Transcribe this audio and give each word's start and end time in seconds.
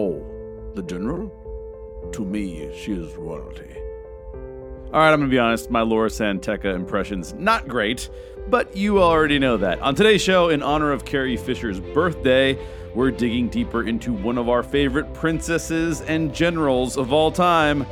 Oh, 0.00 0.24
the 0.76 0.82
general? 0.84 1.28
To 2.12 2.24
me, 2.24 2.70
she 2.72 2.92
is 2.92 3.16
royalty. 3.16 3.66
All 4.92 5.00
right, 5.00 5.12
I'm 5.12 5.18
gonna 5.18 5.26
be 5.26 5.40
honest. 5.40 5.72
My 5.72 5.80
Laura 5.80 6.08
Santeca 6.08 6.72
impression's 6.72 7.34
not 7.34 7.66
great, 7.66 8.08
but 8.46 8.76
you 8.76 9.02
already 9.02 9.40
know 9.40 9.56
that. 9.56 9.80
On 9.80 9.96
today's 9.96 10.22
show, 10.22 10.50
in 10.50 10.62
honor 10.62 10.92
of 10.92 11.04
Carrie 11.04 11.36
Fisher's 11.36 11.80
birthday, 11.80 12.56
we're 12.94 13.10
digging 13.10 13.48
deeper 13.48 13.82
into 13.82 14.12
one 14.12 14.38
of 14.38 14.48
our 14.48 14.62
favorite 14.62 15.12
princesses 15.14 16.00
and 16.02 16.32
generals 16.32 16.96
of 16.96 17.12
all 17.12 17.32
time, 17.32 17.84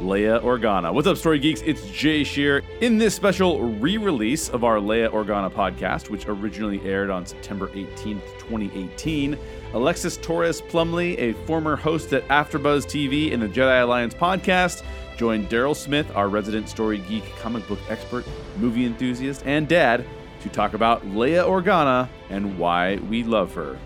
Leia 0.00 0.42
Organa. 0.42 0.94
What's 0.94 1.06
up, 1.06 1.18
Story 1.18 1.40
Geeks? 1.40 1.60
It's 1.60 1.86
Jay 1.90 2.24
Shear. 2.24 2.59
In 2.80 2.96
this 2.96 3.14
special 3.14 3.60
re 3.60 3.98
release 3.98 4.48
of 4.48 4.64
our 4.64 4.76
Leia 4.76 5.10
Organa 5.10 5.52
podcast, 5.52 6.08
which 6.08 6.26
originally 6.26 6.80
aired 6.80 7.10
on 7.10 7.26
September 7.26 7.68
18th, 7.68 8.24
2018, 8.38 9.36
Alexis 9.74 10.16
Torres 10.16 10.62
Plumley, 10.62 11.18
a 11.18 11.34
former 11.44 11.76
host 11.76 12.14
at 12.14 12.26
AfterBuzz 12.28 12.86
TV 12.86 13.34
and 13.34 13.42
the 13.42 13.48
Jedi 13.48 13.82
Alliance 13.82 14.14
podcast, 14.14 14.82
joined 15.18 15.50
Daryl 15.50 15.76
Smith, 15.76 16.10
our 16.16 16.30
resident 16.30 16.70
story 16.70 17.02
geek, 17.06 17.24
comic 17.36 17.68
book 17.68 17.80
expert, 17.90 18.24
movie 18.56 18.86
enthusiast, 18.86 19.42
and 19.44 19.68
dad, 19.68 20.06
to 20.40 20.48
talk 20.48 20.72
about 20.72 21.04
Leia 21.04 21.44
Organa 21.44 22.08
and 22.30 22.58
why 22.58 22.96
we 23.10 23.22
love 23.22 23.52
her. 23.52 23.78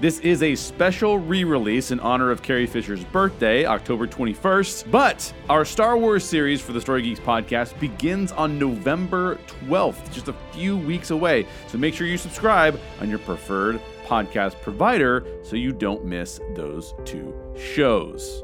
This 0.00 0.18
is 0.20 0.42
a 0.42 0.56
special 0.56 1.18
re 1.18 1.44
release 1.44 1.92
in 1.92 2.00
honor 2.00 2.32
of 2.32 2.42
Carrie 2.42 2.66
Fisher's 2.66 3.04
birthday, 3.04 3.64
October 3.64 4.08
21st. 4.08 4.90
But 4.90 5.32
our 5.48 5.64
Star 5.64 5.96
Wars 5.96 6.24
series 6.24 6.60
for 6.60 6.72
the 6.72 6.80
Story 6.80 7.02
Geeks 7.02 7.20
podcast 7.20 7.78
begins 7.78 8.32
on 8.32 8.58
November 8.58 9.38
12th, 9.66 10.12
just 10.12 10.26
a 10.26 10.34
few 10.52 10.76
weeks 10.76 11.10
away. 11.10 11.46
So 11.68 11.78
make 11.78 11.94
sure 11.94 12.08
you 12.08 12.18
subscribe 12.18 12.78
on 13.00 13.08
your 13.08 13.20
preferred 13.20 13.80
podcast 14.04 14.60
provider 14.62 15.24
so 15.44 15.54
you 15.54 15.72
don't 15.72 16.04
miss 16.04 16.40
those 16.54 16.92
two 17.04 17.32
shows. 17.56 18.42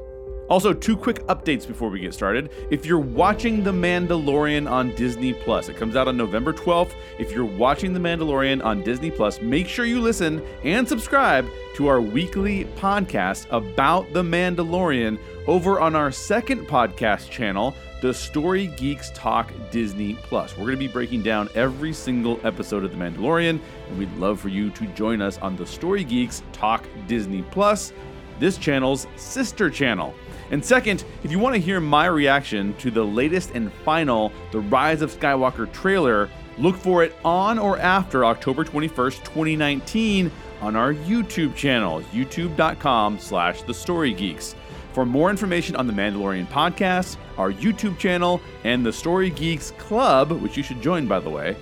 Also, 0.50 0.72
two 0.72 0.96
quick 0.96 1.24
updates 1.28 1.64
before 1.64 1.90
we 1.90 2.00
get 2.00 2.12
started. 2.12 2.50
If 2.72 2.84
you're 2.84 2.98
watching 2.98 3.62
The 3.62 3.70
Mandalorian 3.70 4.68
on 4.68 4.92
Disney 4.96 5.32
Plus, 5.32 5.68
it 5.68 5.76
comes 5.76 5.94
out 5.94 6.08
on 6.08 6.16
November 6.16 6.52
12th. 6.52 6.90
If 7.20 7.30
you're 7.30 7.44
watching 7.44 7.92
The 7.92 8.00
Mandalorian 8.00 8.64
on 8.64 8.82
Disney 8.82 9.12
Plus, 9.12 9.40
make 9.40 9.68
sure 9.68 9.84
you 9.84 10.00
listen 10.00 10.42
and 10.64 10.88
subscribe 10.88 11.46
to 11.76 11.86
our 11.86 12.00
weekly 12.00 12.64
podcast 12.76 13.46
about 13.52 14.12
The 14.12 14.24
Mandalorian 14.24 15.20
over 15.46 15.78
on 15.78 15.94
our 15.94 16.10
second 16.10 16.66
podcast 16.66 17.30
channel, 17.30 17.72
The 18.02 18.12
Story 18.12 18.66
Geeks 18.66 19.12
Talk 19.14 19.52
Disney 19.70 20.14
Plus. 20.14 20.56
We're 20.56 20.64
going 20.64 20.78
to 20.78 20.78
be 20.78 20.88
breaking 20.88 21.22
down 21.22 21.48
every 21.54 21.92
single 21.92 22.40
episode 22.42 22.82
of 22.82 22.90
The 22.90 22.96
Mandalorian, 22.96 23.60
and 23.88 23.98
we'd 23.98 24.12
love 24.16 24.40
for 24.40 24.48
you 24.48 24.70
to 24.70 24.86
join 24.88 25.22
us 25.22 25.38
on 25.38 25.54
The 25.56 25.66
Story 25.66 26.02
Geeks 26.02 26.42
Talk 26.52 26.84
Disney 27.06 27.42
Plus, 27.52 27.92
this 28.40 28.58
channel's 28.58 29.06
sister 29.14 29.70
channel. 29.70 30.12
And 30.50 30.64
second, 30.64 31.04
if 31.22 31.30
you 31.30 31.38
want 31.38 31.54
to 31.54 31.60
hear 31.60 31.80
my 31.80 32.06
reaction 32.06 32.74
to 32.78 32.90
the 32.90 33.04
latest 33.04 33.52
and 33.54 33.72
final 33.84 34.32
The 34.50 34.60
Rise 34.60 35.00
of 35.00 35.12
Skywalker 35.12 35.72
trailer, 35.72 36.28
look 36.58 36.76
for 36.76 37.04
it 37.04 37.16
on 37.24 37.58
or 37.58 37.78
after 37.78 38.24
October 38.24 38.64
21st, 38.64 39.24
2019 39.24 40.30
on 40.60 40.76
our 40.76 40.92
YouTube 40.92 41.54
channel, 41.54 42.02
youtube.com 42.12 43.18
slash 43.18 43.62
the 43.62 43.74
story 43.74 44.12
geeks. 44.12 44.54
For 44.92 45.06
more 45.06 45.30
information 45.30 45.76
on 45.76 45.86
the 45.86 45.92
Mandalorian 45.92 46.48
podcast, 46.48 47.16
our 47.38 47.52
YouTube 47.52 47.96
channel, 47.96 48.40
and 48.64 48.84
the 48.84 48.92
Story 48.92 49.30
Geeks 49.30 49.70
Club, 49.72 50.32
which 50.32 50.56
you 50.56 50.64
should 50.64 50.82
join 50.82 51.06
by 51.06 51.20
the 51.20 51.30
way, 51.30 51.56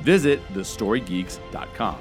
visit 0.00 0.40
thestorygeeks.com. 0.54 1.98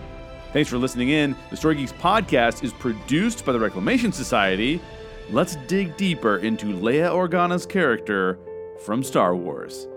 Thanks 0.54 0.70
for 0.70 0.78
listening 0.78 1.10
in. 1.10 1.36
The 1.50 1.58
Story 1.58 1.76
Geeks 1.76 1.92
podcast 1.92 2.64
is 2.64 2.72
produced 2.72 3.46
by 3.46 3.52
the 3.52 3.60
Reclamation 3.60 4.14
Society 4.14 4.82
let's 5.32 5.58
dig 5.68 5.96
deeper 5.96 6.38
into 6.38 6.66
Leia 6.68 7.12
Organa's 7.12 7.66
character 7.66 8.40
from 8.84 9.04
Star 9.04 9.36
Wars. 9.36 9.88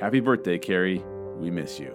Happy 0.00 0.20
birthday, 0.20 0.58
Carrie. 0.58 1.02
We 1.36 1.50
miss 1.50 1.78
you. 1.78 1.94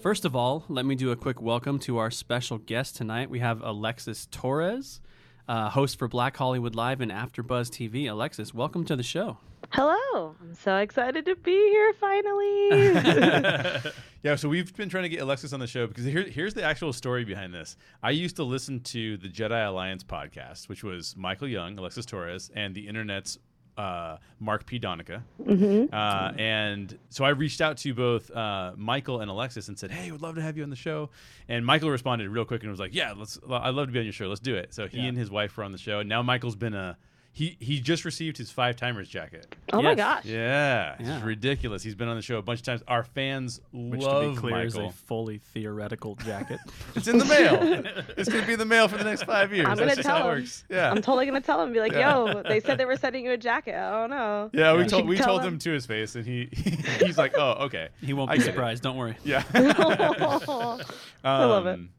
First 0.00 0.24
of 0.24 0.36
all, 0.36 0.64
let 0.68 0.86
me 0.86 0.94
do 0.94 1.10
a 1.10 1.16
quick 1.16 1.42
welcome 1.42 1.80
to 1.80 1.98
our 1.98 2.12
special 2.12 2.58
guest 2.58 2.96
tonight. 2.96 3.28
We 3.28 3.40
have 3.40 3.60
Alexis 3.60 4.28
Torres, 4.30 5.00
uh, 5.48 5.70
host 5.70 5.98
for 5.98 6.06
Black 6.06 6.36
Hollywood 6.36 6.76
Live 6.76 7.00
and 7.00 7.10
AfterBuzz 7.10 7.70
TV. 7.70 8.08
Alexis, 8.08 8.54
welcome 8.54 8.84
to 8.84 8.94
the 8.94 9.02
show. 9.02 9.38
Hello. 9.70 10.34
I'm 10.40 10.54
so 10.54 10.76
excited 10.76 11.24
to 11.26 11.36
be 11.36 11.52
here 11.52 11.92
finally. 11.94 12.68
yeah, 14.22 14.36
so 14.36 14.48
we've 14.48 14.74
been 14.76 14.88
trying 14.88 15.04
to 15.04 15.08
get 15.08 15.20
Alexis 15.20 15.52
on 15.52 15.60
the 15.60 15.66
show 15.66 15.86
because 15.86 16.04
here, 16.04 16.22
here's 16.22 16.54
the 16.54 16.62
actual 16.62 16.92
story 16.92 17.24
behind 17.24 17.52
this. 17.52 17.76
I 18.02 18.10
used 18.10 18.36
to 18.36 18.44
listen 18.44 18.80
to 18.80 19.16
the 19.16 19.28
Jedi 19.28 19.66
Alliance 19.66 20.04
podcast, 20.04 20.68
which 20.68 20.84
was 20.84 21.16
Michael 21.16 21.48
Young, 21.48 21.78
Alexis 21.78 22.06
Torres, 22.06 22.50
and 22.54 22.74
the 22.74 22.86
internet's 22.86 23.38
uh, 23.76 24.16
Mark 24.40 24.66
P. 24.66 24.78
Donica. 24.78 25.22
Mm-hmm. 25.42 25.94
Uh, 25.94 26.32
and 26.38 26.98
so 27.10 27.24
I 27.24 27.30
reached 27.30 27.60
out 27.60 27.76
to 27.78 27.92
both 27.92 28.30
uh, 28.30 28.72
Michael 28.76 29.20
and 29.20 29.30
Alexis 29.30 29.68
and 29.68 29.78
said, 29.78 29.90
"Hey, 29.90 30.10
would 30.10 30.22
love 30.22 30.36
to 30.36 30.42
have 30.42 30.56
you 30.56 30.62
on 30.62 30.70
the 30.70 30.76
show." 30.76 31.10
And 31.48 31.64
Michael 31.64 31.90
responded 31.90 32.28
real 32.30 32.44
quick 32.44 32.62
and 32.62 32.70
was 32.70 32.80
like, 32.80 32.94
"Yeah, 32.94 33.12
let's. 33.16 33.38
I'd 33.50 33.74
love 33.74 33.88
to 33.88 33.92
be 33.92 33.98
on 33.98 34.04
your 34.04 34.12
show. 34.12 34.28
Let's 34.28 34.40
do 34.40 34.56
it." 34.56 34.72
So 34.72 34.86
he 34.86 34.98
yeah. 34.98 35.04
and 35.06 35.18
his 35.18 35.30
wife 35.30 35.56
were 35.56 35.64
on 35.64 35.72
the 35.72 35.78
show. 35.78 36.00
And 36.00 36.08
now 36.08 36.22
Michael's 36.22 36.56
been 36.56 36.74
a 36.74 36.96
he 37.36 37.54
he 37.60 37.80
just 37.80 38.06
received 38.06 38.38
his 38.38 38.50
five 38.50 38.76
timers 38.76 39.10
jacket. 39.10 39.54
Oh 39.70 39.82
my 39.82 39.94
gosh! 39.94 40.24
Yeah, 40.24 40.96
yeah, 40.98 41.16
it's 41.16 41.22
ridiculous. 41.22 41.82
He's 41.82 41.94
been 41.94 42.08
on 42.08 42.16
the 42.16 42.22
show 42.22 42.38
a 42.38 42.42
bunch 42.42 42.60
of 42.60 42.64
times. 42.64 42.82
Our 42.88 43.04
fans 43.04 43.60
Which, 43.74 44.00
love 44.00 44.22
to 44.22 44.30
be 44.30 44.36
clear, 44.38 44.54
Michael. 44.54 44.66
is 44.66 44.76
a 44.76 44.90
fully 44.90 45.36
theoretical 45.52 46.14
jacket. 46.14 46.58
it's 46.94 47.08
in 47.08 47.18
the 47.18 47.26
mail. 47.26 47.84
it's 48.16 48.30
gonna 48.30 48.46
be 48.46 48.54
in 48.54 48.58
the 48.58 48.64
mail 48.64 48.88
for 48.88 48.96
the 48.96 49.04
next 49.04 49.24
five 49.24 49.52
years. 49.52 49.66
I'm 49.68 49.76
gonna 49.76 49.94
That's 49.94 50.06
tell 50.06 50.30
him. 50.30 50.46
Yeah, 50.70 50.90
I'm 50.90 51.02
totally 51.02 51.26
gonna 51.26 51.42
tell 51.42 51.60
him. 51.60 51.74
Be 51.74 51.80
like, 51.80 51.92
yo, 51.92 52.42
they 52.42 52.58
said 52.58 52.78
they 52.78 52.86
were 52.86 52.96
sending 52.96 53.26
you 53.26 53.32
a 53.32 53.36
jacket. 53.36 53.74
I 53.74 53.90
don't 54.00 54.08
know. 54.08 54.48
Yeah, 54.54 54.74
we 54.74 54.86
told 54.86 55.06
we 55.06 55.18
told 55.18 55.42
him. 55.42 55.48
him. 55.48 55.58
to 55.58 55.72
his 55.72 55.84
face, 55.84 56.14
and 56.14 56.24
he, 56.24 56.48
he's 57.00 57.18
like, 57.18 57.34
oh, 57.36 57.64
okay. 57.66 57.90
He 58.00 58.14
won't 58.14 58.30
be 58.30 58.40
surprised. 58.40 58.82
Don't 58.82 58.96
worry. 58.96 59.14
Yeah. 59.24 59.44
um, 59.54 60.80
I 61.22 61.44
love 61.44 61.66
it. 61.66 61.74
Um, 61.74 61.90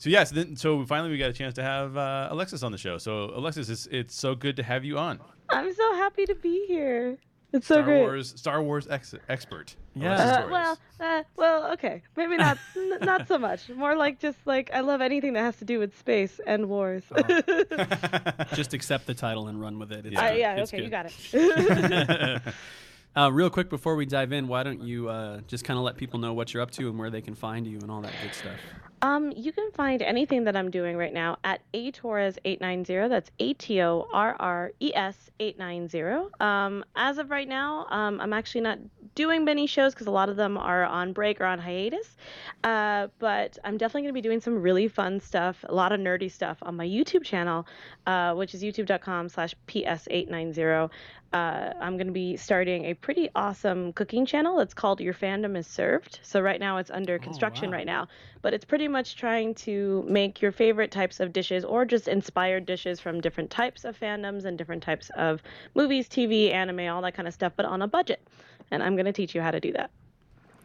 so 0.00 0.08
yes, 0.08 0.30
then 0.30 0.56
so 0.56 0.86
finally 0.86 1.10
we 1.10 1.18
got 1.18 1.28
a 1.28 1.34
chance 1.34 1.52
to 1.56 1.62
have 1.62 1.94
uh, 1.94 2.28
Alexis 2.30 2.62
on 2.62 2.72
the 2.72 2.78
show. 2.78 2.96
So 2.96 3.32
Alexis, 3.34 3.68
it's, 3.68 3.86
it's 3.90 4.14
so 4.14 4.34
good 4.34 4.56
to 4.56 4.62
have 4.62 4.82
you 4.82 4.96
on. 4.96 5.20
I'm 5.50 5.70
so 5.74 5.94
happy 5.96 6.24
to 6.24 6.34
be 6.34 6.64
here. 6.66 7.18
It's 7.52 7.66
Star 7.66 7.78
so 7.78 7.82
great. 7.82 7.98
Star 7.98 8.08
Wars, 8.08 8.34
Star 8.34 8.62
Wars 8.62 8.88
ex- 8.88 9.14
expert. 9.28 9.76
Yeah. 9.94 10.14
Uh, 10.14 10.48
well, 10.50 10.78
uh, 11.00 11.22
well, 11.36 11.72
okay, 11.72 12.00
maybe 12.16 12.38
not, 12.38 12.56
n- 12.74 12.98
not 13.02 13.28
so 13.28 13.36
much. 13.36 13.68
More 13.68 13.94
like 13.94 14.18
just 14.18 14.38
like 14.46 14.70
I 14.72 14.80
love 14.80 15.02
anything 15.02 15.34
that 15.34 15.42
has 15.42 15.56
to 15.58 15.66
do 15.66 15.78
with 15.78 15.98
space 15.98 16.40
and 16.46 16.70
wars. 16.70 17.02
Oh. 17.14 17.20
just 18.54 18.72
accept 18.72 19.06
the 19.06 19.14
title 19.14 19.48
and 19.48 19.60
run 19.60 19.78
with 19.78 19.92
it. 19.92 20.06
It's 20.06 20.16
uh, 20.16 20.34
yeah. 20.34 20.54
It's 20.54 20.72
okay, 20.72 20.78
good. 20.78 20.84
you 20.84 20.90
got 20.90 21.12
it. 21.34 22.42
Uh, 23.16 23.30
real 23.32 23.50
quick 23.50 23.68
before 23.68 23.96
we 23.96 24.06
dive 24.06 24.32
in, 24.32 24.46
why 24.46 24.62
don't 24.62 24.80
you 24.80 25.08
uh, 25.08 25.40
just 25.48 25.64
kind 25.64 25.76
of 25.76 25.84
let 25.84 25.96
people 25.96 26.18
know 26.18 26.32
what 26.32 26.54
you're 26.54 26.62
up 26.62 26.70
to 26.70 26.88
and 26.88 26.98
where 26.98 27.10
they 27.10 27.20
can 27.20 27.34
find 27.34 27.66
you 27.66 27.78
and 27.78 27.90
all 27.90 28.00
that 28.00 28.12
good 28.22 28.34
stuff? 28.34 28.58
Um, 29.02 29.32
you 29.34 29.50
can 29.50 29.70
find 29.72 30.02
anything 30.02 30.44
that 30.44 30.56
I'm 30.56 30.70
doing 30.70 30.96
right 30.96 31.12
now 31.12 31.38
at 31.42 31.62
A 31.72 31.90
Torres 31.90 32.38
890. 32.44 33.08
That's 33.08 33.30
A 33.40 33.54
T 33.54 33.80
O 33.82 34.06
R 34.12 34.36
R 34.38 34.72
E 34.80 34.92
S 34.94 35.30
890. 35.40 36.30
Um, 36.38 36.84
as 36.96 37.18
of 37.18 37.30
right 37.30 37.48
now, 37.48 37.86
um, 37.88 38.20
I'm 38.20 38.32
actually 38.32 38.60
not 38.60 38.78
doing 39.14 39.44
many 39.44 39.66
shows 39.66 39.94
because 39.94 40.06
a 40.06 40.10
lot 40.10 40.28
of 40.28 40.36
them 40.36 40.58
are 40.58 40.84
on 40.84 41.12
break 41.12 41.40
or 41.40 41.46
on 41.46 41.58
hiatus. 41.58 42.16
Uh, 42.62 43.08
but 43.18 43.58
I'm 43.64 43.78
definitely 43.78 44.02
going 44.02 44.14
to 44.14 44.18
be 44.18 44.20
doing 44.20 44.40
some 44.40 44.60
really 44.60 44.86
fun 44.86 45.18
stuff, 45.18 45.64
a 45.68 45.74
lot 45.74 45.92
of 45.92 46.00
nerdy 46.00 46.30
stuff 46.30 46.58
on 46.62 46.76
my 46.76 46.86
YouTube 46.86 47.24
channel, 47.24 47.66
uh, 48.06 48.34
which 48.34 48.54
is 48.54 48.62
youtube.com 48.62 49.30
slash 49.30 49.54
PS890 49.66 50.90
uh, 51.32 51.72
I'm 51.80 51.96
going 51.96 52.08
to 52.08 52.12
be 52.12 52.36
starting 52.36 52.86
a 52.86 52.94
pretty 52.94 53.28
awesome 53.36 53.92
cooking 53.92 54.26
channel. 54.26 54.58
It's 54.60 54.74
called 54.74 55.00
Your 55.00 55.14
Fandom 55.14 55.56
is 55.56 55.66
Served. 55.66 56.18
So 56.22 56.40
right 56.40 56.58
now 56.58 56.78
it's 56.78 56.90
under 56.90 57.14
oh, 57.14 57.18
construction 57.18 57.66
oh, 57.66 57.70
wow. 57.70 57.76
right 57.76 57.86
now, 57.86 58.08
but 58.42 58.52
it's 58.52 58.64
pretty 58.64 58.88
much 58.88 59.16
trying 59.16 59.54
to 59.56 60.04
make 60.08 60.42
your 60.42 60.50
favorite 60.50 60.90
types 60.90 61.20
of 61.20 61.32
dishes 61.32 61.64
or 61.64 61.84
just 61.84 62.08
inspired 62.08 62.66
dishes 62.66 62.98
from 62.98 63.20
different 63.20 63.50
types 63.50 63.84
of 63.84 63.98
fandoms 63.98 64.44
and 64.44 64.58
different 64.58 64.82
types 64.82 65.10
of 65.16 65.42
movies, 65.74 66.08
TV, 66.08 66.52
anime, 66.52 66.92
all 66.92 67.02
that 67.02 67.14
kind 67.14 67.28
of 67.28 67.34
stuff, 67.34 67.52
but 67.56 67.64
on 67.64 67.82
a 67.82 67.88
budget. 67.88 68.26
And 68.72 68.82
I'm 68.82 68.96
going 68.96 69.06
to 69.06 69.12
teach 69.12 69.34
you 69.34 69.40
how 69.40 69.52
to 69.52 69.60
do 69.60 69.72
that. 69.72 69.90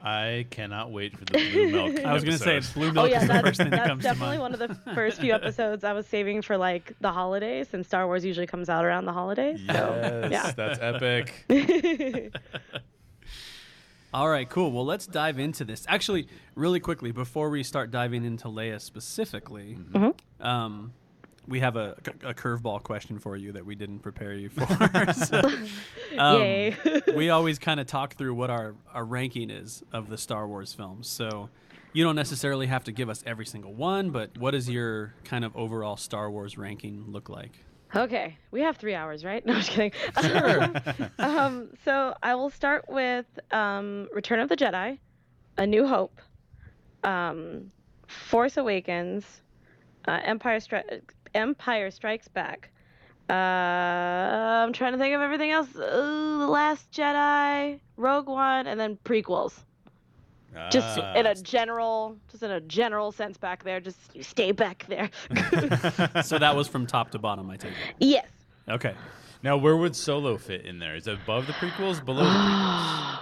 I 0.01 0.45
cannot 0.49 0.91
wait 0.91 1.17
for 1.17 1.25
the 1.25 1.33
blue 1.33 1.71
milk. 1.71 1.99
I 2.05 2.13
was 2.13 2.23
going 2.23 2.37
to 2.37 2.43
say 2.43 2.61
blue 2.73 2.91
milk. 2.91 3.05
Oh 3.05 3.09
yeah, 3.09 3.25
that's, 3.25 3.57
that's 3.57 4.03
definitely 4.03 4.37
one 4.37 4.53
of 4.53 4.59
the 4.59 4.75
first 4.93 5.19
few 5.19 5.33
episodes 5.33 5.83
I 5.83 5.93
was 5.93 6.05
saving 6.07 6.41
for 6.41 6.57
like 6.57 6.93
the 7.01 7.11
holidays, 7.11 7.73
and 7.73 7.85
Star 7.85 8.05
Wars 8.05 8.23
usually 8.23 8.47
comes 8.47 8.69
out 8.69 8.85
around 8.85 9.05
the 9.05 9.13
holidays. 9.13 9.61
Yes, 9.65 9.75
so, 9.75 10.27
yeah, 10.31 10.51
that's 10.51 10.79
epic. 10.79 11.45
All 14.13 14.29
right, 14.29 14.49
cool. 14.49 14.71
Well, 14.71 14.85
let's 14.85 15.07
dive 15.07 15.39
into 15.39 15.65
this. 15.65 15.85
Actually, 15.89 16.27
really 16.55 16.79
quickly 16.79 17.11
before 17.11 17.49
we 17.49 17.63
start 17.63 17.91
diving 17.91 18.23
into 18.23 18.47
Leia 18.47 18.79
specifically, 18.79 19.77
mm-hmm. 19.91 20.45
um, 20.45 20.93
we 21.47 21.59
have 21.59 21.75
a, 21.75 21.95
a 22.23 22.33
curveball 22.33 22.83
question 22.83 23.19
for 23.19 23.35
you 23.35 23.51
that 23.53 23.65
we 23.65 23.75
didn't 23.75 23.99
prepare 23.99 24.33
you 24.33 24.49
for. 24.49 24.65
So, 25.25 25.41
um, 26.17 26.41
Yay. 26.41 26.75
we 27.15 27.29
always 27.29 27.59
kind 27.59 27.79
of 27.79 27.87
talk 27.87 28.15
through 28.15 28.33
what 28.35 28.49
our, 28.49 28.75
our 28.93 29.05
ranking 29.05 29.49
is 29.49 29.83
of 29.91 30.09
the 30.09 30.17
Star 30.17 30.47
Wars 30.47 30.73
films. 30.73 31.07
So 31.07 31.49
you 31.93 32.03
don't 32.03 32.15
necessarily 32.15 32.67
have 32.67 32.83
to 32.85 32.91
give 32.91 33.09
us 33.09 33.23
every 33.25 33.45
single 33.45 33.73
one, 33.73 34.11
but 34.11 34.37
what 34.37 34.51
does 34.51 34.69
your 34.69 35.13
kind 35.23 35.45
of 35.45 35.55
overall 35.55 35.97
Star 35.97 36.29
Wars 36.29 36.57
ranking 36.57 37.05
look 37.07 37.29
like? 37.29 37.63
Okay, 37.95 38.37
we 38.51 38.61
have 38.61 38.77
three 38.77 38.93
hours, 38.95 39.23
right? 39.23 39.45
No, 39.45 39.53
I'm 39.53 39.61
just 39.61 39.71
kidding. 39.71 39.91
um, 41.19 41.69
so 41.85 42.15
I 42.21 42.35
will 42.35 42.49
start 42.49 42.85
with 42.89 43.25
um, 43.51 44.09
Return 44.13 44.39
of 44.39 44.49
the 44.49 44.57
Jedi, 44.57 44.97
A 45.57 45.65
New 45.65 45.87
Hope, 45.87 46.19
um, 47.03 47.71
Force 48.07 48.57
Awakens, 48.57 49.41
uh, 50.07 50.19
Empire 50.23 50.59
Stri- 50.59 51.01
Empire 51.35 51.91
Strikes 51.91 52.27
Back. 52.27 52.69
Uh, 53.29 53.33
I'm 53.33 54.71
trying 54.73 54.93
to 54.93 54.97
think 54.97 55.13
of 55.15 55.21
everything 55.21 55.51
else. 55.51 55.75
Uh, 55.75 56.37
the 56.39 56.47
Last 56.47 56.91
Jedi, 56.91 57.79
Rogue 57.97 58.27
One, 58.27 58.67
and 58.67 58.79
then 58.79 58.97
prequels. 59.03 59.53
Just 60.71 60.99
Ah, 60.99 61.13
in 61.15 61.25
a 61.25 61.35
general, 61.35 62.17
just 62.31 62.41
in 62.41 62.49
a 62.51 62.61
general 62.61 63.11
sense 63.11 63.37
back 63.37 63.63
there. 63.65 63.81
Just 63.81 63.97
you 64.15 64.23
stay 64.23 64.53
back 64.53 64.85
there. 64.87 65.09
so 66.23 66.39
that 66.39 66.53
was 66.55 66.69
from 66.69 66.87
top 66.87 67.11
to 67.11 67.19
bottom, 67.19 67.49
I 67.49 67.57
take 67.57 67.71
it. 67.73 67.95
yes. 67.99 68.27
Okay. 68.69 68.93
Now, 69.43 69.57
where 69.57 69.75
would 69.75 69.95
Solo 69.97 70.37
fit 70.37 70.65
in 70.65 70.79
there? 70.79 70.95
Is 70.95 71.07
it 71.07 71.15
above 71.15 71.45
the 71.47 71.53
prequels, 71.53 72.03
below 72.03 72.23
the 72.23 72.29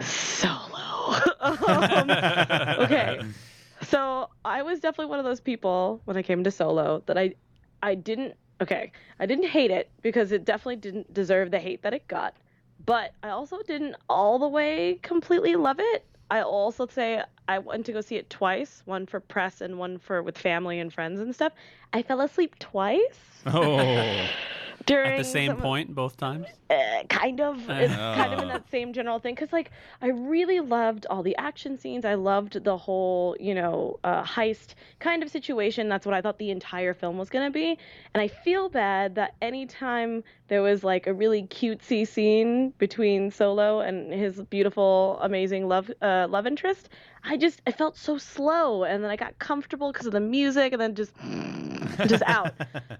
prequels? 0.00 0.06
Solo. 0.08 0.72
um, 1.40 2.10
okay. 2.84 3.20
So 3.88 4.30
I 4.44 4.62
was 4.62 4.80
definitely 4.80 5.10
one 5.10 5.20
of 5.20 5.24
those 5.24 5.40
people 5.40 6.00
when 6.06 6.16
I 6.16 6.22
came 6.22 6.42
to 6.42 6.50
Solo 6.50 7.02
that 7.06 7.16
I, 7.16 7.34
I 7.82 7.94
didn't. 7.94 8.34
Okay, 8.60 8.90
I 9.20 9.26
didn't 9.26 9.48
hate 9.48 9.70
it 9.70 9.90
because 10.02 10.32
it 10.32 10.44
definitely 10.44 10.76
didn't 10.76 11.12
deserve 11.12 11.50
the 11.50 11.58
hate 11.58 11.82
that 11.82 11.92
it 11.94 12.08
got, 12.08 12.34
but 12.84 13.12
I 13.22 13.28
also 13.28 13.58
didn't 13.66 13.96
all 14.08 14.38
the 14.38 14.48
way 14.48 14.98
completely 15.02 15.54
love 15.56 15.76
it. 15.78 16.06
I 16.30 16.40
also 16.40 16.86
say 16.86 17.22
I 17.48 17.58
went 17.58 17.86
to 17.86 17.92
go 17.92 18.00
see 18.00 18.16
it 18.16 18.28
twice, 18.30 18.82
one 18.84 19.06
for 19.06 19.20
press 19.20 19.60
and 19.60 19.78
one 19.78 19.98
for 19.98 20.22
with 20.22 20.36
family 20.38 20.78
and 20.80 20.92
friends 20.92 21.20
and 21.20 21.34
stuff. 21.34 21.52
I 21.92 22.02
fell 22.02 22.20
asleep 22.20 22.58
twice. 22.58 23.42
Oh, 23.46 24.28
during 24.86 25.12
At 25.12 25.18
the 25.18 25.24
same 25.24 25.52
some 25.52 25.56
point, 25.58 25.94
both 25.94 26.16
times? 26.16 26.46
uh, 26.70 27.02
kind 27.08 27.40
of. 27.40 27.58
It's 27.70 27.94
kind 27.94 28.32
of 28.34 28.40
in 28.40 28.48
that 28.48 28.68
same 28.70 28.92
general 28.92 29.18
thing 29.18 29.34
because 29.34 29.52
like 29.52 29.70
i 30.02 30.08
really 30.08 30.60
loved 30.60 31.06
all 31.08 31.22
the 31.22 31.36
action 31.36 31.78
scenes. 31.78 32.04
I 32.04 32.14
loved 32.14 32.62
the 32.64 32.76
whole 32.76 33.36
you 33.38 33.54
know 33.54 33.98
uh, 34.04 34.22
heist 34.24 34.74
kind 34.98 35.22
of 35.22 35.30
situation. 35.30 35.88
That's 35.88 36.04
what 36.06 36.14
i 36.14 36.20
thought 36.20 36.38
the 36.38 36.50
entire 36.50 36.94
film 36.94 37.18
was 37.18 37.30
going 37.30 37.46
to 37.46 37.52
be. 37.52 37.78
And 38.14 38.20
i 38.20 38.28
feel 38.28 38.68
bad 38.68 39.14
that 39.14 39.34
anytime 39.40 40.22
there 40.48 40.62
was 40.62 40.84
like 40.84 41.06
a 41.06 41.12
really 41.12 41.44
cutesy 41.44 42.06
scene 42.06 42.70
between 42.78 43.30
solo 43.30 43.80
and 43.80 44.12
his 44.12 44.42
beautiful 44.42 45.18
amazing 45.22 45.68
love 45.68 45.90
uh, 46.02 46.26
love 46.28 46.46
interest 46.46 46.88
i 47.26 47.36
just 47.36 47.60
i 47.66 47.72
felt 47.72 47.96
so 47.96 48.16
slow 48.16 48.84
and 48.84 49.04
then 49.04 49.10
i 49.10 49.16
got 49.16 49.38
comfortable 49.38 49.92
because 49.92 50.06
of 50.06 50.12
the 50.12 50.20
music 50.20 50.72
and 50.72 50.80
then 50.80 50.94
just 50.94 51.12
just 52.06 52.22
out 52.26 52.52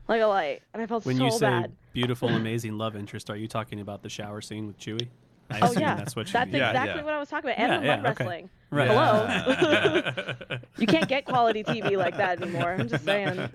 like 0.08 0.20
a 0.20 0.26
light 0.26 0.62
and 0.75 0.82
i 0.82 0.87
felt. 0.87 1.05
When 1.05 1.17
so 1.17 1.25
you 1.25 1.31
say 1.31 1.46
bad 1.46 1.73
beautiful, 1.96 2.28
amazing 2.28 2.76
love 2.76 2.94
interest, 2.94 3.31
are 3.31 3.37
you 3.37 3.49
talking 3.49 3.81
about 3.81 4.02
the 4.02 4.11
shower 4.11 4.43
scene 4.43 4.67
with 4.67 4.78
Chewie? 4.78 5.08
I 5.49 5.61
Oh 5.62 5.73
yeah, 5.73 5.94
that's 5.94 6.14
what 6.14 6.26
you 6.26 6.32
that's 6.34 6.52
mean. 6.52 6.61
Exactly 6.61 6.96
yeah. 6.96 7.05
what 7.05 7.14
I 7.14 7.19
was 7.19 7.31
talking 7.31 7.49
about. 7.50 7.58
And 7.58 7.73
Yeah, 7.73 7.78
the 7.81 7.87
yeah, 7.87 7.96
mud 7.96 8.11
okay. 8.11 8.25
wrestling. 8.25 8.50
Right. 8.70 8.88
Hello. 8.90 10.58
you 10.78 10.87
can't 10.87 11.08
get 11.08 11.25
quality 11.25 11.64
TV 11.64 11.96
like 11.96 12.19
that 12.19 12.43
anymore. 12.43 12.76
I'm 12.78 12.88
just 12.88 13.05
saying. 13.05 13.49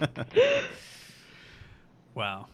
Wow. 2.14 2.48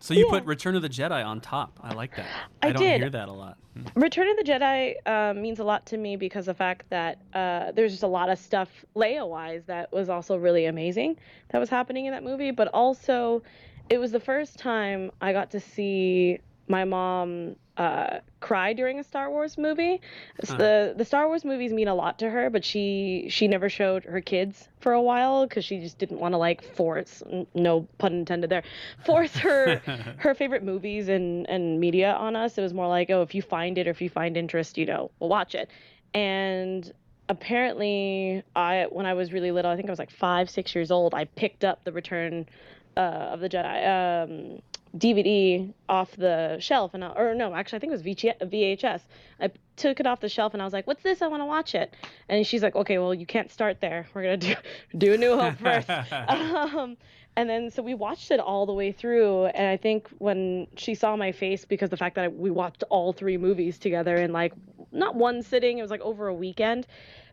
So 0.00 0.14
you 0.14 0.24
Yeah. 0.26 0.38
put 0.38 0.44
Return 0.46 0.74
of 0.74 0.82
the 0.82 0.88
Jedi 0.88 1.24
on 1.24 1.40
top. 1.40 1.78
I 1.82 1.92
like 1.94 2.16
that. 2.16 2.26
I, 2.62 2.68
I 2.68 2.72
don't 2.72 2.82
did. 2.82 3.00
hear 3.00 3.10
that 3.10 3.28
a 3.28 3.32
lot. 3.32 3.58
Return 3.94 4.28
of 4.28 4.36
the 4.38 4.42
Jedi 4.42 4.94
uh, 5.06 5.34
means 5.34 5.58
a 5.58 5.64
lot 5.64 5.86
to 5.86 5.96
me 5.98 6.16
because 6.16 6.48
of 6.48 6.56
the 6.56 6.58
fact 6.58 6.88
that 6.90 7.18
uh, 7.34 7.72
there's 7.72 7.92
just 7.92 8.02
a 8.02 8.08
lot 8.08 8.28
of 8.28 8.38
stuff 8.38 8.68
Leia 8.96 9.28
wise 9.28 9.62
that 9.66 9.92
was 9.92 10.08
also 10.08 10.36
really 10.36 10.66
amazing 10.66 11.16
that 11.50 11.58
was 11.58 11.68
happening 11.68 12.06
in 12.06 12.12
that 12.12 12.24
movie. 12.24 12.50
But 12.50 12.68
also, 12.68 13.42
it 13.90 13.98
was 13.98 14.10
the 14.10 14.20
first 14.20 14.58
time 14.58 15.10
I 15.20 15.32
got 15.32 15.50
to 15.52 15.60
see 15.60 16.40
my 16.66 16.84
mom 16.84 17.56
uh, 17.80 18.20
cry 18.40 18.74
during 18.74 18.98
a 18.98 19.02
Star 19.02 19.30
Wars 19.30 19.56
movie. 19.56 20.02
So 20.44 20.52
Huh. 20.52 20.58
The 20.58 20.94
the 20.98 21.04
Star 21.06 21.26
Wars 21.28 21.46
movies 21.46 21.72
mean 21.72 21.88
a 21.88 21.94
lot 21.94 22.18
to 22.18 22.28
her, 22.28 22.50
but 22.50 22.62
she 22.62 23.26
she 23.30 23.48
never 23.48 23.70
showed 23.70 24.04
her 24.04 24.20
kids 24.20 24.68
for 24.80 24.92
a 24.92 25.00
while 25.00 25.46
because 25.46 25.64
she 25.64 25.80
just 25.80 25.98
didn't 25.98 26.20
want 26.20 26.34
to 26.34 26.38
like 26.38 26.62
force 26.62 27.22
no 27.54 27.88
pun 27.96 28.12
intended 28.12 28.50
there 28.50 28.64
force 29.06 29.34
her 29.36 29.76
her 30.18 30.34
favorite 30.34 30.62
movies 30.62 31.08
and 31.08 31.48
and 31.48 31.80
media 31.80 32.12
on 32.12 32.36
us. 32.36 32.58
It 32.58 32.60
was 32.60 32.74
more 32.74 32.86
like 32.86 33.08
oh 33.08 33.22
if 33.22 33.34
you 33.34 33.40
find 33.40 33.78
it 33.78 33.86
or 33.86 33.90
if 33.90 34.02
you 34.02 34.10
find 34.10 34.36
interest, 34.36 34.76
you 34.76 34.84
know, 34.84 35.10
we'll 35.18 35.30
watch 35.30 35.54
it. 35.54 35.70
And 36.12 36.92
apparently, 37.30 38.42
I 38.54 38.88
when 38.90 39.06
I 39.06 39.14
was 39.14 39.32
really 39.32 39.52
little, 39.52 39.70
I 39.70 39.76
think 39.76 39.88
I 39.88 39.92
was 39.92 39.98
like 39.98 40.10
five 40.10 40.50
six 40.50 40.74
years 40.74 40.90
old, 40.90 41.14
I 41.14 41.24
picked 41.24 41.64
up 41.64 41.84
the 41.84 41.92
Return 41.92 42.44
uh, 42.98 43.32
of 43.32 43.40
the 43.40 43.48
Jedi. 43.48 43.78
Um, 43.86 44.60
DVD 44.96 45.72
off 45.88 46.16
the 46.16 46.56
shelf 46.58 46.94
and 46.94 47.04
I, 47.04 47.08
or 47.10 47.34
no 47.34 47.54
actually 47.54 47.76
I 47.76 47.80
think 47.80 47.92
it 47.92 48.02
was 48.02 48.50
VHS 48.50 49.02
I 49.40 49.50
took 49.76 50.00
it 50.00 50.06
off 50.06 50.20
the 50.20 50.28
shelf 50.28 50.52
and 50.52 50.60
I 50.60 50.64
was 50.64 50.72
like 50.72 50.86
what's 50.86 51.02
this? 51.02 51.22
I 51.22 51.28
want 51.28 51.42
to 51.42 51.46
watch 51.46 51.74
it. 51.74 51.94
And 52.28 52.46
she's 52.46 52.62
like 52.62 52.74
okay 52.74 52.98
well 52.98 53.14
you 53.14 53.26
can't 53.26 53.50
start 53.50 53.80
there. 53.80 54.06
We're 54.14 54.22
gonna 54.22 54.36
do 54.36 54.54
do 54.98 55.12
a 55.14 55.16
New 55.16 55.36
Hope 55.38 55.56
first. 55.58 55.88
Um, 56.70 56.96
and 57.36 57.48
then 57.48 57.70
so 57.70 57.82
we 57.82 57.94
watched 57.94 58.30
it 58.30 58.40
all 58.40 58.66
the 58.66 58.72
way 58.72 58.92
through 58.92 59.46
and 59.46 59.66
I 59.66 59.76
think 59.76 60.08
when 60.18 60.66
she 60.76 60.94
saw 60.94 61.16
my 61.16 61.32
face 61.32 61.64
because 61.64 61.90
the 61.90 61.96
fact 61.96 62.16
that 62.16 62.24
I, 62.24 62.28
we 62.28 62.50
watched 62.50 62.82
all 62.90 63.12
three 63.12 63.36
movies 63.36 63.78
together 63.78 64.16
in 64.16 64.32
like 64.32 64.52
not 64.92 65.14
one 65.14 65.42
sitting 65.42 65.78
it 65.78 65.82
was 65.82 65.90
like 65.90 66.00
over 66.00 66.26
a 66.26 66.34
weekend 66.34 66.86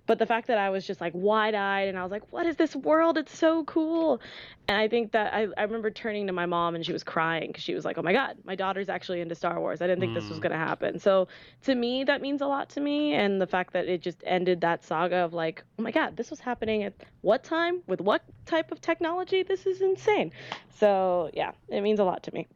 but 0.07 0.17
the 0.19 0.25
fact 0.25 0.47
that 0.47 0.57
I 0.57 0.69
was 0.69 0.87
just 0.87 0.99
like 1.01 1.11
wide 1.13 1.53
eyed 1.53 1.87
and 1.89 1.97
I 1.99 2.01
was 2.03 2.11
like, 2.11 2.23
what 2.31 2.45
is 2.45 2.55
this 2.55 2.75
world? 2.75 3.17
It's 3.17 3.37
so 3.37 3.63
cool. 3.65 4.19
And 4.69 4.77
I 4.77 4.87
think 4.87 5.11
that 5.11 5.33
I, 5.33 5.47
I 5.57 5.63
remember 5.63 5.91
turning 5.91 6.27
to 6.27 6.33
my 6.33 6.45
mom 6.45 6.75
and 6.75 6.85
she 6.85 6.93
was 6.93 7.03
crying 7.03 7.47
because 7.47 7.63
she 7.63 7.75
was 7.75 7.85
like, 7.85 7.97
oh 7.97 8.01
my 8.01 8.13
God, 8.13 8.37
my 8.45 8.55
daughter's 8.55 8.89
actually 8.89 9.21
into 9.21 9.35
Star 9.35 9.59
Wars. 9.59 9.81
I 9.81 9.87
didn't 9.87 9.99
think 9.99 10.13
this 10.13 10.29
was 10.29 10.39
going 10.39 10.51
to 10.53 10.57
happen. 10.57 10.97
So 10.99 11.27
to 11.63 11.75
me, 11.75 12.03
that 12.05 12.21
means 12.21 12.41
a 12.41 12.47
lot 12.47 12.69
to 12.69 12.79
me. 12.79 13.13
And 13.13 13.39
the 13.39 13.47
fact 13.47 13.73
that 13.73 13.87
it 13.87 14.01
just 14.01 14.23
ended 14.25 14.61
that 14.61 14.83
saga 14.83 15.17
of 15.17 15.33
like, 15.33 15.63
oh 15.77 15.83
my 15.83 15.91
God, 15.91 16.17
this 16.17 16.29
was 16.29 16.39
happening 16.39 16.83
at 16.83 16.93
what 17.21 17.43
time 17.43 17.81
with 17.87 18.01
what 18.01 18.23
type 18.45 18.71
of 18.71 18.81
technology? 18.81 19.43
This 19.43 19.65
is 19.65 19.81
insane. 19.81 20.31
So 20.79 21.29
yeah, 21.33 21.51
it 21.69 21.81
means 21.81 21.99
a 21.99 22.03
lot 22.05 22.23
to 22.23 22.33
me. 22.33 22.47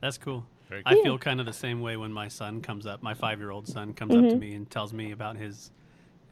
That's 0.00 0.18
cool. 0.18 0.46
Very 0.68 0.82
I 0.86 0.94
feel 1.02 1.18
kind 1.18 1.40
of 1.40 1.46
the 1.46 1.52
same 1.52 1.80
way 1.80 1.96
when 1.96 2.12
my 2.12 2.28
son 2.28 2.60
comes 2.60 2.86
up, 2.86 3.02
my 3.02 3.14
five 3.14 3.40
year 3.40 3.50
old 3.50 3.66
son 3.66 3.92
comes 3.92 4.14
up 4.14 4.20
Mm-hmm. 4.20 4.28
to 4.30 4.36
me 4.36 4.54
and 4.54 4.70
tells 4.70 4.92
me 4.92 5.10
about 5.10 5.36
his 5.36 5.70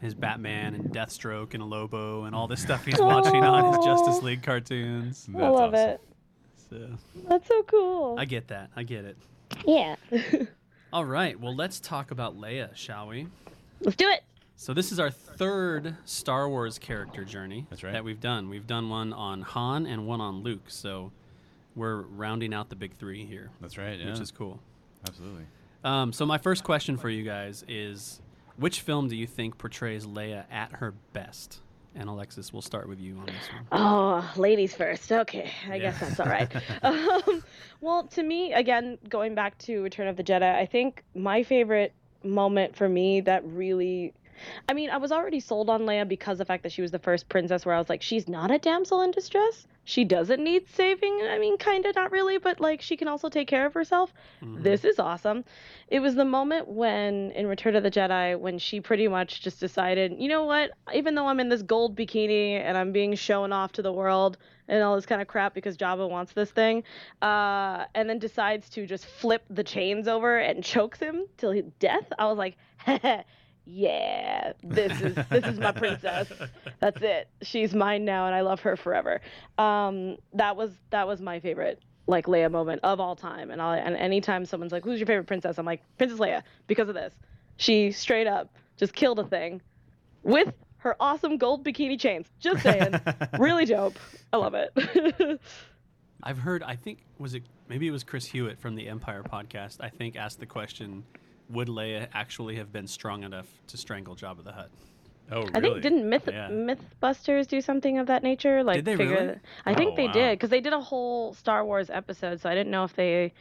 his 0.01 0.15
Batman 0.15 0.75
and 0.75 0.85
Deathstroke 0.93 1.55
and 1.55 1.63
Lobo 1.69 2.25
and 2.25 2.35
all 2.35 2.47
this 2.49 2.63
stuff 2.63 2.85
he's 2.85 2.99
watching 3.01 3.45
on 3.45 3.75
his 3.75 3.85
Justice 3.85 4.23
League 4.23 4.43
cartoons. 4.43 5.29
I 5.35 5.49
love 5.49 5.75
awesome. 5.75 5.89
it. 5.91 6.01
So 6.71 6.89
That's 7.29 7.49
so 7.49 7.63
cool. 7.65 8.17
I 8.19 8.25
get 8.25 8.49
that. 8.49 8.71
I 8.77 8.83
get 8.83 9.05
it. 9.05 9.17
yeah. 9.67 9.97
All 10.93 11.05
right. 11.05 11.39
Well, 11.39 11.55
let's 11.55 11.81
talk 11.81 12.11
about 12.11 12.37
Leia, 12.39 12.75
shall 12.75 13.09
we? 13.09 13.27
Let's 13.81 13.97
do 13.97 14.09
it. 14.09 14.23
So 14.57 14.75
this 14.75 14.93
is 14.93 15.01
our 15.01 15.11
third 15.11 15.97
Star 16.05 16.49
Wars 16.49 16.79
character 16.79 17.25
journey 17.25 17.67
That's 17.71 17.83
right. 17.83 17.93
that 17.93 18.05
we've 18.05 18.21
done. 18.21 18.49
We've 18.49 18.67
done 18.67 18.89
one 18.91 19.13
on 19.13 19.43
Han 19.43 19.87
and 19.87 20.07
one 20.07 20.21
on 20.21 20.43
Luke. 20.43 20.65
So 20.69 21.13
we're 21.75 22.03
rounding 22.03 22.53
out 22.53 22.69
the 22.69 22.77
big 22.77 22.93
three 22.95 23.25
here, 23.25 23.51
That's 23.61 23.79
right. 23.79 23.99
Yeah, 23.99 24.11
which 24.11 24.21
is 24.21 24.31
cool. 24.31 24.61
absolutely. 25.09 25.45
Um, 25.83 26.13
so 26.13 26.27
my 26.27 26.37
first 26.39 26.63
question 26.63 26.97
for 26.99 27.09
you 27.09 27.23
guys 27.25 27.65
is, 27.69 28.21
which 28.61 28.81
film 28.83 29.09
do 29.09 29.17
you 29.17 29.27
think 29.27 29.59
portrays 29.59 30.07
Leia 30.07 30.45
at 30.51 30.73
her 30.75 30.95
best? 31.13 31.61
And 31.97 32.09
Alexis, 32.09 32.53
we'll 32.53 32.63
start 32.63 32.89
with 32.89 33.01
you 33.01 33.17
on 33.19 33.27
this 33.27 33.49
one. 33.53 33.67
Oh, 33.73 34.33
ladies 34.37 34.75
first. 34.75 35.11
Okay, 35.11 35.51
I 35.69 35.75
Yeah. 35.77 35.79
guess 35.91 35.99
that's 35.99 36.21
all 36.21 36.27
right. 36.27 36.49
um, 36.85 37.43
well, 37.81 38.05
to 38.09 38.23
me, 38.23 38.53
again, 38.53 38.97
going 39.09 39.35
back 39.35 39.59
to 39.59 39.83
Return 39.83 40.07
of 40.07 40.17
the 40.17 40.23
Jedi, 40.23 40.55
I 40.55 40.67
think 40.67 41.03
my 41.17 41.43
favorite 41.43 41.93
moment 42.23 42.77
for 42.77 42.89
me 42.89 43.21
that 43.23 43.45
really. 43.45 44.13
I 44.69 44.73
mean, 44.73 44.91
I 44.91 44.97
was 44.97 45.13
already 45.13 45.41
sold 45.41 45.71
on 45.71 45.83
Leia 45.83 46.07
because 46.07 46.35
of 46.35 46.39
the 46.39 46.45
fact 46.47 46.63
that 46.63 46.73
she 46.73 46.83
was 46.83 46.91
the 46.91 46.99
first 46.99 47.29
princess 47.29 47.65
where 47.67 47.75
I 47.75 47.79
was 47.79 47.89
like, 47.89 48.03
she's 48.03 48.29
not 48.29 48.51
a 48.51 48.59
damsel 48.59 49.03
in 49.03 49.11
distress. 49.11 49.67
She 49.85 50.05
doesn't 50.05 50.43
need 50.43 50.69
saving. 50.69 51.21
I 51.29 51.39
mean, 51.39 51.57
kind 51.59 51.85
of, 51.87 51.97
not 51.97 52.13
really, 52.13 52.39
but 52.39 52.61
like 52.61 52.81
she 52.81 52.97
can 52.97 53.09
also 53.09 53.29
take 53.29 53.49
care 53.49 53.67
of 53.67 53.75
herself. 53.75 54.13
This 54.63 54.85
is 54.85 54.99
awesome. 54.99 55.45
It 55.89 56.01
was 56.01 56.15
the 56.15 56.25
moment 56.25 56.69
when, 56.69 57.33
in 57.33 57.47
Return 57.47 57.75
of 57.75 57.83
the 57.83 57.91
Jedi, 57.91 58.39
when 58.39 58.59
she 58.59 58.81
pretty 58.81 59.09
much 59.09 59.41
just 59.43 59.59
decided, 59.59 60.15
you 60.19 60.29
know 60.29 60.45
what, 60.45 60.71
even 60.95 61.15
though 61.15 61.27
I'm 61.27 61.41
in 61.41 61.49
this 61.49 61.63
gold 61.63 61.97
bikini 61.97 62.61
and 62.61 62.77
I'm 62.77 62.93
being 62.93 63.15
shown 63.17 63.53
off 63.53 63.73
to 63.73 63.83
the 63.83 63.93
world 63.93 64.39
and 64.69 64.83
all 64.83 64.95
this 64.95 65.07
kind 65.07 65.21
of 65.21 65.27
crap 65.27 65.55
because 65.55 65.77
Jabba 65.77 66.09
wants 66.09 66.33
this 66.33 66.51
thing, 66.51 66.85
uh, 67.23 67.87
and 67.95 68.09
then 68.09 68.21
decides 68.21 68.69
to 68.71 68.87
just 68.87 69.05
flip 69.05 69.43
the 69.51 69.65
chains 69.65 70.07
over 70.07 70.39
and 70.39 70.63
chokes 70.73 71.01
him 71.01 71.25
till 71.37 71.51
his 71.51 71.65
death, 71.81 72.07
I 72.19 72.27
was 72.27 72.39
like, 72.39 72.57
yeah, 73.73 74.53
this 74.63 75.01
is 75.01 75.15
this 75.31 75.45
is 75.45 75.59
my 75.59 75.73
princess. 75.73 76.31
That's 76.81 77.01
it. 77.03 77.29
She's 77.43 77.75
mine 77.75 78.05
now, 78.05 78.27
and 78.27 78.35
I 78.35 78.41
love 78.41 78.61
her 78.61 78.77
forever. 78.77 79.21
Um, 79.59 80.17
that 80.35 80.57
was 80.57 80.73
that 80.91 81.07
was 81.07 81.21
my 81.21 81.41
favorite 81.41 81.81
like 82.07 82.27
Leia 82.27 82.51
moment 82.51 82.81
of 82.83 83.01
all 83.01 83.15
time. 83.17 83.51
And 83.51 83.63
I 83.63 83.79
and 83.79 83.97
anytime 83.97 84.45
someone's 84.45 84.73
like, 84.73 84.85
"Who's 84.85 84.99
your 84.99 85.07
favorite 85.07 85.27
princess?" 85.27 85.59
I'm 85.59 85.67
like, 85.67 85.83
Princess 85.99 86.19
Leia 86.19 86.43
because 86.67 86.89
of 86.89 86.95
this. 86.95 87.15
She 87.57 87.93
straight 87.93 88.27
up 88.27 88.55
just 88.77 88.95
killed 88.95 89.19
a 89.19 89.25
thing 89.25 89.61
with 90.23 90.53
her 90.79 90.97
awesome 90.99 91.37
gold 91.37 91.65
bikini 91.65 91.99
chains. 91.99 92.27
Just 92.41 92.63
saying, 92.63 92.95
really 93.39 93.67
dope. 93.67 93.99
I 94.33 94.39
love 94.39 94.55
it. 94.55 95.41
I've 96.23 96.39
heard. 96.39 96.63
I 96.63 96.77
think 96.77 96.99
was 97.19 97.35
it 97.35 97.45
maybe 97.69 97.87
it 97.87 97.93
was 97.93 98.03
Chris 98.03 98.27
Hewitt 98.27 98.59
from 98.59 98.75
the 98.75 98.89
Empire 98.89 99.23
podcast. 99.23 99.77
I 99.81 99.89
think 99.89 100.17
asked 100.17 100.41
the 100.41 100.47
question, 100.47 101.05
"Would 101.51 101.69
Leia 101.69 102.09
actually 102.13 102.57
have 102.57 102.73
been 102.73 102.87
strong 102.87 103.23
enough 103.25 103.47
to 103.69 103.77
strangle 103.77 104.17
Jabba 104.17 104.45
the 104.45 104.53
Hutt?" 104.53 104.71
Oh, 105.33 105.43
really? 105.43 105.55
I 105.55 105.61
think 105.61 105.83
didn't 105.83 106.09
Myth 106.09 106.29
Yeah. 106.31 106.49
MythBusters 106.51 107.47
do 107.47 107.61
something 107.61 107.99
of 107.99 108.07
that 108.09 108.23
nature? 108.23 108.63
Like 108.65 108.77
Did 108.77 108.85
they 108.87 108.97
figure 108.97 109.17
really? 109.17 109.39
I 109.65 109.75
think 109.75 109.93
Oh, 109.93 109.97
they 109.97 110.07
wow. 110.07 110.13
did 110.13 110.39
because 110.39 110.51
they 110.51 110.61
did 110.61 110.73
a 110.73 110.81
whole 110.81 111.35
Star 111.35 111.65
Wars 111.65 111.89
episode, 111.91 112.41
so 112.41 112.49
I 112.51 112.55
didn't 112.55 112.71
know 112.73 112.85
if 112.85 112.95
they 112.95 113.33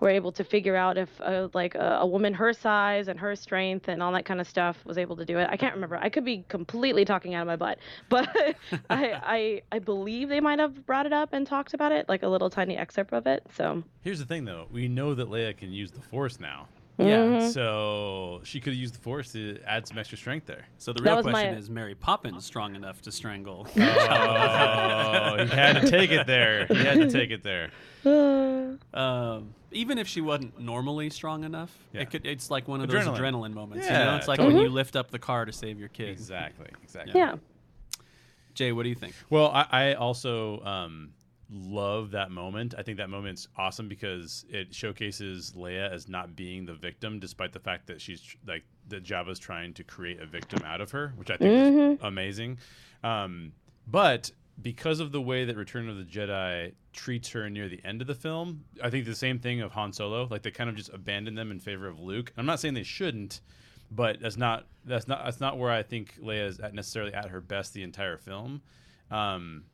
were 0.00 0.08
able 0.10 0.32
to 0.32 0.44
figure 0.44 0.76
out 0.76 0.98
if 0.98 1.08
uh, 1.20 1.48
like 1.54 1.74
a, 1.74 1.98
a 2.00 2.06
woman 2.06 2.34
her 2.34 2.52
size 2.52 3.08
and 3.08 3.18
her 3.18 3.34
strength 3.36 3.88
and 3.88 4.02
all 4.02 4.12
that 4.12 4.24
kind 4.24 4.40
of 4.40 4.46
stuff 4.46 4.84
was 4.84 4.98
able 4.98 5.16
to 5.16 5.24
do 5.24 5.38
it. 5.38 5.48
I 5.50 5.56
can't 5.56 5.74
remember. 5.74 5.96
I 5.96 6.08
could 6.08 6.24
be 6.24 6.44
completely 6.48 7.04
talking 7.04 7.34
out 7.34 7.42
of 7.42 7.46
my 7.46 7.56
butt, 7.56 7.78
but 8.08 8.28
I, 8.36 8.54
I 8.90 9.62
I 9.72 9.78
believe 9.78 10.28
they 10.28 10.40
might 10.40 10.58
have 10.58 10.84
brought 10.86 11.06
it 11.06 11.12
up 11.12 11.32
and 11.32 11.46
talked 11.46 11.74
about 11.74 11.92
it, 11.92 12.08
like 12.08 12.22
a 12.22 12.28
little 12.28 12.50
tiny 12.50 12.76
excerpt 12.76 13.12
of 13.12 13.26
it. 13.26 13.44
So 13.54 13.82
Here's 14.02 14.18
the 14.18 14.26
thing, 14.26 14.44
though. 14.44 14.66
We 14.70 14.88
know 14.88 15.14
that 15.14 15.30
Leia 15.30 15.56
can 15.56 15.72
use 15.72 15.90
the 15.90 16.00
Force 16.00 16.38
now, 16.38 16.68
Yeah. 16.96 17.06
Mhm. 17.26 17.50
so 17.52 18.40
she 18.44 18.60
could 18.60 18.72
have 18.72 18.80
used 18.80 18.94
the 18.94 19.00
Force 19.00 19.32
to 19.32 19.58
add 19.66 19.86
some 19.88 19.98
extra 19.98 20.16
strength 20.16 20.46
there. 20.46 20.64
So 20.78 20.92
the 20.92 21.02
real 21.02 21.22
question 21.22 21.32
my- 21.52 21.58
is: 21.58 21.68
Mary 21.68 21.94
Poppins 21.96 22.44
strong 22.44 22.76
enough 22.76 23.02
to 23.02 23.10
strangle? 23.12 23.66
Oh, 23.76 25.36
he 25.44 25.48
had 25.48 25.80
to 25.82 25.90
take 25.90 26.10
it 26.12 26.26
there. 26.26 26.66
He 26.66 26.76
had 26.76 26.98
to 26.98 27.10
take 27.10 27.30
it 27.30 27.42
there. 27.42 27.70
Um, 28.92 29.54
even 29.72 29.98
if 29.98 30.06
she 30.08 30.20
wasn't 30.20 30.58
normally 30.60 31.08
strong 31.10 31.42
enough, 31.44 31.76
Yeah. 31.92 32.02
it 32.02 32.10
could. 32.10 32.26
It's 32.26 32.50
like 32.50 32.68
one 32.68 32.80
of 32.80 32.88
those 32.90 33.04
Adrenaline. 33.04 33.18
adrenaline 33.18 33.52
moments. 33.54 33.86
you 33.86 33.92
Yeah, 33.92 34.04
know, 34.04 34.16
it's 34.16 34.28
like 34.28 34.38
when 34.40 34.56
you 34.56 34.68
lift 34.68 34.94
up 34.96 35.10
the 35.10 35.18
car 35.18 35.44
to 35.44 35.52
save 35.52 35.78
your 35.78 35.88
kid. 35.88 36.08
Exactly. 36.10 36.66
Exactly. 36.82 37.18
yeah. 37.18 37.36
Jay, 38.54 38.72
what 38.72 38.82
do 38.84 38.88
you 38.88 38.94
think? 38.94 39.14
Well, 39.30 39.48
I, 39.52 39.66
I 39.70 39.94
also 39.94 40.60
um, 40.64 41.10
love 41.54 42.10
that 42.10 42.30
moment. 42.30 42.74
I 42.76 42.82
think 42.82 42.98
that 42.98 43.08
moment's 43.08 43.48
awesome 43.56 43.88
because 43.88 44.44
it 44.48 44.74
showcases 44.74 45.52
Leia 45.52 45.90
as 45.90 46.08
not 46.08 46.34
being 46.34 46.66
the 46.66 46.74
victim, 46.74 47.20
despite 47.20 47.52
the 47.52 47.60
fact 47.60 47.86
that 47.86 48.00
she's 48.00 48.36
like 48.46 48.64
that 48.88 49.04
Jabba's 49.04 49.38
trying 49.38 49.72
to 49.74 49.84
create 49.84 50.20
a 50.20 50.26
victim 50.26 50.60
out 50.64 50.80
of 50.80 50.90
her, 50.90 51.12
which 51.16 51.30
I 51.30 51.36
think 51.36 51.52
is 51.52 51.98
amazing. 52.02 52.58
Um, 53.02 53.52
but 53.86 54.30
because 54.60 55.00
of 55.00 55.12
the 55.12 55.20
way 55.20 55.44
that 55.44 55.56
Return 55.56 55.88
of 55.88 55.96
the 55.96 56.04
Jedi 56.04 56.72
treats 56.92 57.30
her 57.30 57.48
near 57.50 57.68
the 57.68 57.80
end 57.84 58.00
of 58.00 58.06
the 58.06 58.14
film, 58.14 58.64
I 58.82 58.90
think 58.90 59.04
the 59.04 59.14
same 59.14 59.38
thing 59.38 59.60
of 59.60 59.72
Han 59.72 59.92
Solo. 59.92 60.26
Like 60.30 60.42
they 60.42 60.50
kind 60.50 60.70
of 60.70 60.76
just 60.76 60.90
abandon 60.92 61.34
them 61.34 61.50
in 61.50 61.60
favor 61.60 61.86
of 61.86 62.00
Luke. 62.00 62.32
I'm 62.36 62.46
not 62.46 62.60
saying 62.60 62.74
they 62.74 62.82
shouldn't, 62.82 63.40
but 63.90 64.20
that's 64.20 64.36
not 64.36 64.66
that's 64.84 65.08
not 65.08 65.24
that's 65.24 65.40
not 65.40 65.58
where 65.58 65.70
I 65.70 65.82
think 65.82 66.18
Leia 66.20 66.48
is 66.48 66.60
at 66.60 66.74
necessarily 66.74 67.14
at 67.14 67.30
her 67.30 67.40
best 67.40 67.74
the 67.74 67.82
entire 67.82 68.16
film. 68.16 68.62
Um, 69.10 69.64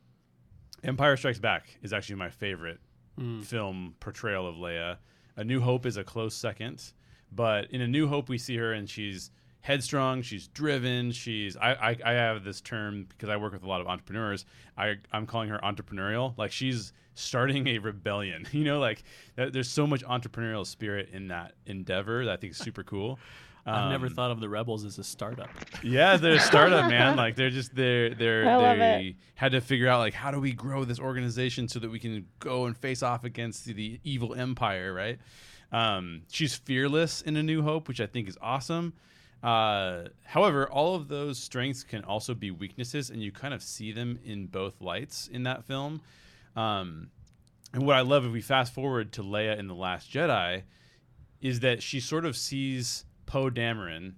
Empire 0.83 1.15
Strikes 1.17 1.39
Back 1.39 1.77
is 1.81 1.93
actually 1.93 2.15
my 2.15 2.29
favorite 2.29 2.79
mm. 3.19 3.43
film 3.43 3.95
portrayal 3.99 4.47
of 4.47 4.55
Leia. 4.55 4.97
A 5.35 5.43
New 5.43 5.61
Hope 5.61 5.85
is 5.85 5.97
a 5.97 6.03
close 6.03 6.35
second, 6.35 6.93
but 7.31 7.69
in 7.71 7.81
A 7.81 7.87
New 7.87 8.07
Hope 8.07 8.29
we 8.29 8.37
see 8.37 8.57
her 8.57 8.73
and 8.73 8.89
she's 8.89 9.31
headstrong, 9.61 10.21
she's 10.21 10.47
driven, 10.47 11.11
she's 11.11 11.55
I, 11.55 11.73
I, 11.73 11.97
I 12.05 12.11
have 12.13 12.43
this 12.43 12.61
term 12.61 13.05
because 13.09 13.29
I 13.29 13.37
work 13.37 13.53
with 13.53 13.63
a 13.63 13.67
lot 13.67 13.81
of 13.81 13.87
entrepreneurs. 13.87 14.45
I 14.77 14.95
I'm 15.11 15.27
calling 15.27 15.49
her 15.49 15.59
entrepreneurial. 15.59 16.37
Like 16.37 16.51
she's 16.51 16.93
starting 17.13 17.67
a 17.67 17.77
rebellion. 17.77 18.47
You 18.51 18.63
know, 18.63 18.79
like 18.79 19.03
there's 19.35 19.69
so 19.69 19.87
much 19.87 20.03
entrepreneurial 20.03 20.65
spirit 20.65 21.09
in 21.13 21.27
that 21.29 21.53
endeavor 21.65 22.25
that 22.25 22.33
I 22.33 22.37
think 22.37 22.51
is 22.51 22.57
super 22.57 22.83
cool. 22.83 23.19
I've 23.65 23.91
never 23.91 24.07
Um, 24.07 24.13
thought 24.13 24.31
of 24.31 24.39
the 24.39 24.49
rebels 24.49 24.85
as 24.85 24.97
a 24.97 25.03
startup. 25.03 25.49
yeah, 25.83 26.17
they're 26.17 26.35
a 26.35 26.39
startup, 26.39 26.89
man. 26.89 27.15
Like 27.15 27.35
they're 27.35 27.49
just 27.51 27.75
they're 27.75 28.13
they're 28.15 28.49
I 28.49 28.55
love 28.55 28.77
they 28.77 29.15
had 29.35 29.51
to 29.51 29.61
figure 29.61 29.87
out 29.87 29.99
like 29.99 30.13
how 30.15 30.31
do 30.31 30.39
we 30.39 30.51
grow 30.51 30.83
this 30.83 30.99
organization 30.99 31.67
so 31.67 31.79
that 31.79 31.89
we 31.91 31.99
can 31.99 32.25
go 32.39 32.65
and 32.65 32.75
face 32.75 33.03
off 33.03 33.23
against 33.23 33.65
the, 33.65 33.73
the 33.73 33.99
evil 34.03 34.33
empire, 34.33 34.93
right? 34.93 35.19
Um, 35.71 36.23
she's 36.31 36.55
fearless 36.55 37.21
in 37.21 37.37
A 37.37 37.43
New 37.43 37.61
Hope, 37.61 37.87
which 37.87 38.01
I 38.01 38.05
think 38.07 38.27
is 38.27 38.37
awesome. 38.41 38.93
Uh, 39.43 40.03
however, 40.25 40.69
all 40.69 40.95
of 40.95 41.07
those 41.07 41.39
strengths 41.39 41.83
can 41.83 42.03
also 42.03 42.33
be 42.33 42.51
weaknesses, 42.51 43.09
and 43.09 43.23
you 43.23 43.31
kind 43.31 43.53
of 43.53 43.61
see 43.63 43.91
them 43.91 44.19
in 44.23 44.47
both 44.47 44.81
lights 44.81 45.27
in 45.31 45.43
that 45.43 45.63
film. 45.65 46.01
Um, 46.55 47.09
and 47.73 47.85
what 47.87 47.95
I 47.95 48.01
love 48.01 48.25
if 48.25 48.31
we 48.31 48.41
fast 48.41 48.73
forward 48.73 49.11
to 49.13 49.23
Leia 49.23 49.57
in 49.57 49.67
The 49.67 49.73
Last 49.75 50.11
Jedi 50.11 50.63
is 51.41 51.61
that 51.61 51.81
she 51.81 51.99
sort 51.99 52.25
of 52.25 52.35
sees 52.37 53.05
Poe 53.31 53.49
Dameron 53.49 54.11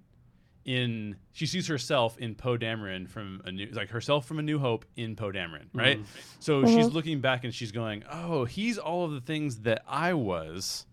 in 0.64 1.14
she 1.32 1.46
sees 1.46 1.68
herself 1.68 2.18
in 2.18 2.34
Poe 2.34 2.58
Dameron 2.58 3.08
from 3.08 3.40
a 3.44 3.52
new 3.52 3.68
like 3.72 3.90
herself 3.90 4.26
from 4.26 4.40
a 4.40 4.42
New 4.42 4.58
Hope 4.58 4.84
in 4.96 5.14
Poe 5.14 5.30
Dameron, 5.30 5.66
mm-hmm. 5.66 5.78
right? 5.78 6.00
So 6.40 6.62
mm-hmm. 6.62 6.74
she's 6.74 6.88
looking 6.88 7.20
back 7.20 7.44
and 7.44 7.54
she's 7.54 7.70
going, 7.70 8.02
"Oh, 8.10 8.44
he's 8.44 8.76
all 8.76 9.04
of 9.04 9.12
the 9.12 9.20
things 9.20 9.60
that 9.60 9.82
I 9.86 10.14
was." 10.14 10.86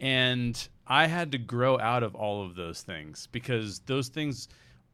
And 0.00 0.68
I 0.88 1.06
had 1.06 1.30
to 1.32 1.38
grow 1.38 1.78
out 1.78 2.02
of 2.02 2.16
all 2.16 2.44
of 2.44 2.56
those 2.56 2.82
things 2.82 3.28
because 3.30 3.78
those 3.86 4.08
things, 4.08 4.48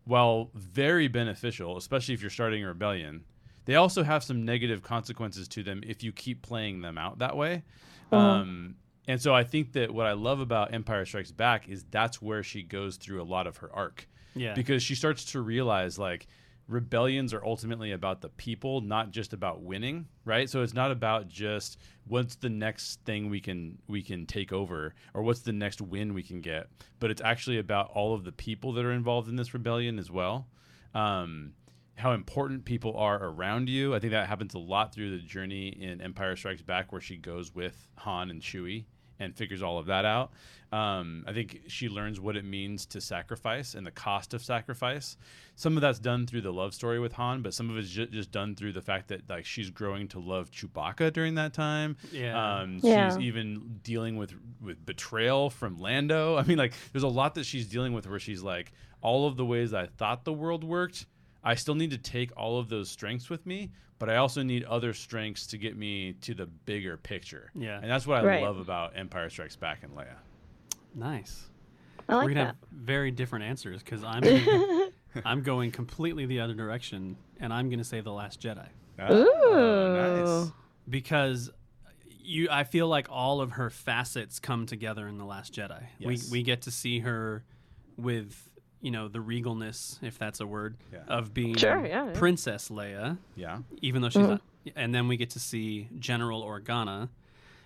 while 0.04 0.50
very 0.52 1.08
beneficial, 1.08 1.78
especially 1.78 2.12
if 2.12 2.20
you're 2.20 2.28
starting 2.28 2.62
a 2.64 2.68
rebellion, 2.68 3.25
they 3.64 3.76
also 3.76 4.02
have 4.02 4.22
some 4.22 4.44
negative 4.44 4.82
consequences 4.82 5.48
to 5.48 5.62
them 5.62 5.80
if 5.87 6.02
you 6.02 6.12
keep 6.12 6.42
playing 6.42 6.82
them 6.82 6.98
out 6.98 7.20
that 7.20 7.34
way. 7.34 7.62
Uh-huh. 8.12 8.22
Um, 8.22 8.75
and 9.08 9.20
so 9.20 9.34
I 9.34 9.42
think 9.42 9.72
that 9.72 9.92
what 9.92 10.06
I 10.06 10.12
love 10.12 10.38
about 10.38 10.72
Empire 10.72 11.04
Strikes 11.06 11.32
Back 11.32 11.68
is 11.68 11.84
that's 11.90 12.22
where 12.22 12.44
she 12.44 12.62
goes 12.62 12.96
through 12.96 13.20
a 13.20 13.24
lot 13.24 13.48
of 13.48 13.56
her 13.56 13.74
arc. 13.74 14.06
Yeah. 14.34 14.54
because 14.54 14.84
she 14.84 14.94
starts 14.94 15.24
to 15.32 15.40
realize 15.40 15.98
like 15.98 16.28
rebellions 16.68 17.32
are 17.34 17.44
ultimately 17.44 17.90
about 17.90 18.20
the 18.20 18.28
people 18.28 18.82
not 18.82 19.10
just 19.10 19.32
about 19.32 19.62
winning 19.62 20.06
right? 20.24 20.48
So 20.48 20.62
it's 20.62 20.74
not 20.74 20.92
about 20.92 21.26
just 21.28 21.78
what's 22.06 22.36
the 22.36 22.50
next 22.50 23.00
thing 23.04 23.30
we 23.30 23.40
can 23.40 23.78
we 23.88 24.02
can 24.02 24.26
take 24.26 24.52
over 24.52 24.94
or 25.14 25.22
what's 25.22 25.40
the 25.40 25.52
next 25.52 25.80
win 25.80 26.14
we 26.14 26.22
can 26.22 26.40
get 26.40 26.68
but 27.00 27.10
it's 27.10 27.22
actually 27.22 27.58
about 27.58 27.90
all 27.94 28.14
of 28.14 28.22
the 28.22 28.30
people 28.30 28.74
that 28.74 28.84
are 28.84 28.92
involved 28.92 29.28
in 29.28 29.34
this 29.34 29.54
rebellion 29.54 29.98
as 29.98 30.10
well. 30.10 30.46
Um, 30.94 31.54
how 31.96 32.12
important 32.12 32.64
people 32.64 32.96
are 32.96 33.20
around 33.20 33.68
you. 33.68 33.92
I 33.92 33.98
think 33.98 34.12
that 34.12 34.28
happens 34.28 34.54
a 34.54 34.58
lot 34.58 34.94
through 34.94 35.10
the 35.10 35.24
journey 35.24 35.68
in 35.68 36.00
empire 36.00 36.36
strikes 36.36 36.62
back 36.62 36.92
where 36.92 37.00
she 37.00 37.16
goes 37.16 37.52
with 37.52 37.88
han 37.96 38.30
and 38.30 38.40
chewie 38.40 38.84
and 39.20 39.34
figures 39.37 39.62
all 39.62 39.78
of 39.78 39.87
that 39.87 40.04
out. 40.04 40.30
Um, 40.70 41.25
I 41.26 41.32
think 41.32 41.62
she 41.68 41.88
learns 41.88 42.20
what 42.20 42.37
it 42.37 42.44
means 42.44 42.84
to 42.87 43.00
sacrifice 43.00 43.75
and 43.75 43.87
the 43.87 43.90
cost 43.90 44.34
of 44.34 44.42
sacrifice. 44.44 45.16
Some 45.56 45.76
of 45.76 45.80
that's 45.80 45.98
done 45.98 46.26
through 46.26 46.42
the 46.42 46.52
love 46.52 46.75
story 46.75 47.00
with 47.00 47.14
Han, 47.14 47.40
but 47.40 47.54
some 47.54 47.70
of 47.70 47.78
it's 47.78 47.88
ju- 47.88 48.06
just 48.06 48.30
done 48.30 48.54
through 48.54 48.72
the 48.75 48.82
fact 48.82 49.08
that 49.08 49.28
like 49.30 49.46
she's 49.46 49.70
growing 49.70 50.08
to 50.08 50.18
love 50.18 50.50
Chewbacca 50.50 51.12
during 51.14 51.37
that 51.37 51.54
time. 51.54 51.96
Yeah. 52.12 52.58
Um, 52.60 52.80
Yeah. 52.82 53.08
She's 53.08 53.18
even 53.20 53.80
dealing 53.82 54.16
with 54.16 54.34
with 54.60 54.84
betrayal 54.84 55.48
from 55.48 55.78
Lando. 55.80 56.37
I 56.37 56.42
mean, 56.44 56.58
like 56.58 56.75
there's 56.92 57.02
a 57.02 57.08
lot 57.08 57.34
that 57.37 57.44
she's 57.46 57.66
dealing 57.66 57.94
with 57.94 58.06
where 58.06 58.18
she's 58.18 58.42
like, 58.42 58.72
all 59.00 59.26
of 59.26 59.37
the 59.37 59.46
ways 59.46 59.72
I 59.72 59.87
thought 59.87 60.25
the 60.25 60.32
world 60.34 60.64
worked. 60.64 61.06
I 61.45 61.54
still 61.54 61.75
need 61.75 61.90
to 61.90 61.99
take 61.99 62.30
all 62.37 62.59
of 62.59 62.68
those 62.68 62.90
strengths 62.90 63.30
with 63.30 63.47
me, 63.47 63.71
but 63.99 64.09
I 64.11 64.16
also 64.16 64.42
need 64.42 64.64
other 64.64 64.92
strengths 64.92 65.47
to 65.49 65.59
get 65.59 65.76
me 65.76 66.14
to 66.23 66.35
the 66.35 66.47
bigger 66.47 66.97
picture. 66.97 67.50
Yeah. 67.54 67.78
And 67.80 67.90
that's 67.90 68.07
what 68.07 68.18
I 68.18 68.25
Right. 68.26 68.42
love 68.42 68.59
about 68.59 68.97
Empire 68.97 69.30
Strikes 69.30 69.57
Back 69.57 69.83
and 69.83 69.92
Leia. 69.97 70.16
Nice. 70.95 71.49
I 72.09 72.14
like 72.16 72.25
We're 72.25 72.30
gonna 72.35 72.40
that. 72.40 72.47
have 72.47 72.57
very 72.73 73.11
different 73.11 73.45
answers 73.45 73.83
because 73.83 74.02
I'm 74.04 74.23
I'm 75.25 75.42
going 75.42 75.71
completely 75.71 76.26
the 76.26 76.40
other 76.40 76.54
direction, 76.54 77.16
and 77.40 77.52
I'm 77.52 77.71
gonna 77.71 77.85
say 77.85 78.00
the 78.00 78.12
Last 78.12 78.40
Jedi 78.40 78.66
Oh, 78.99 80.45
nice. 80.45 80.52
because 80.88 81.50
you 82.21 82.49
I 82.50 82.64
feel 82.64 82.88
like 82.88 83.07
all 83.11 83.40
of 83.40 83.52
her 83.52 83.71
facets 83.71 84.38
come 84.38 84.66
together 84.66 85.07
in 85.09 85.18
the 85.18 85.25
Last 85.25 85.54
Jedi. 85.54 85.83
Yes. 85.99 86.30
We 86.30 86.38
we 86.38 86.42
get 86.42 86.62
to 86.62 86.71
see 86.71 87.00
her 87.00 87.45
with 87.97 88.47
you 88.80 88.90
know 88.90 89.08
the 89.08 89.18
regalness, 89.18 90.02
if 90.02 90.18
that's 90.18 90.40
a 90.40 90.47
word, 90.47 90.76
Yeah. 90.92 91.00
of 91.08 91.35
being 91.35 91.56
Sure, 91.56 91.85
yeah, 91.87 92.06
yeah. 92.06 92.12
Princess 92.14 92.68
Leia, 92.68 93.18
Yeah. 93.35 93.61
even 93.82 94.02
though 94.02 94.08
she's 94.08 94.23
mm-hmm. 94.23 94.30
not. 94.32 94.42
And 94.76 94.94
then 94.94 95.08
we 95.08 95.16
get 95.16 95.30
to 95.30 95.40
see 95.40 95.88
General 95.99 96.42
Organa. 96.42 97.08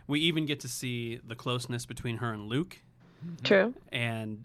We 0.06 0.20
even 0.20 0.46
get 0.46 0.60
to 0.60 0.68
see 0.68 1.16
the 1.26 1.34
closeness 1.34 1.86
between 1.86 2.18
her 2.18 2.32
and 2.32 2.48
Luke. 2.48 2.78
Mm-hmm. 3.24 3.44
True. 3.44 3.74
And 3.90 4.44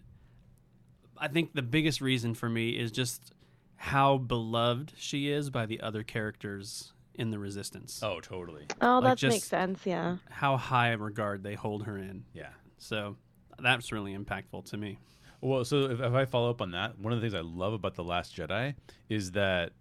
I 1.16 1.28
think 1.28 1.54
the 1.54 1.62
biggest 1.62 2.00
reason 2.00 2.34
for 2.34 2.48
me 2.48 2.70
is 2.70 2.90
just 2.90 3.32
how 3.76 4.18
beloved 4.18 4.92
she 4.96 5.30
is 5.30 5.50
by 5.50 5.66
the 5.66 5.80
other 5.80 6.02
characters 6.02 6.92
in 7.14 7.30
the 7.30 7.38
Resistance. 7.38 8.00
Oh, 8.02 8.20
totally. 8.20 8.66
Oh, 8.80 8.98
Like, 8.98 9.18
that 9.18 9.28
makes 9.28 9.44
sense. 9.44 9.80
Yeah. 9.84 10.16
How 10.30 10.56
high 10.56 10.90
a 10.90 10.98
regard 10.98 11.42
they 11.42 11.54
hold 11.54 11.84
her 11.84 11.96
in. 11.98 12.24
Yeah. 12.32 12.50
So 12.78 13.16
that's 13.58 13.90
really 13.92 14.16
impactful 14.16 14.64
to 14.70 14.76
me. 14.76 14.98
Well, 15.40 15.64
so 15.64 15.84
if, 15.90 16.00
if 16.00 16.12
I 16.12 16.24
follow 16.24 16.50
up 16.50 16.60
on 16.60 16.72
that, 16.72 16.98
one 16.98 17.12
of 17.12 17.20
the 17.20 17.24
things 17.24 17.34
I 17.34 17.42
love 17.42 17.72
about 17.72 17.94
The 17.94 18.04
Last 18.04 18.36
Jedi 18.36 18.74
is 19.08 19.32
that 19.32 19.72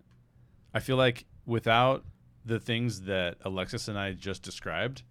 I 0.74 0.80
feel 0.80 0.98
like 0.98 1.26
without 1.46 2.06
the 2.46 2.60
things 2.60 3.02
that 3.02 3.38
Alexis 3.42 3.88
and 3.88 3.98
I 3.98 4.14
just 4.14 4.44
described, 4.44 5.04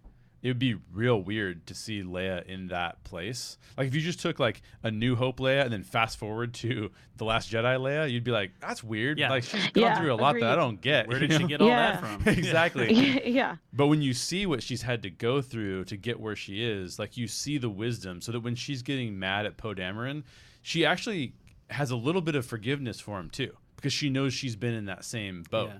it 0.47 0.51
would 0.51 0.59
be 0.59 0.75
real 0.93 1.21
weird 1.21 1.67
to 1.67 1.73
see 1.75 2.01
Leia 2.03 2.45
in 2.45 2.67
that 2.67 3.03
place. 3.03 3.57
Like 3.77 3.87
if 3.89 3.93
you 3.95 3.99
just 3.99 4.21
took 4.21 4.39
like 4.39 4.61
a 4.81 4.89
New 4.89 5.17
Hope 5.17 5.39
Leia 5.39 5.63
and 5.63 5.73
then 5.73 5.83
fast 5.83 6.17
forward 6.17 6.53
to 6.55 6.89
The 7.17 7.25
Last 7.25 7.51
Jedi 7.51 7.77
Leia, 7.77 8.09
you'd 8.09 8.23
be 8.23 8.31
like, 8.31 8.51
that's 8.61 8.81
weird. 8.81 9.19
Yeah. 9.19 9.29
Like 9.29 9.43
she's 9.43 9.67
gone 9.71 9.83
Yeah, 9.83 9.99
through 9.99 10.13
a 10.13 10.15
lot 10.15 10.35
that 10.35 10.43
I 10.49 10.55
don't 10.55 10.79
get. 10.79 11.09
Where 11.09 11.21
you 11.21 11.27
did 11.27 11.41
she 11.41 11.47
get 11.47 11.59
all 11.59 11.67
Yeah. 11.67 11.99
that 11.99 12.21
from? 12.23 12.33
exactly. 12.33 12.93
yeah. 13.29 13.57
But 13.73 13.87
when 13.87 14.01
you 14.01 14.13
see 14.13 14.45
what 14.45 14.63
she's 14.63 14.83
had 14.83 15.03
to 15.03 15.09
go 15.09 15.41
through 15.41 15.83
to 15.85 15.97
get 15.97 16.17
where 16.17 16.37
she 16.37 16.63
is, 16.63 16.97
like 16.97 17.17
you 17.17 17.27
see 17.27 17.57
the 17.57 17.69
wisdom, 17.69 18.21
so 18.21 18.31
that 18.31 18.39
when 18.39 18.55
she's 18.55 18.81
getting 18.81 19.19
mad 19.19 19.45
at 19.45 19.57
Poe 19.57 19.73
Dameron, 19.73 20.23
she 20.61 20.85
actually 20.85 21.33
has 21.69 21.91
a 21.91 21.97
little 21.97 22.21
bit 22.21 22.35
of 22.35 22.45
forgiveness 22.45 23.01
for 23.01 23.19
him 23.19 23.29
too, 23.29 23.51
because 23.75 23.91
she 23.91 24.09
knows 24.09 24.33
she's 24.33 24.55
been 24.55 24.73
in 24.73 24.85
that 24.85 25.03
same 25.03 25.43
boat. 25.51 25.71
Yeah. 25.73 25.79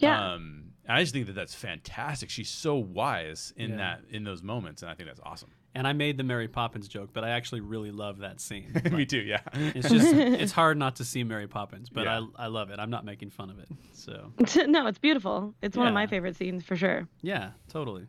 Yeah. 0.00 0.32
Um, 0.32 0.67
and 0.88 0.96
I 0.96 1.00
just 1.02 1.12
think 1.12 1.26
that 1.26 1.34
that's 1.34 1.54
fantastic. 1.54 2.30
She's 2.30 2.48
so 2.48 2.74
wise 2.76 3.52
in 3.56 3.70
Yeah. 3.72 3.76
that 3.76 4.00
in 4.10 4.24
those 4.24 4.42
moments, 4.42 4.82
and 4.82 4.90
I 4.90 4.94
think 4.94 5.08
that's 5.08 5.20
awesome. 5.22 5.50
And 5.74 5.86
I 5.86 5.92
made 5.92 6.16
the 6.16 6.24
Mary 6.24 6.48
Poppins 6.48 6.88
joke, 6.88 7.10
but 7.12 7.22
I 7.22 7.30
actually 7.30 7.60
really 7.60 7.92
love 7.92 8.18
that 8.18 8.40
scene. 8.40 8.72
Me 8.90 9.04
too. 9.06 9.18
Yeah. 9.20 9.40
It's 9.52 9.88
just 9.88 10.12
it's 10.14 10.50
hard 10.52 10.76
not 10.78 10.96
to 10.96 11.04
see 11.04 11.22
Mary 11.22 11.46
Poppins, 11.46 11.88
but 11.90 12.04
Yeah. 12.06 12.22
I 12.38 12.44
I 12.44 12.46
love 12.48 12.70
it. 12.70 12.80
I'm 12.80 12.90
not 12.90 13.04
making 13.04 13.30
fun 13.30 13.50
of 13.50 13.58
it. 13.60 13.68
So 13.92 14.32
no, 14.66 14.86
it's 14.88 14.98
beautiful. 14.98 15.54
It's 15.62 15.76
one 15.76 15.86
of 15.86 15.94
my 15.94 16.06
favorite 16.08 16.34
scenes 16.36 16.64
for 16.64 16.74
sure. 16.74 17.06
yeah, 17.22 17.50
totally. 17.68 18.06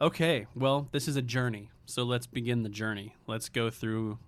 Okay, 0.00 0.46
well, 0.54 0.88
this 0.92 1.08
is 1.08 1.16
a 1.16 1.22
journey, 1.22 1.70
so 1.86 2.02
let's 2.02 2.26
begin 2.26 2.62
the 2.62 2.68
journey. 2.68 3.14
Let's 3.26 3.48
go 3.48 3.70
through 3.70 4.18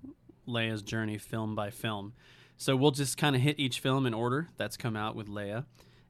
Leia's 0.46 0.82
journey 0.82 1.18
film 1.18 1.54
by 1.54 1.70
film. 1.70 2.14
So 2.56 2.74
we'll 2.74 2.90
just 2.90 3.18
kind 3.18 3.36
of 3.36 3.42
hit 3.42 3.58
each 3.60 3.78
film 3.80 4.06
in 4.06 4.14
order 4.14 4.48
that's 4.56 4.76
come 4.78 4.96
out 4.96 5.14
with 5.14 5.28
Leia, 5.28 5.66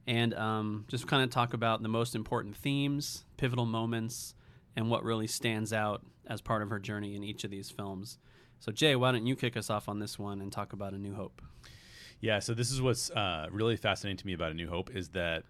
and 0.07 0.33
um, 0.33 0.85
just 0.87 1.07
kind 1.07 1.23
of 1.23 1.29
talk 1.29 1.53
about 1.53 1.81
the 1.81 1.89
most 1.89 2.15
important 2.15 2.55
themes, 2.55 3.25
pivotal 3.37 3.65
moments, 3.65 4.33
and 4.75 4.89
what 4.89 5.03
really 5.03 5.27
stands 5.27 5.73
out 5.73 6.05
as 6.27 6.41
part 6.41 6.61
of 6.61 6.69
her 6.69 6.79
journey 6.79 7.15
in 7.15 7.23
each 7.23 7.43
of 7.43 7.51
these 7.51 7.69
films. 7.69 8.17
So 8.59 8.71
Jay, 8.71 8.95
why 8.95 9.11
don't 9.11 9.25
you 9.25 9.35
kick 9.35 9.55
us 9.55 9.69
off 9.69 9.87
on 9.87 9.99
this 9.99 10.19
one 10.19 10.41
and 10.41 10.51
talk 10.51 10.73
about 10.73 10.93
A 10.93 10.97
New 10.97 11.15
Hope? 11.15 11.41
Yeah, 12.21 12.39
so 12.39 12.53
this 12.53 12.71
is 12.71 12.81
what's 12.81 13.09
uh, 13.11 13.47
really 13.51 13.77
fascinating 13.77 14.17
to 14.17 14.27
me 14.27 14.33
about 14.33 14.51
A 14.51 14.55
New 14.55 14.69
Hope 14.69 14.93
is 14.93 15.09
that 15.09 15.43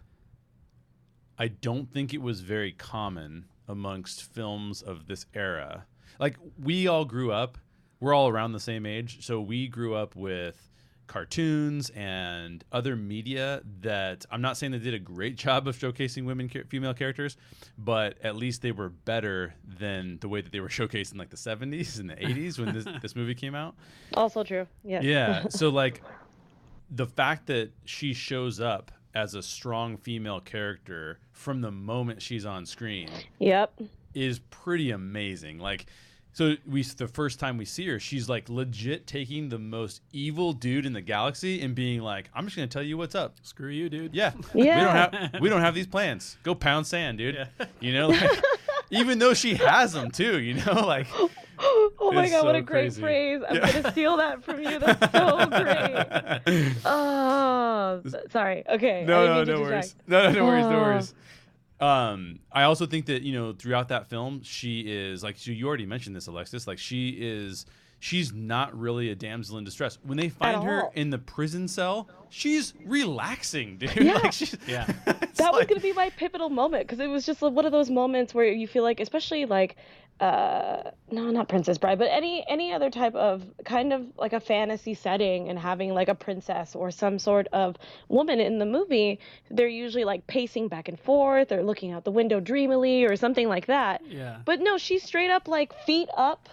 I 1.37 1.47
don't 1.47 1.91
think 1.91 2.13
it 2.13 2.21
was 2.21 2.41
very 2.41 2.71
common 2.71 3.45
amongst 3.67 4.23
films 4.23 4.81
of 4.81 5.07
this 5.07 5.25
era. 5.33 5.85
Like 6.19 6.37
we 6.61 6.87
all 6.87 7.05
grew 7.05 7.31
up, 7.31 7.57
we're 7.99 8.13
all 8.13 8.27
around 8.27 8.51
the 8.51 8.59
same 8.59 8.85
age, 8.85 9.25
so 9.25 9.41
we 9.41 9.67
grew 9.67 9.95
up 9.95 10.15
with 10.15 10.69
cartoons 11.09 11.89
and 11.89 12.63
other 12.71 12.95
media 12.95 13.61
that 13.81 14.25
I'm 14.31 14.41
not 14.41 14.55
saying 14.57 14.71
they 14.71 14.77
did 14.77 14.93
a 14.93 14.99
great 14.99 15.35
job 15.45 15.67
of 15.67 15.77
showcasing 15.77 16.23
women 16.23 16.47
char- 16.47 16.63
female 16.69 16.93
characters, 16.93 17.35
but 17.77 18.17
at 18.23 18.35
least 18.37 18.61
they 18.61 18.71
were 18.71 18.89
better 18.89 19.53
than 19.79 20.19
the 20.21 20.29
way 20.29 20.39
that 20.39 20.51
they 20.53 20.59
were 20.61 20.69
showcased 20.69 21.11
in 21.11 21.17
like 21.17 21.29
the 21.31 21.35
70s 21.35 21.99
and 21.99 22.09
the 22.09 22.15
80s 22.27 22.57
when 22.63 22.73
this, 22.73 22.85
this 23.01 23.15
movie 23.15 23.35
came 23.35 23.55
out. 23.55 23.75
Also 24.13 24.43
true. 24.43 24.65
Yeah. 24.85 25.01
Yeah. 25.01 25.43
So 25.49 25.69
like 25.69 26.01
the 26.91 27.07
fact 27.07 27.47
that 27.47 27.71
she 27.85 28.13
shows 28.13 28.59
up 28.61 28.91
as 29.15 29.33
a 29.33 29.41
strong 29.41 29.97
female 29.97 30.39
character 30.39 31.19
from 31.31 31.61
the 31.61 31.71
moment 31.71 32.21
she's 32.21 32.45
on 32.45 32.65
screen 32.65 33.09
Yep. 33.39 33.81
is 34.13 34.39
pretty 34.51 34.91
amazing. 34.91 35.57
Like 35.57 35.87
so 36.39 36.55
we 36.65 36.83
the 36.83 37.07
first 37.09 37.37
time 37.37 37.57
we 37.57 37.65
see 37.65 37.85
her, 37.87 37.99
she's 37.99 38.29
like 38.29 38.47
legit 38.47 39.05
taking 39.05 39.49
the 39.49 39.59
most 39.59 40.01
evil 40.13 40.53
dude 40.53 40.85
in 40.85 40.93
the 40.93 41.01
galaxy 41.01 41.61
and 41.61 41.75
being 41.75 41.99
like, 41.99 42.29
"I'm 42.33 42.45
just 42.45 42.55
going 42.55 42.69
to 42.69 42.71
tell 42.73 42.81
you 42.81 42.97
what's 42.97 43.13
up." 43.13 43.35
Screw 43.41 43.67
you, 43.69 43.89
dude. 43.89 44.13
Yeah. 44.19 44.31
We 44.53 44.63
don't 44.63 44.77
have 44.95 45.35
we 45.41 45.49
don't 45.49 45.59
have 45.59 45.75
these 45.75 45.87
plans. 45.87 46.37
Go 46.43 46.55
pound 46.55 46.87
sand, 46.87 47.17
dude. 47.17 47.45
You 47.81 47.91
know, 47.93 48.07
like 48.07 48.41
even 48.89 49.19
though 49.19 49.33
she 49.33 49.55
has 49.55 49.91
them 49.91 50.11
too, 50.11 50.39
you 50.39 50.53
know, 50.53 50.85
like 50.87 51.07
oh 51.59 52.11
my 52.13 52.23
It's 52.23 52.31
god, 52.31 52.45
what 52.45 52.55
a 52.55 52.61
great 52.61 52.83
crazy. 52.83 53.01
phrase. 53.01 53.41
I'm 53.49 53.55
Yeah. 53.57 53.71
gonna 53.73 53.91
steal 53.91 54.15
that 54.17 54.41
from 54.41 54.61
you. 54.63 54.79
That's 54.79 55.11
so 55.11 55.45
great. 55.45 56.73
Oh 56.85 58.01
sorry. 58.29 58.63
Okay. 58.67 59.03
No, 59.05 59.25
no, 59.25 59.43
no 59.43 59.61
worries. 59.61 59.93
No, 60.07 60.23
no, 60.23 60.31
no 60.31 60.45
worries, 60.45 60.65
no 60.65 60.77
Oh. 60.77 60.81
worries. 60.81 61.13
Um, 61.79 62.39
I 62.51 62.63
also 62.63 62.85
think 62.85 63.05
that 63.05 63.21
you 63.21 63.33
know 63.33 63.53
throughout 63.53 63.89
that 63.89 64.09
film, 64.09 64.41
she 64.43 64.81
is 64.81 65.23
like 65.23 65.37
so 65.37 65.51
you 65.51 65.67
already 65.67 65.85
mentioned 65.85 66.15
this, 66.15 66.27
Alexis. 66.27 66.67
Like 66.67 66.77
she 66.77 67.09
is, 67.09 67.65
she's 67.99 68.33
not 68.33 68.77
really 68.77 69.11
a 69.11 69.15
damsel 69.15 69.57
in 69.57 69.63
distress. 69.63 69.97
When 70.03 70.17
they 70.17 70.29
find 70.29 70.63
her 70.63 70.83
all. 70.83 70.91
in 70.95 71.09
the 71.09 71.17
prison 71.17 71.67
cell, 71.67 72.09
she's 72.29 72.73
relaxing, 72.85 73.77
dude. 73.77 73.95
Yeah. 74.01 74.15
like 74.15 74.33
she's, 74.33 74.57
Yeah. 74.67 74.85
it's 75.07 75.37
that 75.37 75.53
was 75.53 75.65
gonna 75.67 75.79
be 75.79 75.93
my 75.93 76.09
pivotal 76.11 76.49
moment 76.49 76.85
because 76.85 76.99
it 76.99 77.07
was 77.07 77.25
just 77.25 77.41
like 77.41 77.53
one 77.53 77.65
of 77.65 77.71
those 77.71 77.89
moments 77.89 78.33
where 78.33 78.45
you 78.45 78.67
feel 78.67 78.83
like, 78.83 78.99
especially 78.99 79.45
like, 79.45 79.77
uh, 80.19 80.91
no, 81.11 81.31
not 81.31 81.47
Princess 81.47 81.77
Bride, 81.77 81.97
but 81.97 82.09
any 82.11 82.45
any 82.47 82.73
other 82.73 82.89
type 82.89 83.15
of 83.15 83.43
kind 83.63 83.93
of 83.93 84.05
like 84.17 84.33
a 84.33 84.39
fantasy 84.39 84.93
setting 84.93 85.49
and 85.49 85.57
having 85.57 85.93
like 85.93 86.09
a 86.09 86.15
princess 86.15 86.75
or 86.75 86.91
some 86.91 87.19
sort 87.19 87.47
of 87.53 87.77
woman 88.09 88.39
in 88.39 88.59
the 88.59 88.65
movie, 88.65 89.19
they're 89.49 89.67
usually 89.67 90.03
like 90.03 90.27
pacing 90.27 90.67
back 90.67 90.89
and 90.89 90.99
forth 90.99 91.51
or 91.51 91.63
looking 91.63 91.91
out 91.91 92.03
the 92.03 92.11
window 92.11 92.39
dreamily 92.41 93.05
or 93.05 93.15
something 93.15 93.47
like 93.47 93.67
that. 93.67 94.01
Yeah. 94.05 94.39
But 94.43 94.59
no, 94.59 94.77
she's 94.77 95.03
straight 95.03 95.31
up 95.31 95.47
like 95.47 95.73
feet 95.85 96.09
up, 96.17 96.49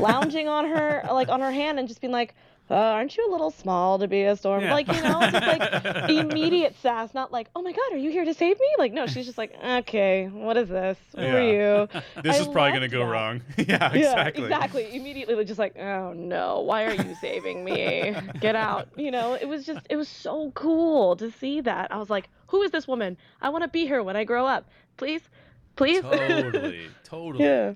lounging 0.00 0.48
on 0.48 0.66
her 0.66 1.02
like 1.10 1.28
on 1.28 1.40
her 1.40 1.52
hand 1.52 1.78
and 1.78 1.88
just 1.88 2.00
being 2.00 2.12
like, 2.12 2.34
uh, 2.70 2.74
"Aren't 2.74 3.16
you 3.16 3.28
a 3.28 3.30
little 3.30 3.50
small 3.50 3.98
to 3.98 4.06
be 4.08 4.22
a 4.22 4.36
storm?" 4.36 4.62
Yeah. 4.62 4.72
Like 4.74 4.86
you 4.88 5.02
know, 5.02 5.20
just 5.30 5.34
like 5.46 6.08
immediate 6.10 6.74
sass, 6.80 7.12
not 7.12 7.32
like, 7.32 7.48
"Oh 7.56 7.62
my 7.62 7.72
God, 7.72 7.92
are 7.92 7.96
you 7.98 8.10
here 8.10 8.24
to 8.24 8.32
save 8.34 8.58
me?" 8.58 8.66
Like 8.78 8.92
no, 8.92 9.06
she's 9.06 9.26
just 9.26 9.38
like, 9.38 9.54
"Okay, 9.62 10.28
what 10.32 10.56
is 10.56 10.68
this? 10.68 10.96
Who 11.16 11.22
are 11.22 11.42
you?" 11.42 11.88
This 12.22 12.36
I 12.36 12.40
is 12.40 12.48
probably 12.48 12.72
gonna 12.72 12.88
go 12.88 13.00
that. 13.00 13.12
wrong. 13.12 13.42
yeah, 13.56 13.64
Yeah, 13.66 13.92
exactly. 13.94 14.42
exactly. 14.44 14.96
Immediately, 14.96 15.44
just 15.44 15.58
like, 15.58 15.76
"Oh 15.78 16.12
no, 16.14 16.60
why 16.60 16.84
are 16.84 16.94
you 16.94 17.14
saving 17.20 17.64
me? 17.64 18.14
Get 18.40 18.56
out!" 18.56 18.88
You 18.96 19.10
know, 19.10 19.34
it 19.34 19.46
was 19.48 19.66
just, 19.66 19.80
it 19.90 19.96
was 19.96 20.08
so 20.08 20.50
cool 20.54 21.16
to 21.16 21.30
see 21.30 21.60
that. 21.62 21.90
I 21.92 21.96
was 21.98 22.10
like, 22.10 22.28
"Who 22.48 22.62
is 22.62 22.70
this 22.70 22.86
woman? 22.86 23.16
I 23.40 23.48
want 23.50 23.62
to 23.64 23.68
be 23.68 23.86
her 23.86 24.02
when 24.02 24.16
I 24.16 24.24
grow 24.24 24.46
up. 24.46 24.68
Please, 24.96 25.22
please." 25.76 26.02
Totally, 26.02 26.86
totally. 27.04 27.44
yeah. 27.44 27.72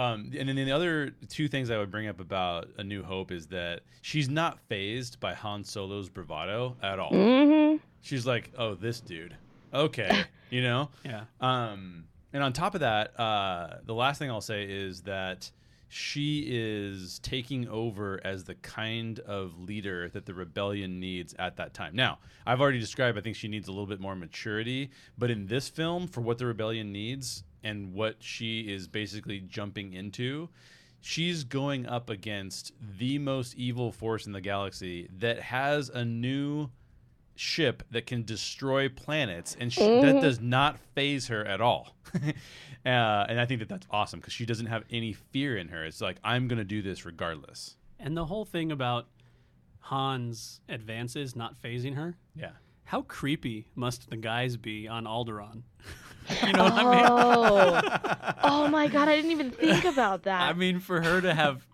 Um, 0.00 0.32
and 0.36 0.48
then 0.48 0.56
the 0.56 0.72
other 0.72 1.10
two 1.28 1.46
things 1.46 1.70
I 1.70 1.76
would 1.76 1.90
bring 1.90 2.08
up 2.08 2.20
about 2.20 2.68
A 2.78 2.84
New 2.84 3.02
Hope 3.02 3.30
is 3.30 3.46
that 3.48 3.80
she's 4.00 4.30
not 4.30 4.58
phased 4.68 5.20
by 5.20 5.34
Han 5.34 5.62
Solo's 5.62 6.08
bravado 6.08 6.74
at 6.82 6.98
all. 6.98 7.10
Mm-hmm. 7.10 7.76
She's 8.00 8.26
like, 8.26 8.50
"Oh, 8.56 8.74
this 8.74 9.00
dude, 9.00 9.36
okay," 9.74 10.24
you 10.50 10.62
know. 10.62 10.88
Yeah. 11.04 11.24
Um, 11.42 12.04
and 12.32 12.42
on 12.42 12.54
top 12.54 12.74
of 12.74 12.80
that, 12.80 13.18
uh, 13.20 13.78
the 13.84 13.94
last 13.94 14.18
thing 14.18 14.30
I'll 14.30 14.40
say 14.40 14.64
is 14.64 15.02
that 15.02 15.50
she 15.88 16.46
is 16.48 17.18
taking 17.18 17.68
over 17.68 18.20
as 18.24 18.44
the 18.44 18.54
kind 18.54 19.18
of 19.20 19.58
leader 19.60 20.08
that 20.10 20.24
the 20.24 20.32
rebellion 20.32 20.98
needs 20.98 21.34
at 21.38 21.56
that 21.56 21.74
time. 21.74 21.94
Now, 21.94 22.20
I've 22.46 22.60
already 22.60 22.78
described, 22.78 23.18
I 23.18 23.20
think 23.20 23.34
she 23.36 23.48
needs 23.48 23.68
a 23.68 23.72
little 23.72 23.88
bit 23.88 24.00
more 24.00 24.14
maturity, 24.14 24.92
but 25.18 25.30
in 25.30 25.46
this 25.46 25.68
film, 25.68 26.06
for 26.06 26.20
what 26.20 26.38
the 26.38 26.46
rebellion 26.46 26.92
needs 26.92 27.42
and 27.62 27.92
what 27.92 28.16
she 28.20 28.60
is 28.72 28.88
basically 28.88 29.40
jumping 29.40 29.92
into, 29.92 30.48
she's 31.00 31.44
going 31.44 31.86
up 31.86 32.10
against 32.10 32.72
the 32.98 33.18
most 33.18 33.54
evil 33.54 33.92
force 33.92 34.26
in 34.26 34.32
the 34.32 34.40
galaxy 34.40 35.08
that 35.18 35.40
has 35.40 35.88
a 35.88 36.04
new 36.04 36.68
ship 37.36 37.82
that 37.90 38.06
can 38.06 38.22
destroy 38.24 38.88
planets, 38.88 39.56
and 39.58 39.72
she, 39.72 39.80
that 40.02 40.20
does 40.20 40.40
not 40.40 40.78
phase 40.94 41.28
her 41.28 41.42
at 41.46 41.60
all. 41.60 41.94
uh, 42.14 42.18
and 42.84 43.40
I 43.40 43.46
think 43.46 43.60
that 43.60 43.68
that's 43.68 43.86
awesome 43.90 44.20
because 44.20 44.34
she 44.34 44.44
doesn't 44.44 44.66
have 44.66 44.84
any 44.90 45.12
fear 45.14 45.56
in 45.56 45.68
her. 45.68 45.84
It's 45.84 46.00
like 46.02 46.18
I'm 46.22 46.48
gonna 46.48 46.64
do 46.64 46.82
this 46.82 47.06
regardless. 47.06 47.76
And 47.98 48.16
the 48.16 48.26
whole 48.26 48.44
thing 48.44 48.72
about 48.72 49.06
Han's 49.80 50.60
advances 50.68 51.34
not 51.34 51.60
phasing 51.62 51.94
her, 51.94 52.16
Yeah. 52.36 52.52
how 52.84 53.02
creepy 53.02 53.68
must 53.74 54.10
the 54.10 54.16
guys 54.16 54.56
be 54.56 54.86
on 54.88 55.04
Alderaan? 55.04 55.62
you 56.46 56.52
know 56.52 56.64
what 56.64 56.72
I 56.72 56.96
mean? 56.96 57.06
Oh. 57.08 58.34
oh 58.44 58.68
my 58.68 58.86
god, 58.88 59.08
I 59.08 59.16
didn't 59.16 59.30
even 59.32 59.50
think 59.50 59.84
about 59.84 60.24
that. 60.24 60.40
I 60.48 60.52
mean, 60.52 60.80
for 60.80 61.00
her 61.00 61.20
to 61.20 61.34
have 61.34 61.66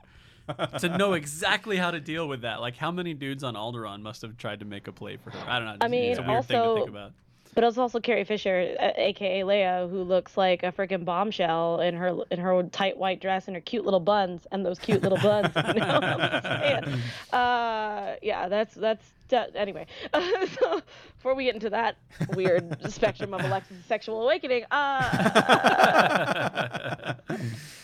to 0.79 0.97
know 0.97 1.15
exactly 1.15 1.77
how 1.77 1.91
to 1.91 2.01
deal 2.01 2.29
with 2.29 2.43
that, 2.43 2.61
like 2.61 2.77
how 2.77 2.91
many 2.91 3.15
dudes 3.15 3.43
on 3.45 3.55
Alderaan 3.55 4.01
must 4.03 4.23
have 4.23 4.37
tried 4.37 4.61
to 4.61 4.65
make 4.65 4.87
a 4.89 4.93
play 4.93 5.17
for 5.17 5.31
her? 5.31 5.51
I 5.51 5.59
don't 5.59 5.67
know. 5.67 5.77
I 5.81 5.89
mean, 5.89 6.11
it's 6.11 6.19
a 6.19 6.23
weird 6.23 6.45
thing 6.45 6.57
to 6.57 6.63
also- 6.63 6.77
think 6.77 6.89
about. 6.91 7.13
But 7.57 7.65
it's 7.65 7.79
also 7.79 7.99
Carrie 7.99 8.23
Fisher, 8.25 8.77
uh, 8.79 8.91
aka 8.97 9.41
Leia, 9.41 9.91
who 9.91 10.03
looks 10.03 10.37
like 10.37 10.63
a 10.63 10.71
freaking 10.71 11.07
bombshell 11.07 11.81
in 11.81 11.97
her 11.97 12.19
in 12.31 12.39
her 12.39 12.63
tight 12.65 12.99
white 12.99 13.19
dress 13.19 13.49
and 13.49 13.57
her 13.57 13.63
cute 13.63 13.85
little 13.85 13.99
buns 13.99 14.47
and 14.53 14.65
those 14.65 14.79
cute 14.79 15.03
little 15.03 15.17
buns. 15.19 15.49
You 15.57 15.81
know 15.81 15.95
what 15.95 16.05
I'm 16.05 16.43
saying? 16.43 16.85
Uh, 17.33 18.17
yeah, 18.23 18.49
that's 18.49 18.75
that's 18.75 19.11
that, 19.31 19.57
anyway. 19.57 19.87
so 20.61 20.83
before 21.17 21.35
we 21.35 21.45
get 21.45 21.55
into 21.55 21.71
that 21.71 21.97
weird 22.35 22.77
spectrum 22.93 23.33
of 23.33 23.41
Alexis' 23.43 23.79
sexual 23.89 24.23
awakening, 24.23 24.65
uh, 24.71 25.03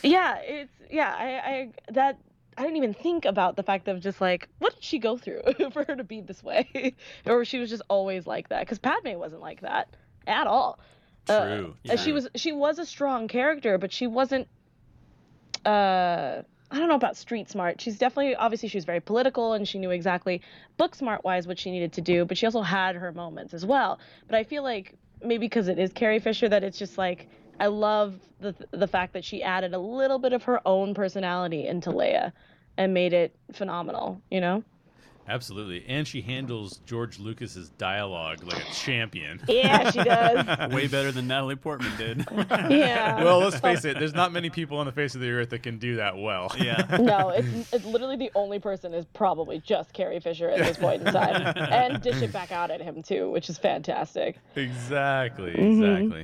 yeah, 0.02 0.36
it's 0.42 0.72
yeah, 0.90 1.14
I, 1.18 1.50
I 1.50 1.70
that 1.92 2.18
I 2.56 2.62
didn't 2.62 2.76
even 2.76 2.94
think 2.94 3.24
about 3.24 3.56
the 3.56 3.62
fact 3.62 3.88
of 3.88 4.00
just 4.00 4.20
like 4.20 4.48
what 4.58 4.74
did 4.74 4.84
she 4.84 4.98
go 4.98 5.16
through 5.16 5.42
for 5.72 5.84
her 5.84 5.96
to 5.96 6.04
be 6.04 6.20
this 6.20 6.42
way, 6.42 6.94
or 7.26 7.44
she 7.44 7.58
was 7.58 7.70
just 7.70 7.82
always 7.88 8.26
like 8.26 8.48
that. 8.50 8.60
Because 8.60 8.78
Padme 8.78 9.14
wasn't 9.18 9.40
like 9.40 9.60
that 9.62 9.88
at 10.26 10.46
all. 10.46 10.78
Uh, 11.28 11.44
True. 11.44 11.74
uh, 11.90 11.96
She 11.96 12.12
was 12.12 12.28
she 12.34 12.52
was 12.52 12.78
a 12.78 12.86
strong 12.86 13.28
character, 13.28 13.78
but 13.78 13.92
she 13.92 14.06
wasn't. 14.06 14.48
Uh, 15.64 16.42
I 16.70 16.78
don't 16.78 16.88
know 16.88 16.94
about 16.94 17.16
street 17.16 17.50
smart. 17.50 17.80
She's 17.80 17.98
definitely 17.98 18.34
obviously 18.34 18.68
she 18.68 18.78
was 18.78 18.84
very 18.84 19.00
political 19.00 19.52
and 19.52 19.68
she 19.68 19.78
knew 19.78 19.90
exactly 19.90 20.40
book 20.78 20.94
smart 20.94 21.22
wise 21.22 21.46
what 21.46 21.58
she 21.58 21.70
needed 21.70 21.92
to 21.94 22.00
do, 22.00 22.24
but 22.24 22.38
she 22.38 22.46
also 22.46 22.62
had 22.62 22.96
her 22.96 23.12
moments 23.12 23.52
as 23.54 23.64
well. 23.64 23.98
But 24.26 24.36
I 24.36 24.44
feel 24.44 24.62
like 24.62 24.94
maybe 25.22 25.46
because 25.46 25.68
it 25.68 25.78
is 25.78 25.92
Carrie 25.92 26.18
Fisher 26.18 26.48
that 26.48 26.64
it's 26.64 26.78
just 26.78 26.96
like 26.98 27.28
I 27.60 27.66
love 27.66 28.18
the 28.40 28.54
the 28.70 28.88
fact 28.88 29.12
that 29.12 29.24
she 29.24 29.42
added 29.42 29.74
a 29.74 29.78
little 29.78 30.18
bit 30.18 30.32
of 30.32 30.42
her 30.44 30.60
own 30.66 30.94
personality 30.94 31.66
into 31.66 31.90
Leia 31.90 32.32
and 32.76 32.94
made 32.94 33.12
it 33.12 33.34
phenomenal. 33.52 34.20
You 34.30 34.40
know? 34.40 34.64
Absolutely. 35.28 35.84
And 35.86 36.06
she 36.06 36.20
handles 36.20 36.80
George 36.84 37.18
Lucas's 37.18 37.68
dialogue 37.70 38.42
like 38.42 38.60
a 38.68 38.72
champion. 38.72 39.40
Yeah, 39.48 39.90
she 39.90 40.02
does. 40.02 40.72
Way 40.72 40.88
better 40.88 41.12
than 41.12 41.28
Natalie 41.28 41.56
Portman 41.56 41.92
did. 41.96 42.26
yeah. 42.50 43.22
well, 43.22 43.38
let's 43.38 43.60
face 43.60 43.84
it, 43.84 43.98
there's 43.98 44.14
not 44.14 44.32
many 44.32 44.50
people 44.50 44.78
on 44.78 44.86
the 44.86 44.92
face 44.92 45.14
of 45.14 45.20
the 45.20 45.30
earth 45.30 45.50
that 45.50 45.62
can 45.62 45.78
do 45.78 45.96
that 45.96 46.16
well. 46.16 46.50
yeah. 46.58 46.96
No, 46.98 47.28
it's, 47.28 47.72
it's 47.72 47.84
literally 47.84 48.16
the 48.16 48.30
only 48.34 48.58
person 48.58 48.94
is 48.94 49.04
probably 49.12 49.60
just 49.60 49.92
Carrie 49.92 50.20
Fisher 50.20 50.48
at 50.48 50.58
this 50.58 50.78
point 50.78 51.06
in 51.06 51.12
time, 51.12 51.52
and 51.56 52.02
dish 52.02 52.22
it 52.22 52.32
back 52.32 52.50
out 52.50 52.70
at 52.70 52.80
him 52.80 53.02
too, 53.02 53.30
which 53.30 53.48
is 53.50 53.58
fantastic. 53.58 54.38
exactly. 54.56 55.52
Mm-hmm. 55.52 56.22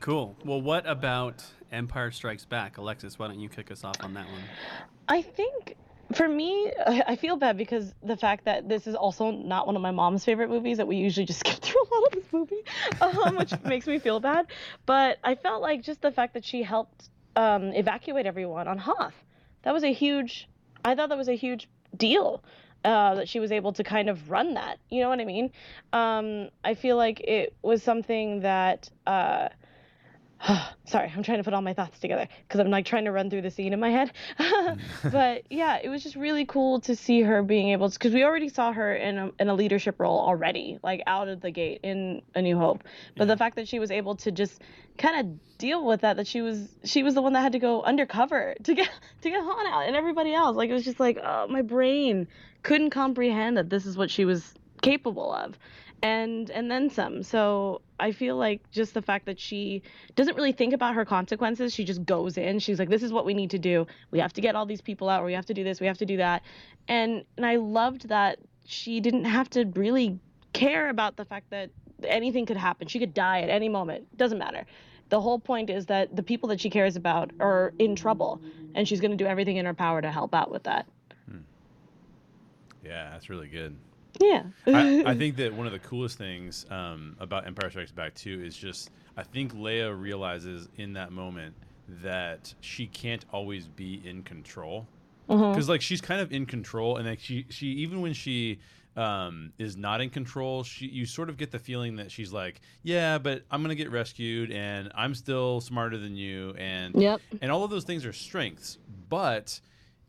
Cool. 0.00 0.36
Well, 0.44 0.60
what 0.60 0.86
about 0.86 1.44
Empire 1.72 2.10
Strikes 2.10 2.44
Back? 2.44 2.78
Alexis, 2.78 3.18
why 3.18 3.28
don't 3.28 3.40
you 3.40 3.48
kick 3.48 3.70
us 3.70 3.84
off 3.84 3.96
on 4.02 4.14
that 4.14 4.26
one? 4.26 4.42
I 5.08 5.22
think 5.22 5.76
for 6.12 6.28
me, 6.28 6.72
I 6.86 7.02
I 7.08 7.16
feel 7.16 7.36
bad 7.36 7.56
because 7.56 7.94
the 8.02 8.16
fact 8.16 8.44
that 8.44 8.68
this 8.68 8.86
is 8.86 8.94
also 8.94 9.30
not 9.30 9.66
one 9.66 9.76
of 9.76 9.82
my 9.82 9.90
mom's 9.90 10.24
favorite 10.24 10.48
movies 10.48 10.76
that 10.76 10.86
we 10.86 10.96
usually 10.96 11.26
just 11.26 11.40
skip 11.46 11.60
through 11.60 11.80
a 11.80 11.94
lot 11.94 12.06
of 12.06 12.12
this 12.12 12.32
movie, 12.32 12.62
um, 13.00 13.36
which 13.36 13.52
makes 13.64 13.86
me 13.86 13.98
feel 13.98 14.20
bad. 14.20 14.46
But 14.86 15.18
I 15.24 15.34
felt 15.34 15.62
like 15.62 15.82
just 15.82 16.00
the 16.00 16.12
fact 16.12 16.34
that 16.34 16.44
she 16.44 16.62
helped 16.62 17.08
um, 17.36 17.72
evacuate 17.72 18.26
everyone 18.26 18.68
on 18.68 18.78
Hoth, 18.78 19.14
that 19.62 19.72
was 19.72 19.84
a 19.84 19.92
huge. 19.92 20.48
I 20.84 20.94
thought 20.94 21.08
that 21.08 21.18
was 21.18 21.28
a 21.28 21.36
huge 21.36 21.68
deal. 21.96 22.42
Uh, 22.84 23.16
that 23.16 23.28
she 23.28 23.40
was 23.40 23.50
able 23.50 23.72
to 23.72 23.82
kind 23.82 24.08
of 24.08 24.30
run 24.30 24.54
that, 24.54 24.78
you 24.88 25.00
know 25.00 25.08
what 25.08 25.18
I 25.18 25.24
mean? 25.24 25.50
Um, 25.92 26.48
I 26.62 26.74
feel 26.74 26.96
like 26.96 27.18
it 27.18 27.56
was 27.60 27.82
something 27.82 28.42
that 28.42 28.88
uh, 29.04 29.48
sorry 30.84 31.12
i'm 31.14 31.22
trying 31.22 31.38
to 31.38 31.44
put 31.44 31.52
all 31.52 31.62
my 31.62 31.74
thoughts 31.74 31.98
together 31.98 32.28
because 32.46 32.60
i'm 32.60 32.70
like 32.70 32.86
trying 32.86 33.04
to 33.04 33.12
run 33.12 33.28
through 33.28 33.42
the 33.42 33.50
scene 33.50 33.72
in 33.72 33.80
my 33.80 33.90
head. 33.90 34.12
But 35.02 35.44
yeah 35.50 35.78
it 35.82 35.88
was 35.88 36.02
just 36.02 36.16
really 36.16 36.44
cool 36.44 36.80
to 36.82 36.94
see 36.96 37.22
her 37.22 37.42
being 37.42 37.70
able 37.70 37.90
to 37.90 37.98
because 37.98 38.12
we 38.12 38.24
already 38.24 38.48
saw 38.48 38.72
her 38.72 38.94
in 38.94 39.18
a, 39.18 39.30
in 39.38 39.48
a 39.48 39.54
leadership 39.54 39.98
role 39.98 40.20
already 40.20 40.78
like 40.82 41.02
out 41.06 41.28
of 41.28 41.40
the 41.40 41.50
gate 41.50 41.80
in 41.82 42.22
a 42.34 42.42
new 42.42 42.58
hope. 42.58 42.84
But 43.16 43.28
the 43.28 43.36
fact 43.36 43.56
that 43.56 43.68
she 43.68 43.78
was 43.78 43.90
able 43.90 44.16
to 44.16 44.30
just 44.30 44.60
kind 44.96 45.20
of 45.20 45.58
deal 45.58 45.84
with 45.84 46.02
that 46.02 46.16
that 46.16 46.26
she 46.26 46.40
was 46.40 46.68
she 46.84 47.02
was 47.02 47.14
the 47.14 47.22
one 47.22 47.32
that 47.32 47.40
had 47.40 47.52
to 47.52 47.58
go 47.58 47.82
undercover 47.82 48.54
to 48.62 48.74
get 48.74 48.90
to 49.22 49.30
get 49.30 49.42
Han 49.42 49.66
out 49.66 49.86
and 49.86 49.96
everybody 49.96 50.34
else. 50.34 50.56
Like 50.56 50.70
it 50.70 50.74
was 50.74 50.84
just 50.84 51.00
like 51.00 51.18
oh 51.22 51.46
my 51.48 51.62
brain 51.62 52.28
couldn't 52.62 52.90
comprehend 52.90 53.56
that 53.56 53.70
this 53.70 53.86
is 53.86 53.96
what 53.96 54.10
she 54.10 54.24
was 54.24 54.54
capable 54.82 55.32
of. 55.32 55.58
And 56.02 56.50
and 56.50 56.70
then 56.70 56.90
some. 56.90 57.22
So 57.22 57.82
i 58.00 58.12
feel 58.12 58.36
like 58.36 58.60
just 58.70 58.94
the 58.94 59.02
fact 59.02 59.26
that 59.26 59.38
she 59.38 59.82
doesn't 60.14 60.36
really 60.36 60.52
think 60.52 60.72
about 60.72 60.94
her 60.94 61.04
consequences 61.04 61.74
she 61.74 61.84
just 61.84 62.04
goes 62.04 62.36
in. 62.36 62.58
She's 62.58 62.78
like 62.78 62.88
this 62.88 63.02
is 63.02 63.12
what 63.12 63.24
we 63.24 63.34
need 63.34 63.50
to 63.50 63.58
do. 63.58 63.86
We 64.10 64.18
have 64.18 64.32
to 64.34 64.40
get 64.40 64.54
all 64.54 64.66
these 64.66 64.80
people 64.80 65.08
out. 65.08 65.22
Or 65.22 65.26
we 65.26 65.34
have 65.34 65.46
to 65.46 65.54
do 65.54 65.64
this. 65.64 65.80
We 65.80 65.86
have 65.86 65.98
to 65.98 66.06
do 66.06 66.16
that. 66.18 66.42
And 66.88 67.24
and 67.36 67.46
i 67.46 67.56
loved 67.56 68.08
that 68.08 68.38
she 68.66 69.00
didn't 69.00 69.24
have 69.24 69.48
to 69.50 69.64
really 69.74 70.18
care 70.52 70.90
about 70.90 71.16
the 71.16 71.24
fact 71.24 71.50
that 71.50 71.70
anything 72.04 72.46
could 72.46 72.56
happen. 72.56 72.88
She 72.88 72.98
could 72.98 73.14
die 73.14 73.40
at 73.40 73.48
any 73.48 73.68
moment. 73.68 74.16
Doesn't 74.16 74.38
matter. 74.38 74.64
The 75.08 75.20
whole 75.20 75.38
point 75.38 75.70
is 75.70 75.86
that 75.86 76.14
the 76.14 76.22
people 76.22 76.50
that 76.50 76.60
she 76.60 76.68
cares 76.68 76.96
about 76.96 77.30
are 77.40 77.72
in 77.78 77.96
trouble 77.96 78.42
and 78.74 78.86
she's 78.86 79.00
going 79.00 79.10
to 79.10 79.16
do 79.16 79.26
everything 79.26 79.56
in 79.56 79.64
her 79.64 79.74
power 79.74 80.02
to 80.02 80.10
help 80.10 80.34
out 80.34 80.50
with 80.50 80.64
that. 80.64 80.86
Hmm. 81.30 81.38
Yeah, 82.84 83.10
that's 83.10 83.30
really 83.30 83.48
good. 83.48 83.74
Yeah. 84.20 84.42
I, 84.66 85.02
I 85.06 85.14
think 85.18 85.36
that 85.36 85.52
one 85.54 85.66
of 85.66 85.72
the 85.72 85.78
coolest 85.78 86.18
things 86.18 86.66
um, 86.70 87.16
about 87.20 87.46
Empire 87.46 87.70
Strikes 87.70 87.92
Back 87.92 88.14
2 88.14 88.42
is 88.42 88.56
just 88.56 88.90
I 89.16 89.22
think 89.22 89.54
Leia 89.54 89.98
realizes 89.98 90.68
in 90.76 90.92
that 90.94 91.10
moment 91.12 91.54
that 92.02 92.52
she 92.60 92.86
can't 92.86 93.24
always 93.32 93.66
be 93.68 94.02
in 94.04 94.22
control. 94.22 94.86
Because 95.26 95.68
like 95.68 95.82
she's 95.82 96.00
kind 96.00 96.20
of 96.22 96.32
in 96.32 96.46
control 96.46 96.96
and 96.96 97.06
like 97.06 97.20
she 97.20 97.44
she 97.50 97.66
even 97.66 98.00
when 98.00 98.14
she 98.14 98.60
um, 98.96 99.52
is 99.58 99.76
not 99.76 100.00
in 100.00 100.08
control 100.10 100.64
she 100.64 100.86
you 100.86 101.04
sort 101.06 101.28
of 101.28 101.36
get 101.36 101.50
the 101.50 101.58
feeling 101.58 101.96
that 101.96 102.10
she's 102.10 102.32
like 102.32 102.60
yeah 102.82 103.16
but 103.18 103.44
i'm 103.50 103.62
gonna 103.62 103.74
get 103.76 103.92
rescued 103.92 104.50
and 104.50 104.90
i'm 104.94 105.14
still 105.14 105.60
smarter 105.60 105.98
than 105.98 106.16
you. 106.16 106.54
And 106.58 106.94
Yep. 107.00 107.20
and 107.42 107.52
all 107.52 107.62
of 107.62 107.70
those 107.70 107.84
things 107.84 108.04
are 108.06 108.12
strengths 108.12 108.78
but 109.10 109.60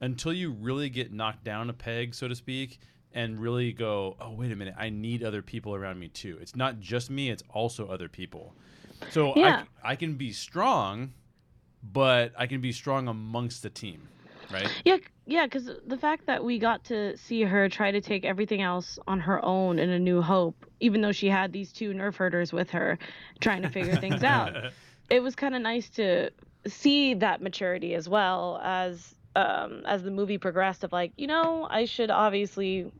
until 0.01 0.31
you 0.33 0.51
really 0.51 0.89
get 0.89 1.11
knocked 1.11 1.43
down 1.43 1.69
a 1.69 1.73
peg 1.73 2.15
so 2.15 2.27
to 2.29 2.35
speak 2.35 2.79
and 3.13 3.39
really 3.39 3.71
go 3.71 4.15
oh 4.19 4.31
wait 4.31 4.51
a 4.51 4.55
minute 4.55 4.75
i 4.77 4.89
need 4.89 5.23
other 5.23 5.41
people 5.41 5.73
around 5.75 5.99
me 5.99 6.07
too. 6.07 6.37
It's 6.41 6.55
not 6.55 6.79
just 6.79 7.09
me 7.09 7.29
it's 7.29 7.43
also 7.49 7.87
other 7.87 8.07
people. 8.09 8.55
So 9.09 9.33
Yeah. 9.35 9.65
I, 9.83 9.91
I 9.91 9.95
can 9.95 10.15
be 10.15 10.31
strong 10.31 11.13
but 11.81 12.33
i 12.37 12.45
can 12.45 12.59
be 12.59 12.73
strong 12.73 13.07
amongst 13.07 13.63
the 13.63 13.69
team 13.69 14.09
right? 14.49 14.71
Yeah, 14.85 14.97
yeah, 15.25 15.45
because 15.45 15.69
the 15.85 15.97
fact 15.97 16.25
that 16.25 16.43
we 16.43 16.59
got 16.59 16.83
to 16.85 17.15
see 17.17 17.43
her 17.43 17.69
try 17.69 17.91
to 17.91 18.01
take 18.01 18.25
everything 18.25 18.61
else 18.61 18.97
on 19.07 19.19
her 19.19 19.43
own 19.43 19.79
in 19.79 19.89
A 19.89 19.99
New 19.99 20.21
Hope, 20.21 20.65
even 20.79 21.01
though 21.01 21.11
she 21.11 21.29
had 21.29 21.53
these 21.53 21.71
two 21.71 21.93
nerf 21.93 22.15
herders 22.15 22.51
with 22.51 22.71
her 22.71 22.97
trying 23.39 23.61
to 23.61 23.69
figure 23.69 23.95
things 23.97 24.23
out, 24.35 24.55
it 25.09 25.21
was 25.21 25.35
kind 25.35 25.55
of 25.55 25.61
nice 25.61 25.89
to 25.91 26.31
see 26.67 27.13
that 27.15 27.41
maturity 27.41 27.93
as 27.93 28.09
well 28.09 28.59
as 28.63 29.15
um, 29.35 29.83
as 29.85 30.03
the 30.03 30.11
movie 30.11 30.37
progressed. 30.37 30.83
Of 30.83 30.91
like, 30.91 31.11
you 31.17 31.27
know, 31.27 31.67
I 31.69 31.85
should 31.85 32.11
obviously 32.11 32.91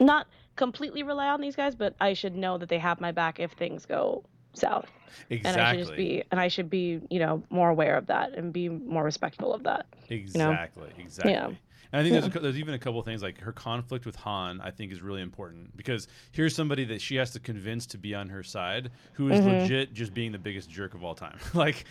not 0.00 0.26
completely 0.56 1.02
rely 1.02 1.28
on 1.28 1.40
these 1.40 1.56
guys, 1.56 1.74
but 1.74 1.94
I 2.00 2.12
should 2.14 2.34
know 2.34 2.58
that 2.58 2.68
they 2.68 2.78
have 2.78 3.00
my 3.00 3.12
back 3.12 3.40
if 3.40 3.52
things 3.52 3.86
go 3.86 4.24
south. 4.54 4.86
exactly 5.30 5.38
And 5.44 5.60
I 5.60 5.70
should 5.72 5.78
just 5.80 5.96
be, 5.96 6.22
and 6.30 6.40
I 6.40 6.48
should 6.48 6.70
be, 6.70 7.00
you 7.10 7.18
know, 7.18 7.42
more 7.50 7.68
aware 7.70 7.96
of 7.96 8.06
that 8.06 8.32
and 8.34 8.52
be 8.52 8.68
more 8.68 9.04
respectful 9.04 9.52
of 9.52 9.62
that. 9.64 9.86
Exactly, 10.08 10.90
exactly. 10.98 11.32
Yeah. 11.32 11.50
And 11.92 12.00
I 12.00 12.02
think 12.02 12.12
there's, 12.20 12.36
a, 12.36 12.40
there's 12.40 12.58
even 12.58 12.74
a 12.74 12.78
couple 12.78 12.98
of 12.98 13.04
things 13.06 13.22
like 13.22 13.40
her 13.40 13.52
conflict 13.52 14.06
with 14.06 14.16
Han. 14.16 14.60
I 14.60 14.70
think 14.70 14.92
is 14.92 15.00
really 15.02 15.22
important 15.22 15.76
because 15.76 16.08
here's 16.32 16.54
somebody 16.54 16.84
that 16.86 17.00
she 17.00 17.16
has 17.16 17.30
to 17.32 17.40
convince 17.40 17.86
to 17.86 17.98
be 17.98 18.14
on 18.14 18.28
her 18.28 18.42
side, 18.42 18.90
who 19.14 19.28
is 19.30 19.40
Mm-hmm. 19.40 19.48
legit 19.60 19.94
just 19.94 20.12
being 20.14 20.32
the 20.32 20.38
biggest 20.38 20.68
jerk 20.70 20.94
of 20.94 21.04
all 21.04 21.14
time. 21.14 21.38
like, 21.54 21.84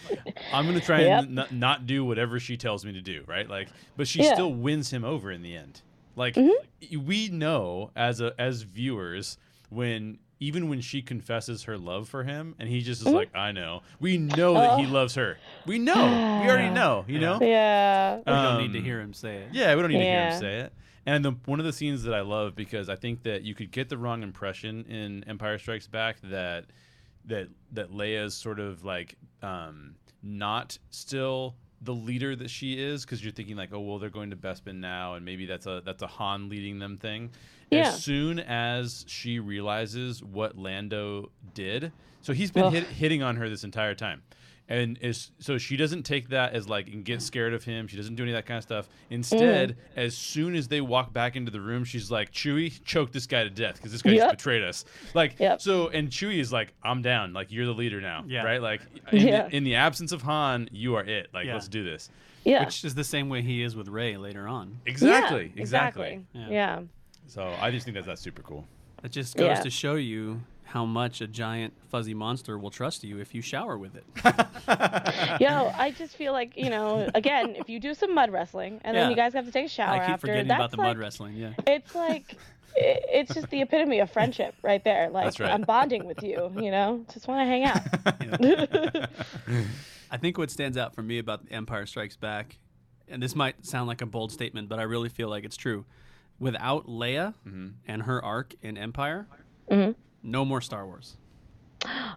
I'm 0.53 0.65
gonna 0.65 0.79
try 0.81 1.01
Yep. 1.01 1.23
and 1.23 1.39
n- 1.39 1.47
not 1.51 1.85
do 1.87 2.03
whatever 2.03 2.39
she 2.39 2.57
tells 2.57 2.85
me 2.85 2.93
to 2.93 3.01
do, 3.01 3.23
right? 3.27 3.49
Like, 3.49 3.69
but 3.97 4.07
she 4.07 4.19
Yeah. 4.19 4.25
Mm-hmm. 4.25 4.33
still 4.35 4.53
wins 4.53 4.91
him 4.91 5.03
over 5.05 5.31
in 5.31 5.41
the 5.41 5.55
end. 5.55 5.81
Like, 6.15 6.37
we 6.97 7.29
know 7.29 7.91
as 7.95 8.21
a 8.21 8.33
as 8.39 8.61
viewers 8.63 9.37
when. 9.69 10.19
Even 10.39 10.67
when 10.67 10.81
she 10.81 11.01
confesses 11.01 11.63
her 11.63 11.77
love 11.77 12.09
for 12.09 12.23
him, 12.23 12.55
and 12.59 12.67
he 12.67 12.81
just 12.81 13.01
is 13.01 13.07
Mm-hmm. 13.07 13.15
like, 13.15 13.35
"I 13.35 13.51
know," 13.53 13.83
we 13.99 14.17
know 14.17 14.53
that 14.55 14.79
he 14.79 14.85
loves 14.85 15.15
her. 15.15 15.37
We 15.65 15.79
know, 15.79 15.95
we 16.43 16.49
already 16.49 16.69
know, 16.73 17.05
you 17.07 17.19
know. 17.19 17.39
Yeah. 17.41 18.17
We 18.17 18.23
don't 18.25 18.57
need 18.61 18.73
to 18.73 18.79
Um, 18.79 18.85
hear 18.85 18.99
him 18.99 19.13
say 19.13 19.37
it. 19.37 19.49
Yeah, 19.53 19.73
we 19.75 19.81
don't 19.81 19.91
need 19.91 19.99
to 19.99 20.03
hear 20.03 20.29
him 20.31 20.39
say 20.39 20.59
it. 20.59 20.73
And 21.05 21.23
the, 21.23 21.31
one 21.45 21.59
of 21.59 21.65
the 21.65 21.71
scenes 21.73 22.03
that 22.03 22.13
I 22.15 22.21
love 22.21 22.55
because 22.55 22.89
I 22.89 22.95
think 22.95 23.23
that 23.23 23.43
you 23.43 23.53
could 23.55 23.71
get 23.71 23.89
the 23.89 23.97
wrong 23.97 24.23
impression 24.23 24.83
in 24.85 25.23
Empire 25.25 25.57
Strikes 25.59 25.87
Back 25.87 26.17
that 26.23 26.65
that 27.25 27.47
that 27.71 27.91
Leia's 27.91 28.33
sort 28.35 28.59
of 28.59 28.83
like 28.83 29.15
um, 29.41 29.95
not 30.23 30.77
still 30.89 31.55
the 31.85 31.93
leader 31.93 32.35
that 32.35 32.49
she 32.49 32.73
is 32.73 33.05
because 33.05 33.23
you're 33.23 33.31
thinking 33.31 33.55
like, 33.55 33.69
oh 33.71 33.79
well, 33.79 33.99
they're 33.99 34.09
going 34.09 34.31
to 34.31 34.35
Bespin 34.35 34.79
now, 34.79 35.13
and 35.13 35.23
maybe 35.23 35.45
that's 35.45 35.65
a 35.65 35.81
that's 35.85 36.01
a 36.01 36.07
Han 36.07 36.49
leading 36.49 36.79
them 36.79 36.97
thing. 36.97 37.31
Yeah. 37.71 37.87
As 37.87 38.03
soon 38.03 38.39
as 38.39 39.05
she 39.07 39.39
realizes 39.39 40.23
what 40.23 40.57
Lando 40.57 41.31
did, 41.53 41.91
so 42.21 42.33
he's 42.33 42.51
been 42.51 42.71
hit, 42.71 42.85
hitting 42.85 43.23
on 43.23 43.37
her 43.37 43.49
this 43.49 43.63
entire 43.63 43.95
time. 43.95 44.23
And 44.67 44.97
is 44.99 45.29
so 45.37 45.59
she 45.59 45.77
doesn't 45.77 46.03
take 46.03 46.29
that 46.29 46.53
as 46.53 46.67
like 46.67 46.87
and 46.87 47.05
get 47.05 47.21
scared 47.21 47.53
of 47.53 47.63
him. 47.63 47.85
She 47.87 47.97
doesn't 47.97 48.15
do 48.15 48.23
any 48.23 48.31
of 48.31 48.35
that 48.37 48.47
kind 48.47 48.57
of 48.57 48.63
stuff. 48.63 48.89
Instead, 49.11 49.71
Mm. 49.71 49.75
as 49.95 50.17
soon 50.17 50.55
as 50.55 50.67
they 50.67 50.81
walk 50.81 51.13
back 51.13 51.35
into 51.35 51.51
the 51.51 51.61
room, 51.61 51.83
she's 51.83 52.09
like, 52.09 52.31
"Chewie, 52.31 52.83
choke 52.83 53.11
this 53.11 53.27
guy 53.27 53.43
to 53.43 53.49
death 53.51 53.75
because 53.75 53.91
this 53.91 54.01
guy 54.01 54.15
just 54.15 54.31
betrayed 54.31 54.63
us." 54.63 54.83
Like, 55.13 55.39
Yep. 55.39 55.61
so, 55.61 55.89
and 55.89 56.09
Chewie 56.09 56.39
is 56.39 56.51
like, 56.51 56.73
"I'm 56.81 57.03
down. 57.03 57.31
Like, 57.31 57.51
you're 57.51 57.67
the 57.67 57.73
leader 57.75 58.01
now, 58.01 58.23
Yeah. 58.27 58.41
right? 58.43 58.59
Like, 58.59 58.81
in, 59.11 59.27
Yeah. 59.27 59.47
the, 59.49 59.55
in 59.55 59.63
the 59.65 59.75
absence 59.75 60.11
of 60.11 60.23
Han, 60.23 60.67
you 60.71 60.95
are 60.95 61.03
it. 61.03 61.27
Like, 61.31 61.45
Yeah. 61.45 61.53
let's 61.53 61.67
do 61.67 61.83
this." 61.83 62.09
Yeah. 62.43 62.65
Which 62.65 62.83
is 62.83 62.95
the 62.95 63.03
same 63.03 63.29
way 63.29 63.43
he 63.43 63.61
is 63.61 63.75
with 63.75 63.87
Rey 63.87 64.17
later 64.17 64.47
on. 64.47 64.79
Exactly, 64.87 65.51
Yeah, 65.55 65.61
exactly. 65.61 66.25
Yeah. 66.33 66.49
Yeah. 66.49 66.81
So 67.27 67.55
I 67.61 67.69
just 67.69 67.85
think 67.85 67.95
that 67.97 68.05
that's 68.05 68.21
super 68.21 68.41
cool. 68.41 68.67
It 69.03 69.11
just 69.11 69.35
goes 69.37 69.57
Yeah. 69.57 69.61
to 69.61 69.69
show 69.69 69.93
you 69.95 70.41
how 70.65 70.83
much 70.85 71.21
a 71.21 71.27
giant 71.27 71.73
fuzzy 71.89 72.13
monster 72.13 72.57
will 72.59 72.69
trust 72.71 73.03
you 73.03 73.19
if 73.19 73.33
you 73.33 73.41
shower 73.41 73.77
with 73.77 73.95
it. 73.95 74.03
Yo, 75.41 75.71
I 75.77 75.93
just 75.97 76.15
feel 76.17 76.33
like 76.33 76.57
you 76.57 76.69
know, 76.69 77.09
again, 77.15 77.55
if 77.55 77.69
you 77.69 77.79
do 77.79 77.93
some 77.93 78.13
mud 78.13 78.29
wrestling 78.31 78.81
and 78.83 78.95
then 78.97 79.03
Yeah. 79.05 79.09
you 79.09 79.15
guys 79.15 79.33
have 79.33 79.45
to 79.45 79.51
take 79.51 79.67
a 79.67 79.69
shower 79.69 79.93
I 79.95 79.99
keep 79.99 80.09
after, 80.09 80.27
forgetting 80.27 80.51
about 80.51 80.71
the 80.71 80.77
like, 80.77 80.87
mud 80.87 80.97
wrestling. 80.97 81.35
Yeah. 81.35 81.53
It's 81.65 81.95
like, 81.95 82.35
i- 82.75 82.99
it's 83.09 83.33
just 83.33 83.49
the 83.51 83.61
epitome 83.61 83.99
of 83.99 84.09
friendship 84.11 84.55
right 84.63 84.83
there. 84.83 85.09
Like 85.09 85.25
That's 85.25 85.39
right. 85.39 85.51
I'm 85.51 85.61
bonding 85.61 86.05
with 86.05 86.21
you. 86.23 86.51
You 86.59 86.71
know, 86.71 87.05
just 87.13 87.27
want 87.27 87.41
to 87.41 87.45
hang 87.45 87.63
out. 87.63 89.09
I 90.11 90.17
think 90.17 90.37
what 90.37 90.51
stands 90.51 90.77
out 90.77 90.93
for 90.93 91.01
me 91.01 91.19
about 91.19 91.41
Empire 91.51 91.85
Strikes 91.85 92.15
Back, 92.15 92.57
and 93.07 93.21
this 93.21 93.35
might 93.35 93.65
sound 93.65 93.87
like 93.87 94.01
a 94.01 94.05
bold 94.05 94.31
statement, 94.31 94.69
but 94.69 94.79
I 94.79 94.83
really 94.83 95.09
feel 95.09 95.29
like 95.29 95.43
it's 95.45 95.57
true. 95.57 95.85
Without 96.39 96.87
Leia 96.87 97.33
Mm-hmm. 97.47 97.67
and 97.87 98.03
her 98.03 98.23
arc 98.23 98.55
in 98.61 98.77
Empire, 98.77 99.27
Mhm. 99.71 99.95
No 100.25 100.43
more 100.43 100.59
Star 100.61 100.85
Wars. 100.85 101.15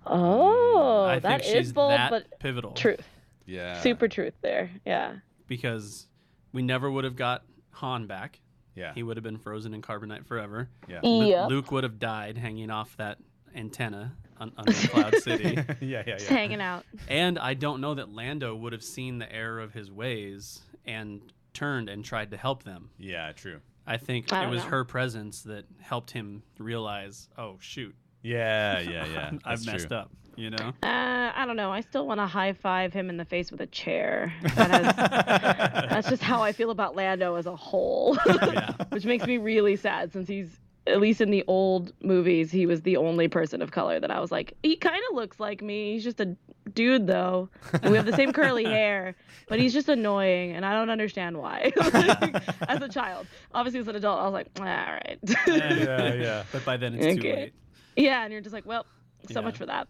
Oh, 0.07 1.05
I 1.05 1.19
that 1.19 1.43
think 1.45 1.57
is 1.57 1.73
bold, 1.73 1.93
that 1.93 2.11
but 2.11 2.39
pivotal. 2.39 2.73
truth, 2.73 3.07
yeah. 3.47 3.81
super 3.81 4.09
truth 4.09 4.35
there. 4.41 4.71
Yeah. 4.85 5.17
Because 5.47 6.07
we 6.53 6.63
never 6.63 6.91
would 6.91 7.05
have 7.05 7.17
got 7.17 7.45
Han 7.73 8.07
back. 8.07 8.41
Yeah. 8.75 8.95
He 8.95 9.03
would 9.03 9.17
have 9.17 9.25
been 9.25 9.39
frozen 9.39 9.75
in 9.75 9.83
carbonite 9.83 10.27
forever. 10.27 10.69
Yeah. 10.89 11.01
Yep. 11.03 11.49
Luke 11.51 11.71
would 11.73 11.85
have 11.85 11.99
died 11.99 12.39
hanging 12.39 12.71
off 12.71 12.97
that 12.97 13.19
antenna 13.55 14.13
on, 14.39 14.53
under 14.57 14.73
Cloud 14.73 15.17
City. 15.23 15.55
yeah. 15.81 16.03
Yeah. 16.07 16.17
Just 16.17 16.31
Yeah. 16.31 16.37
hanging 16.37 16.61
out. 16.61 16.85
And 17.09 17.39
I 17.39 17.55
don't 17.55 17.81
know 17.81 17.95
that 17.95 18.09
Lando 18.15 18.55
would 18.55 18.73
have 18.73 18.85
seen 18.85 19.19
the 19.19 19.31
error 19.33 19.61
of 19.61 19.73
his 19.73 19.91
ways 19.91 20.61
and 20.87 21.21
turned 21.53 21.89
and 21.89 22.05
tried 22.05 22.31
to 22.31 22.37
help 22.37 22.63
them. 22.63 22.91
Yeah. 22.99 23.33
True. 23.33 23.61
I 23.89 23.97
think 23.97 24.33
I 24.33 24.45
it 24.45 24.51
was 24.51 24.63
know. 24.63 24.71
her 24.71 24.85
presence 24.85 25.43
that 25.43 25.65
helped 25.81 26.11
him 26.11 26.43
realize, 26.59 27.29
oh 27.39 27.57
shoot, 27.61 27.95
Yeah. 28.23 28.79
Yeah. 28.81 29.07
Yeah. 29.07 29.31
I've 29.33 29.65
That's 29.65 29.67
messed 29.67 29.89
true. 29.89 29.97
up. 29.97 30.11
You 30.37 30.51
know? 30.51 30.73
Uh, 30.85 31.33
I 31.35 31.45
don't 31.47 31.57
know. 31.57 31.73
I 31.73 31.81
still 31.81 32.07
want 32.07 32.21
to 32.21 32.27
high 32.27 32.53
five 32.53 32.93
him 32.93 33.11
in 33.11 33.17
the 33.17 33.25
face 33.25 33.51
with 33.51 33.61
a 33.61 33.67
chair. 33.67 34.33
That 34.55 34.71
has, 34.71 35.89
that's 35.91 36.09
just 36.09 36.23
how 36.23 36.43
I 36.43 36.53
feel 36.53 36.71
about 36.71 36.95
Lando 36.95 37.35
as 37.35 37.47
a 37.47 37.57
whole, 37.57 38.17
Yeah. 38.25 38.73
which 38.91 39.05
makes 39.05 39.27
me 39.27 39.39
really 39.39 39.75
sad 39.75 40.13
since 40.13 40.29
he's 40.29 40.49
at 40.89 41.01
least 41.01 41.21
in 41.21 41.31
the 41.31 41.45
old 41.47 41.93
movies 42.03 42.51
he 42.51 42.67
was 42.67 42.83
the 42.83 42.97
only 42.97 43.29
person 43.29 43.63
of 43.63 43.71
color 43.71 44.01
that 44.01 44.11
I 44.11 44.21
was 44.21 44.31
like 44.33 44.55
he 44.63 44.77
kind 44.77 45.01
of 45.11 45.17
looks 45.17 45.39
like 45.39 45.63
me. 45.63 45.93
He's 45.95 46.05
just 46.05 46.21
a 46.21 46.37
dude 46.75 47.07
though, 47.07 47.49
and 47.83 47.91
we 47.91 47.97
have 47.97 48.07
the 48.07 48.13
same 48.17 48.33
curly 48.33 48.65
hair, 48.79 49.15
but 49.49 49.59
he's 49.59 49.73
just 49.73 49.89
annoying, 49.89 50.53
and 50.53 50.65
I 50.67 50.73
don't 50.75 50.91
understand 50.91 51.39
why. 51.39 51.73
Like, 51.93 52.43
as 52.69 52.83
a 52.83 52.89
child, 52.89 53.27
obviously 53.55 53.81
as 53.81 53.89
an 53.89 53.97
adult, 53.97 54.21
I 54.21 54.25
was 54.25 54.33
like, 54.35 54.49
all 54.59 54.65
right. 54.65 55.19
Yeah. 55.47 56.15
Yeah. 56.15 56.43
But 56.53 56.65
by 56.65 56.77
then 56.77 56.95
it's 56.95 57.17
too 57.21 57.29
late. 57.29 57.53
yeah, 57.97 58.23
and 58.25 58.33
you're 58.33 58.43
just 58.43 58.53
like, 58.53 58.67
well, 58.67 58.85
so 59.31 59.41
Yeah. 59.41 59.45
much 59.45 59.57
for 59.59 59.67
that. 59.67 59.89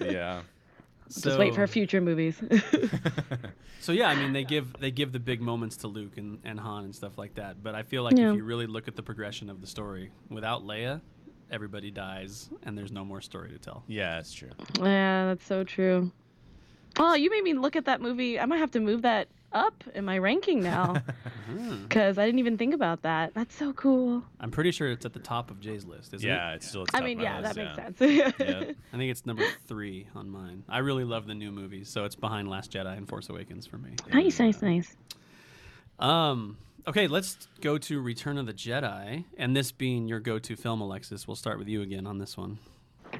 Yeah. 0.00 0.42
Just 1.08 1.38
wait 1.38 1.54
for 1.54 1.66
future 1.66 2.00
movies. 2.00 2.40
So 3.80 3.92
yeah, 3.92 4.08
I 4.08 4.16
mean 4.16 4.32
they 4.32 4.44
give 4.44 4.74
they 4.80 4.90
give 4.90 5.12
the 5.12 5.20
big 5.20 5.40
moments 5.40 5.78
to 5.78 5.88
Luke 5.88 6.18
and, 6.18 6.40
and 6.44 6.58
Han 6.60 6.84
and 6.84 6.94
stuff 6.94 7.16
like 7.16 7.36
that. 7.36 7.62
But 7.62 7.74
I 7.74 7.84
feel 7.84 8.02
like 8.02 8.18
Yeah. 8.18 8.30
if 8.30 8.36
you 8.36 8.44
really 8.44 8.66
look 8.66 8.88
at 8.88 8.96
the 8.96 9.02
progression 9.02 9.48
of 9.48 9.60
the 9.60 9.66
story, 9.66 10.10
without 10.28 10.64
Leia, 10.64 11.00
everybody 11.50 11.90
dies 11.90 12.50
and 12.64 12.76
there's 12.76 12.92
no 12.92 13.04
more 13.04 13.20
story 13.20 13.50
to 13.50 13.58
tell. 13.58 13.84
Yeah. 13.86 14.16
That's 14.16 14.32
true. 14.34 14.50
Yeah, 14.80 15.26
that's 15.26 15.46
so 15.46 15.64
true. 15.64 16.10
Oh, 16.98 17.14
you 17.14 17.30
made 17.30 17.44
me 17.44 17.54
look 17.54 17.76
at 17.76 17.84
that 17.86 18.00
movie. 18.02 18.38
I 18.38 18.44
might 18.46 18.58
have 18.58 18.72
to 18.72 18.80
move 18.80 19.02
that 19.02 19.28
up 19.52 19.82
in 19.94 20.04
my 20.04 20.18
ranking 20.18 20.60
now 20.62 20.94
because 21.88 22.18
I 22.18 22.26
didn't 22.26 22.38
even 22.40 22.58
think 22.58 22.74
about 22.74 23.02
that. 23.02 23.32
That's 23.34 23.54
so 23.54 23.72
cool. 23.72 24.22
I'm 24.40 24.50
pretty 24.50 24.70
sure 24.72 24.90
it's 24.90 25.06
at 25.06 25.12
the 25.14 25.18
top 25.20 25.50
of 25.50 25.60
Jay's 25.60 25.84
list, 25.84 26.12
isn't 26.14 26.28
Yeah. 26.28 26.52
it? 26.52 26.56
It's 26.56 26.68
still. 26.68 26.82
At 26.82 26.88
the 26.88 26.96
I 26.98 27.00
mean, 27.00 27.18
of 27.18 27.24
my 27.24 27.30
yeah, 27.30 27.40
list, 27.40 27.54
that 27.54 27.60
yeah. 27.76 27.84
makes 27.84 27.98
sense. 27.98 28.38
Yep. 28.68 28.76
I 28.92 28.96
think 28.96 29.10
it's 29.10 29.24
number 29.26 29.44
three 29.66 30.06
on 30.14 30.28
mine. 30.28 30.64
I 30.68 30.78
really 30.78 31.04
love 31.04 31.26
the 31.26 31.34
new 31.34 31.50
movies, 31.50 31.88
so 31.88 32.04
it's 32.04 32.14
behind 32.16 32.48
Last 32.48 32.72
Jedi 32.72 32.96
and 32.96 33.08
Force 33.08 33.28
Awakens 33.28 33.66
for 33.66 33.78
me. 33.78 33.90
nice, 34.12 34.38
nice, 34.38 34.60
nice. 34.62 34.96
Um, 35.98 36.58
okay, 36.86 37.06
let's 37.08 37.48
go 37.60 37.78
to 37.78 38.00
Return 38.00 38.38
of 38.38 38.46
the 38.46 38.52
Jedi, 38.54 39.24
and 39.36 39.56
this 39.56 39.72
being 39.72 40.08
your 40.08 40.20
go-to 40.20 40.56
film, 40.56 40.80
Alexis. 40.80 41.26
We'll 41.26 41.34
start 41.36 41.58
with 41.58 41.68
you 41.68 41.82
again 41.82 42.06
on 42.06 42.18
this 42.18 42.36
one. 42.36 42.58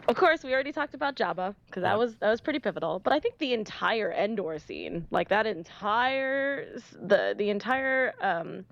Of 0.09 0.17
course, 0.17 0.43
we 0.43 0.55
already 0.55 0.73
talked 0.73 0.95
about 0.95 1.17
Jabba 1.17 1.55
because 1.67 1.83
that 1.83 1.99
was 1.99 2.17
that 2.17 2.31
was 2.31 2.41
pretty 2.41 2.59
pivotal. 2.59 2.99
But 2.99 3.13
I 3.13 3.21
think 3.21 3.37
the 3.37 3.53
entire 3.53 4.11
Endor 4.11 4.59
scene, 4.59 5.07
like 5.11 5.29
that 5.29 5.47
entire 5.47 6.67
the 6.95 7.35
the 7.37 7.51
entire 7.51 8.15
um, 8.23 8.65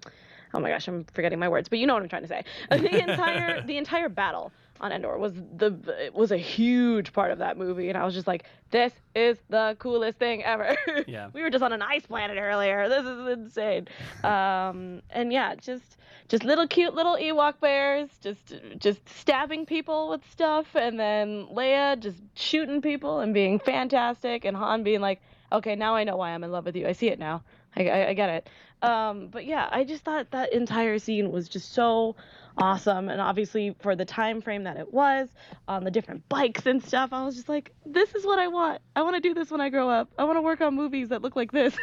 oh 0.55 0.61
my 0.61 0.71
gosh, 0.71 0.89
I'm 0.89 1.05
forgetting 1.13 1.39
my 1.39 1.49
words, 1.49 1.69
but 1.69 1.79
you 1.79 1.87
know 1.87 1.93
what 1.93 2.03
I'm 2.03 2.09
trying 2.09 2.23
to 2.23 2.29
say. 2.29 2.43
The 2.71 3.03
entire 3.03 3.61
the 3.61 3.77
entire 3.77 4.09
battle 4.09 4.51
on 4.81 4.93
Endor 4.93 5.17
was 5.19 5.33
the 5.35 5.79
it 5.99 6.15
was 6.15 6.33
a 6.33 6.37
huge 6.37 7.13
part 7.13 7.31
of 7.31 7.39
that 7.39 7.57
movie, 7.57 7.89
and 7.89 7.97
I 7.99 8.05
was 8.05 8.15
just 8.15 8.27
like, 8.27 8.45
this 8.71 8.93
is 9.15 9.39
the 9.49 9.77
coolest 9.79 10.19
thing 10.19 10.45
ever. 10.45 10.77
Yeah. 11.07 11.29
we 11.33 11.43
were 11.43 11.51
just 11.51 11.63
on 11.63 11.73
an 11.73 11.83
ice 11.83 12.07
planet 12.07 12.39
earlier. 12.39 12.89
This 12.89 13.05
is 13.05 13.39
insane. 13.39 13.89
Um, 14.25 15.03
and 15.11 15.33
yeah, 15.33 15.55
just 15.55 15.97
just 16.29 16.43
little 16.45 16.67
cute 16.67 16.95
little 16.95 17.17
Ewok 17.17 17.61
bears, 17.61 18.09
just 18.21 18.55
just 18.79 19.09
stabbing 19.09 19.67
people 19.67 20.09
with 20.09 20.29
stuff, 20.31 20.67
and 20.75 20.99
then 20.99 21.47
Leia 21.53 21.99
just 21.99 22.19
shooting 22.35 22.83
people 22.83 23.21
and 23.21 23.33
being 23.33 23.59
fantastic, 23.59 24.45
and 24.45 24.57
Han 24.57 24.83
being 24.83 25.01
like, 25.01 25.21
okay, 25.53 25.77
now 25.77 25.95
I 25.95 26.05
know 26.05 26.17
why 26.17 26.31
I'm 26.31 26.43
in 26.45 26.51
love 26.51 26.65
with 26.65 26.77
you. 26.77 26.87
I 26.87 26.93
see 26.93 27.09
it 27.09 27.19
now. 27.19 27.43
I, 27.77 27.89
I, 27.89 28.09
I 28.09 28.15
get 28.15 28.31
it. 28.31 28.49
Um, 28.83 29.29
but 29.29 29.47
yeah, 29.47 29.69
I 29.71 29.85
just 29.85 30.05
thought 30.05 30.31
that 30.33 30.53
entire 30.53 30.99
scene 30.99 31.31
was 31.31 31.49
just 31.49 31.73
so 31.73 32.17
awesome, 32.59 33.09
and 33.09 33.21
obviously 33.21 33.75
for 33.81 33.95
the 33.97 34.05
time 34.05 34.41
frame 34.41 34.65
that 34.65 34.77
it 34.77 34.93
was, 34.93 35.29
on 35.69 35.85
the 35.85 35.91
different 35.91 36.29
bikes 36.29 36.67
and 36.67 36.83
stuff, 36.83 37.13
I 37.13 37.25
was 37.25 37.35
just 37.35 37.49
like, 37.49 37.73
this 37.85 38.15
is 38.15 38.25
what 38.25 38.39
I 38.39 38.49
want. 38.49 38.81
I 38.95 39.03
want 39.03 39.17
to 39.17 39.21
do 39.21 39.35
this 39.35 39.51
when 39.51 39.61
I 39.61 39.69
grow 39.69 39.89
up. 39.89 40.11
I 40.19 40.25
want 40.25 40.37
to 40.37 40.43
work 40.43 40.61
on 40.61 40.75
movies 40.75 41.11
that 41.11 41.23
look 41.23 41.37
like 41.37 41.53
this. 41.53 41.77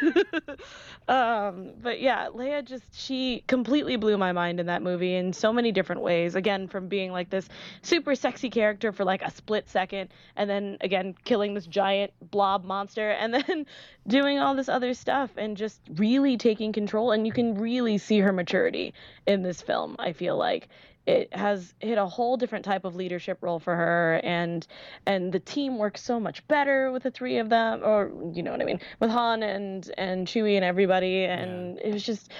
um, 1.08 1.72
but 1.80 2.00
yeah, 2.00 2.28
Leia 2.28 2.64
just 2.64 2.84
she 2.92 3.44
completely 3.46 3.96
blew 3.96 4.18
my 4.18 4.32
mind 4.32 4.60
in 4.60 4.66
that 4.66 4.82
movie 4.82 5.14
in 5.14 5.32
so 5.32 5.52
many 5.52 5.72
different 5.72 6.02
ways. 6.02 6.34
Again, 6.34 6.68
from 6.68 6.88
being 6.88 7.12
like 7.12 7.30
this 7.30 7.48
super 7.82 8.14
sexy 8.14 8.50
character 8.50 8.92
for 8.92 9.04
like 9.04 9.22
a 9.22 9.30
split 9.30 9.68
second, 9.68 10.10
and 10.36 10.48
then 10.50 10.76
again 10.80 11.14
killing 11.24 11.54
this 11.54 11.66
giant 11.66 12.12
blob 12.30 12.64
monster, 12.64 13.10
and 13.10 13.34
then 13.46 13.66
doing 14.06 14.38
all 14.38 14.54
this 14.54 14.68
other 14.68 14.94
stuff 14.94 15.30
and 15.36 15.56
just 15.56 15.80
really 15.94 16.36
taking 16.36 16.72
control. 16.72 17.12
And 17.12 17.26
you 17.26 17.32
can 17.32 17.54
really 17.54 17.98
see 17.98 18.18
her 18.20 18.32
maturity 18.32 18.94
in 19.26 19.42
this 19.42 19.62
film. 19.62 19.96
I 19.98 20.12
feel 20.12 20.36
like 20.36 20.63
it 21.06 21.34
has 21.34 21.74
hit 21.80 21.98
a 21.98 22.06
whole 22.06 22.36
different 22.36 22.64
type 22.64 22.84
of 22.84 22.96
leadership 22.96 23.38
role 23.42 23.58
for 23.58 23.76
her 23.76 24.20
and 24.24 24.66
and 25.06 25.32
the 25.32 25.38
team 25.38 25.76
works 25.76 26.02
so 26.02 26.18
much 26.18 26.46
better 26.48 26.90
with 26.92 27.02
the 27.02 27.10
three 27.10 27.38
of 27.38 27.50
them 27.50 27.82
or 27.84 28.10
you 28.32 28.42
know 28.42 28.50
what 28.50 28.62
i 28.62 28.64
mean 28.64 28.80
with 29.00 29.10
han 29.10 29.42
and 29.42 29.90
and 29.98 30.26
chewie 30.26 30.56
and 30.56 30.64
everybody 30.64 31.24
and 31.24 31.78
it 31.78 31.92
was 31.92 32.02
just 32.02 32.30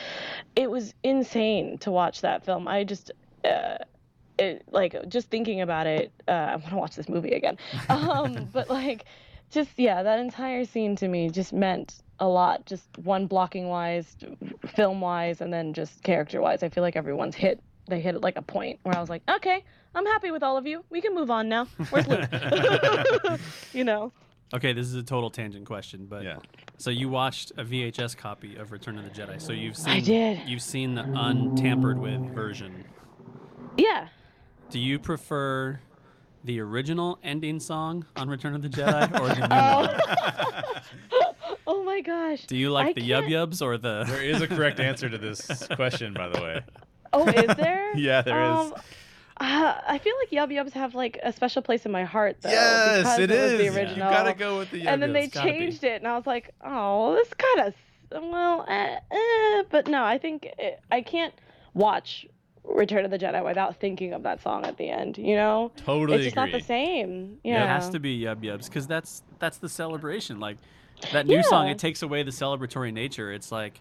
it 0.56 0.70
was 0.70 0.94
insane 1.02 1.78
to 1.78 1.90
watch 1.90 2.20
that 2.20 2.44
film. 2.44 2.68
I 2.68 2.84
just 2.84 3.10
uh, 3.44 3.76
it, 4.38 4.64
like 4.70 4.96
just 5.08 5.30
thinking 5.30 5.60
about 5.60 5.86
it 5.86 6.12
uh, 6.26 6.30
i 6.30 6.56
want 6.56 6.70
to 6.70 6.76
watch 6.76 6.96
this 6.96 7.08
movie 7.08 7.32
again. 7.32 7.58
Um 7.88 8.48
but 8.52 8.68
like 8.70 9.04
just 9.50 9.70
yeah 9.76 10.02
that 10.02 10.18
entire 10.18 10.64
scene 10.64 10.96
to 10.96 11.08
me 11.08 11.28
just 11.30 11.52
meant 11.52 11.94
a 12.18 12.26
lot 12.26 12.64
just 12.66 12.86
one 12.98 13.26
blocking 13.26 13.68
wise 13.68 14.16
film 14.74 15.00
wise 15.00 15.40
and 15.40 15.52
then 15.52 15.74
just 15.74 16.02
character 16.02 16.40
wise 16.40 16.62
i 16.62 16.68
feel 16.68 16.82
like 16.82 16.96
everyone's 16.96 17.34
hit 17.34 17.60
they 17.86 18.00
hit 18.00 18.14
it 18.14 18.20
like 18.22 18.36
a 18.36 18.42
point 18.42 18.78
where 18.82 18.96
i 18.96 19.00
was 19.00 19.08
like 19.10 19.22
okay 19.28 19.62
i'm 19.94 20.06
happy 20.06 20.30
with 20.30 20.42
all 20.42 20.56
of 20.56 20.66
you 20.66 20.84
we 20.90 21.00
can 21.00 21.14
move 21.14 21.30
on 21.30 21.48
now 21.48 21.66
where's 21.90 22.06
luke 22.06 22.28
you 23.72 23.84
know 23.84 24.12
Okay, 24.52 24.72
this 24.72 24.86
is 24.86 24.94
a 24.94 25.02
total 25.02 25.30
tangent 25.30 25.66
question, 25.66 26.06
but 26.08 26.22
Yeah. 26.22 26.36
so 26.76 26.90
you 26.90 27.08
watched 27.08 27.50
a 27.56 27.64
VHS 27.64 28.16
copy 28.16 28.54
of 28.54 28.70
Return 28.70 28.96
of 28.98 29.04
the 29.04 29.10
Jedi. 29.10 29.40
So 29.40 29.52
you've 29.52 29.76
seen 29.76 29.92
I 29.94 30.00
did. 30.00 30.40
you've 30.46 30.62
seen 30.62 30.94
the 30.94 31.02
untampered 31.02 31.98
with 31.98 32.20
version. 32.32 32.84
yeah 33.76 34.08
Do 34.70 34.78
you 34.78 35.00
prefer 35.00 35.80
the 36.44 36.60
original 36.60 37.18
ending 37.24 37.58
song 37.58 38.06
on 38.14 38.28
Return 38.28 38.54
of 38.54 38.62
the 38.62 38.68
Jedi 38.68 39.18
or 39.18 39.28
the 39.28 39.34
new 39.48 39.48
oh. 39.50 41.24
one? 41.50 41.54
oh 41.66 41.82
my 41.82 42.00
gosh 42.02 42.44
Do 42.46 42.56
you 42.56 42.70
like 42.70 42.88
I 42.88 42.92
the 42.92 43.00
yub 43.10 43.28
can't- 43.28 43.50
yubs 43.52 43.60
or 43.62 43.76
the 43.76 44.04
There 44.06 44.22
is 44.22 44.40
a 44.40 44.46
correct 44.46 44.78
answer 44.78 45.08
to 45.08 45.18
this 45.18 45.66
question, 45.74 46.12
by 46.14 46.28
the 46.28 46.40
way. 46.40 46.60
Oh 47.14 47.26
is 47.28 47.56
there 47.56 47.96
Yeah, 47.96 48.22
there 48.22 48.42
is. 48.42 48.56
um, 48.58 48.74
Uh, 49.40 49.80
I 49.88 49.98
feel 49.98 50.14
like 50.20 50.30
Yub 50.30 50.52
Yubs 50.52 50.72
have 50.72 50.94
like 50.94 51.18
a 51.22 51.32
special 51.32 51.60
place 51.62 51.84
in 51.86 51.92
my 51.92 52.04
heart 52.04 52.36
though. 52.40 52.50
yes, 52.50 52.98
because 52.98 53.18
it 53.18 53.30
was 53.30 53.38
is. 53.52 53.58
the 53.58 53.64
You 53.64 53.72
original. 53.74 54.10
gotta 54.10 54.34
go 54.34 54.58
with 54.58 54.70
the. 54.70 54.86
and 54.86 55.02
then 55.02 55.12
they 55.12 55.26
Yub-Yubs. 55.28 55.44
be. 55.44 55.50
changed 55.50 55.84
it, 55.84 56.00
and 56.02 56.06
I 56.08 56.16
was 56.16 56.26
like, 56.26 56.54
oh, 56.64 57.14
this 57.14 57.32
kind 57.34 57.68
of 57.68 57.74
well, 58.30 58.64
eh, 58.68 58.96
eh. 59.10 59.62
but 59.70 59.88
no, 59.88 60.04
I 60.04 60.18
think 60.18 60.46
it, 60.58 60.80
I 60.92 61.00
can't 61.00 61.34
watch 61.72 62.26
Return 62.62 63.04
of 63.04 63.10
the 63.10 63.18
Jedi 63.18 63.44
without 63.44 63.80
thinking 63.80 64.12
of 64.12 64.22
that 64.22 64.40
song 64.40 64.64
at 64.64 64.76
the 64.76 64.88
end. 64.88 65.18
You 65.18 65.34
know, 65.34 65.72
Totally 65.76 66.18
it's 66.18 66.24
just 66.26 66.36
agree. 66.36 66.52
not 66.52 66.58
the 66.60 66.64
same. 66.64 67.38
It 67.42 67.48
Yeah, 67.50 67.64
it 67.64 67.66
has 67.66 67.88
to 67.90 67.98
be 67.98 68.18
yub 68.20 68.36
yubs 68.44 68.66
because 68.66 68.86
that's 68.86 69.22
that's 69.40 69.58
the 69.58 69.68
celebration. 69.68 70.38
Like 70.38 70.58
that 71.12 71.26
new 71.26 71.42
song, 71.42 71.66
it 71.68 71.78
takes 71.80 72.02
away 72.02 72.22
the 72.22 72.30
celebratory 72.30 72.92
nature. 72.92 73.32
It's 73.32 73.50
like 73.50 73.80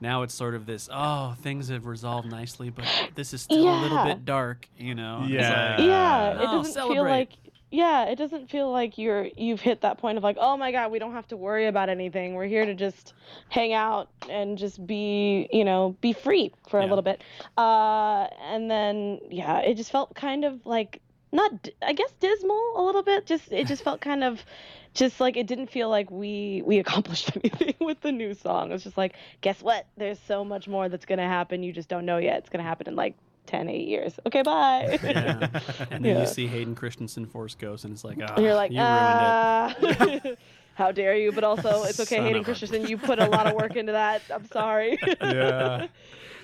now 0.00 0.22
it's 0.22 0.34
sort 0.34 0.54
of 0.54 0.66
this. 0.66 0.88
Oh, 0.92 1.34
things 1.42 1.68
have 1.68 1.86
resolved 1.86 2.30
nicely, 2.30 2.70
but 2.70 2.84
this 3.14 3.32
is 3.34 3.42
still 3.42 3.68
a 3.68 3.80
little 3.80 4.04
bit 4.04 4.24
dark. 4.24 4.66
You 4.78 4.94
know. 4.94 5.24
Yeah. 5.26 5.76
like, 5.76 5.86
yeah, 5.86 6.30
it 6.30 6.36
no, 6.36 6.62
doesn't 6.62 6.88
feel 6.88 7.04
like 7.04 7.30
yeah, 7.70 8.06
it 8.06 8.16
doesn't 8.16 8.50
feel 8.50 8.70
like 8.70 8.98
you're 8.98 9.28
you've 9.36 9.60
hit 9.60 9.82
that 9.82 9.98
point 9.98 10.18
of 10.18 10.24
like, 10.24 10.36
oh 10.40 10.56
my 10.56 10.72
god, 10.72 10.90
we 10.90 10.98
don't 10.98 11.12
have 11.12 11.28
to 11.28 11.36
worry 11.36 11.66
about 11.66 11.88
anything. 11.88 12.34
We're 12.34 12.46
here 12.46 12.66
to 12.66 12.74
just 12.74 13.14
hang 13.48 13.72
out 13.72 14.08
and 14.28 14.58
just 14.58 14.84
be, 14.86 15.48
you 15.52 15.64
know, 15.64 15.96
be 16.00 16.12
free 16.12 16.52
for 16.68 16.80
a 16.80 16.86
little 16.86 17.02
bit. 17.02 17.22
Uh, 17.56 18.26
and 18.42 18.68
then 18.68 19.20
yeah, 19.30 19.58
it 19.58 19.76
just 19.76 19.92
felt 19.92 20.14
kind 20.14 20.44
of 20.44 20.66
like 20.66 21.00
not, 21.32 21.68
i 21.80 21.92
guess, 21.92 22.10
dismal 22.18 22.72
a 22.74 22.82
little 22.82 23.04
bit. 23.04 23.24
Just 23.26 23.52
it 23.52 23.66
just 23.66 23.84
felt 23.84 24.00
kind 24.00 24.24
of. 24.24 24.44
Just 24.94 25.20
like 25.20 25.36
it 25.36 25.46
didn't 25.46 25.68
feel 25.70 25.88
like 25.88 26.10
we 26.10 26.62
we 26.66 26.78
accomplished 26.78 27.30
anything 27.36 27.74
with 27.80 28.00
the 28.00 28.10
new 28.12 28.34
song. 28.34 28.72
It's 28.72 28.82
just 28.84 28.96
like, 28.98 29.14
guess 29.40 29.62
what? 29.62 29.86
There's 29.96 30.18
so 30.26 30.44
much 30.44 30.66
more 30.68 30.88
that's 30.88 31.04
gonna 31.06 31.28
happen. 31.28 31.62
You 31.62 31.72
just 31.72 31.88
don't 31.88 32.04
know 32.04 32.18
yet. 32.18 32.38
It's 32.38 32.48
gonna 32.50 32.64
happen 32.64 32.88
in 32.88 32.96
like 32.96 33.14
10, 33.46 33.68
8 33.68 33.86
years. 33.88 34.18
Okay, 34.26 34.42
bye. 34.42 34.98
Yeah. 35.04 35.48
And 35.90 36.04
then 36.04 36.16
Yeah. 36.16 36.20
you 36.20 36.26
see 36.26 36.46
Hayden 36.46 36.74
Christensen 36.74 37.26
Force 37.26 37.54
Ghost, 37.54 37.84
and 37.84 37.92
it's 37.92 38.04
like, 38.04 38.18
ah, 38.22 38.34
And 38.36 38.44
you're 38.44 38.54
like, 38.54 38.70
you 38.72 38.78
ruined 38.78 38.90
it. 38.90 40.36
ah, 40.36 40.36
how 40.74 40.92
dare 40.92 41.16
you? 41.16 41.30
But 41.32 41.44
also, 41.44 41.84
it's 41.84 42.00
okay, 42.00 42.16
Son 42.16 42.24
Hayden 42.26 42.44
Christensen. 42.44 42.86
You 42.86 42.96
put 42.98 43.18
a 43.18 43.26
lot 43.28 43.46
of 43.46 43.54
work 43.54 43.76
into 43.76 43.92
that. 43.92 44.22
I'm 44.32 44.46
sorry. 44.46 44.98
Yeah. 45.20 45.86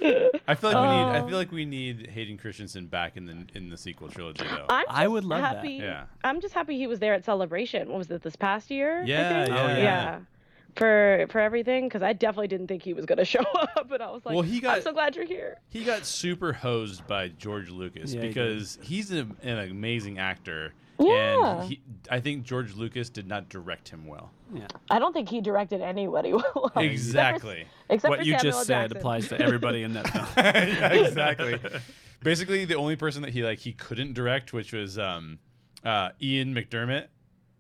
I 0.03 0.55
feel 0.55 0.73
like 0.73 0.81
we 0.81 0.97
need. 0.97 1.03
I 1.17 1.21
Oh. 1.21 1.29
feel 1.29 1.37
like 1.39 1.53
we 1.53 1.65
need 1.65 2.07
Hayden 2.09 2.37
Christensen 2.39 2.87
back 2.87 3.17
in 3.17 3.27
the 3.27 3.47
in 3.55 3.69
the 3.71 3.77
sequel 3.77 4.09
trilogy 4.09 4.45
though. 4.45 4.67
I'm 4.69 4.85
I 4.89 5.09
would 5.09 5.25
love 5.25 5.41
that. 5.43 5.57
happy, 5.57 5.75
Yeah. 5.75 6.05
I'm 6.25 6.41
just 6.41 6.55
happy 6.55 6.77
he 6.77 6.87
was 6.87 6.99
there 6.99 7.15
at 7.15 7.25
Celebration. 7.25 7.89
What 7.89 7.99
was 7.99 8.11
it 8.11 8.23
this 8.23 8.37
past 8.37 8.71
year? 8.71 9.01
I 9.03 9.05
Yeah, 9.05 9.45
think? 9.45 9.57
yeah, 9.57 9.69
yeah. 9.77 9.83
yeah. 9.83 10.19
For 10.77 11.27
for 11.31 11.41
everything, 11.41 11.89
because 11.89 12.03
I 12.03 12.13
definitely 12.13 12.49
didn't 12.49 12.67
think 12.67 12.83
he 12.83 12.93
was 12.93 13.07
gonna 13.07 13.25
show 13.37 13.41
up, 13.55 13.87
but 13.89 14.03
I 14.03 14.11
was 14.11 14.25
like, 14.27 14.35
Well, 14.35 14.43
he 14.43 14.61
got- 14.61 14.77
I'm 14.77 14.83
so 14.83 14.93
glad 14.93 15.17
you're 15.17 15.25
here. 15.25 15.57
He 15.71 15.85
got 15.85 16.05
super 16.05 16.53
hosed 16.53 17.07
by 17.07 17.29
George 17.29 17.71
Lucas 17.71 18.13
Yeah, 18.13 18.21
he 18.23 18.29
because 18.29 18.79
he's 18.83 19.11
a, 19.13 19.27
an 19.43 19.59
amazing 19.71 20.19
actor. 20.19 20.75
Yeah. 20.99 21.61
And 21.61 21.69
he, 21.69 21.81
I 22.11 22.21
think 22.21 22.45
George 22.45 22.75
Lucas 22.75 23.11
did 23.11 23.27
not 23.27 23.49
direct 23.49 23.89
him 23.89 24.07
well. 24.07 24.31
Yeah. 24.55 24.67
I 24.91 24.99
don't 24.99 25.13
think 25.13 25.29
he 25.29 25.41
directed 25.41 25.81
anybody 25.83 26.33
well. 26.33 26.73
Exactly. 26.77 27.67
Except 27.91 28.11
What 28.11 28.21
for 28.21 28.25
you 28.25 28.33
Samuel 28.39 28.53
just 28.53 28.67
said 28.67 28.93
applies 28.93 29.29
to 29.29 29.41
everybody 29.41 29.83
in 29.83 29.93
that 29.95 30.09
film. 30.13 30.27
yeah, 30.37 30.93
exactly. 30.93 31.59
Basically, 32.23 32.65
the 32.65 32.77
only 32.77 32.97
person 32.97 33.23
that 33.23 33.33
he 33.33 33.43
like 33.45 33.59
he 33.59 33.73
couldn't 33.73 34.15
direct, 34.15 34.53
which 34.53 34.73
was 34.73 34.99
um, 34.99 35.39
uh, 35.85 36.11
Ian 36.23 36.55
McDiarmid, 36.55 37.07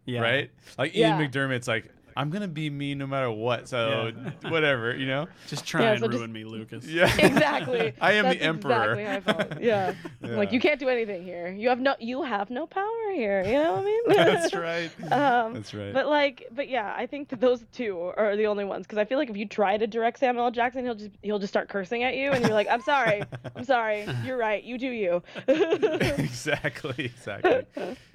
Yeah. 0.06 0.20
right? 0.20 0.50
Like 0.78 0.94
Yeah. 0.94 1.18
Ian 1.20 1.30
McDiarmid's 1.30 1.68
like, 1.68 1.90
I'm 2.16 2.30
gonna 2.30 2.48
be 2.48 2.70
me 2.70 2.94
no 2.94 3.06
matter 3.06 3.30
what, 3.30 3.68
so 3.68 4.10
whatever, 4.48 4.96
you 4.96 5.06
know? 5.06 5.28
Just 5.48 5.66
try 5.66 5.82
Yeah, 5.82 5.90
and 5.92 6.00
so 6.00 6.08
ruin 6.08 6.20
just- 6.20 6.30
me, 6.32 6.44
Lucas. 6.44 6.86
Yeah. 6.96 7.14
exactly. 7.18 7.92
I 8.00 8.12
am 8.12 8.24
That's 8.24 8.38
the 8.38 8.44
emperor. 8.44 8.92
Exactly 8.94 9.04
how 9.04 9.12
I 9.12 9.20
felt. 9.20 9.60
Yeah. 9.60 9.94
Like 10.22 10.52
you 10.52 10.60
can't 10.60 10.80
do 10.80 10.88
anything 10.88 11.22
here. 11.24 11.48
You 11.48 11.68
have 11.68 11.80
no 11.80 11.94
you 12.00 12.22
have 12.22 12.48
no 12.50 12.66
power 12.66 13.12
here. 13.12 13.42
You 13.44 13.52
know 13.52 13.72
what 13.74 13.80
I 13.80 13.84
mean? 13.84 14.02
That's 14.08 14.54
right. 14.54 14.90
Um, 15.12 15.54
That's 15.54 15.74
right. 15.74 15.92
But 15.92 16.08
like, 16.08 16.48
but 16.52 16.68
yeah, 16.68 16.94
I 16.96 17.06
think 17.06 17.28
that 17.28 17.40
those 17.40 17.64
two 17.72 17.98
are 18.16 18.34
the 18.36 18.46
only 18.46 18.64
ones 18.64 18.86
because 18.86 18.98
I 18.98 19.04
feel 19.04 19.18
like 19.18 19.28
if 19.30 19.36
you 19.36 19.46
try 19.46 19.76
to 19.76 19.86
direct 19.86 20.18
Samuel 20.18 20.46
L. 20.46 20.50
Jackson, 20.50 20.84
he'll 20.84 20.94
just 20.94 21.10
he'll 21.22 21.38
just 21.38 21.52
start 21.52 21.68
cursing 21.68 22.02
at 22.02 22.16
you, 22.16 22.30
and 22.30 22.42
you're 22.44 22.54
like, 22.54 22.68
I'm 22.70 22.80
sorry, 22.82 23.22
I'm 23.54 23.64
sorry, 23.64 24.06
you're 24.24 24.38
right, 24.38 24.62
you 24.64 24.78
do 24.78 24.88
you. 24.88 25.22
exactly, 25.48 27.04
exactly. 27.06 27.66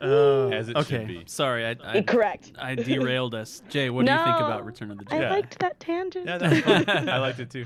Uh, 0.02 0.48
As 0.50 0.70
it 0.70 0.76
okay. 0.78 0.84
should 1.00 1.08
be. 1.08 1.24
Sorry, 1.28 1.66
I, 1.66 1.76
I, 1.84 2.02
Correct. 2.02 2.52
I 2.60 2.76
derailed 2.76 3.36
us. 3.36 3.62
Jay, 3.70 3.90
what 3.92 4.06
do 4.06 4.12
you 4.12 4.18
think 4.18 4.38
about 4.38 4.66
Return 4.66 4.92
of 4.92 4.98
the 4.98 5.06
Jedi? 5.06 5.26
I 5.26 5.30
liked 5.30 5.60
that 5.60 5.80
tangent. 5.80 6.26
Yeah, 6.26 6.38
that. 6.38 6.90
I 7.10 7.18
liked 7.20 7.40
it 7.40 7.50
too. 7.50 7.66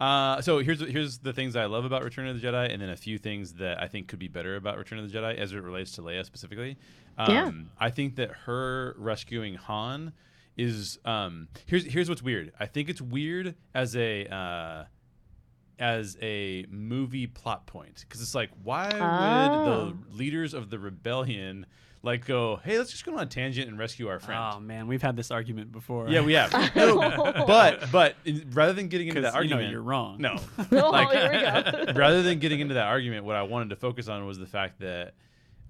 Uh, 0.00 0.40
so 0.42 0.58
here's 0.58 0.80
here's 0.80 1.18
the 1.18 1.32
things 1.32 1.56
I 1.56 1.64
love 1.66 1.84
about 1.84 2.02
Return 2.04 2.26
of 2.28 2.40
the 2.40 2.46
Jedi, 2.46 2.70
and 2.72 2.82
then 2.82 2.90
a 2.90 2.96
few 2.96 3.16
things 3.18 3.54
that 3.54 3.82
I 3.82 3.88
think 3.88 4.08
could 4.08 4.18
be 4.18 4.28
better 4.28 4.56
about 4.56 4.76
Return 4.78 4.98
of 4.98 5.10
the 5.10 5.18
Jedi 5.18 5.36
as 5.36 5.52
it 5.52 5.58
relates 5.62 5.92
to 5.92 6.02
Leia 6.02 6.24
specifically. 6.24 6.76
Um, 7.18 7.34
Yeah. 7.34 7.50
I 7.80 7.90
think 7.90 8.16
that 8.16 8.30
her 8.44 8.94
rescuing 8.98 9.54
Han 9.54 10.12
is 10.56 10.98
um, 11.04 11.48
here's 11.66 11.84
here's 11.86 12.08
what's 12.08 12.22
weird. 12.22 12.52
I 12.60 12.66
think 12.66 12.88
it's 12.90 13.00
weird 13.00 13.54
as 13.74 13.96
a 13.96 14.26
uh, 14.26 14.84
as 15.78 16.16
a 16.22 16.64
movie 16.70 17.26
plot 17.26 17.66
point 17.66 18.04
because 18.06 18.20
it's 18.22 18.34
like 18.34 18.50
why 18.62 18.86
would 18.88 19.00
Oh. 19.02 19.94
the 20.10 20.14
leaders 20.16 20.54
of 20.54 20.70
the 20.70 20.78
rebellion 20.78 21.66
like 22.02 22.24
go 22.24 22.60
hey 22.64 22.78
let's 22.78 22.90
just 22.90 23.04
go 23.04 23.14
on 23.16 23.20
a 23.22 23.26
tangent 23.26 23.68
and 23.68 23.78
rescue 23.78 24.08
our 24.08 24.18
friend 24.20 24.40
Oh 24.54 24.60
man, 24.60 24.86
we've 24.86 25.02
had 25.02 25.16
this 25.16 25.30
argument 25.30 25.72
before. 25.72 26.08
yeah, 26.08 26.20
we 26.20 26.34
have. 26.34 26.52
No, 26.76 26.96
but 27.46 27.90
but 27.90 28.14
in, 28.24 28.48
rather 28.52 28.72
than 28.72 28.88
getting 28.88 29.08
into 29.08 29.20
because 29.20 29.32
that 29.32 29.42
you 29.42 29.50
know 29.50 29.56
argument, 29.56 29.72
you're 29.72 29.82
wrong. 29.82 30.18
No, 30.20 30.36
Oh, 30.72 30.90
Like, 30.90 31.10
here 31.10 31.30
we 31.32 31.86
go. 31.86 31.92
rather 31.98 32.22
than 32.22 32.38
getting 32.38 32.60
into 32.60 32.74
that 32.74 32.86
argument, 32.86 33.24
what 33.24 33.36
I 33.36 33.42
wanted 33.42 33.70
to 33.70 33.76
focus 33.76 34.08
on 34.08 34.24
was 34.26 34.38
the 34.38 34.46
fact 34.46 34.78
that 34.80 35.14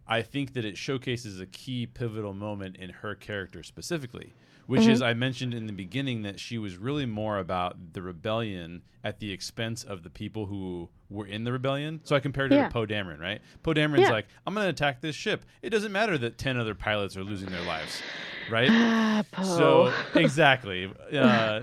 I 0.07 0.23
think 0.23 0.53
that 0.55 0.65
it 0.65 0.77
showcases 0.77 1.41
a 1.41 1.47
key 1.47 1.87
pivotal 1.87 2.33
moment 2.35 2.77
in 2.77 2.91
her 2.91 3.15
character 3.15 3.63
specifically, 3.63 4.33
which 4.67 4.83
Mm-hmm. 4.83 4.91
is 4.91 5.03
I 5.03 5.15
mentioned 5.15 5.55
in 5.55 5.67
the 5.67 5.73
beginning 5.73 6.23
that 6.23 6.39
she 6.41 6.59
was 6.59 6.77
really 6.77 7.07
more 7.07 7.39
about 7.39 7.93
the 7.93 8.03
rebellion 8.03 8.83
at 9.05 9.21
the 9.21 9.33
expense 9.33 9.85
of 9.85 10.03
the 10.03 10.11
people 10.11 10.47
who 10.47 10.89
were 11.09 11.27
in 11.27 11.45
the 11.45 11.53
rebellion. 11.53 12.01
So 12.03 12.17
I 12.17 12.21
compared 12.21 12.51
her 12.51 12.57
Yeah. 12.59 12.67
to 12.67 12.73
Poe 12.73 12.87
Dameron, 12.87 13.21
right? 13.21 13.41
Poe 13.63 13.73
Dameron's 13.75 14.01
Yeah. 14.03 14.11
like, 14.11 14.27
I'm 14.47 14.55
going 14.55 14.65
to 14.65 14.71
attack 14.71 15.01
this 15.01 15.15
ship. 15.15 15.45
It 15.63 15.71
doesn't 15.71 15.93
matter 15.93 16.19
that 16.19 16.37
10 16.39 16.57
other 16.57 16.75
pilots 16.75 17.17
are 17.17 17.23
losing 17.23 17.49
their 17.51 17.63
lives, 17.63 18.03
right? 18.51 18.69
Ah. 18.73 19.23
So 19.43 19.93
exactly, 20.17 20.93
uh, 21.17 21.61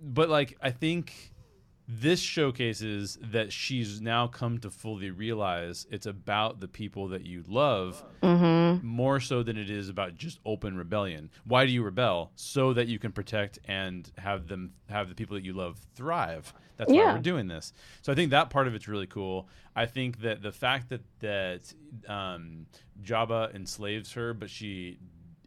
but 0.00 0.28
like 0.28 0.56
I 0.62 0.70
think 0.70 1.12
this 1.90 2.20
showcases 2.20 3.18
that 3.22 3.50
she's 3.52 4.00
now 4.00 4.26
come 4.26 4.58
to 4.58 4.70
fully 4.70 5.10
realize 5.10 5.86
it's 5.90 6.04
about 6.06 6.60
the 6.60 6.68
people 6.68 7.08
that 7.08 7.24
you 7.24 7.42
love 7.48 8.04
Mm-hmm. 8.22 8.86
more 8.86 9.20
so 9.20 9.42
than 9.42 9.56
it 9.56 9.70
is 9.70 9.88
about 9.88 10.14
just 10.16 10.38
open 10.44 10.76
rebellion. 10.76 11.30
Why 11.44 11.64
do 11.64 11.72
you 11.72 11.82
rebel? 11.82 12.30
So 12.36 12.72
that 12.74 12.88
you 12.88 12.98
can 12.98 13.12
protect 13.12 13.58
and 13.66 14.10
have 14.18 14.48
them 14.48 14.72
have 14.90 15.08
the 15.08 15.14
people 15.14 15.34
that 15.36 15.44
you 15.44 15.52
love 15.54 15.78
thrive. 15.94 16.52
That's 16.76 16.92
why 16.92 17.12
we're 17.14 17.22
doing 17.22 17.48
this. 17.48 17.72
So 18.02 18.12
I 18.12 18.14
think 18.14 18.30
that 18.32 18.50
part 18.50 18.66
of 18.68 18.74
it's 18.74 18.86
really 18.86 19.06
cool. 19.06 19.48
I 19.74 19.86
think 19.86 20.20
that 20.20 20.42
the 20.42 20.52
fact 20.52 20.90
that 20.90 21.00
that 21.20 21.72
um, 22.06 22.66
Jabba 23.02 23.54
enslaves 23.54 24.12
her, 24.12 24.34
but 24.34 24.50
she 24.50 24.98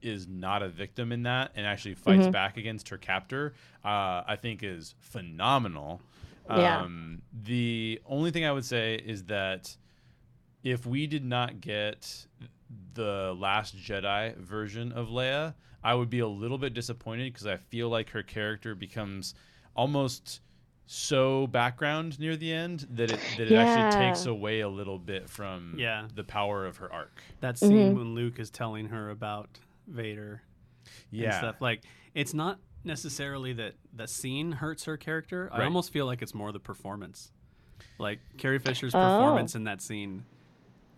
is 0.02 0.28
not 0.28 0.64
a 0.64 0.68
victim 0.70 1.12
in 1.12 1.24
that 1.24 1.52
and 1.56 1.66
actually 1.68 1.94
fights 1.94 2.24
Mm-hmm. 2.24 2.32
back 2.32 2.58
against 2.58 2.90
her 2.90 2.98
captor, 2.98 3.54
uh, 3.86 4.24
I 4.28 4.36
think 4.42 4.64
is 4.64 4.96
phenomenal. 5.00 6.02
Yeah. 6.60 6.82
Um, 6.82 7.22
the 7.44 8.02
only 8.06 8.32
thing 8.32 8.46
I 8.46 8.52
would 8.52 8.66
say 8.66 8.96
is 8.96 9.26
that 9.26 9.76
if 10.64 10.86
we 10.86 11.08
did 11.08 11.24
not 11.26 11.62
get 11.62 12.26
the 12.94 13.36
Last 13.38 13.76
Jedi 13.78 14.36
version 14.38 14.92
of 14.92 15.08
Leia, 15.10 15.54
I 15.84 15.96
would 15.96 16.10
be 16.10 16.20
a 16.20 16.28
little 16.28 16.58
bit 16.58 16.74
disappointed 16.74 17.34
because 17.34 17.48
I 17.48 17.58
feel 17.58 17.90
like 17.90 18.10
her 18.12 18.22
character 18.24 18.76
becomes 18.76 19.34
almost 19.76 20.42
so 20.86 21.48
background 21.48 22.20
near 22.20 22.36
the 22.36 22.52
end 22.52 22.86
that 22.92 23.12
it 23.12 23.20
that 23.38 23.50
it 23.52 23.56
actually 23.56 24.00
takes 24.00 24.26
away 24.26 24.60
a 24.60 24.68
little 24.68 25.00
bit 25.00 25.30
from 25.30 25.76
Yeah. 25.78 26.08
the 26.14 26.24
power 26.24 26.66
of 26.66 26.78
her 26.78 26.92
arc. 26.92 27.22
That 27.40 27.58
scene 27.58 27.72
Mm-hmm. 27.72 27.98
when 27.98 28.14
Luke 28.14 28.40
is 28.40 28.50
telling 28.50 28.88
her 28.90 29.10
about 29.10 29.58
Vader 29.88 30.42
and 31.12 31.22
Yeah. 31.22 31.38
stuff. 31.38 31.62
Like, 31.62 31.84
it's 32.14 32.34
not 32.34 32.60
necessarily 32.84 33.54
that 33.54 33.74
the 33.94 34.08
scene 34.08 34.54
hurts 34.54 34.86
her 34.86 34.98
character. 34.98 35.50
I 35.52 35.64
almost 35.64 35.92
feel 35.92 36.06
like 36.06 36.22
it's 36.22 36.34
more 36.34 36.52
the 36.52 36.60
performance. 36.60 37.32
Like 37.98 38.20
Carrie 38.38 38.60
Fisher's 38.60 38.94
Oh. 38.96 39.00
performance 39.00 39.56
in 39.56 39.66
that 39.66 39.82
scene 39.82 40.26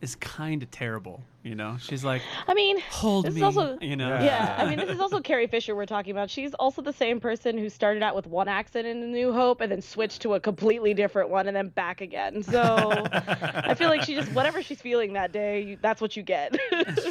is 0.04 0.16
kind 0.16 0.62
of 0.62 0.70
terrible. 0.70 1.24
You 1.44 1.56
know, 1.56 1.78
she's 1.80 2.06
like, 2.06 2.22
I 2.48 2.54
mean, 2.54 2.80
"Hold 2.92 3.26
this 3.26 3.34
me," 3.36 3.42
is 3.42 3.44
also 3.44 3.78
you 3.82 3.96
know. 3.98 4.20
yeah. 4.22 4.56
I 4.58 4.70
mean, 4.70 4.78
this 4.78 4.90
is 4.90 5.00
also 5.00 5.20
Carrie 5.20 5.48
Fisher 5.48 5.76
we're 5.76 5.86
talking 5.86 6.12
about. 6.12 6.30
She's 6.30 6.54
also 6.54 6.82
the 6.82 6.94
same 6.94 7.20
person 7.20 7.58
who 7.58 7.70
started 7.70 8.02
out 8.02 8.16
with 8.16 8.28
one 8.28 8.48
accent 8.48 8.88
in 8.88 9.04
A 9.04 9.08
New 9.08 9.34
Hope 9.34 9.60
and 9.60 9.70
then 9.72 9.82
switched 9.82 10.22
to 10.22 10.36
a 10.36 10.40
completely 10.40 10.94
different 10.94 11.30
one 11.30 11.48
and 11.48 11.56
then 11.56 11.68
back 11.70 12.00
again. 12.00 12.44
So 12.44 12.62
I 13.12 13.74
feel 13.76 13.90
like 13.90 14.04
she 14.04 14.16
just 14.16 14.32
whatever 14.32 14.62
she's 14.62 14.80
feeling 14.80 15.14
that 15.14 15.32
day, 15.34 15.62
you, 15.62 15.78
that's 15.82 16.00
what 16.00 16.16
you 16.16 16.24
get. 16.24 16.58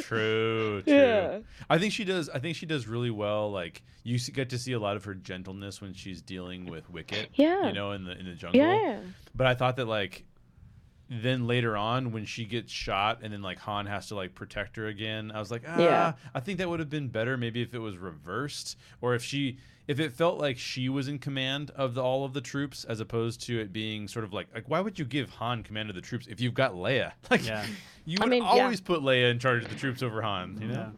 true, 0.01 0.81
true. 0.83 0.83
Yeah. 0.85 1.39
I 1.69 1.77
think 1.77 1.93
she 1.93 2.03
does. 2.03 2.29
I 2.29 2.39
think 2.39 2.55
she 2.55 2.65
does 2.65 2.87
really 2.87 3.11
well. 3.11 3.51
Like 3.51 3.83
you 4.03 4.17
get 4.19 4.49
to 4.49 4.57
see 4.57 4.73
a 4.73 4.79
lot 4.79 4.95
of 4.95 5.03
her 5.05 5.13
gentleness 5.13 5.79
when 5.79 5.93
she's 5.93 6.21
dealing 6.23 6.65
with 6.65 6.89
Wicket. 6.89 7.29
Yeah. 7.35 7.67
you 7.67 7.73
know, 7.73 7.91
in 7.91 8.05
the 8.05 8.17
in 8.17 8.25
the 8.25 8.33
jungle. 8.33 8.59
yeah. 8.61 8.99
But 9.35 9.47
I 9.47 9.53
thought 9.53 9.75
that 9.77 9.85
like 9.87 10.25
then 11.09 11.47
later 11.47 11.75
on 11.77 12.11
when 12.11 12.25
she 12.25 12.45
gets 12.45 12.71
shot 12.71 13.19
and 13.21 13.33
then 13.33 13.41
like 13.41 13.59
Han 13.59 13.85
has 13.85 14.07
to 14.07 14.15
like 14.15 14.33
protect 14.33 14.75
her 14.77 14.87
again, 14.87 15.31
I 15.33 15.39
was 15.39 15.51
like, 15.51 15.63
ah, 15.67 15.77
Yeah. 15.79 16.13
I 16.33 16.39
think 16.39 16.57
that 16.59 16.69
would 16.69 16.79
have 16.79 16.89
been 16.89 17.07
better 17.09 17.37
maybe 17.37 17.61
if 17.61 17.73
it 17.73 17.79
was 17.79 17.97
reversed 17.97 18.77
or 19.01 19.13
if 19.15 19.23
she 19.23 19.57
if 19.85 19.99
it 19.99 20.13
felt 20.13 20.39
like 20.39 20.57
she 20.57 20.87
was 20.87 21.09
in 21.09 21.19
command 21.19 21.69
of 21.75 21.93
the, 21.93 22.01
all 22.01 22.23
of 22.23 22.31
the 22.31 22.39
troops 22.39 22.85
as 22.85 23.01
opposed 23.01 23.41
to 23.41 23.59
it 23.59 23.73
being 23.73 24.07
sort 24.07 24.23
of 24.23 24.31
like 24.33 24.47
like 24.53 24.63
why 24.69 24.79
would 24.79 24.97
you 24.97 25.05
give 25.05 25.29
Han 25.31 25.61
command 25.63 25.89
of 25.89 25.95
the 25.95 26.01
troops 26.01 26.25
if 26.27 26.39
you've 26.39 26.53
got 26.53 26.73
Leia? 26.73 27.11
Like 27.29 27.45
Yeah. 27.45 27.65
you 28.05 28.17
I 28.21 28.23
would 28.23 28.31
mean, 28.31 28.43
yeah. 28.43 28.49
always 28.49 28.79
put 28.81 29.01
Leia 29.01 29.29
in 29.29 29.39
charge 29.39 29.63
of 29.63 29.69
the 29.69 29.75
troops 29.75 30.01
over 30.01 30.21
Han, 30.21 30.57
you 30.61 30.67
know? 30.69 30.91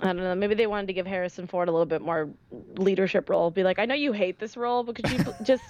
I 0.00 0.06
don't 0.06 0.18
know. 0.18 0.34
Maybe 0.34 0.54
they 0.54 0.66
wanted 0.66 0.86
to 0.88 0.92
give 0.92 1.06
Harrison 1.06 1.46
Ford 1.46 1.68
a 1.68 1.72
little 1.72 1.86
bit 1.86 2.02
more 2.02 2.28
leadership 2.76 3.28
role. 3.28 3.50
Be 3.50 3.64
like, 3.64 3.78
I 3.78 3.84
know 3.84 3.94
you 3.94 4.12
hate 4.12 4.38
this 4.38 4.56
role, 4.56 4.84
but 4.84 4.94
could 4.94 5.10
you 5.10 5.24
just 5.42 5.62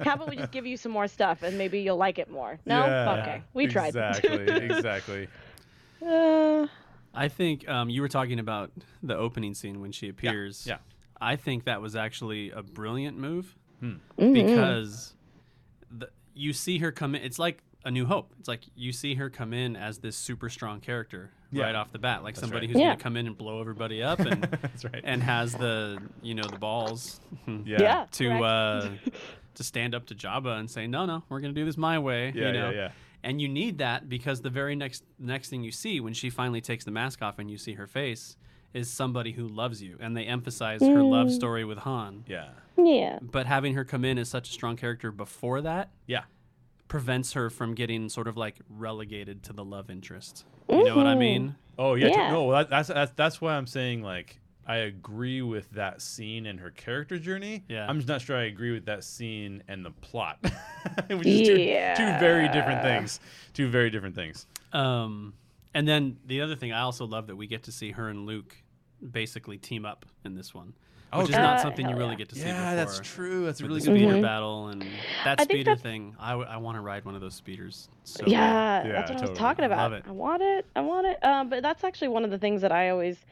how 0.00 0.14
about 0.14 0.28
we 0.28 0.36
just 0.36 0.50
give 0.50 0.66
you 0.66 0.76
some 0.76 0.92
more 0.92 1.06
stuff 1.06 1.42
and 1.42 1.56
maybe 1.56 1.80
you'll 1.80 1.96
like 1.96 2.18
it 2.18 2.30
more? 2.30 2.58
No, 2.66 2.84
Yeah, 2.84 3.12
okay, 3.12 3.42
we 3.54 3.66
tried. 3.66 3.88
Exactly, 3.88 4.30
exactly. 4.48 5.28
Uh, 6.04 6.66
I 7.14 7.28
think 7.28 7.68
um, 7.68 7.88
you 7.88 8.02
were 8.02 8.08
talking 8.08 8.38
about 8.38 8.72
the 9.02 9.16
opening 9.16 9.54
scene 9.54 9.80
when 9.80 9.92
she 9.92 10.08
appears. 10.08 10.66
yeah. 10.66 10.78
I 11.20 11.36
think 11.36 11.64
that 11.64 11.80
was 11.80 11.96
actually 11.96 12.50
a 12.50 12.62
brilliant 12.62 13.16
move 13.16 13.56
mm-hmm. 13.82 14.32
because 14.32 15.14
the, 15.90 16.10
you 16.34 16.52
see 16.52 16.78
her 16.78 16.92
come 16.92 17.14
in. 17.14 17.22
It's 17.22 17.38
like 17.38 17.62
a 17.84 17.90
New 17.90 18.04
Hope. 18.04 18.34
It's 18.38 18.48
like 18.48 18.62
you 18.74 18.92
see 18.92 19.14
her 19.14 19.30
come 19.30 19.54
in 19.54 19.76
as 19.76 19.98
this 19.98 20.16
super 20.16 20.50
strong 20.50 20.80
character 20.80 21.30
Yeah. 21.52 21.64
right 21.64 21.74
off 21.74 21.92
the 21.92 21.98
bat, 21.98 22.22
like 22.22 22.36
somebody 22.36 22.66
right. 22.66 22.72
who's 22.72 22.80
Yeah. 22.80 22.86
going 22.88 22.98
to 22.98 23.02
come 23.02 23.16
in 23.16 23.26
and 23.26 23.36
blow 23.38 23.60
everybody 23.60 24.02
up 24.02 24.18
and 24.30 24.42
That's 24.44 24.84
right. 24.84 25.00
and 25.04 25.22
has 25.22 25.52
the 25.54 25.98
you 26.22 26.34
know 26.34 26.42
the 26.44 26.58
balls 26.58 27.20
yeah. 27.46 27.80
yeah. 27.80 28.06
to 28.12 28.30
uh, 28.42 28.88
to 29.54 29.64
stand 29.64 29.94
up 29.94 30.06
to 30.06 30.14
Jabba 30.14 30.58
and 30.58 30.70
say, 30.70 30.86
"No, 30.86 31.06
no, 31.06 31.22
we're 31.28 31.40
going 31.40 31.54
to 31.54 31.60
do 31.60 31.64
this 31.64 31.76
my 31.76 31.98
way." 31.98 32.32
Yeah, 32.34 32.46
you 32.48 32.52
know? 32.52 32.70
yeah, 32.70 32.76
yeah. 32.76 32.90
And 33.24 33.40
you 33.40 33.48
need 33.48 33.78
that 33.78 34.08
because 34.08 34.40
the 34.42 34.50
very 34.50 34.76
next 34.76 35.02
next 35.18 35.48
thing 35.48 35.62
you 35.64 35.72
see 35.72 36.00
when 36.00 36.12
she 36.14 36.30
finally 36.30 36.60
takes 36.60 36.84
the 36.84 36.90
mask 36.90 37.22
off 37.22 37.38
and 37.38 37.50
you 37.50 37.58
see 37.58 37.72
her 37.74 37.86
face 37.86 38.36
is 38.74 38.90
somebody 38.90 39.32
who 39.32 39.48
loves 39.48 39.82
you, 39.82 39.96
and 40.00 40.14
they 40.16 40.24
emphasize 40.24 40.80
her 40.82 41.02
love 41.02 41.32
story 41.32 41.64
with 41.64 41.78
Han. 41.78 42.24
Yeah. 42.28 42.48
yeah. 42.76 43.18
But 43.22 43.46
having 43.46 43.72
her 43.74 43.84
come 43.84 44.04
in 44.04 44.18
as 44.18 44.28
such 44.28 44.50
a 44.50 44.52
strong 44.52 44.76
character 44.76 45.10
before 45.10 45.62
that 45.62 45.90
Yeah. 46.06 46.24
Prevents 46.88 47.32
her 47.32 47.50
from 47.50 47.74
getting 47.74 48.08
sort 48.08 48.28
of 48.28 48.36
like 48.36 48.56
relegated 48.68 49.42
to 49.44 49.52
the 49.52 49.64
love 49.64 49.90
interest. 49.90 50.44
You 50.68 50.84
know 50.84 50.96
what 50.96 51.06
I 51.06 51.14
mean? 51.14 51.56
Oh 51.78 51.94
yeah, 51.94 52.08
Yeah. 52.08 52.30
no, 52.32 52.50
that, 52.52 52.70
that's 52.70 52.88
that's 52.88 53.12
that's 53.16 53.40
why 53.40 53.54
I'm 53.56 53.66
saying 53.66 54.02
like 54.02 54.38
I 54.66 54.76
agree 54.78 55.42
with 55.42 55.70
that 55.72 56.02
scene 56.02 56.46
and 56.46 56.58
her 56.58 56.70
character 56.70 57.18
journey. 57.18 57.64
Yeah. 57.68 57.86
I'm 57.88 57.98
just 57.98 58.08
not 58.08 58.20
sure 58.20 58.36
I 58.36 58.44
agree 58.44 58.72
with 58.72 58.86
that 58.86 59.04
scene 59.04 59.62
and 59.68 59.84
the 59.84 59.92
plot, 59.92 60.38
which 61.08 61.26
is 61.26 61.48
two, 61.48 61.54
two 61.56 62.18
very 62.18 62.48
different 62.48 62.82
things. 62.82 63.20
Two 63.54 63.68
very 63.68 63.90
different 63.90 64.16
things. 64.16 64.46
Um, 64.72 65.34
and 65.72 65.86
then 65.86 66.16
the 66.26 66.40
other 66.40 66.56
thing 66.56 66.72
I 66.72 66.80
also 66.80 67.06
love 67.06 67.28
that 67.28 67.36
we 67.36 67.46
get 67.46 67.62
to 67.64 67.72
see 67.72 67.92
her 67.92 68.08
and 68.08 68.26
Luke 68.26 68.56
basically 69.12 69.58
team 69.58 69.84
up 69.84 70.04
in 70.24 70.34
this 70.34 70.52
one, 70.54 70.72
Oh, 71.12 71.18
which 71.20 71.28
is 71.28 71.34
true. 71.34 71.42
not 71.44 71.58
Uh, 71.58 71.62
something 71.62 71.88
you 71.88 71.96
really 71.96 72.10
yeah. 72.10 72.16
get 72.16 72.28
to 72.30 72.34
see 72.34 72.46
Yeah, 72.46 72.54
before. 72.72 72.74
that's 72.76 73.00
true. 73.00 73.44
That's 73.46 73.60
a 73.60 73.64
really 73.66 73.80
good 73.80 73.94
speeder 73.96 74.10
point. 74.12 74.22
battle 74.22 74.68
and 74.68 74.82
that 75.24 75.40
I 75.40 75.44
speeder 75.44 75.64
that's- 75.64 75.80
thing. 75.82 76.16
I, 76.18 76.30
w- 76.30 76.48
I 76.48 76.56
want 76.56 76.76
to 76.76 76.80
ride 76.80 77.04
one 77.04 77.14
of 77.14 77.20
those 77.20 77.34
speeders. 77.34 77.88
So 78.04 78.24
yeah, 78.26 78.84
Yeah, 78.84 78.92
that's 78.92 79.10
what 79.12 79.22
I 79.22 79.28
was 79.30 79.38
talking 79.38 79.64
about. 79.64 79.78
love 79.78 79.92
it. 79.92 80.04
I 80.06 80.10
want 80.12 80.42
it. 80.42 80.66
I 80.74 80.80
want 80.80 81.06
it. 81.06 81.24
Um, 81.24 81.48
but 81.48 81.62
that's 81.62 81.84
actually 81.84 82.08
one 82.08 82.24
of 82.24 82.30
the 82.30 82.38
things 82.38 82.60
that 82.62 82.72
I 82.72 82.90
always 82.90 83.24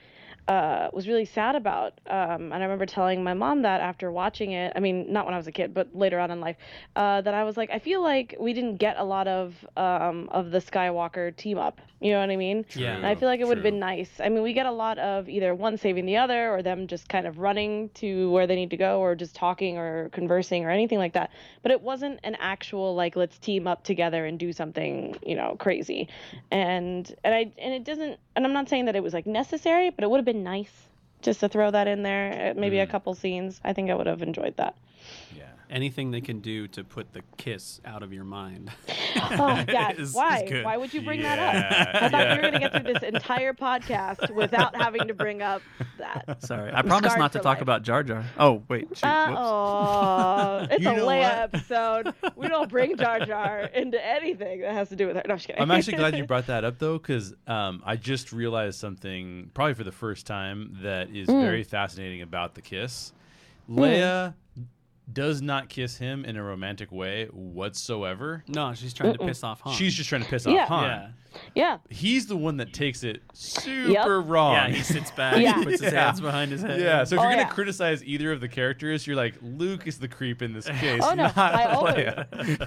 uh, 0.49 0.89
was 0.93 1.09
really 1.09 1.25
sad 1.25 1.57
about. 1.57 2.01
Um, 2.07 2.53
and 2.53 2.55
I 2.55 2.63
remember 2.63 2.87
telling 2.87 3.25
my 3.25 3.35
mom 3.35 3.63
that 3.63 3.81
after 3.81 4.13
watching 4.13 4.53
it. 4.53 4.73
I 4.77 4.81
mean, 4.81 5.13
not 5.13 5.25
when 5.25 5.35
I 5.35 5.37
was 5.37 5.47
a 5.47 5.53
kid, 5.53 5.73
but 5.73 5.95
later 5.95 6.21
on 6.21 6.31
in 6.31 6.41
life, 6.41 6.57
uh, 6.97 7.21
that 7.23 7.35
I 7.35 7.45
was 7.45 7.57
like, 7.57 7.71
I 7.71 7.79
feel 7.79 8.03
like 8.03 8.37
we 8.39 8.53
didn't 8.53 8.77
get 8.77 8.97
a 8.99 9.05
lot 9.05 9.27
of 9.27 9.55
um, 9.77 10.29
of 10.31 10.51
the 10.51 10.59
Skywalker 10.59 11.35
team 11.37 11.59
up. 11.59 11.81
You 12.01 12.13
know 12.13 12.21
what 12.21 12.29
I 12.29 12.37
mean? 12.37 12.67
Yeah. 12.75 12.97
And 12.97 13.07
I 13.07 13.15
feel 13.15 13.29
like 13.29 13.41
it 13.41 13.47
would 13.47 13.57
have 13.57 13.63
been 13.63 13.79
nice. 13.79 14.11
I 14.21 14.29
mean, 14.29 14.43
we 14.43 14.53
get 14.53 14.67
a 14.67 14.73
lot 14.73 14.99
of 14.99 15.27
either 15.27 15.55
one 15.55 15.79
saving 15.79 16.05
the 16.05 16.19
other 16.19 16.51
or 16.51 16.63
them 16.63 16.87
just 16.87 17.09
kind 17.09 17.27
of 17.27 17.39
running 17.39 17.89
to 17.95 18.31
where 18.31 18.47
they 18.47 18.57
need 18.57 18.71
to 18.71 18.77
go 18.77 19.01
or 19.01 19.15
just 19.15 19.35
talking 19.35 19.79
or 19.79 20.11
conversing 20.11 20.67
or 20.67 20.71
anything 20.71 20.99
like 20.99 21.15
that. 21.15 21.31
But 21.63 21.71
it 21.71 21.81
wasn't 21.81 22.21
an 22.23 22.37
actual 22.39 22.95
like 22.95 23.17
let's 23.17 23.39
team 23.39 23.67
up 23.67 23.85
together 23.85 24.27
and 24.27 24.39
do 24.39 24.53
something, 24.53 25.17
you 25.25 25.35
know, 25.35 25.57
crazy. 25.59 26.09
And 26.51 27.11
and 27.25 27.35
I 27.35 27.53
and 27.57 27.73
it 27.73 27.85
doesn't 27.85 28.19
and 28.37 28.45
I'm 28.45 28.53
not 28.53 28.69
saying 28.69 28.85
that 28.85 28.97
it 28.97 29.03
was 29.03 29.15
like 29.15 29.27
necessary, 29.27 29.89
but 29.89 30.05
it 30.05 30.11
would 30.11 30.19
have 30.19 30.27
been 30.27 30.34
nice 30.35 30.89
just 31.25 31.41
to 31.41 31.49
throw 31.49 31.71
that 31.71 31.89
in 31.89 32.03
there, 32.03 32.51
uh, 32.51 32.61
maybe 32.61 32.79
a 32.79 32.87
couple 32.87 33.15
scenes. 33.15 33.61
I 33.65 33.73
think 33.73 33.91
I 33.91 33.95
would 33.95 34.07
have 34.07 34.23
enjoyed 34.23 34.57
that. 34.59 34.77
Yeah. 35.35 35.45
Anything 35.71 36.11
they 36.11 36.21
can 36.21 36.41
do 36.41 36.67
to 36.69 36.85
put 36.85 37.13
the 37.13 37.23
kiss 37.37 37.81
out 37.85 38.03
of 38.03 38.13
your 38.13 38.25
mind. 38.25 38.71
Oh 39.17 39.65
God, 39.67 39.95
is- 39.99 40.09
is 40.11 40.15
why? 40.15 40.45
good. 40.45 40.65
Why 40.65 40.77
would 40.77 40.93
you 40.93 41.01
bring 41.01 41.21
Yeah, 41.21 41.37
that 41.37 41.95
up? 41.95 42.03
I 42.03 42.09
thought 42.09 42.21
yeah. 42.21 42.31
you 42.35 42.37
were 42.37 42.43
going 42.51 42.53
to 42.55 42.59
get 42.59 42.73
through 42.73 42.93
this 42.95 43.03
entire 43.15 43.53
podcast 43.55 44.35
without 44.35 44.75
having 44.75 45.07
to 45.07 45.15
bring 45.15 45.41
up 45.41 45.63
that. 45.99 46.43
Sorry, 46.43 46.73
I 46.75 46.83
promise 46.83 47.17
not 47.17 47.31
to 47.33 47.39
talk 47.39 47.45
life. 47.59 47.63
about 47.63 47.83
Jar 47.85 48.03
Jar. 48.03 48.25
Oh 48.39 48.63
wait, 48.69 48.89
shoot. 48.93 49.05
Uh, 49.05 49.35
oh, 49.39 50.67
it's 50.69 50.83
You 50.83 50.91
a 50.91 50.97
know 50.97 51.07
Leia 51.07 51.21
what? 51.23 51.55
episode. 51.55 52.15
We 52.35 52.49
don't 52.49 52.69
bring 52.69 52.97
Jar 52.97 53.21
Jar 53.25 53.61
into 53.73 54.05
anything 54.05 54.63
that 54.63 54.73
has 54.73 54.89
to 54.89 54.97
do 54.97 55.07
with 55.07 55.15
her. 55.17 55.23
No, 55.27 55.33
I'm 55.35 55.39
just 55.39 55.47
kidding. 55.47 55.63
I'm 55.63 55.71
actually 55.71 55.97
glad 55.97 56.17
you 56.19 56.25
brought 56.25 56.49
that 56.49 56.65
up 56.65 56.79
though, 56.81 56.99
because 56.99 57.33
um, 57.47 57.81
I 57.87 57.95
just 57.97 58.33
realized 58.33 58.79
something 58.81 59.51
probably 59.55 59.75
for 59.75 59.85
the 59.85 59.93
first 59.93 60.27
time 60.27 60.79
that 60.83 61.11
is 61.11 61.29
Mm. 61.29 61.41
very 61.41 61.63
fascinating 61.63 62.21
about 62.23 62.55
the 62.55 62.63
kiss. 62.63 63.13
Leia 63.71 64.35
does 65.13 65.43
not 65.43 65.69
kiss 65.69 65.99
him 65.99 66.25
in 66.25 66.37
a 66.37 66.43
romantic 66.43 66.91
way 66.91 67.27
whatsoever. 67.27 68.43
No, 68.49 68.73
she's 68.75 68.95
trying 68.95 69.13
to 69.13 69.19
piss 69.19 69.45
off 69.45 69.61
Han. 69.63 69.75
She's 69.75 69.95
just 69.95 70.09
trying 70.09 70.23
to 70.23 70.29
piss 70.29 70.47
Yeah. 70.47 70.63
off 70.63 70.69
Han. 70.69 70.85
yeah, 70.85 71.09
yeah. 71.55 71.79
He's 71.91 72.27
the 72.27 72.37
one 72.37 72.57
that 72.57 72.73
takes 72.73 73.05
it 73.05 73.23
super 73.35 74.21
wrong. 74.23 74.55
yeah. 74.55 74.69
He 74.69 74.83
sits 74.83 75.11
back, 75.11 75.37
Yeah. 75.39 75.63
puts 75.63 75.83
his 75.83 75.93
Yeah. 75.93 76.07
hands 76.07 76.21
behind 76.21 76.53
his 76.53 76.63
head. 76.63 76.81
Yeah, 76.81 77.05
so 77.05 77.17
if 77.17 77.21
Oh, 77.21 77.23
you're 77.25 77.33
gonna 77.33 77.43
yeah. 77.43 77.49
criticize 77.49 78.03
either 78.05 78.33
of 78.33 78.41
the 78.41 78.49
characters, 78.49 79.07
you're 79.07 79.17
like 79.17 79.35
Luke 79.43 79.87
is 79.87 79.99
the 79.99 80.09
creep 80.09 80.41
in 80.43 80.53
this 80.53 80.67
case. 80.81 81.03
Oh, 81.05 81.11
no, 81.15 81.25
not 81.25 81.37
I 81.39 81.65
always- 81.65 82.15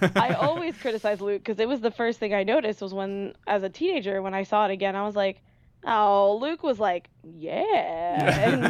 I 0.16 0.34
always 0.40 0.78
criticize 0.78 1.20
Luke 1.22 1.44
because 1.44 1.60
it 1.60 1.68
was 1.68 1.82
the 1.82 1.92
first 1.92 2.20
thing 2.20 2.34
I 2.34 2.44
noticed 2.44 2.82
was 2.82 2.94
when, 2.94 3.34
as 3.48 3.64
a 3.64 3.70
teenager, 3.70 4.22
when 4.22 4.34
I 4.34 4.44
saw 4.44 4.66
it 4.66 4.72
again, 4.72 4.96
I 4.96 5.04
was 5.06 5.16
like, 5.16 5.42
oh, 5.86 6.38
Luke 6.42 6.64
was 6.64 6.80
like, 6.80 7.10
yeah. 7.24 8.06
And, 8.48 8.66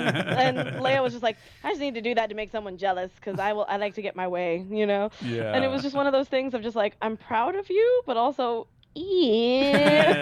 and 0.57 0.57
Leia 0.81 1.01
was 1.01 1.13
just 1.13 1.23
like, 1.23 1.37
I 1.63 1.69
just 1.69 1.79
need 1.81 1.95
to 1.95 2.01
do 2.01 2.15
that 2.15 2.29
to 2.29 2.35
make 2.35 2.51
someone 2.51 2.77
jealous 2.77 3.11
because 3.15 3.39
I 3.39 3.53
will, 3.53 3.65
I 3.67 3.77
like 3.77 3.95
to 3.95 4.01
get 4.01 4.15
my 4.15 4.27
way, 4.27 4.65
you 4.69 4.85
know? 4.85 5.09
yeah. 5.21 5.53
And 5.53 5.63
it 5.63 5.69
was 5.69 5.81
just 5.81 5.95
one 5.95 6.05
of 6.07 6.13
those 6.13 6.27
things 6.27 6.53
of 6.53 6.61
just 6.61 6.75
like, 6.75 6.95
I'm 7.01 7.17
proud 7.17 7.55
of 7.55 7.69
you, 7.69 8.01
but 8.05 8.17
also, 8.17 8.67
yeah. 8.95 10.15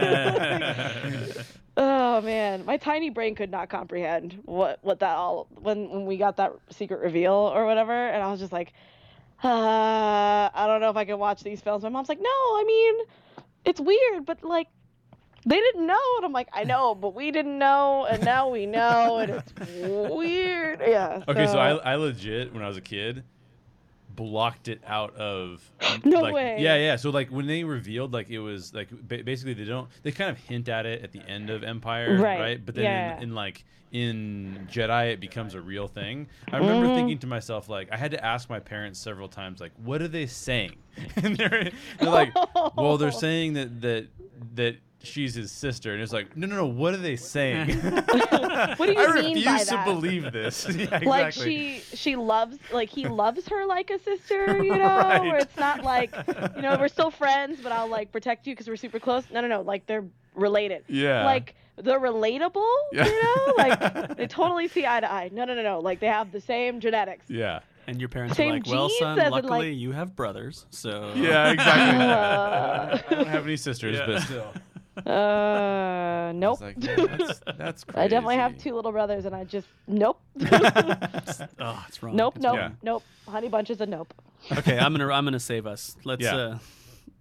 Oh 1.78 2.22
man, 2.22 2.66
my 2.66 2.78
tiny 2.78 3.10
brain 3.10 3.36
could 3.36 3.52
not 3.52 3.70
comprehend 3.70 4.42
what 4.46 4.80
what 4.82 5.00
that 5.00 5.16
all 5.18 5.48
when 5.60 5.90
when 5.90 6.06
we 6.06 6.16
got 6.18 6.38
that 6.38 6.54
secret 6.70 7.02
reveal 7.02 7.34
or 7.34 7.66
whatever, 7.66 7.92
and 7.92 8.24
I 8.24 8.32
was 8.32 8.40
just 8.40 8.54
like, 8.54 8.72
uh, 9.44 9.48
I 10.54 10.64
don't 10.68 10.80
know 10.80 10.90
if 10.90 10.96
I 10.96 11.04
can 11.06 11.20
watch 11.20 11.44
these 11.44 11.60
films. 11.62 11.84
My 11.84 11.90
mom's 11.90 12.08
like, 12.08 12.22
No, 12.22 12.30
I 12.30 12.64
mean, 12.66 12.96
it's 13.66 13.82
weird, 13.82 14.26
but 14.26 14.44
like, 14.44 14.68
they 15.46 15.58
didn't 15.58 15.86
know, 15.86 16.00
and 16.18 16.26
I'm 16.26 16.32
like, 16.34 16.48
I 16.54 16.64
know, 16.64 16.96
but 16.96 17.14
we 17.14 17.32
didn't 17.32 17.58
know, 17.58 18.06
and 18.10 18.24
now 18.24 18.50
we 18.50 18.66
know, 18.66 19.18
and 19.20 19.32
it's 19.32 20.12
weird. 20.12 20.82
Yeah. 20.86 21.24
Okay, 21.28 21.46
so 21.48 21.58
I, 21.60 21.76
I 21.76 21.96
legit 21.96 22.54
when 22.54 22.64
I 22.64 22.68
was 22.68 22.78
a 22.78 22.82
kid 22.82 23.24
blocked 24.16 24.70
it 24.70 24.82
out 24.88 25.14
of 25.18 25.70
No 26.06 26.22
like, 26.22 26.34
way. 26.34 26.56
Yeah, 26.60 26.76
yeah. 26.78 26.96
So 26.96 27.10
like 27.10 27.30
when 27.30 27.48
they 27.48 27.64
revealed 27.66 28.14
like 28.14 28.30
it 28.30 28.40
was 28.40 28.74
like 28.74 28.88
ba- 28.90 29.24
basically 29.26 29.54
they 29.56 29.66
don't 29.66 29.90
they 30.04 30.12
kind 30.12 30.30
of 30.32 30.38
hint 30.38 30.70
at 30.70 30.86
it 30.86 31.04
at 31.04 31.12
the 31.12 31.20
end 31.28 31.50
of 31.50 31.64
Empire, 31.66 32.18
Right, 32.18 32.66
But 32.66 32.76
then 32.76 32.84
yeah. 32.86 33.18
in, 33.18 33.24
in 33.24 33.36
like 33.36 33.66
in 33.92 34.68
Jedi 34.72 35.12
it 35.12 35.20
becomes 35.20 35.54
a 35.54 35.60
real 35.62 35.88
thing. 35.88 36.28
I 36.52 36.58
remember 36.58 36.86
Mm-hmm. 36.88 36.96
thinking 36.96 37.18
to 37.20 37.28
myself 37.28 37.68
like 37.68 37.90
I 37.92 37.98
had 37.98 38.12
to 38.12 38.26
ask 38.26 38.50
my 38.50 38.60
parents 38.60 39.00
several 39.00 39.28
times 39.28 39.60
like 39.60 39.74
what 39.84 40.02
are 40.02 40.08
they 40.08 40.28
saying? 40.28 40.76
and 41.18 41.36
they're, 41.36 41.72
they're 42.00 42.10
like, 42.10 42.34
well 42.78 42.98
they're 42.98 43.12
saying 43.28 43.54
that 43.56 43.82
that 43.82 44.08
that 44.56 44.78
she's 45.06 45.34
his 45.36 45.52
sister 45.52 45.94
and 45.94 46.02
it's 46.02 46.12
like 46.14 46.36
no 46.36 46.48
no 46.48 46.56
no 46.56 46.66
what 46.66 46.94
are 46.94 46.98
they 46.98 47.16
saying? 47.16 47.70
What 48.78 48.78
do 48.88 48.94
you 48.94 49.00
I 49.00 49.22
mean 49.22 49.36
refuse 49.36 49.46
by 49.46 49.64
to 49.64 49.84
believe 49.86 50.32
this. 50.32 50.66
Yeah, 50.76 50.84
exactly. 50.84 51.08
like 51.08 51.34
she 51.34 51.82
she 51.94 52.16
loves 52.16 52.58
like 52.74 52.90
he 52.90 53.08
loves 53.08 53.48
her 53.48 53.66
like 53.66 53.90
a 53.90 54.00
sister 54.00 54.64
you 54.64 54.76
know 54.76 54.86
Right. 54.86 55.22
where 55.22 55.38
it's 55.38 55.58
not 55.58 55.84
like 55.84 56.14
you 56.56 56.62
know 56.62 56.78
we're 56.80 56.88
still 56.88 57.12
friends 57.12 57.60
but 57.62 57.72
i'll 57.72 57.88
like 57.90 58.12
protect 58.12 58.48
you 58.48 58.54
because 58.54 58.68
we're 58.68 58.76
super 58.78 59.00
close 59.00 59.24
no 59.32 59.42
no 59.42 59.48
no 59.48 59.62
like 59.62 59.86
they're 59.86 60.06
related 60.36 60.84
Yeah. 60.88 61.26
like 61.26 61.56
they're 61.78 62.00
relatable 62.00 62.74
Yeah. 62.94 63.06
you 63.08 63.24
know 63.24 63.54
like 63.58 64.18
they 64.18 64.28
totally 64.28 64.68
see 64.68 64.86
eye 64.86 65.00
to 65.02 65.12
eye 65.12 65.30
no 65.34 65.44
no 65.46 65.54
no 65.54 65.64
no 65.64 65.80
like 65.80 66.00
they 66.00 66.08
have 66.08 66.32
the 66.32 66.42
same 66.42 66.80
genetics 66.80 67.26
Yeah. 67.30 67.60
And 67.88 68.00
your 68.00 68.10
parents 68.10 68.36
Same 68.36 68.50
are 68.50 68.54
like, 68.56 68.66
"Well, 68.66 68.90
son, 68.90 69.16
luckily 69.30 69.70
like- 69.70 69.78
you 69.78 69.92
have 69.92 70.16
brothers, 70.16 70.66
so 70.72 71.12
Yeah, 71.16 71.52
exactly. 71.52 72.04
Uh. 72.04 72.98
I 73.12 73.14
don't 73.14 73.28
have 73.28 73.46
any 73.46 73.58
sisters, 73.58 73.98
Yeah. 73.98 74.06
but 74.08 74.22
still. 74.24 74.52
uh 75.06 76.32
nope 76.34 76.62
It's 76.62 76.62
like, 76.62 76.80
that's, 76.80 77.42
that's 77.58 77.84
crazy. 77.84 78.00
i 78.06 78.08
definitely 78.08 78.36
have 78.38 78.58
two 78.58 78.74
little 78.74 78.92
brothers 78.92 79.26
and 79.26 79.36
i 79.36 79.44
just 79.44 79.68
nope 79.88 80.22
oh, 80.42 81.86
it's 81.88 82.02
wrong. 82.02 82.16
nope 82.16 82.36
It's 82.36 82.44
nope 82.44 82.56
Yeah. 82.56 82.70
nope 82.82 83.04
honey 83.28 83.50
bunch 83.50 83.70
is 83.70 83.82
a 83.82 83.86
nope 83.86 84.14
okay, 84.52 84.78
I'm 84.78 84.94
gonna 84.94 85.12
I'm 85.12 85.26
gonna 85.26 85.40
save 85.40 85.66
us. 85.66 85.96
Let's. 86.04 86.22
Yeah. 86.24 86.36
Uh, 86.36 86.58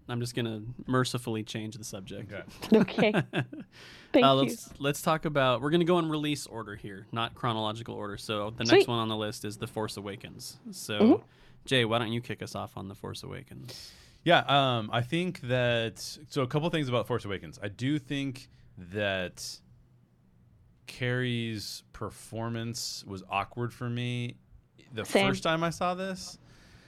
I'm 0.06 0.20
just 0.20 0.34
gonna 0.34 0.60
mercifully 0.86 1.42
change 1.42 1.76
the 1.76 1.84
subject. 1.84 2.30
Okay. 2.30 2.76
okay 2.78 3.12
thank 4.12 4.26
uh, 4.26 4.28
you 4.28 4.34
let's 4.42 4.68
let's 4.78 5.00
talk 5.02 5.24
about. 5.24 5.62
We're 5.62 5.70
gonna 5.70 5.86
go 5.86 5.98
in 5.98 6.10
release 6.10 6.46
order 6.46 6.74
here, 6.76 7.06
not 7.12 7.34
chronological 7.34 7.94
order. 7.94 8.18
So 8.18 8.50
the 8.50 8.64
next 8.64 8.86
one 8.86 8.98
on 8.98 9.08
the 9.08 9.16
list 9.16 9.46
is 9.46 9.56
The 9.56 9.66
Force 9.66 9.96
Awakens. 9.96 10.58
So, 10.72 10.98
Mhm. 11.00 11.22
Jay, 11.64 11.86
why 11.86 11.98
don't 11.98 12.12
you 12.12 12.20
kick 12.20 12.42
us 12.42 12.54
off 12.54 12.76
on 12.76 12.88
The 12.88 12.94
Force 12.94 13.22
Awakens? 13.22 13.92
Yeah, 14.24 14.38
um, 14.48 14.90
I 14.92 15.02
think 15.02 15.40
that. 15.42 15.98
So, 16.28 16.42
a 16.42 16.46
couple 16.46 16.68
things 16.70 16.88
about 16.88 17.06
Force 17.06 17.24
Awakens. 17.24 17.58
I 17.62 17.68
do 17.68 17.98
think 17.98 18.48
that 18.78 19.60
Carrie's 20.86 21.82
performance 21.92 23.04
was 23.06 23.22
awkward 23.30 23.72
for 23.72 23.88
me 23.88 24.36
the 24.94 25.04
Same. 25.04 25.28
first 25.28 25.42
time 25.42 25.62
I 25.62 25.70
saw 25.70 25.94
this. 25.94 26.38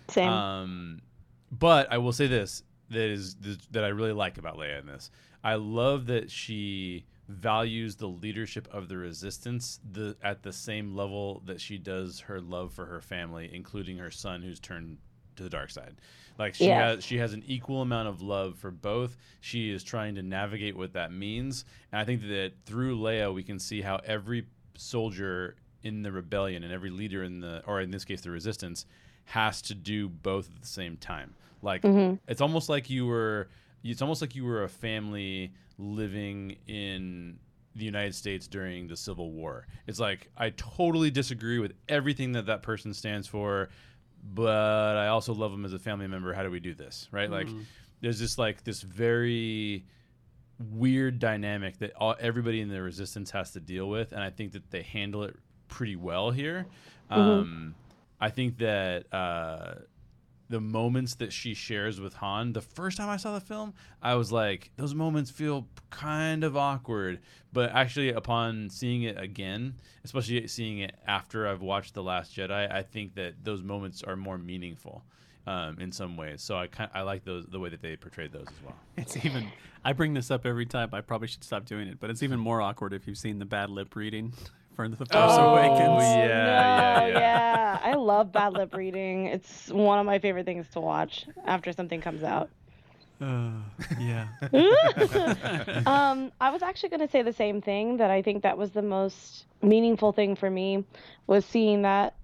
Same. 0.08 0.28
Um, 0.28 1.02
but 1.50 1.92
I 1.92 1.98
will 1.98 2.12
say 2.12 2.26
this 2.26 2.62
that 2.90 3.10
is 3.10 3.36
that 3.72 3.84
I 3.84 3.88
really 3.88 4.12
like 4.12 4.38
about 4.38 4.56
Leia 4.56 4.80
in 4.80 4.86
this. 4.86 5.10
I 5.42 5.56
love 5.56 6.06
that 6.06 6.30
she 6.30 7.04
values 7.28 7.96
the 7.96 8.06
leadership 8.06 8.68
of 8.70 8.88
the 8.88 8.96
resistance 8.96 9.80
the 9.90 10.16
at 10.22 10.44
the 10.44 10.52
same 10.52 10.94
level 10.94 11.42
that 11.44 11.60
she 11.60 11.76
does 11.76 12.20
her 12.20 12.40
love 12.40 12.72
for 12.72 12.86
her 12.86 13.00
family, 13.00 13.50
including 13.52 13.98
her 13.98 14.10
son 14.10 14.42
who's 14.42 14.60
turned 14.60 14.98
to 15.36 15.42
the 15.42 15.50
dark 15.50 15.70
side. 15.70 15.96
Like 16.38 16.54
she 16.54 16.66
Yes. 16.66 16.96
has 16.96 17.04
she 17.04 17.18
has 17.18 17.32
an 17.32 17.42
equal 17.46 17.82
amount 17.82 18.08
of 18.08 18.20
love 18.20 18.58
for 18.58 18.70
both. 18.70 19.16
She 19.40 19.70
is 19.70 19.82
trying 19.82 20.14
to 20.16 20.22
navigate 20.22 20.76
what 20.76 20.92
that 20.92 21.12
means. 21.12 21.64
And 21.92 22.00
I 22.00 22.04
think 22.04 22.22
that 22.22 22.52
through 22.64 22.98
Leia 22.98 23.32
we 23.32 23.42
can 23.42 23.58
see 23.58 23.80
how 23.80 24.00
every 24.04 24.46
soldier 24.76 25.56
in 25.82 26.02
the 26.02 26.12
rebellion 26.12 26.64
and 26.64 26.72
every 26.72 26.90
leader 26.90 27.22
in 27.22 27.40
the 27.40 27.62
or 27.66 27.80
in 27.80 27.90
this 27.90 28.04
case 28.04 28.20
the 28.20 28.30
resistance 28.30 28.86
has 29.24 29.62
to 29.62 29.74
do 29.74 30.08
both 30.08 30.48
at 30.54 30.60
the 30.60 30.68
same 30.68 30.96
time. 30.96 31.34
Like 31.62 31.82
mm-hmm. 31.82 32.16
it's 32.28 32.40
almost 32.40 32.68
like 32.68 32.90
you 32.90 33.06
were 33.06 33.48
it's 33.82 34.02
almost 34.02 34.20
like 34.20 34.34
you 34.34 34.44
were 34.44 34.64
a 34.64 34.68
family 34.68 35.52
living 35.78 36.56
in 36.66 37.38
the 37.74 37.84
United 37.84 38.14
States 38.14 38.46
during 38.46 38.88
the 38.88 38.96
Civil 38.96 39.30
War. 39.32 39.66
It's 39.86 40.00
like 40.00 40.30
I 40.36 40.50
totally 40.50 41.10
disagree 41.10 41.58
with 41.58 41.72
everything 41.88 42.32
that 42.32 42.46
that 42.46 42.62
person 42.62 42.94
stands 42.94 43.28
for, 43.28 43.68
but 44.34 44.96
I 44.96 45.08
also 45.08 45.32
love 45.34 45.52
them 45.52 45.64
as 45.64 45.72
a 45.72 45.78
family 45.78 46.06
member. 46.06 46.32
How 46.32 46.42
do 46.42 46.50
we 46.50 46.60
do 46.60 46.74
this? 46.74 47.08
Right? 47.10 47.30
Like 47.30 47.48
there's 48.00 48.18
just 48.18 48.38
like 48.38 48.64
this 48.64 48.82
very 48.82 49.84
weird 50.58 51.18
dynamic 51.18 51.78
that 51.78 51.92
all, 51.96 52.14
everybody 52.18 52.60
in 52.60 52.68
the 52.68 52.80
resistance 52.82 53.30
has 53.30 53.52
to 53.52 53.60
deal 53.60 53.88
with, 53.88 54.12
and 54.12 54.22
I 54.22 54.30
think 54.30 54.52
that 54.52 54.70
they 54.70 54.82
handle 54.82 55.24
it 55.24 55.36
pretty 55.68 55.96
well 55.96 56.30
here. 56.30 56.66
Um, 57.10 57.74
I 58.20 58.30
think 58.30 58.58
that 58.58 59.12
uh, 59.12 59.74
the 60.48 60.60
moments 60.60 61.14
that 61.16 61.32
she 61.32 61.54
shares 61.54 62.00
with 62.00 62.14
Han, 62.14 62.52
the 62.52 62.60
first 62.60 62.96
time 62.96 63.08
I 63.08 63.16
saw 63.16 63.34
the 63.34 63.40
film, 63.40 63.74
I 64.02 64.14
was 64.14 64.30
like, 64.30 64.70
those 64.76 64.94
moments 64.94 65.30
feel 65.30 65.66
kind 65.90 66.44
of 66.44 66.56
awkward. 66.56 67.20
But 67.52 67.70
actually, 67.72 68.10
upon 68.10 68.70
seeing 68.70 69.02
it 69.02 69.18
again, 69.18 69.74
especially 70.04 70.46
seeing 70.48 70.78
it 70.78 70.94
after 71.06 71.48
I've 71.48 71.62
watched 71.62 71.94
The 71.94 72.02
Last 72.02 72.36
Jedi, 72.36 72.72
I 72.72 72.82
think 72.82 73.14
that 73.16 73.44
those 73.44 73.62
moments 73.62 74.02
are 74.02 74.16
more 74.16 74.38
meaningful. 74.38 75.04
Um, 75.48 75.78
in 75.78 75.92
some 75.92 76.16
ways, 76.16 76.42
so 76.42 76.56
I 76.56 76.66
kind 76.66 76.90
I 76.92 77.02
like 77.02 77.24
those 77.24 77.46
the 77.46 77.60
way 77.60 77.68
that 77.68 77.80
they 77.80 77.94
portrayed 77.94 78.32
those 78.32 78.48
as 78.48 78.64
well. 78.64 78.74
It's 78.96 79.16
even. 79.24 79.46
I 79.84 79.92
bring 79.92 80.12
this 80.12 80.32
up 80.32 80.44
every 80.44 80.66
time. 80.66 80.88
I 80.92 81.02
probably 81.02 81.28
should 81.28 81.44
stop 81.44 81.64
doing 81.66 81.86
it, 81.86 82.00
but 82.00 82.10
it's 82.10 82.24
even 82.24 82.40
more 82.40 82.60
awkward 82.60 82.92
if 82.92 83.06
you've 83.06 83.16
seen 83.16 83.38
the 83.38 83.44
bad 83.44 83.70
lip 83.70 83.94
reading 83.94 84.32
for 84.76 84.88
The 84.88 84.96
Force 84.96 85.08
Oh, 85.12 85.54
Awakens. 85.54 86.02
yeah, 86.02 86.26
yeah, 86.26 87.00
no, 87.00 87.06
yeah. 87.08 87.18
yeah. 87.18 87.80
I 87.82 87.94
love 87.94 88.30
bad 88.32 88.52
lip 88.52 88.74
reading. 88.74 89.26
It's 89.26 89.68
one 89.70 89.98
of 89.98 90.06
my 90.06 90.18
favorite 90.18 90.44
things 90.44 90.68
to 90.72 90.80
watch 90.80 91.26
after 91.44 91.72
something 91.72 92.00
comes 92.00 92.22
out. 92.22 92.50
Uh, 93.20 93.50
yeah. 93.98 94.28
um, 95.86 96.30
I 96.40 96.50
was 96.50 96.62
actually 96.62 96.90
going 96.90 97.00
to 97.00 97.08
say 97.08 97.22
the 97.22 97.32
same 97.32 97.62
thing 97.62 97.96
that 97.96 98.10
I 98.10 98.20
think 98.22 98.42
that 98.42 98.58
was 98.58 98.70
the 98.72 98.82
most 98.82 99.46
meaningful 99.62 100.12
thing 100.12 100.36
for 100.36 100.50
me 100.50 100.84
was 101.26 101.44
seeing 101.46 101.82
that 101.82 102.14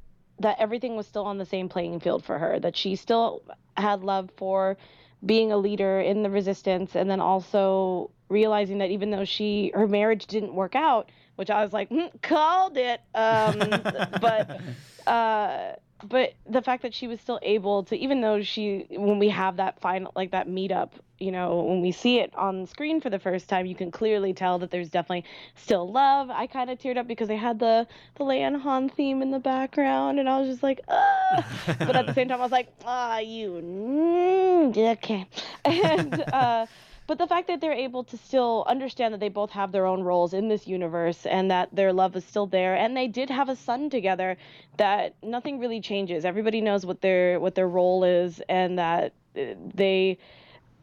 that 0.41 0.57
everything 0.59 0.97
was 0.97 1.07
still 1.07 1.25
on 1.25 1.39
the 1.39 1.47
same 1.47 1.69
playing 1.69 2.01
field 2.01 2.25
for 2.25 2.39
her 2.39 2.59
that 2.61 2.77
she 2.77 2.97
still 2.97 3.43
had 3.77 4.03
love 4.03 4.29
for 4.37 4.77
being 5.25 5.53
a 5.53 5.57
leader 5.57 6.01
in 6.01 6.23
the 6.23 6.31
resistance 6.31 6.95
and 6.97 7.09
then 7.09 7.21
also 7.21 8.11
realizing 8.29 8.79
that 8.79 8.91
even 8.91 9.11
though 9.11 9.25
she 9.25 9.71
her 9.75 9.87
marriage 9.87 10.27
didn't 10.27 10.55
work 10.55 10.75
out 10.75 11.09
which 11.37 11.51
I 11.51 11.62
was 11.62 11.72
like 11.72 11.91
"Mm, 11.91 12.11
called 12.22 12.76
it. 12.76 13.01
Um, 13.14 13.59
but 14.20 14.61
uh, 15.07 15.72
but 16.05 16.35
the 16.49 16.62
fact 16.62 16.83
that 16.83 16.95
she 16.95 17.07
was 17.07 17.20
still 17.20 17.39
able 17.43 17.85
to 17.85 17.97
even 17.97 18.20
though 18.20 18.43
she 18.43 18.87
when 18.91 19.18
we 19.18 19.28
have 19.28 19.57
that 19.57 19.80
final 19.80 20.12
like 20.16 20.33
that 20.33 20.49
meetup 20.49 20.91
you 21.18 21.30
know 21.30 21.62
when 21.62 21.80
we 21.80 21.93
see 21.93 22.18
it 22.18 22.35
on 22.35 22.66
screen 22.66 23.01
for 23.01 23.11
the 23.11 23.18
first 23.18 23.49
time 23.49 23.66
you 23.66 23.74
can 23.74 23.91
clearly 23.91 24.33
tell 24.33 24.59
that 24.59 24.70
there's 24.70 24.89
definitely 24.89 25.24
still 25.55 25.91
love. 25.91 26.30
I 26.30 26.47
kind 26.47 26.70
of 26.70 26.78
teared 26.78 26.97
up 26.97 27.07
because 27.07 27.28
they 27.28 27.37
had 27.37 27.59
the 27.59 27.87
the 28.16 28.24
Leia 28.24 28.49
and 28.49 28.57
Han 28.57 28.89
theme 28.89 29.22
in 29.22 29.30
the 29.30 29.39
background 29.39 30.18
and 30.18 30.28
i 30.28 30.39
was 30.39 30.49
just 30.49 30.62
like 30.62 30.80
ah 30.89 31.47
but 31.78 31.95
at 31.97 32.07
the 32.07 32.14
same 32.14 32.28
time 32.28 32.41
i 32.41 32.43
was 32.43 32.53
like 32.53 32.68
ah 32.85 33.18
you 33.18 33.61
mm, 33.62 34.76
okay. 34.93 35.26
And 35.64 36.24
uh 36.33 36.66
but 37.07 37.19
the 37.19 37.27
fact 37.27 37.49
that 37.49 37.61
they're 37.61 37.73
able 37.73 38.05
to 38.05 38.17
still 38.17 38.65
understand 38.69 39.13
that 39.13 39.21
they 39.21 39.29
both 39.29 39.51
have 39.51 39.73
their 39.73 39.87
own 39.87 40.03
roles 40.03 40.33
in 40.33 40.49
this 40.49 40.67
universe 40.67 41.27
and 41.27 41.51
that 41.51 41.69
their 41.75 41.93
love 41.93 42.17
is 42.17 42.25
still 42.25 42.47
there 42.47 42.75
and 42.75 42.97
they 42.97 43.09
did 43.09 43.31
have 43.31 43.49
a 43.49 43.57
son 43.57 43.91
together 43.91 44.37
that 44.77 45.15
nothing 45.23 45.59
really 45.59 45.81
changes. 45.81 46.25
Everybody 46.25 46.61
knows 46.61 46.87
what 46.87 47.01
their 47.01 47.41
what 47.41 47.55
their 47.55 47.69
role 47.69 48.05
is 48.05 48.41
and 48.49 48.79
that 48.79 49.13
uh, 49.37 49.55
they 49.75 50.19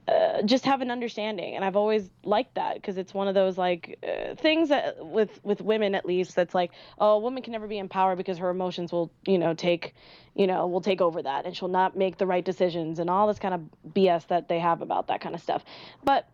uh, 0.09 0.41
just 0.43 0.65
have 0.65 0.81
an 0.81 0.89
understanding 0.89 1.55
and 1.55 1.63
i've 1.63 1.75
always 1.75 2.09
liked 2.23 2.55
that 2.55 2.75
because 2.75 2.97
it's 2.97 3.13
one 3.13 3.27
of 3.27 3.35
those 3.35 3.57
like 3.57 3.99
uh, 4.03 4.33
things 4.35 4.69
that 4.69 5.05
with 5.05 5.39
with 5.43 5.61
women 5.61 5.93
at 5.93 6.05
least 6.05 6.35
that's 6.35 6.55
like 6.55 6.71
oh 6.99 7.13
a 7.13 7.19
woman 7.19 7.43
can 7.43 7.51
never 7.51 7.67
be 7.67 7.77
empowered 7.77 8.17
because 8.17 8.37
her 8.37 8.49
emotions 8.49 8.91
will 8.91 9.11
you 9.25 9.37
know 9.37 9.53
take 9.53 9.93
you 10.35 10.47
know 10.47 10.67
will 10.67 10.81
take 10.81 11.01
over 11.01 11.21
that 11.21 11.45
and 11.45 11.55
she'll 11.55 11.67
not 11.67 11.95
make 11.95 12.17
the 12.17 12.25
right 12.25 12.45
decisions 12.45 12.99
and 12.99 13.09
all 13.09 13.27
this 13.27 13.39
kind 13.39 13.53
of 13.53 13.61
bs 13.93 14.25
that 14.27 14.47
they 14.47 14.59
have 14.59 14.81
about 14.81 15.07
that 15.07 15.21
kind 15.21 15.35
of 15.35 15.41
stuff 15.41 15.63
but 16.03 16.27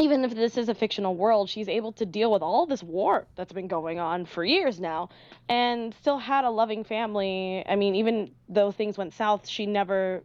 even 0.00 0.24
if 0.24 0.34
this 0.34 0.56
is 0.56 0.68
a 0.68 0.74
fictional 0.74 1.14
world, 1.14 1.50
she's 1.50 1.68
able 1.68 1.92
to 1.92 2.06
deal 2.06 2.32
with 2.32 2.42
all 2.42 2.66
this 2.66 2.82
war 2.82 3.26
that's 3.36 3.52
been 3.52 3.68
going 3.68 3.98
on 3.98 4.24
for 4.24 4.42
years 4.42 4.80
now 4.80 5.10
and 5.48 5.94
still 6.00 6.18
had 6.18 6.44
a 6.44 6.50
loving 6.50 6.82
family. 6.82 7.62
I 7.68 7.76
mean, 7.76 7.94
even 7.96 8.30
though 8.48 8.72
things 8.72 8.96
went 8.96 9.12
south, 9.12 9.46
she 9.46 9.66
never 9.66 10.22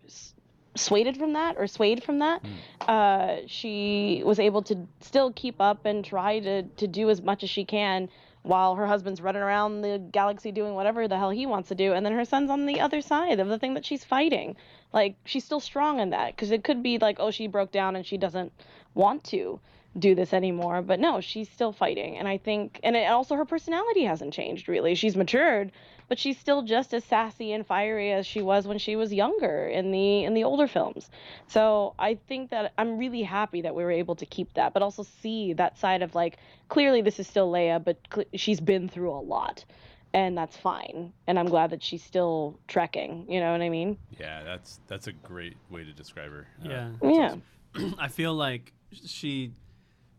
swayed 0.78 1.18
from 1.18 1.34
that 1.34 1.56
or 1.58 1.68
swayed 1.68 2.04
from 2.04 2.20
that. 2.20 2.42
Uh, 2.88 3.38
she 3.48 4.22
was 4.26 4.40
able 4.40 4.62
to 4.64 4.88
still 5.02 5.32
keep 5.32 5.60
up 5.60 5.86
and 5.86 6.04
try 6.04 6.40
to, 6.40 6.64
to 6.64 6.88
do 6.88 7.10
as 7.10 7.22
much 7.22 7.44
as 7.44 7.50
she 7.50 7.66
can 7.66 8.10
while 8.44 8.76
her 8.76 8.88
husband's 8.88 9.22
running 9.22 9.42
around 9.42 9.82
the 9.82 10.02
galaxy 10.12 10.52
doing 10.52 10.74
whatever 10.74 11.08
the 11.08 11.18
hell 11.18 11.30
he 11.30 11.46
wants 11.46 11.70
to 11.70 11.76
do. 11.76 11.94
And 11.94 12.06
then 12.06 12.14
her 12.14 12.26
son's 12.26 12.50
on 12.50 12.66
the 12.66 12.80
other 12.80 13.02
side 13.02 13.40
of 13.40 13.48
the 13.48 13.60
thing 13.60 13.74
that 13.74 13.86
she's 13.86 14.06
fighting. 14.06 14.56
Like, 14.94 15.16
she's 15.26 15.44
still 15.44 15.60
strong 15.60 16.00
in 16.00 16.12
that 16.12 16.36
because 16.36 16.52
it 16.52 16.64
could 16.64 16.82
be 16.82 16.98
like, 16.98 17.18
oh, 17.20 17.32
she 17.32 17.48
broke 17.48 17.72
down 17.72 17.96
and 17.96 18.06
she 18.06 18.18
doesn't 18.18 18.54
want 18.94 19.24
to 19.26 19.60
do 19.98 20.14
this 20.14 20.34
anymore 20.34 20.82
but 20.82 21.00
no 21.00 21.22
she's 21.22 21.50
still 21.50 21.72
fighting 21.72 22.18
and 22.18 22.28
i 22.28 22.38
think 22.38 22.80
and 22.84 22.96
it, 22.96 23.10
also 23.10 23.36
her 23.36 23.46
personality 23.46 24.04
hasn't 24.04 24.34
changed 24.34 24.68
really 24.68 24.94
she's 24.94 25.16
matured 25.16 25.72
but 26.08 26.18
she's 26.18 26.38
still 26.38 26.62
just 26.62 26.94
as 26.94 27.04
sassy 27.04 27.52
and 27.52 27.66
fiery 27.68 28.12
as 28.12 28.26
she 28.26 28.42
was 28.42 28.68
when 28.68 28.78
she 28.78 28.96
was 28.96 29.14
younger 29.14 29.68
in 29.68 29.92
the 29.92 30.24
in 30.24 30.34
the 30.34 30.44
older 30.44 30.68
films 30.68 31.10
so 31.48 31.94
i 32.00 32.16
think 32.28 32.50
that 32.50 32.74
i'm 32.78 32.98
really 32.98 33.24
happy 33.24 33.62
that 33.62 33.76
we 33.76 33.84
were 33.84 33.92
able 33.92 34.16
to 34.16 34.26
keep 34.26 34.54
that 34.54 34.74
but 34.74 34.82
also 34.82 35.04
see 35.04 35.54
that 35.54 35.78
side 35.78 36.02
of 36.02 36.16
like 36.16 36.38
clearly 36.70 37.02
this 37.02 37.20
is 37.20 37.28
still 37.28 37.52
leia 37.52 37.84
but 37.84 37.98
cl- 38.14 38.28
she's 38.36 38.60
been 38.60 38.88
through 38.88 39.12
a 39.12 39.20
lot 39.20 39.66
and 40.14 40.38
that's 40.38 40.56
fine 40.56 41.12
and 41.28 41.38
i'm 41.38 41.48
glad 41.48 41.70
that 41.70 41.84
she's 41.84 42.04
still 42.04 42.58
trekking 42.68 43.26
you 43.30 43.40
know 43.40 43.52
what 43.52 43.62
i 43.62 43.70
mean 43.70 43.98
Yeah, 44.20 44.44
that's 44.44 44.80
that's 44.88 45.08
a 45.08 45.12
great 45.12 45.58
way 45.70 45.84
to 45.84 45.92
describe 45.94 46.32
her. 46.32 46.48
Uh, 46.64 46.68
Yeah. 46.70 46.92
yeah 47.04 47.36
I 48.00 48.08
feel 48.08 48.34
like 48.34 48.74
she, 48.92 49.52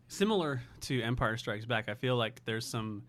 similar 0.07 0.61
to 0.81 1.01
Empire 1.01 1.35
Strikes 1.37 1.65
Back. 1.65 1.89
I 1.89 1.95
feel 1.95 2.15
like 2.15 2.41
there's 2.45 2.65
some 2.65 3.03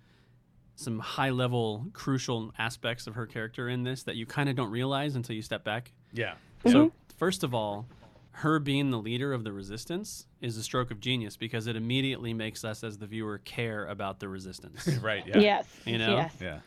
some 0.81 0.99
high 0.99 1.31
level 1.31 1.87
crucial 1.93 2.53
aspects 2.59 3.07
of 3.07 3.15
her 3.15 3.27
character 3.27 3.69
in 3.69 3.83
this 3.83 4.03
that 4.05 4.17
you 4.17 4.27
kind 4.27 4.49
of 4.49 4.57
don't 4.57 4.71
realize 4.71 5.15
until 5.17 5.37
you 5.37 5.43
step 5.43 5.63
back. 5.65 5.93
yeah, 6.13 6.35
So 6.67 6.93
first 7.19 7.45
of 7.45 7.55
all, 7.55 7.87
her 8.33 8.59
being 8.59 8.91
the 8.91 8.99
leader 8.99 9.33
of 9.33 9.45
the 9.45 9.53
resistance 9.53 10.27
is 10.41 10.57
a 10.57 10.63
stroke 10.63 10.91
of 10.91 10.99
genius 11.01 11.37
because 11.37 11.67
it 11.67 11.77
immediately 11.77 12.33
makes 12.33 12.65
us 12.65 12.83
as 12.83 12.97
the 12.99 13.07
viewer 13.07 13.39
care 13.39 13.87
about 13.87 14.21
the 14.21 14.29
resistance. 14.29 14.87
right. 15.03 15.27
Yeah, 15.27 15.39
yes 15.39 15.67
You 15.85 15.99
know? 15.99 16.17
yes 16.17 16.35
yeah. 16.41 16.61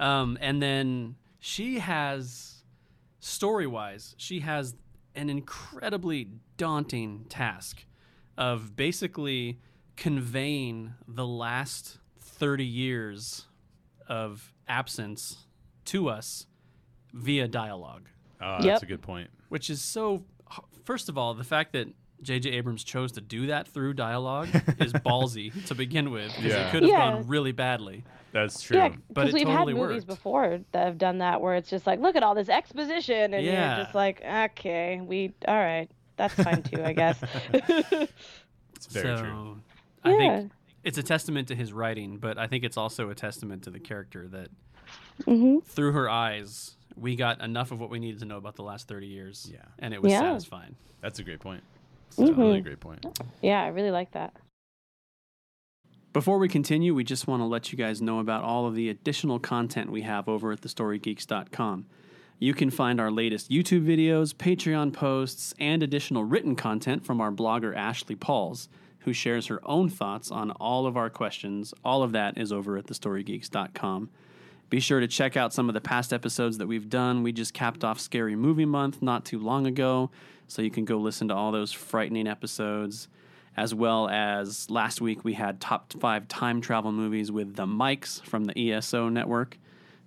Um, 0.00 0.36
and 0.40 0.60
then 0.60 1.14
she 1.38 1.78
has, 1.78 2.64
story 3.20 3.66
wise, 3.68 4.14
she 4.18 4.40
has 4.40 4.74
an 5.14 5.30
incredibly 5.30 6.28
daunting 6.56 7.26
task 7.28 7.84
of 8.36 8.74
basically 8.74 9.60
conveying 9.96 10.94
the 11.06 11.26
last 11.26 11.98
30 12.18 12.64
years 12.64 13.46
of 14.08 14.52
absence 14.68 15.46
to 15.86 16.08
us 16.08 16.46
via 17.12 17.46
dialogue, 17.48 18.08
Oh, 18.40 18.54
Yep. 18.54 18.62
that's 18.62 18.82
a 18.82 18.86
good 18.86 19.02
point. 19.02 19.30
which 19.48 19.68
is 19.70 19.80
so. 19.82 20.24
First 20.84 21.08
of 21.08 21.16
all, 21.16 21.34
the 21.34 21.44
fact 21.44 21.72
that 21.74 21.88
J.J. 22.22 22.50
Abrams 22.50 22.84
chose 22.84 23.12
to 23.12 23.20
do 23.20 23.46
that 23.46 23.66
through 23.68 23.94
dialogue 23.94 24.48
is 24.78 24.92
ballsy 24.92 25.52
to 25.66 25.74
begin 25.74 26.10
with 26.10 26.28
because 26.36 26.52
Yeah. 26.52 26.68
it 26.68 26.70
could 26.70 26.82
have 26.82 26.90
Yeah. 26.90 27.10
gone 27.12 27.26
really 27.26 27.52
badly. 27.52 28.04
That's 28.32 28.62
true. 28.62 28.76
Yeah, 28.78 28.88
But 28.88 29.26
because 29.26 29.28
it 29.30 29.34
we've 29.34 29.46
totally 29.46 29.72
had 29.74 29.80
movies 29.82 29.96
worked. 30.06 30.06
before 30.06 30.60
that 30.72 30.86
have 30.86 30.98
done 30.98 31.18
that, 31.18 31.40
where 31.40 31.54
it's 31.56 31.68
just 31.70 31.86
like, 31.86 32.00
look 32.00 32.16
at 32.16 32.22
all 32.22 32.34
this 32.34 32.48
exposition, 32.48 33.34
and 33.34 33.44
Yeah. 33.44 33.76
you're 33.76 33.84
just 33.84 33.94
like, 33.94 34.22
okay, 34.24 35.00
we, 35.00 35.32
all 35.46 35.54
right, 35.56 35.90
that's 36.16 36.34
fine 36.34 36.62
too, 36.62 36.82
I 36.82 36.92
guess. 36.92 37.20
It's 38.76 38.86
very 38.86 39.16
so, 39.16 39.22
true. 39.22 39.60
I 40.04 40.10
Yeah. 40.10 40.16
think 40.38 40.52
it's 40.84 40.98
a 40.98 41.02
testament 41.02 41.48
to 41.48 41.54
his 41.54 41.72
writing, 41.72 42.18
but 42.18 42.38
I 42.38 42.46
think 42.46 42.64
it's 42.64 42.76
also 42.76 43.10
a 43.10 43.14
testament 43.14 43.62
to 43.64 43.70
the 43.70 43.80
character 43.80 44.28
that 44.28 44.48
hmm 45.24 45.58
through 45.60 45.92
her 45.92 46.08
eyes 46.10 46.76
we 46.96 47.16
got 47.16 47.40
enough 47.40 47.70
of 47.72 47.80
what 47.80 47.88
we 47.90 47.98
needed 47.98 48.18
to 48.20 48.26
know 48.26 48.36
about 48.36 48.56
the 48.56 48.62
last 48.62 48.88
30 48.88 49.06
years. 49.06 49.48
Yeah. 49.50 49.60
And 49.78 49.94
it 49.94 50.02
was 50.02 50.12
Yeah. 50.12 50.20
satisfying. 50.20 50.74
That's 51.00 51.18
a 51.18 51.22
great 51.24 51.40
point. 51.40 51.62
That's 52.16 52.28
a 52.30 52.34
really 52.34 52.60
great 52.60 52.80
point. 52.80 53.06
Yeah, 53.40 53.62
I 53.62 53.68
really 53.68 53.90
like 53.90 54.12
that. 54.12 54.34
Before 56.12 56.38
we 56.38 56.48
continue, 56.48 56.94
we 56.94 57.04
just 57.04 57.26
want 57.26 57.40
to 57.40 57.46
let 57.46 57.72
you 57.72 57.78
guys 57.78 58.02
know 58.02 58.18
about 58.18 58.44
all 58.44 58.66
of 58.66 58.74
the 58.74 58.90
additional 58.90 59.38
content 59.38 59.90
we 59.90 60.02
have 60.02 60.28
over 60.28 60.52
at 60.52 60.60
thestorygeeks.com. 60.60 61.86
You 62.38 62.52
can 62.52 62.70
find 62.70 63.00
our 63.00 63.10
latest 63.10 63.50
YouTube 63.50 63.86
videos, 63.86 64.34
Patreon 64.34 64.92
posts, 64.92 65.54
and 65.58 65.82
additional 65.82 66.24
written 66.24 66.54
content 66.56 67.04
from 67.06 67.20
our 67.20 67.32
blogger 67.32 67.74
Ashley 67.74 68.16
Pauls, 68.16 68.68
who 69.04 69.12
shares 69.12 69.46
her 69.46 69.60
own 69.64 69.88
thoughts 69.88 70.30
on 70.30 70.50
all 70.52 70.86
of 70.86 70.96
our 70.96 71.10
questions. 71.10 71.74
All 71.84 72.02
of 72.02 72.12
that 72.12 72.38
is 72.38 72.52
over 72.52 72.76
at 72.76 72.86
thestorygeeks.com. 72.86 74.10
Be 74.70 74.80
sure 74.80 75.00
to 75.00 75.08
check 75.08 75.36
out 75.36 75.52
some 75.52 75.68
of 75.68 75.74
the 75.74 75.80
past 75.80 76.12
episodes 76.12 76.58
that 76.58 76.66
we've 76.66 76.88
done. 76.88 77.22
We 77.22 77.32
just 77.32 77.52
capped 77.52 77.84
off 77.84 78.00
Scary 78.00 78.36
Movie 78.36 78.64
Month 78.64 79.02
not 79.02 79.24
too 79.24 79.38
long 79.38 79.66
ago, 79.66 80.10
so 80.48 80.62
you 80.62 80.70
can 80.70 80.84
go 80.84 80.96
listen 80.98 81.28
to 81.28 81.34
all 81.34 81.52
those 81.52 81.72
frightening 81.72 82.26
episodes 82.26 83.08
as 83.56 83.74
well 83.74 84.08
as 84.08 84.70
last 84.70 85.00
week 85.00 85.24
we 85.24 85.34
had 85.34 85.60
top 85.60 85.92
five 86.00 86.26
time 86.28 86.60
travel 86.60 86.92
movies 86.92 87.30
with 87.30 87.54
the 87.54 87.66
Mikes 87.66 88.20
from 88.20 88.44
the 88.44 88.72
ESO 88.72 89.08
network. 89.08 89.58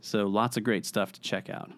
So 0.01 0.25
lots 0.25 0.57
of 0.57 0.63
great 0.63 0.85
stuff 0.85 1.11
to 1.13 1.21
check 1.21 1.49
out. 1.49 1.71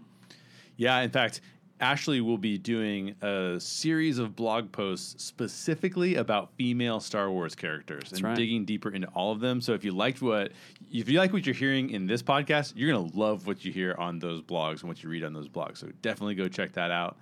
Yeah, 0.75 0.99
in 0.99 1.09
fact, 1.09 1.41
Ashley 1.79 2.21
will 2.21 2.37
be 2.37 2.57
doing 2.57 3.15
a 3.21 3.57
series 3.59 4.17
of 4.17 4.35
blog 4.35 4.71
posts 4.71 5.23
specifically 5.23 6.15
about 6.15 6.51
female 6.57 6.99
Star 6.99 7.29
Wars 7.29 7.55
characters 7.55 8.11
and 8.11 8.21
right. 8.21 8.35
digging 8.35 8.65
deeper 8.65 8.89
into 8.89 9.07
all 9.09 9.31
of 9.31 9.39
them. 9.39 9.61
So 9.61 9.73
if 9.73 9.83
you 9.83 9.91
liked 9.91 10.21
what 10.21 10.51
if 10.91 11.09
you 11.09 11.19
like 11.19 11.33
what 11.33 11.45
you're 11.45 11.55
hearing 11.55 11.91
in 11.91 12.07
this 12.07 12.23
podcast, 12.23 12.73
you're 12.75 12.91
gonna 12.91 13.11
love 13.13 13.45
what 13.45 13.63
you 13.63 13.71
hear 13.71 13.95
on 13.97 14.19
those 14.19 14.41
blogs 14.41 14.81
and 14.81 14.89
what 14.89 15.03
you 15.03 15.09
read 15.09 15.23
on 15.23 15.33
those 15.33 15.47
blogs. 15.47 15.77
So 15.77 15.89
definitely 16.01 16.35
go 16.35 16.47
check 16.47 16.73
that 16.73 16.91
out. 16.91 17.17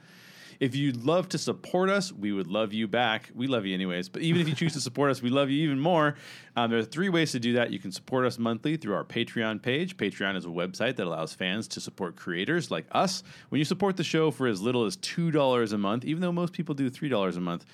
If 0.59 0.75
you'd 0.75 1.03
love 1.03 1.29
to 1.29 1.37
support 1.37 1.89
us, 1.89 2.11
we 2.11 2.31
would 2.31 2.47
love 2.47 2.73
you 2.73 2.87
back. 2.87 3.29
We 3.33 3.47
love 3.47 3.65
you 3.65 3.73
anyways, 3.73 4.09
but 4.09 4.21
even 4.21 4.41
if 4.41 4.47
you 4.47 4.55
choose 4.55 4.73
to 4.73 4.81
support 4.81 5.11
us, 5.11 5.21
we 5.21 5.29
love 5.29 5.49
you 5.49 5.63
even 5.63 5.79
more. 5.79 6.15
Um, 6.55 6.71
there 6.71 6.79
are 6.79 6.83
three 6.83 7.09
ways 7.09 7.31
to 7.33 7.39
do 7.39 7.53
that. 7.53 7.71
You 7.71 7.79
can 7.79 7.91
support 7.91 8.25
us 8.25 8.39
monthly 8.39 8.77
through 8.77 8.93
our 8.93 9.03
Patreon 9.03 9.61
page. 9.61 9.97
Patreon 9.97 10.35
is 10.35 10.45
a 10.45 10.49
website 10.49 10.95
that 10.95 11.07
allows 11.07 11.33
fans 11.33 11.67
to 11.69 11.81
support 11.81 12.15
creators 12.15 12.71
like 12.71 12.85
us. 12.91 13.23
When 13.49 13.59
you 13.59 13.65
support 13.65 13.97
the 13.97 14.03
show 14.03 14.31
for 14.31 14.47
as 14.47 14.61
little 14.61 14.85
as 14.85 14.97
$2 14.97 15.73
a 15.73 15.77
month, 15.77 16.05
even 16.05 16.21
though 16.21 16.31
most 16.31 16.53
people 16.53 16.75
do 16.75 16.89
$3 16.89 17.37
a 17.37 17.39
month, 17.39 17.65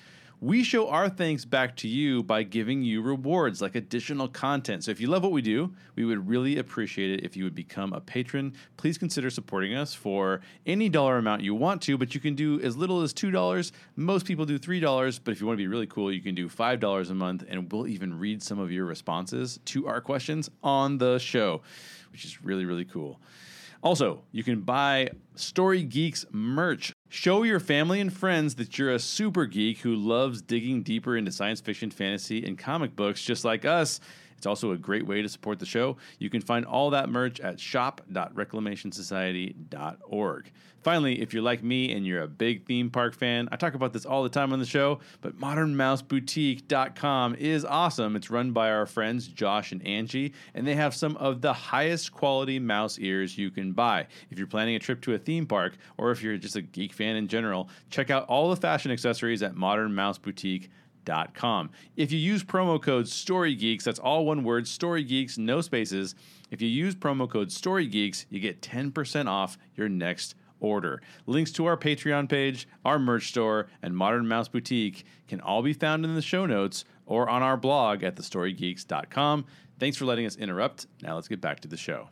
we 0.42 0.64
show 0.64 0.88
our 0.88 1.08
thanks 1.08 1.44
back 1.44 1.76
to 1.76 1.86
you 1.86 2.20
by 2.20 2.42
giving 2.42 2.82
you 2.82 3.00
rewards 3.00 3.62
like 3.62 3.76
additional 3.76 4.26
content. 4.26 4.82
So 4.82 4.90
if 4.90 5.00
you 5.00 5.06
love 5.06 5.22
what 5.22 5.30
we 5.30 5.40
do, 5.40 5.72
we 5.94 6.04
would 6.04 6.28
really 6.28 6.58
appreciate 6.58 7.12
it 7.12 7.24
if 7.24 7.36
you 7.36 7.44
would 7.44 7.54
become 7.54 7.92
a 7.92 8.00
patron. 8.00 8.52
Please 8.76 8.98
consider 8.98 9.30
supporting 9.30 9.72
us 9.72 9.94
for 9.94 10.40
any 10.66 10.88
dollar 10.88 11.16
amount 11.16 11.42
you 11.42 11.54
want 11.54 11.80
to, 11.82 11.96
but 11.96 12.12
you 12.12 12.20
can 12.20 12.34
do 12.34 12.60
as 12.60 12.76
little 12.76 13.02
as 13.02 13.14
$2. 13.14 13.70
Most 13.94 14.26
people 14.26 14.44
do 14.44 14.58
$3, 14.58 15.20
but 15.22 15.30
if 15.30 15.40
you 15.40 15.46
want 15.46 15.56
to 15.56 15.62
be 15.62 15.68
really 15.68 15.86
cool, 15.86 16.12
you 16.12 16.20
can 16.20 16.34
do 16.34 16.48
$5 16.48 17.10
a 17.10 17.14
month 17.14 17.44
and 17.48 17.70
we'll 17.70 17.86
even 17.86 18.18
read 18.18 18.42
some 18.42 18.58
of 18.58 18.72
your 18.72 18.84
responses 18.84 19.60
to 19.66 19.86
our 19.86 20.00
questions 20.00 20.50
on 20.64 20.98
the 20.98 21.18
show, 21.18 21.62
which 22.10 22.24
is 22.24 22.42
really 22.42 22.64
really 22.64 22.84
cool. 22.84 23.20
Also, 23.80 24.22
you 24.32 24.42
can 24.42 24.60
buy 24.60 25.10
Story 25.36 25.84
Geeks 25.84 26.24
merch. 26.32 26.92
Show 27.14 27.42
your 27.42 27.60
family 27.60 28.00
and 28.00 28.10
friends 28.10 28.54
that 28.54 28.78
you're 28.78 28.90
a 28.90 28.98
super 28.98 29.44
geek 29.44 29.80
who 29.80 29.94
loves 29.94 30.40
digging 30.40 30.82
deeper 30.82 31.14
into 31.14 31.30
science 31.30 31.60
fiction, 31.60 31.90
fantasy, 31.90 32.42
and 32.42 32.56
comic 32.56 32.96
books 32.96 33.22
just 33.22 33.44
like 33.44 33.66
us. 33.66 34.00
It's 34.42 34.46
also 34.48 34.72
a 34.72 34.76
great 34.76 35.06
way 35.06 35.22
to 35.22 35.28
support 35.28 35.60
the 35.60 35.66
show. 35.66 35.98
You 36.18 36.28
can 36.28 36.40
find 36.40 36.66
all 36.66 36.90
that 36.90 37.08
merch 37.08 37.38
at 37.38 37.60
shop.reclamationsociety.org. 37.60 40.52
Finally, 40.82 41.22
if 41.22 41.32
you're 41.32 41.44
like 41.44 41.62
me 41.62 41.92
and 41.92 42.04
you're 42.04 42.22
a 42.22 42.26
big 42.26 42.66
theme 42.66 42.90
park 42.90 43.14
fan, 43.14 43.48
I 43.52 43.56
talk 43.56 43.74
about 43.74 43.92
this 43.92 44.04
all 44.04 44.24
the 44.24 44.28
time 44.28 44.52
on 44.52 44.58
the 44.58 44.66
show, 44.66 44.98
but 45.20 45.38
modernmouseboutique.com 45.38 47.36
is 47.36 47.64
awesome. 47.64 48.16
It's 48.16 48.30
run 48.30 48.50
by 48.50 48.72
our 48.72 48.84
friends 48.84 49.28
Josh 49.28 49.70
and 49.70 49.86
Angie, 49.86 50.32
and 50.54 50.66
they 50.66 50.74
have 50.74 50.92
some 50.92 51.16
of 51.18 51.40
the 51.40 51.52
highest 51.52 52.12
quality 52.12 52.58
mouse 52.58 52.98
ears 52.98 53.38
you 53.38 53.52
can 53.52 53.70
buy. 53.70 54.08
If 54.32 54.38
you're 54.38 54.48
planning 54.48 54.74
a 54.74 54.80
trip 54.80 55.02
to 55.02 55.14
a 55.14 55.18
theme 55.18 55.46
park, 55.46 55.76
or 55.98 56.10
if 56.10 56.20
you're 56.20 56.36
just 56.36 56.56
a 56.56 56.62
geek 56.62 56.92
fan 56.92 57.14
in 57.14 57.28
general, 57.28 57.68
check 57.90 58.10
out 58.10 58.26
all 58.26 58.50
the 58.50 58.56
fashion 58.56 58.90
accessories 58.90 59.44
at 59.44 59.54
Modern 59.54 59.94
Mouse 61.08 61.24
Boutique. 61.26 61.34
Com. 61.34 61.70
If 61.96 62.12
you 62.12 62.18
use 62.18 62.44
promo 62.44 62.80
code 62.80 63.06
StoryGeeks, 63.06 63.82
that's 63.82 63.98
all 63.98 64.26
one 64.26 64.44
word, 64.44 64.64
StoryGeeks, 64.64 65.38
no 65.38 65.60
spaces. 65.60 66.14
If 66.50 66.60
you 66.60 66.68
use 66.68 66.94
promo 66.94 67.28
code 67.28 67.48
StoryGeeks, 67.48 68.26
you 68.30 68.40
get 68.40 68.60
10% 68.60 69.28
off 69.28 69.58
your 69.76 69.88
next 69.88 70.34
order. 70.60 71.02
Links 71.26 71.50
to 71.52 71.66
our 71.66 71.76
Patreon 71.76 72.28
page, 72.28 72.68
our 72.84 72.98
merch 72.98 73.28
store, 73.28 73.68
and 73.82 73.96
Modern 73.96 74.28
Mouse 74.28 74.48
Boutique 74.48 75.04
can 75.26 75.40
all 75.40 75.62
be 75.62 75.72
found 75.72 76.04
in 76.04 76.14
the 76.14 76.22
show 76.22 76.46
notes 76.46 76.84
or 77.06 77.28
on 77.28 77.42
our 77.42 77.56
blog 77.56 78.04
at 78.04 78.16
thestorygeeks.com. 78.16 79.44
Thanks 79.80 79.96
for 79.96 80.04
letting 80.04 80.26
us 80.26 80.36
interrupt. 80.36 80.86
Now 81.02 81.16
let's 81.16 81.28
get 81.28 81.40
back 81.40 81.60
to 81.60 81.68
the 81.68 81.76
show. 81.76 82.08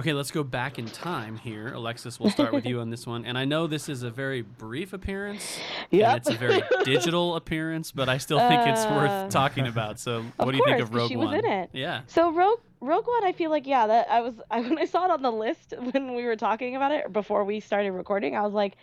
Okay, 0.00 0.14
let's 0.14 0.30
go 0.30 0.42
back 0.42 0.78
in 0.78 0.86
time 0.86 1.36
here. 1.36 1.74
Alexis, 1.74 2.18
we'll 2.18 2.30
start 2.30 2.54
with 2.54 2.64
you 2.64 2.80
on 2.80 2.88
this 2.88 3.06
one. 3.06 3.26
And 3.26 3.36
I 3.36 3.44
know 3.44 3.66
this 3.66 3.86
is 3.86 4.02
a 4.02 4.08
very 4.08 4.40
brief 4.40 4.94
appearance. 4.94 5.58
Yep. 5.90 6.08
And 6.08 6.16
it's 6.16 6.30
a 6.30 6.38
very 6.38 6.62
digital 6.84 7.36
appearance, 7.36 7.92
but 7.92 8.08
I 8.08 8.16
still 8.16 8.38
think 8.38 8.66
it's 8.66 8.80
Uh, 8.86 8.94
worth 8.94 9.30
talking 9.30 9.66
about. 9.66 10.00
So, 10.00 10.24
what 10.36 10.52
do 10.52 10.56
you 10.56 10.64
think 10.64 10.80
of 10.80 10.94
Rogue 10.94 11.10
she 11.10 11.16
was 11.16 11.26
One? 11.26 11.34
in 11.40 11.44
it. 11.44 11.70
Yeah. 11.74 12.00
So 12.06 12.32
Rogue 12.32 12.60
Rogue 12.80 13.06
One, 13.06 13.24
I 13.24 13.32
feel 13.32 13.50
like 13.50 13.66
yeah, 13.66 13.86
that 13.88 14.10
I 14.10 14.22
was 14.22 14.40
I, 14.50 14.60
when 14.62 14.78
I 14.78 14.86
saw 14.86 15.04
it 15.04 15.10
on 15.10 15.20
the 15.20 15.30
list 15.32 15.74
when 15.92 16.14
we 16.14 16.24
were 16.24 16.36
talking 16.36 16.76
about 16.76 16.92
it 16.92 17.12
before 17.12 17.44
we 17.44 17.60
started 17.60 17.90
recording, 17.90 18.34
I 18.34 18.40
was 18.40 18.54
like, 18.54 18.76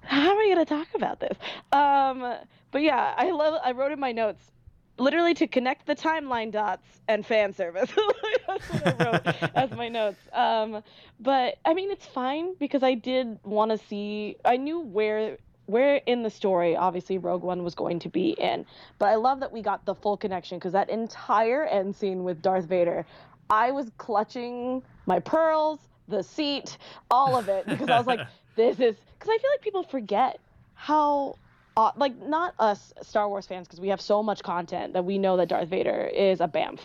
how 0.00 0.30
are 0.30 0.38
we 0.38 0.48
gonna 0.48 0.64
talk 0.64 0.88
about 0.94 1.20
this? 1.20 1.36
Um, 1.72 2.36
but 2.70 2.80
yeah, 2.80 3.12
I 3.18 3.32
love 3.32 3.60
I 3.62 3.72
wrote 3.72 3.92
in 3.92 4.00
my 4.00 4.12
notes 4.12 4.50
literally 4.98 5.34
to 5.34 5.46
connect 5.46 5.86
the 5.86 5.94
timeline 5.94 6.52
dots 6.52 6.86
and 7.08 7.24
fan 7.26 7.52
service. 7.52 7.90
That's 8.46 8.68
what 8.70 9.00
I 9.00 9.04
wrote 9.04 9.52
as 9.54 9.70
my 9.72 9.88
notes. 9.88 10.20
Um, 10.32 10.82
but 11.20 11.58
I 11.64 11.74
mean, 11.74 11.90
it's 11.90 12.06
fine 12.06 12.54
because 12.58 12.82
I 12.82 12.94
did 12.94 13.38
want 13.44 13.70
to 13.70 13.78
see. 13.78 14.36
I 14.44 14.56
knew 14.56 14.80
where 14.80 15.38
where 15.66 15.96
in 16.04 16.22
the 16.22 16.28
story 16.28 16.76
obviously 16.76 17.16
Rogue 17.16 17.42
One 17.42 17.64
was 17.64 17.74
going 17.74 17.98
to 18.00 18.08
be 18.08 18.30
in, 18.30 18.66
but 18.98 19.06
I 19.06 19.14
love 19.16 19.40
that 19.40 19.52
we 19.52 19.62
got 19.62 19.84
the 19.86 19.94
full 19.94 20.16
connection 20.16 20.58
because 20.58 20.72
that 20.72 20.90
entire 20.90 21.64
end 21.64 21.96
scene 21.96 22.22
with 22.24 22.42
Darth 22.42 22.66
Vader, 22.66 23.06
I 23.50 23.70
was 23.70 23.90
clutching 23.96 24.82
my 25.06 25.20
pearls, 25.20 25.80
the 26.08 26.22
seat, 26.22 26.76
all 27.10 27.36
of 27.36 27.48
it 27.48 27.66
because 27.66 27.88
I 27.88 27.96
was 27.98 28.06
like, 28.06 28.20
this 28.56 28.78
is 28.78 28.96
because 29.18 29.30
I 29.30 29.38
feel 29.38 29.50
like 29.52 29.62
people 29.62 29.82
forget 29.82 30.38
how 30.74 31.36
uh, 31.76 31.92
like 31.96 32.16
not 32.20 32.54
us 32.58 32.92
Star 33.02 33.28
Wars 33.28 33.46
fans 33.46 33.66
because 33.66 33.80
we 33.80 33.88
have 33.88 34.00
so 34.00 34.22
much 34.22 34.42
content 34.42 34.92
that 34.92 35.04
we 35.04 35.18
know 35.18 35.36
that 35.36 35.48
Darth 35.48 35.68
Vader 35.68 36.10
is 36.14 36.40
a 36.40 36.48
bamf. 36.48 36.80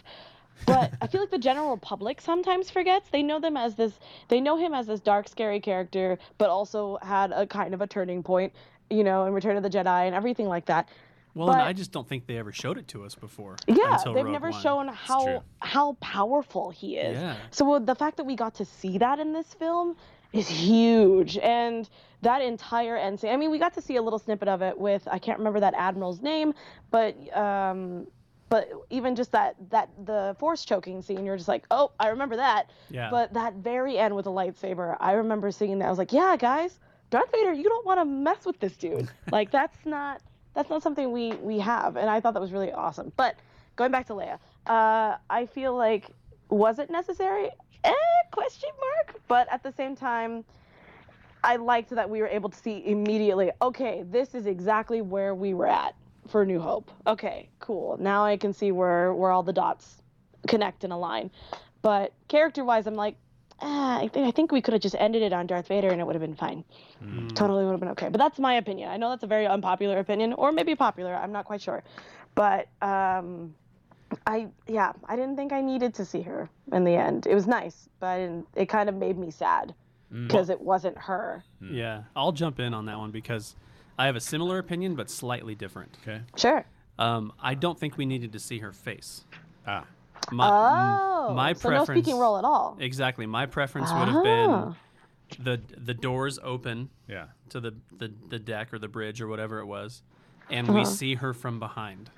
But 0.65 0.91
I 1.01 1.07
feel 1.07 1.21
like 1.21 1.31
the 1.31 1.37
general 1.37 1.77
public 1.77 2.19
sometimes 2.19 2.69
forgets. 2.69 3.09
They 3.09 3.23
know 3.23 3.39
them 3.39 3.55
as 3.55 3.75
this 3.75 3.99
they 4.27 4.41
know 4.41 4.57
him 4.57 4.73
as 4.73 4.87
this 4.87 4.99
dark 4.99 5.27
scary 5.27 5.59
character, 5.59 6.17
but 6.37 6.49
also 6.49 6.97
had 7.01 7.31
a 7.31 7.47
kind 7.47 7.73
of 7.73 7.81
a 7.81 7.87
turning 7.87 8.23
point, 8.23 8.53
you 8.89 9.03
know, 9.03 9.25
in 9.25 9.33
Return 9.33 9.57
of 9.57 9.63
the 9.63 9.69
Jedi 9.69 10.05
and 10.05 10.15
everything 10.15 10.47
like 10.47 10.65
that. 10.65 10.89
Well, 11.35 11.51
and 11.51 11.61
I 11.61 11.73
just 11.73 11.91
don't 11.91 12.07
think 12.07 12.25
they 12.25 12.37
ever 12.37 12.51
showed 12.51 12.77
it 12.77 12.87
to 12.89 13.05
us 13.05 13.15
before. 13.15 13.55
Yeah, 13.67 13.97
they've 14.03 14.15
Rogue 14.15 14.27
never 14.27 14.49
One. 14.49 14.61
shown 14.61 14.87
how 14.89 15.43
how 15.59 15.93
powerful 16.01 16.71
he 16.71 16.97
is. 16.97 17.17
Yeah. 17.17 17.37
So 17.51 17.71
uh, 17.73 17.79
the 17.79 17.95
fact 17.95 18.17
that 18.17 18.25
we 18.25 18.35
got 18.35 18.55
to 18.55 18.65
see 18.65 18.97
that 18.97 19.19
in 19.19 19.31
this 19.31 19.53
film 19.53 19.95
is 20.33 20.47
huge, 20.47 21.37
and 21.37 21.89
that 22.21 22.41
entire 22.41 22.97
end 22.97 23.19
scene. 23.19 23.31
I 23.31 23.37
mean, 23.37 23.51
we 23.51 23.59
got 23.59 23.73
to 23.75 23.81
see 23.81 23.95
a 23.95 24.01
little 24.01 24.19
snippet 24.19 24.47
of 24.47 24.61
it 24.61 24.77
with 24.77 25.07
I 25.09 25.19
can't 25.19 25.37
remember 25.37 25.59
that 25.61 25.73
admiral's 25.75 26.21
name, 26.21 26.53
but 26.91 27.15
um, 27.35 28.07
but 28.49 28.69
even 28.89 29.15
just 29.15 29.31
that 29.31 29.55
that 29.69 29.89
the 30.05 30.35
force 30.39 30.65
choking 30.65 31.01
scene, 31.01 31.25
you're 31.25 31.37
just 31.37 31.47
like, 31.47 31.65
oh, 31.71 31.91
I 31.99 32.09
remember 32.09 32.35
that. 32.35 32.69
Yeah. 32.89 33.09
But 33.09 33.33
that 33.33 33.55
very 33.55 33.97
end 33.97 34.15
with 34.15 34.25
the 34.25 34.31
lightsaber, 34.31 34.97
I 34.99 35.13
remember 35.13 35.51
seeing 35.51 35.79
that. 35.79 35.85
I 35.85 35.89
was 35.89 35.99
like, 35.99 36.11
yeah, 36.11 36.35
guys, 36.37 36.79
Darth 37.09 37.31
Vader, 37.31 37.53
you 37.53 37.63
don't 37.63 37.85
want 37.85 37.99
to 37.99 38.05
mess 38.05 38.45
with 38.45 38.59
this 38.59 38.75
dude. 38.75 39.09
like 39.31 39.51
that's 39.51 39.85
not 39.85 40.21
that's 40.53 40.69
not 40.69 40.83
something 40.83 41.11
we 41.11 41.33
we 41.33 41.59
have, 41.59 41.95
and 41.95 42.09
I 42.09 42.19
thought 42.19 42.33
that 42.33 42.41
was 42.41 42.51
really 42.51 42.71
awesome. 42.71 43.11
But 43.15 43.35
going 43.75 43.91
back 43.91 44.07
to 44.07 44.13
Leia, 44.13 44.39
uh, 44.67 45.17
I 45.29 45.45
feel 45.45 45.75
like 45.75 46.09
was 46.49 46.79
it 46.79 46.89
necessary? 46.89 47.49
Eh, 47.83 47.93
question 48.31 48.69
mark. 48.79 49.21
But 49.27 49.47
at 49.51 49.63
the 49.63 49.71
same 49.71 49.95
time, 49.95 50.43
I 51.43 51.55
liked 51.55 51.91
that 51.91 52.09
we 52.09 52.21
were 52.21 52.27
able 52.27 52.49
to 52.49 52.57
see 52.57 52.83
immediately. 52.85 53.51
Okay, 53.61 54.03
this 54.09 54.35
is 54.35 54.45
exactly 54.45 55.01
where 55.01 55.33
we 55.33 55.53
were 55.53 55.67
at 55.67 55.95
for 56.27 56.45
New 56.45 56.59
Hope. 56.59 56.91
Okay, 57.07 57.49
cool. 57.59 57.97
Now 57.99 58.25
I 58.25 58.37
can 58.37 58.53
see 58.53 58.71
where 58.71 59.13
where 59.13 59.31
all 59.31 59.43
the 59.43 59.53
dots 59.53 60.01
connect 60.47 60.83
and 60.83 60.93
align. 60.93 61.31
But 61.81 62.13
character-wise, 62.27 62.87
I'm 62.87 62.95
like, 62.95 63.15
ah, 63.61 63.99
I 63.99 64.07
think 64.09 64.27
I 64.27 64.31
think 64.31 64.51
we 64.51 64.61
could 64.61 64.73
have 64.73 64.81
just 64.81 64.95
ended 64.99 65.21
it 65.21 65.31
on 65.31 65.47
Darth 65.47 65.67
Vader 65.67 65.89
and 65.89 66.01
it 66.01 66.05
would 66.05 66.15
have 66.15 66.21
been 66.21 66.35
fine. 66.35 66.63
Totally 67.35 67.63
would 67.63 67.71
have 67.71 67.79
been 67.79 67.89
okay. 67.89 68.09
But 68.09 68.17
that's 68.17 68.39
my 68.39 68.55
opinion. 68.55 68.89
I 68.89 68.97
know 68.97 69.09
that's 69.09 69.23
a 69.23 69.27
very 69.27 69.47
unpopular 69.47 69.99
opinion, 69.99 70.33
or 70.33 70.51
maybe 70.51 70.75
popular. 70.75 71.15
I'm 71.15 71.31
not 71.31 71.45
quite 71.45 71.61
sure. 71.61 71.83
But 72.35 72.67
um, 72.81 73.55
I 74.25 74.47
yeah, 74.67 74.93
I 75.07 75.15
didn't 75.15 75.35
think 75.35 75.51
I 75.53 75.61
needed 75.61 75.93
to 75.95 76.05
see 76.05 76.21
her 76.23 76.49
in 76.71 76.83
the 76.83 76.95
end. 76.95 77.27
It 77.27 77.35
was 77.35 77.47
nice, 77.47 77.89
but 77.99 78.07
I 78.07 78.17
didn't, 78.19 78.47
it 78.55 78.65
kind 78.67 78.89
of 78.89 78.95
made 78.95 79.17
me 79.17 79.31
sad 79.31 79.73
Mm. 80.11 80.25
because 80.27 80.49
it 80.49 80.59
wasn't 80.59 80.97
her. 80.97 81.43
Yeah, 81.61 82.01
I'll 82.15 82.31
jump 82.31 82.59
in 82.59 82.73
on 82.73 82.85
that 82.87 82.97
one 82.97 83.11
because 83.11 83.55
I 83.99 84.07
have 84.07 84.15
a 84.15 84.19
similar 84.19 84.57
opinion, 84.57 84.95
but 84.95 85.07
slightly 85.07 85.53
different. 85.53 85.95
Okay. 86.01 86.21
Sure. 86.35 86.65
Um, 86.97 87.31
I 87.39 87.53
don't 87.53 87.77
think 87.79 87.95
we 87.95 88.07
needed 88.07 88.31
to 88.33 88.39
see 88.39 88.57
her 88.57 88.71
face. 88.71 89.23
Ah. 89.67 89.85
My, 90.31 90.49
Oh, 90.49 91.33
my 91.35 91.53
so 91.53 91.69
no 91.69 91.75
preference- 91.77 92.03
speaking 92.05 92.19
role 92.19 92.37
at 92.39 92.43
all. 92.43 92.75
Exactly. 92.79 93.27
My 93.27 93.45
preference 93.45 93.91
would 93.93 94.07
have 94.07 94.23
been 94.23 94.49
Ah. 94.49 94.75
the 95.37 95.61
the 95.77 95.93
doors 95.93 96.39
open 96.41 96.89
Yeah. 97.07 97.27
to 97.49 97.59
the, 97.59 97.75
the, 97.99 98.11
the 98.29 98.39
deck 98.39 98.73
or 98.73 98.79
the 98.79 98.87
bridge 98.87 99.21
or 99.21 99.27
whatever 99.27 99.59
it 99.59 99.65
was, 99.67 100.01
and 100.49 100.67
Uh-huh. 100.69 100.79
we 100.79 100.85
see 100.85 101.13
her 101.15 101.35
from 101.35 101.59
behind, 101.59 102.09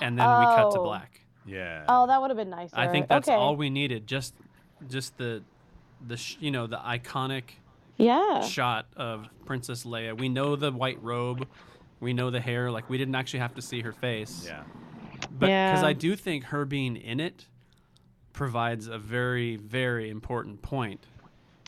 and 0.00 0.18
then 0.18 0.26
we 0.40 0.44
cut 0.46 0.70
to 0.72 0.80
Oh. 0.80 0.84
black. 0.84 1.20
Yeah. 1.46 1.84
Oh, 1.88 2.06
that 2.06 2.20
would 2.20 2.30
have 2.30 2.36
been 2.38 2.50
nicer. 2.50 2.76
I 2.76 2.88
think 2.88 3.08
that's 3.08 3.28
okay. 3.28 3.36
all 3.36 3.54
we 3.56 3.68
needed. 3.70 4.06
Just 4.06 4.34
just 4.88 5.16
the 5.18 5.42
the 6.06 6.16
sh- 6.16 6.36
you 6.40 6.50
know 6.50 6.66
the 6.66 6.78
iconic 6.78 7.44
Yeah. 7.96 8.40
shot 8.42 8.86
of 8.96 9.28
Princess 9.44 9.84
Leia. 9.84 10.18
We 10.18 10.28
know 10.28 10.56
the 10.56 10.72
white 10.72 11.02
robe, 11.02 11.46
we 12.00 12.12
know 12.12 12.30
the 12.30 12.40
hair. 12.40 12.70
Like 12.70 12.88
we 12.90 12.98
didn't 12.98 13.14
actually 13.14 13.40
have 13.40 13.54
to 13.56 13.62
see 13.62 13.80
her 13.82 13.92
face. 13.92 14.44
Yeah. 14.46 14.62
But 15.20 15.46
because 15.46 15.82
Yeah. 15.82 15.86
I 15.86 15.92
do 15.92 16.16
think 16.16 16.44
her 16.44 16.64
being 16.64 16.96
in 16.96 17.20
it 17.20 17.46
provides 18.32 18.86
a 18.88 18.98
very 18.98 19.56
very 19.56 20.10
important 20.10 20.62
point. 20.62 21.06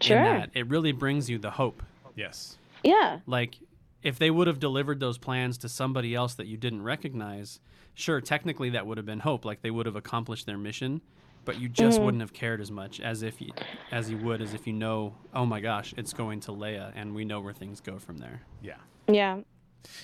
Sure. 0.00 0.18
In 0.18 0.24
that 0.24 0.50
it 0.54 0.66
really 0.68 0.92
brings 0.92 1.30
you 1.30 1.38
the 1.38 1.52
hope. 1.52 1.82
Yes. 2.14 2.58
Yeah. 2.82 3.20
Like 3.26 3.56
if 4.02 4.18
they 4.18 4.30
would 4.30 4.46
have 4.46 4.58
delivered 4.60 5.00
those 5.00 5.18
plans 5.18 5.58
to 5.58 5.68
somebody 5.68 6.14
else 6.14 6.34
that 6.34 6.46
you 6.46 6.56
didn't 6.56 6.82
recognize, 6.82 7.60
sure, 7.96 8.20
technically 8.20 8.70
that 8.70 8.86
would 8.86 8.98
have 8.98 9.06
been 9.06 9.18
hope. 9.18 9.44
Like 9.44 9.62
they 9.62 9.72
would 9.72 9.86
have 9.86 9.96
accomplished 9.96 10.46
their 10.46 10.58
mission, 10.58 11.00
but 11.44 11.58
you 11.58 11.68
just 11.68 12.00
wouldn't 12.00 12.20
have 12.20 12.32
cared 12.32 12.60
as 12.60 12.70
much 12.70 13.00
as 13.00 13.22
if 13.22 13.40
you, 13.40 13.50
as 13.90 14.08
you 14.08 14.18
would 14.18 14.40
as 14.40 14.54
if 14.54 14.68
you 14.68 14.72
know, 14.72 15.14
oh 15.34 15.46
my 15.46 15.60
gosh, 15.60 15.92
it's 15.96 16.12
going 16.12 16.38
to 16.40 16.52
Leia, 16.52 16.92
and 16.94 17.14
we 17.14 17.24
know 17.24 17.40
where 17.40 17.52
things 17.52 17.80
go 17.80 17.98
from 17.98 18.18
there. 18.18 18.42
Yeah. 18.62 18.76
Yeah. 19.08 19.40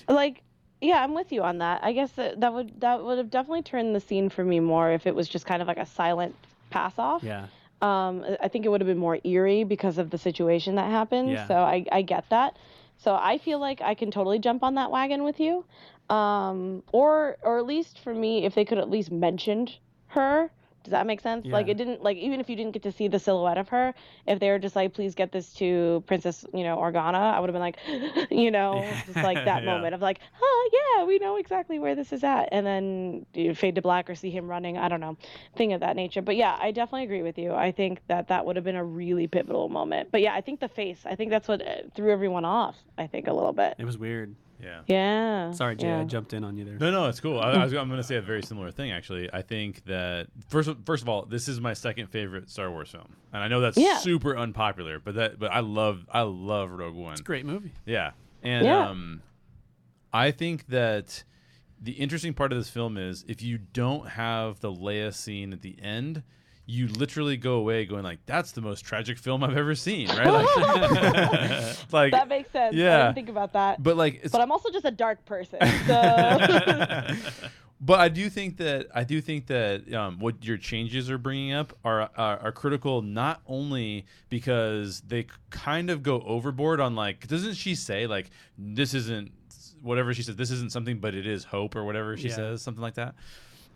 Like 0.09 0.41
yeah, 0.81 1.01
I'm 1.01 1.13
with 1.13 1.31
you 1.31 1.43
on 1.43 1.59
that. 1.59 1.81
I 1.81 1.93
guess 1.93 2.11
that, 2.13 2.41
that 2.41 2.53
would 2.53 2.81
that 2.81 3.03
would 3.03 3.17
have 3.17 3.29
definitely 3.29 3.61
turned 3.61 3.95
the 3.95 4.01
scene 4.01 4.29
for 4.29 4.43
me 4.43 4.59
more 4.59 4.91
if 4.91 5.07
it 5.07 5.15
was 5.15 5.29
just 5.29 5.45
kind 5.45 5.61
of 5.61 5.67
like 5.67 5.77
a 5.77 5.85
silent 5.85 6.35
pass 6.71 6.93
off. 6.97 7.23
Yeah, 7.23 7.47
Um 7.81 8.25
I 8.41 8.47
think 8.47 8.65
it 8.65 8.69
would 8.69 8.81
have 8.81 8.87
been 8.87 8.97
more 8.97 9.19
eerie 9.23 9.63
because 9.63 9.97
of 9.97 10.09
the 10.09 10.17
situation 10.17 10.75
that 10.75 10.89
happened. 10.89 11.31
Yeah. 11.31 11.47
So 11.47 11.55
I 11.55 11.85
I 11.91 12.01
get 12.01 12.29
that. 12.29 12.57
So 12.97 13.15
I 13.15 13.37
feel 13.37 13.59
like 13.59 13.81
I 13.81 13.95
can 13.95 14.11
totally 14.11 14.39
jump 14.39 14.63
on 14.63 14.75
that 14.75 14.89
wagon 14.91 15.23
with 15.23 15.39
you. 15.39 15.65
Um 16.09 16.83
or 16.91 17.37
or 17.41 17.57
at 17.59 17.65
least 17.65 17.99
for 17.99 18.13
me 18.13 18.45
if 18.45 18.55
they 18.55 18.65
could 18.65 18.77
at 18.77 18.89
least 18.89 19.11
mentioned 19.11 19.77
her 20.07 20.51
does 20.83 20.91
that 20.91 21.07
make 21.07 21.21
sense? 21.21 21.45
Like 21.45 21.69
it 21.69 21.77
didn't 21.77 22.03
like 22.03 22.17
even 22.17 22.41
if 22.41 22.49
you 22.49 22.57
didn't 22.57 22.73
get 22.73 22.83
to 22.83 22.91
see 22.91 23.07
the 23.07 23.19
silhouette 23.19 23.57
of 23.57 23.69
her, 23.69 23.93
if 24.27 24.39
they 24.39 24.49
were 24.49 24.59
just 24.59 24.75
like, 24.75 24.93
please 24.93 25.15
get 25.15 25.31
this 25.31 25.53
to 25.53 26.03
Princess, 26.07 26.45
you 26.53 26.63
know, 26.63 26.75
Organa, 26.77 27.15
I 27.33 27.39
would 27.39 27.49
have 27.49 27.53
been 27.53 27.61
like, 27.61 27.77
you 28.31 28.51
know, 28.51 28.81
just 29.05 29.23
like 29.23 29.45
that 29.45 29.53
Yeah. 29.63 29.65
moment 29.65 29.95
of 29.95 30.01
like, 30.01 30.19
oh 30.41 30.69
yeah, 30.73 31.05
we 31.05 31.19
know 31.19 31.37
exactly 31.37 31.79
where 31.79 31.95
this 31.95 32.11
is 32.11 32.23
at, 32.23 32.49
and 32.51 32.65
then 32.65 33.25
you 33.33 33.55
fade 33.55 33.75
to 33.75 33.81
black 33.81 34.09
or 34.09 34.15
see 34.15 34.29
him 34.29 34.47
running. 34.47 34.77
I 34.77 34.89
don't 34.89 34.99
know, 34.99 35.17
thing 35.55 35.71
of 35.71 35.79
that 35.79 35.95
nature. 35.95 36.21
But 36.21 36.35
yeah, 36.35 36.57
I 36.59 36.71
definitely 36.71 37.05
agree 37.05 37.23
with 37.23 37.37
you. 37.37 37.53
I 37.53 37.71
think 37.71 38.01
that 38.07 38.27
that 38.27 38.45
would 38.45 38.57
have 38.57 38.65
been 38.65 38.75
a 38.75 38.83
really 38.83 39.27
pivotal 39.27 39.69
moment. 39.69 40.09
But 40.11 40.19
yeah, 40.19 40.33
I 40.33 40.41
think 40.41 40.59
the 40.59 40.67
face, 40.67 40.99
I 41.05 41.15
think 41.15 41.31
that's 41.31 41.47
what 41.47 41.61
uh, 41.61 41.83
threw 41.95 42.11
everyone 42.11 42.43
off. 42.43 42.75
I 42.97 43.07
think 43.07 43.27
a 43.27 43.33
little 43.33 43.53
bit. 43.53 43.75
it 43.77 43.85
was 43.85 43.97
weird. 43.97 44.35
Yeah. 44.63 44.81
Yeah. 44.87 45.51
Sorry, 45.51 45.75
Jay, 45.75 45.91
I 45.91 46.03
jumped 46.05 46.33
in 46.33 46.43
on 46.43 46.55
you 46.57 46.63
there. 46.65 46.77
No, 46.77 46.89
no, 46.91 47.07
it's 47.09 47.19
cool. 47.19 47.39
I, 47.39 47.51
I 47.51 47.63
was, 47.63 47.73
I'm 47.73 47.87
going 47.89 47.99
to 47.99 48.03
say 48.07 48.15
a 48.15 48.21
very 48.21 48.41
similar 48.41 48.71
thing. 48.71 48.91
Actually, 48.91 49.29
I 49.33 49.41
think 49.41 49.83
that 49.85 50.27
first, 50.47 50.69
first 50.85 51.03
of 51.03 51.09
all, 51.09 51.25
this 51.25 51.47
is 51.47 51.59
my 51.59 51.73
second 51.73 52.07
favorite 52.07 52.49
Star 52.49 52.71
Wars 52.71 52.89
film, 52.89 53.15
and 53.33 53.43
I 53.43 53.47
know 53.47 53.59
that's 53.61 53.77
Yeah. 53.77 53.97
super 53.97 54.37
unpopular, 54.37 54.99
but 54.99 55.15
that, 55.15 55.39
but 55.39 55.51
I 55.51 55.59
love, 55.59 56.05
I 56.11 56.21
love 56.21 56.71
Rogue 56.71 56.95
One. 56.95 57.11
It's 57.11 57.21
a 57.21 57.23
great 57.23 57.45
movie. 57.45 57.71
Yeah, 57.85 58.11
and 58.41 58.65
Yeah. 58.65 58.89
um, 58.89 59.21
I 60.13 60.31
think 60.31 60.67
that 60.67 61.23
the 61.81 61.93
interesting 61.93 62.33
part 62.33 62.51
of 62.53 62.57
this 62.57 62.69
film 62.69 62.97
is 62.97 63.25
if 63.27 63.41
you 63.41 63.57
don't 63.57 64.09
have 64.09 64.61
the 64.61 64.71
Leia 64.71 65.13
scene 65.13 65.51
at 65.51 65.61
the 65.61 65.75
end, 65.81 66.23
you 66.65 66.87
literally 66.87 67.35
go 67.37 67.55
away 67.55 67.85
going 67.85 68.03
like, 68.03 68.19
"That's 68.25 68.51
the 68.53 68.61
most 68.61 68.81
tragic 68.85 69.17
film 69.17 69.43
I've 69.43 69.57
ever 69.57 69.75
seen," 69.75 70.07
right? 70.09 70.27
Like, 70.27 71.83
like 71.91 72.11
That 72.11 72.27
makes 72.29 72.51
sense. 72.51 72.75
Yeah, 72.75 72.85
I 72.85 72.89
Yeah. 72.89 72.97
didn't 73.03 73.15
think 73.15 73.29
about 73.29 73.53
that. 73.53 73.81
but 73.83 73.97
like, 73.97 74.21
it's, 74.23 74.31
but 74.31 74.41
I'm 74.41 74.51
also 74.51 74.69
just 74.71 74.85
a 74.85 74.91
dark 74.91 75.25
person. 75.25 75.59
So 75.87 77.07
but 77.81 77.99
I 77.99 78.07
do 78.07 78.29
think 78.29 78.57
that 78.57 78.87
I 78.95 79.03
do 79.03 79.19
think 79.19 79.47
that 79.47 79.93
um, 79.93 80.19
what 80.19 80.45
your 80.45 80.55
changes 80.57 81.09
are 81.11 81.17
bringing 81.17 81.51
up 81.51 81.77
are, 81.83 82.09
are 82.15 82.39
are 82.39 82.51
critical 82.53 83.01
not 83.01 83.41
only 83.45 84.05
because 84.29 85.01
they 85.01 85.27
kind 85.49 85.89
of 85.89 86.01
go 86.01 86.21
overboard 86.21 86.79
on 86.79 86.95
like 86.95 87.27
doesn't 87.27 87.55
she 87.55 87.75
say 87.75 88.07
like 88.07 88.29
this 88.57 88.93
isn't 88.93 89.33
whatever 89.81 90.13
she 90.13 90.23
says 90.23 90.37
this 90.37 90.49
isn't 90.51 90.71
something 90.71 90.99
but 90.99 91.13
it 91.13 91.27
is 91.27 91.43
hope 91.43 91.75
or 91.75 91.83
whatever 91.83 92.15
she 92.15 92.29
Yeah. 92.29 92.35
says 92.35 92.61
something 92.61 92.81
like 92.81 92.93
that 92.93 93.15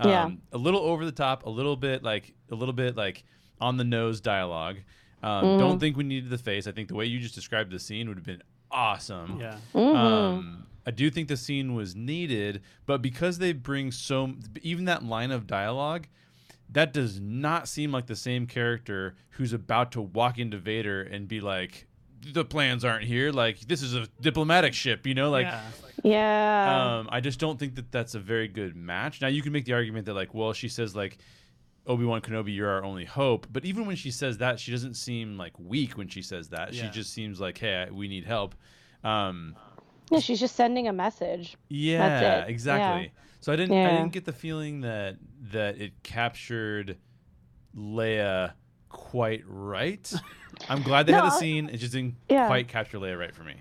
Yeah. 0.03 0.23
um, 0.25 0.41
a 0.51 0.57
little 0.57 0.81
over 0.81 1.05
the 1.05 1.11
top 1.11 1.45
a 1.45 1.49
little 1.49 1.75
bit 1.75 2.03
like 2.03 2.33
a 2.51 2.55
little 2.55 2.73
bit 2.73 2.95
like 2.95 3.23
on 3.59 3.77
the 3.77 3.83
nose 3.83 4.21
dialogue 4.21 4.77
um, 5.23 5.43
Mm-hmm. 5.43 5.59
don't 5.59 5.79
think 5.79 5.97
we 5.97 6.03
needed 6.03 6.29
the 6.29 6.37
face 6.37 6.67
I 6.67 6.71
think 6.71 6.87
the 6.89 6.95
way 6.95 7.05
you 7.05 7.19
just 7.19 7.33
described 7.35 7.71
the 7.71 7.79
scene 7.79 8.07
would 8.07 8.17
have 8.17 8.25
been 8.25 8.43
awesome 8.69 9.39
Yeah, 9.39 9.57
Mm-hmm. 9.73 9.95
um, 9.95 10.67
I 10.85 10.91
do 10.91 11.09
think 11.09 11.27
the 11.27 11.35
scene 11.35 11.73
was 11.73 11.95
needed, 11.97 12.61
but 12.85 13.01
because 13.01 13.39
they 13.39 13.51
bring 13.51 13.91
so 13.91 14.35
even 14.61 14.85
that 14.85 15.03
line 15.03 15.31
of 15.31 15.45
dialogue, 15.45 16.07
that 16.69 16.93
does 16.93 17.19
not 17.19 17.67
seem 17.67 17.91
like 17.91 18.05
the 18.05 18.15
same 18.15 18.45
character 18.47 19.15
who's 19.31 19.51
about 19.51 19.91
to 19.93 20.01
walk 20.01 20.37
into 20.39 20.57
Vader 20.57 21.01
and 21.01 21.27
be 21.27 21.41
like, 21.41 21.87
"The 22.21 22.45
plans 22.45 22.85
aren't 22.85 23.03
here. 23.03 23.31
Like 23.31 23.59
this 23.61 23.81
is 23.81 23.95
a 23.95 24.07
diplomatic 24.21 24.73
ship, 24.73 25.05
you 25.07 25.13
know." 25.13 25.29
Like, 25.29 25.47
yeah. 25.47 25.61
yeah. 26.03 26.97
um, 26.99 27.09
I 27.11 27.21
just 27.21 27.39
don't 27.39 27.59
think 27.59 27.75
that 27.75 27.91
that's 27.91 28.15
a 28.15 28.19
very 28.19 28.47
good 28.47 28.75
match. 28.75 29.21
Now 29.21 29.27
you 29.27 29.41
can 29.41 29.51
make 29.51 29.65
the 29.65 29.73
argument 29.73 30.05
that 30.05 30.13
like, 30.13 30.33
well, 30.33 30.53
she 30.53 30.69
says 30.69 30.95
like. 30.95 31.17
Obi 31.89 32.03
Wan 32.03 32.19
Kenobi, 32.19 32.53
you're 32.53 32.69
our 32.69 32.83
only 32.83 33.05
hope. 33.05 33.47
But 33.49 33.63
even 33.63 33.85
when 33.85 33.95
she 33.95 34.11
says 34.11 34.39
that, 34.39 34.59
she 34.59 34.71
doesn't 34.73 34.95
seem 34.95 35.37
like 35.37 35.57
weak 35.57 35.97
when 35.97 36.09
she 36.09 36.21
says 36.21 36.49
that. 36.49 36.75
She 36.75 36.89
just 36.89 37.13
seems 37.13 37.39
like, 37.39 37.57
hey, 37.57 37.85
I- 37.87 37.91
we 37.91 38.09
need 38.09 38.25
help. 38.25 38.55
Um, 39.05 39.55
yeah, 40.11 40.19
she's 40.19 40.41
just 40.41 40.57
sending 40.57 40.89
a 40.89 40.93
message. 40.93 41.55
yeah, 41.69 42.43
it. 42.43 42.49
exactly. 42.49 43.03
Yeah. 43.03 43.21
So 43.39 43.53
I 43.53 43.55
didn't 43.55 43.77
I 43.77 43.91
didn't 43.91 44.11
get 44.11 44.25
the 44.25 44.33
feeling 44.33 44.81
that 44.81 45.15
that 45.51 45.79
it 45.79 46.03
captured 46.03 46.97
Leia 47.75 48.53
quite 48.89 49.43
right. 49.45 50.11
I'm 50.69 50.81
glad 50.81 51.05
they 51.07 51.13
had 51.13 51.19
No, 51.23 51.29
a 51.29 51.33
I- 51.35 51.39
scene. 51.39 51.69
It 51.69 51.77
just 51.77 51.93
didn't 51.93 52.15
Yeah. 52.29 52.47
quite 52.47 52.67
capture 52.67 52.97
Leia 52.99 53.17
right 53.17 53.33
for 53.33 53.43
me. 53.43 53.55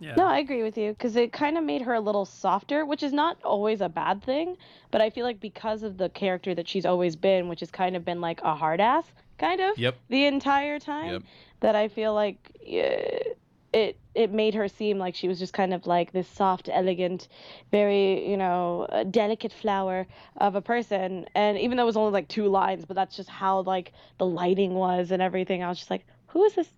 yeah. 0.00 0.14
No, 0.16 0.26
I 0.26 0.38
agree 0.38 0.62
with 0.62 0.76
you 0.76 0.90
because 0.90 1.16
it 1.16 1.32
kind 1.32 1.56
of 1.56 1.64
made 1.64 1.82
her 1.82 1.94
a 1.94 2.00
little 2.00 2.24
softer, 2.24 2.84
which 2.84 3.02
is 3.02 3.12
not 3.12 3.38
always 3.44 3.80
a 3.80 3.88
bad 3.88 4.22
thing. 4.22 4.56
But 4.90 5.00
I 5.00 5.10
feel 5.10 5.24
like 5.24 5.40
because 5.40 5.82
of 5.82 5.96
the 5.98 6.08
character 6.10 6.54
that 6.54 6.68
she's 6.68 6.84
always 6.86 7.16
been, 7.16 7.48
which 7.48 7.60
has 7.60 7.70
kind 7.70 7.96
of 7.96 8.04
been 8.04 8.20
like 8.20 8.40
a 8.42 8.54
hard 8.54 8.80
ass, 8.80 9.06
kind 9.38 9.60
of 9.60 9.78
Yep. 9.78 9.96
the 10.08 10.26
entire 10.26 10.78
time, 10.78 11.12
Yep. 11.12 11.22
that 11.60 11.74
I 11.76 11.88
feel 11.88 12.12
like 12.14 12.36
uh, 12.62 13.32
it 13.72 13.96
it 14.14 14.30
made 14.30 14.54
her 14.54 14.68
seem 14.68 14.96
like 14.98 15.16
she 15.16 15.26
was 15.26 15.40
just 15.40 15.52
kind 15.52 15.74
of 15.74 15.86
like 15.88 16.12
this 16.12 16.28
soft, 16.28 16.68
elegant, 16.72 17.26
very 17.72 18.28
you 18.30 18.36
know 18.36 18.86
uh, 18.90 19.02
delicate 19.04 19.52
flower 19.52 20.06
of 20.36 20.54
a 20.54 20.60
person. 20.60 21.26
And 21.34 21.58
even 21.58 21.76
though 21.76 21.82
it 21.84 21.86
was 21.86 21.96
only 21.96 22.12
like 22.12 22.28
two 22.28 22.46
lines, 22.48 22.84
but 22.84 22.94
that's 22.94 23.16
just 23.16 23.28
how 23.28 23.60
like 23.62 23.92
the 24.18 24.26
lighting 24.26 24.74
was 24.74 25.10
and 25.10 25.20
everything. 25.22 25.62
I 25.64 25.68
was 25.68 25.78
just 25.78 25.90
like, 25.90 26.04
who 26.34 26.44
is 26.44 26.54
this? 26.56 26.68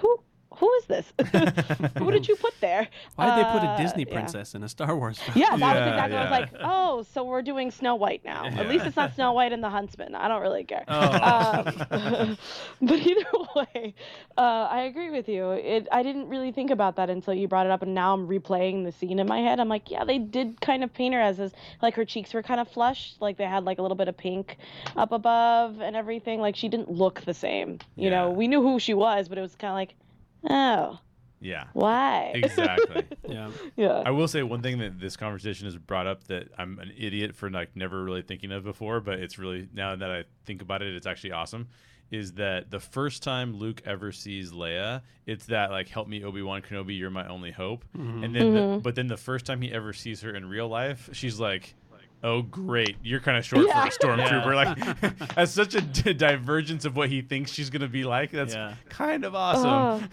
Who? 0.00 0.18
Who 0.58 0.72
is 0.74 0.84
this? 0.86 1.12
Who 1.98 2.10
did 2.10 2.28
you 2.28 2.36
put 2.36 2.54
there? 2.60 2.88
Why 3.16 3.26
did 3.26 3.44
they 3.44 3.50
put 3.50 3.62
a 3.62 3.70
Uh, 3.70 3.76
Disney 3.76 4.04
yeah. 4.06 4.12
princess 4.14 4.54
in 4.54 4.62
a 4.62 4.68
Star 4.68 4.96
Wars 4.96 5.18
film? 5.18 5.36
Yeah, 5.38 5.56
that 5.56 5.58
Yeah, 5.58 5.78
was 5.78 5.88
exactly. 5.88 6.16
I 6.18 6.22
was 6.22 6.30
like, 6.30 6.50
oh, 6.62 7.02
so 7.14 7.24
we're 7.24 7.42
doing 7.42 7.70
Snow 7.70 7.94
White 7.94 8.24
now. 8.24 8.44
At 8.46 8.68
least 8.68 8.84
it's 8.86 8.96
not 8.96 9.14
Snow 9.14 9.32
White 9.32 9.52
and 9.52 9.62
the 9.62 9.70
Huntsman. 9.70 10.14
I 10.14 10.28
don't 10.28 10.42
really 10.42 10.64
care. 10.64 10.84
Oh. 10.88 11.64
Um, 11.90 12.38
but 12.82 12.98
either 12.98 13.24
way, 13.56 13.94
uh, 14.36 14.68
I 14.70 14.82
agree 14.82 15.10
with 15.10 15.28
you. 15.28 15.50
It. 15.52 15.88
I 15.92 16.02
didn't 16.02 16.28
really 16.28 16.52
think 16.52 16.70
about 16.70 16.96
that 16.96 17.10
until 17.10 17.34
you 17.34 17.48
brought 17.48 17.66
it 17.66 17.72
up, 17.72 17.82
and 17.82 17.94
now 17.94 18.14
I'm 18.14 18.28
replaying 18.28 18.84
the 18.84 18.92
scene 18.92 19.18
in 19.18 19.26
my 19.26 19.40
head. 19.40 19.60
I'm 19.60 19.68
like, 19.68 19.90
yeah, 19.90 20.04
they 20.04 20.18
did 20.18 20.60
kind 20.60 20.84
of 20.84 20.92
paint 20.92 21.14
her 21.14 21.20
as 21.20 21.36
this, 21.38 21.52
like 21.80 21.94
her 21.94 22.04
cheeks 22.04 22.34
were 22.34 22.42
kind 22.42 22.60
of 22.60 22.68
flushed, 22.68 23.20
like 23.20 23.36
they 23.36 23.44
had 23.44 23.64
like 23.64 23.78
a 23.78 23.82
little 23.82 23.96
bit 23.96 24.08
of 24.08 24.16
pink 24.16 24.56
up 24.96 25.12
above 25.12 25.80
and 25.80 25.96
everything. 25.96 26.40
Like 26.40 26.56
she 26.56 26.68
didn't 26.68 26.90
look 26.90 27.20
the 27.22 27.34
same. 27.34 27.78
You 27.96 28.10
know, 28.10 28.30
we 28.30 28.48
knew 28.48 28.62
who 28.62 28.78
she 28.78 28.94
was, 28.94 29.28
but 29.28 29.38
it 29.38 29.42
was 29.42 29.54
kind 29.56 29.70
of 29.70 29.76
like, 29.76 29.94
oh, 30.48 30.98
Yeah. 31.40 31.64
why? 31.72 32.32
Exactly. 32.34 33.04
yeah. 33.28 33.50
yeah. 33.76 34.02
I 34.04 34.10
will 34.10 34.28
say 34.28 34.42
one 34.42 34.62
thing 34.62 34.78
that 34.78 34.98
this 35.00 35.16
conversation 35.16 35.66
has 35.66 35.76
brought 35.76 36.06
up 36.06 36.24
that 36.24 36.48
I'm 36.58 36.78
an 36.78 36.92
idiot 36.96 37.34
for 37.34 37.50
like 37.50 37.74
never 37.76 38.02
really 38.02 38.22
thinking 38.22 38.52
of 38.52 38.64
before, 38.64 39.00
but 39.00 39.18
it's 39.18 39.38
really 39.38 39.68
now 39.72 39.96
that 39.96 40.10
I 40.10 40.24
think 40.44 40.62
about 40.62 40.82
it, 40.82 40.94
it's 40.94 41.06
actually 41.06 41.32
awesome. 41.32 41.68
Is 42.10 42.34
that 42.34 42.70
the 42.70 42.78
first 42.78 43.22
time 43.22 43.56
Luke 43.56 43.80
ever 43.86 44.12
sees 44.12 44.52
Leia? 44.52 45.00
It's 45.24 45.46
that 45.46 45.70
like, 45.70 45.88
"Help 45.88 46.08
me, 46.08 46.22
Obi 46.22 46.42
Wan 46.42 46.60
Kenobi, 46.60 46.98
you're 46.98 47.08
my 47.08 47.26
only 47.26 47.50
hope." 47.50 47.86
Mm-hmm. 47.96 48.24
And 48.24 48.36
then, 48.36 48.52
the, 48.52 48.60
mm-hmm. 48.60 48.78
but 48.80 48.94
then 48.94 49.06
the 49.06 49.16
first 49.16 49.46
time 49.46 49.62
he 49.62 49.72
ever 49.72 49.94
sees 49.94 50.20
her 50.20 50.34
in 50.34 50.44
real 50.46 50.68
life, 50.68 51.08
she's 51.14 51.40
like, 51.40 51.74
Oh, 52.24 52.42
great! 52.42 52.96
You're 53.02 53.18
kind 53.20 53.36
of 53.36 53.44
short 53.44 53.66
Yeah. 53.66 53.82
for 53.84 53.88
a 53.88 53.90
stormtrooper. 54.16 54.54
Like, 54.54 55.28
that's 55.34 55.50
such 55.50 55.74
a 55.74 55.80
d- 55.80 56.12
divergence 56.14 56.84
of 56.84 56.96
what 56.96 57.08
he 57.08 57.20
thinks 57.20 57.50
she's 57.52 57.68
gonna 57.68 57.88
be 57.88 58.04
like. 58.04 58.30
That's 58.30 58.54
Yeah. 58.54 58.74
kind 58.88 59.24
of 59.24 59.34
awesome. 59.34 60.08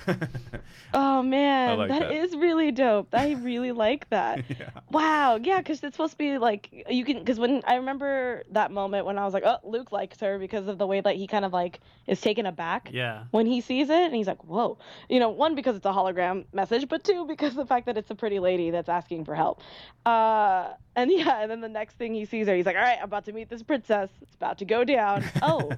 Oh 0.94 1.22
man, 1.24 1.78
like 1.78 1.90
that 1.90 2.00
that. 2.10 2.12
is 2.12 2.36
really 2.36 2.72
dope. 2.72 3.10
I 3.14 3.34
really 3.42 3.72
like 3.72 4.10
that. 4.10 4.44
yeah. 4.50 4.70
Wow, 4.90 5.36
yeah, 5.42 5.60
because 5.60 5.84
it's 5.84 5.96
supposed 5.96 6.14
to 6.14 6.18
be 6.18 6.38
like 6.40 6.86
you 6.90 7.06
can. 7.06 7.20
Because 7.20 7.40
when 7.40 7.62
I 7.68 7.76
remember 7.76 8.44
that 8.52 8.72
moment 8.72 9.06
when 9.06 9.20
I 9.20 9.26
was 9.26 9.34
like, 9.36 9.44
oh, 9.46 9.58
Luke 9.64 9.92
likes 9.92 10.20
her 10.22 10.40
because 10.40 10.68
of 10.68 10.78
the 10.80 10.88
way 10.88 11.02
that 11.02 11.16
he 11.16 11.28
kind 11.28 11.46
of 11.46 11.54
like 11.54 11.80
is 12.08 12.20
taken 12.22 12.48
aback 12.48 12.90
Yeah. 12.92 13.26
when 13.30 13.46
he 13.46 13.62
sees 13.62 13.90
it, 13.90 13.96
and 14.06 14.16
he's 14.16 14.26
like, 14.28 14.44
whoa, 14.44 14.80
you 15.10 15.20
know, 15.20 15.30
one 15.30 15.54
because 15.54 15.76
it's 15.76 15.86
a 15.86 15.92
hologram 15.92 16.46
message, 16.54 16.88
but 16.90 17.04
two 17.04 17.28
because 17.28 17.54
the 17.54 17.68
fact 17.68 17.86
that 17.86 17.98
it's 17.98 18.10
a 18.10 18.16
pretty 18.16 18.40
lady 18.40 18.72
that's 18.72 18.90
asking 18.90 19.26
for 19.26 19.36
help. 19.36 19.62
Uh, 20.08 20.70
and 21.02 21.12
yeah, 21.12 21.42
and 21.42 21.50
then 21.52 21.62
the 21.62 21.70
next 21.70 21.98
thing 21.98 22.14
he 22.14 22.26
sees 22.26 22.48
her, 22.48 22.56
he's 22.56 22.66
like, 22.66 22.76
all 22.76 22.82
right, 22.82 22.98
I'm 22.98 23.06
about 23.06 23.26
to 23.26 23.34
meet 23.34 23.50
this 23.50 23.64
princess. 23.64 24.10
It's 24.22 24.36
about 24.36 24.58
to 24.60 24.66
go 24.66 24.84
down. 24.84 25.24
Oh. 25.42 25.72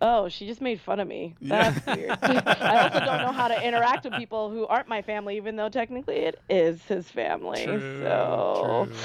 Oh, 0.00 0.28
she 0.28 0.44
just 0.46 0.60
made 0.60 0.80
fun 0.80 0.98
of 0.98 1.06
me. 1.06 1.34
That's 1.40 1.86
weird. 1.86 2.10
I 2.22 2.82
also 2.82 2.98
don't 2.98 3.22
know 3.22 3.30
how 3.32 3.46
to 3.48 3.66
interact 3.66 4.04
with 4.04 4.14
people 4.14 4.50
who 4.50 4.66
aren't 4.66 4.88
my 4.88 5.02
family, 5.02 5.36
even 5.36 5.54
though 5.54 5.68
technically 5.68 6.16
it 6.16 6.38
is 6.50 6.82
his 6.86 7.08
family. 7.08 7.64
True, 7.64 8.02
so 8.02 8.88
true. 8.90 8.96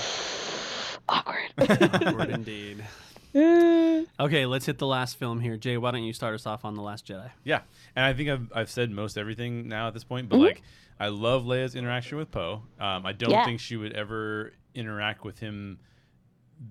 awkward. 1.08 1.44
Awkward 2.06 2.30
indeed. 2.32 2.84
Okay, 4.20 4.46
let's 4.48 4.66
hit 4.66 4.80
the 4.80 4.88
last 4.88 5.18
film 5.18 5.40
here. 5.40 5.58
Jay, 5.58 5.78
why 5.78 5.92
don't 5.92 6.04
you 6.04 6.12
start 6.14 6.34
us 6.34 6.48
off 6.48 6.66
on 6.66 6.74
The 6.74 6.82
Last 6.82 7.06
Jedi? 7.06 7.30
Yeah, 7.44 7.62
and 7.96 8.04
I 8.04 8.14
think 8.14 8.30
I've 8.30 8.52
I've 8.54 8.70
said 8.72 8.90
most 8.92 9.18
everything 9.18 9.68
now 9.68 9.88
at 9.88 9.94
this 9.94 10.04
point, 10.04 10.28
but 10.28 10.38
Mhm. 10.38 10.42
like 10.48 10.62
I 11.00 11.10
love 11.10 11.44
Leia's 11.46 11.76
interaction 11.76 12.18
with 12.18 12.32
Poe. 12.32 12.64
Um, 12.80 13.06
I 13.06 13.14
don't 13.14 13.30
Yeah. 13.32 13.46
think 13.46 13.60
she 13.60 13.78
would 13.78 13.94
ever 13.94 14.54
interact 14.76 15.24
with 15.24 15.40
him 15.40 15.80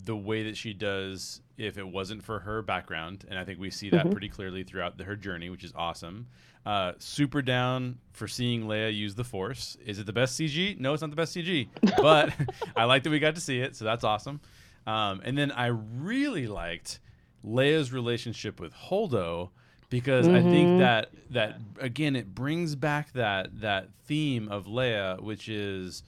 the 0.05 0.17
way 0.17 0.43
that 0.45 0.57
she 0.57 0.75
does 0.75 1.41
if 1.57 1.79
it 1.79 1.87
wasn't 1.89 2.23
for 2.23 2.41
her 2.41 2.61
background, 2.63 3.25
and 3.29 3.39
I 3.39 3.45
think 3.45 3.59
we 3.59 3.71
see 3.71 3.91
that 3.91 4.07
Mhm. 4.07 4.11
pretty 4.13 4.29
clearly 4.29 4.63
throughout 4.63 4.99
the, 4.99 5.05
her 5.05 5.17
journey, 5.17 5.49
which 5.49 5.65
is 5.65 5.73
awesome. 5.75 6.27
Uh, 6.67 6.93
super 6.99 7.41
down 7.41 7.99
for 8.13 8.29
seeing 8.29 8.65
Leia 8.65 8.95
use 8.95 9.15
the 9.15 9.25
Force. 9.25 9.77
Is 9.87 9.99
it 9.99 10.05
the 10.05 10.13
best 10.13 10.39
CG? 10.39 10.79
No, 10.79 10.93
it's 10.93 11.01
not 11.01 11.09
the 11.11 11.17
best 11.17 11.35
CG, 11.35 11.69
but 12.03 12.35
I 12.77 12.85
like 12.85 13.03
that 13.05 13.11
we 13.11 13.19
got 13.19 13.35
to 13.37 13.41
see 13.41 13.61
it, 13.61 13.75
so 13.77 13.85
that's 13.87 14.05
awesome. 14.05 14.41
Um, 14.87 15.23
and 15.25 15.37
then 15.39 15.51
I 15.53 15.67
really 15.69 16.47
liked 16.47 17.01
Leia's 17.45 17.91
relationship 17.93 18.61
with 18.61 18.75
Holdo 18.75 19.51
because 19.89 20.29
I 20.29 20.43
think 20.43 20.73
Mhm. 20.73 20.77
that 20.79 21.11
that 21.31 21.61
again 21.81 22.15
it 22.15 22.35
brings 22.35 22.75
back 22.75 23.13
that 23.15 23.61
that 23.61 23.89
theme 24.05 24.49
of 24.49 24.67
Leia, 24.67 25.19
which 25.23 25.49
is 25.49 26.03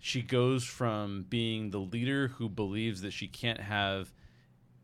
she 0.00 0.22
goes 0.22 0.64
from 0.64 1.26
being 1.28 1.70
the 1.70 1.78
leader 1.78 2.28
who 2.28 2.48
believes 2.48 3.02
that 3.02 3.12
she 3.12 3.28
can't 3.28 3.60
have 3.60 4.12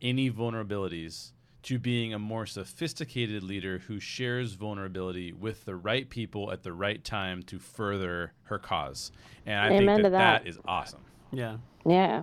any 0.02 0.30
vulnerabilities 0.30 1.32
to 1.62 1.78
being 1.78 2.14
a 2.14 2.18
more 2.18 2.46
sophisticated 2.46 3.42
leader 3.42 3.78
who 3.88 3.98
shares 3.98 4.52
vulnerability 4.52 5.32
with 5.32 5.64
the 5.64 5.74
right 5.74 6.08
people 6.08 6.52
at 6.52 6.62
the 6.62 6.72
right 6.72 7.02
time 7.02 7.42
to 7.42 7.58
further 7.58 8.32
her 8.44 8.58
cause. 8.58 9.10
And 9.46 9.58
I 9.58 9.70
Amen 9.70 9.86
think 9.86 9.96
to 9.96 10.02
that, 10.04 10.10
that. 10.10 10.44
that 10.44 10.48
is 10.48 10.58
awesome. 10.64 11.00
Yeah. 11.32 11.56
yeah. 11.84 12.22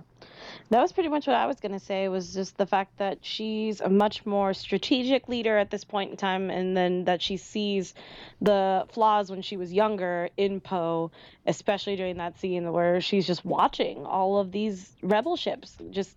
That 0.70 0.80
was 0.80 0.92
pretty 0.92 1.08
much 1.08 1.26
what 1.26 1.36
I 1.36 1.46
was 1.46 1.60
going 1.60 1.72
to 1.72 1.80
say 1.80 2.08
was 2.08 2.34
just 2.34 2.56
the 2.56 2.66
fact 2.66 2.98
that 2.98 3.18
she's 3.22 3.80
a 3.80 3.88
much 3.88 4.24
more 4.26 4.54
strategic 4.54 5.28
leader 5.28 5.56
at 5.56 5.70
this 5.70 5.84
point 5.84 6.10
in 6.10 6.16
time 6.16 6.50
and 6.50 6.76
then 6.76 7.04
that 7.04 7.22
she 7.22 7.36
sees 7.36 7.94
the 8.40 8.86
flaws 8.92 9.30
when 9.30 9.42
she 9.42 9.56
was 9.56 9.72
younger 9.72 10.28
in 10.36 10.60
Poe, 10.60 11.10
especially 11.46 11.96
during 11.96 12.16
that 12.16 12.38
scene 12.38 12.72
where 12.72 13.00
she's 13.00 13.26
just 13.26 13.44
watching 13.44 14.04
all 14.06 14.38
of 14.38 14.52
these 14.52 14.92
rebel 15.02 15.36
ships 15.36 15.76
just 15.90 16.16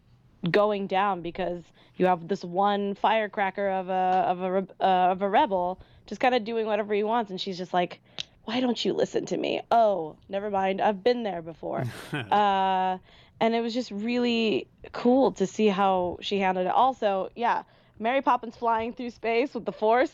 going 0.51 0.87
down 0.87 1.21
because 1.21 1.63
you 1.97 2.05
have 2.05 2.27
this 2.27 2.43
one 2.43 2.95
firecracker 2.95 3.69
of 3.69 3.89
a 3.89 3.91
of 3.91 4.41
a 4.41 4.67
uh, 4.79 5.11
of 5.11 5.21
a 5.21 5.29
rebel 5.29 5.79
just 6.05 6.21
kind 6.21 6.35
of 6.35 6.43
doing 6.43 6.65
whatever 6.65 6.93
he 6.93 7.03
wants 7.03 7.31
and 7.31 7.41
she's 7.41 7.57
just 7.57 7.73
like 7.73 7.99
why 8.45 8.61
don't 8.61 8.85
you 8.85 8.93
listen 8.93 9.25
to 9.25 9.35
me? 9.35 9.61
Oh 9.71 10.15
never 10.29 10.49
mind 10.49 10.79
i've 10.79 11.03
been 11.03 11.23
there 11.23 11.41
before. 11.41 11.83
Uh, 12.13 12.97
and 13.39 13.55
it 13.55 13.61
was 13.61 13.73
just 13.73 13.91
really 13.91 14.67
cool 14.91 15.31
to 15.33 15.45
see 15.47 15.67
how 15.67 16.17
she 16.21 16.39
handled 16.39 16.67
it. 16.67 16.73
Also 16.73 17.29
yeah 17.35 17.63
mary 17.99 18.21
poppins 18.21 18.55
flying 18.55 18.93
through 18.93 19.09
space 19.09 19.53
with 19.53 19.65
the 19.65 19.71
force. 19.71 20.11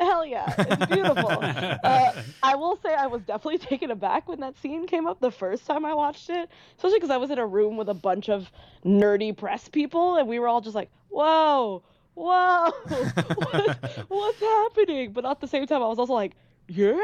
Hell 0.00 0.26
yeah 0.26 0.52
it's 0.58 0.86
beautiful. 0.86 1.30
Uh, 1.86 2.12
i 2.42 2.54
will 2.54 2.76
say 2.82 2.92
i 2.94 3.06
was 3.06 3.22
definitely 3.22 3.58
taken 3.58 3.90
aback 3.90 4.28
when 4.28 4.40
that 4.40 4.56
scene 4.58 4.86
came 4.86 5.06
up 5.06 5.20
the 5.20 5.30
first 5.30 5.64
time 5.66 5.84
i 5.84 5.94
watched 5.94 6.28
it 6.30 6.50
especially 6.76 6.98
because 6.98 7.10
i 7.10 7.16
was 7.16 7.30
in 7.30 7.38
a 7.38 7.46
room 7.46 7.76
with 7.76 7.88
a 7.88 7.94
bunch 7.94 8.28
of 8.28 8.50
nerdy 8.84 9.36
press 9.36 9.68
people 9.68 10.16
and 10.16 10.26
we 10.26 10.38
were 10.38 10.48
all 10.48 10.60
just 10.60 10.74
like 10.74 10.90
whoa 11.10 11.82
whoa 12.14 12.70
what, 12.88 14.04
what's 14.08 14.40
happening? 14.40 15.12
But 15.12 15.24
at 15.24 15.40
the 15.40 15.46
same 15.46 15.66
time 15.66 15.82
i 15.82 15.86
was 15.86 15.98
also 15.98 16.14
like 16.14 16.34
yeah 16.68 16.94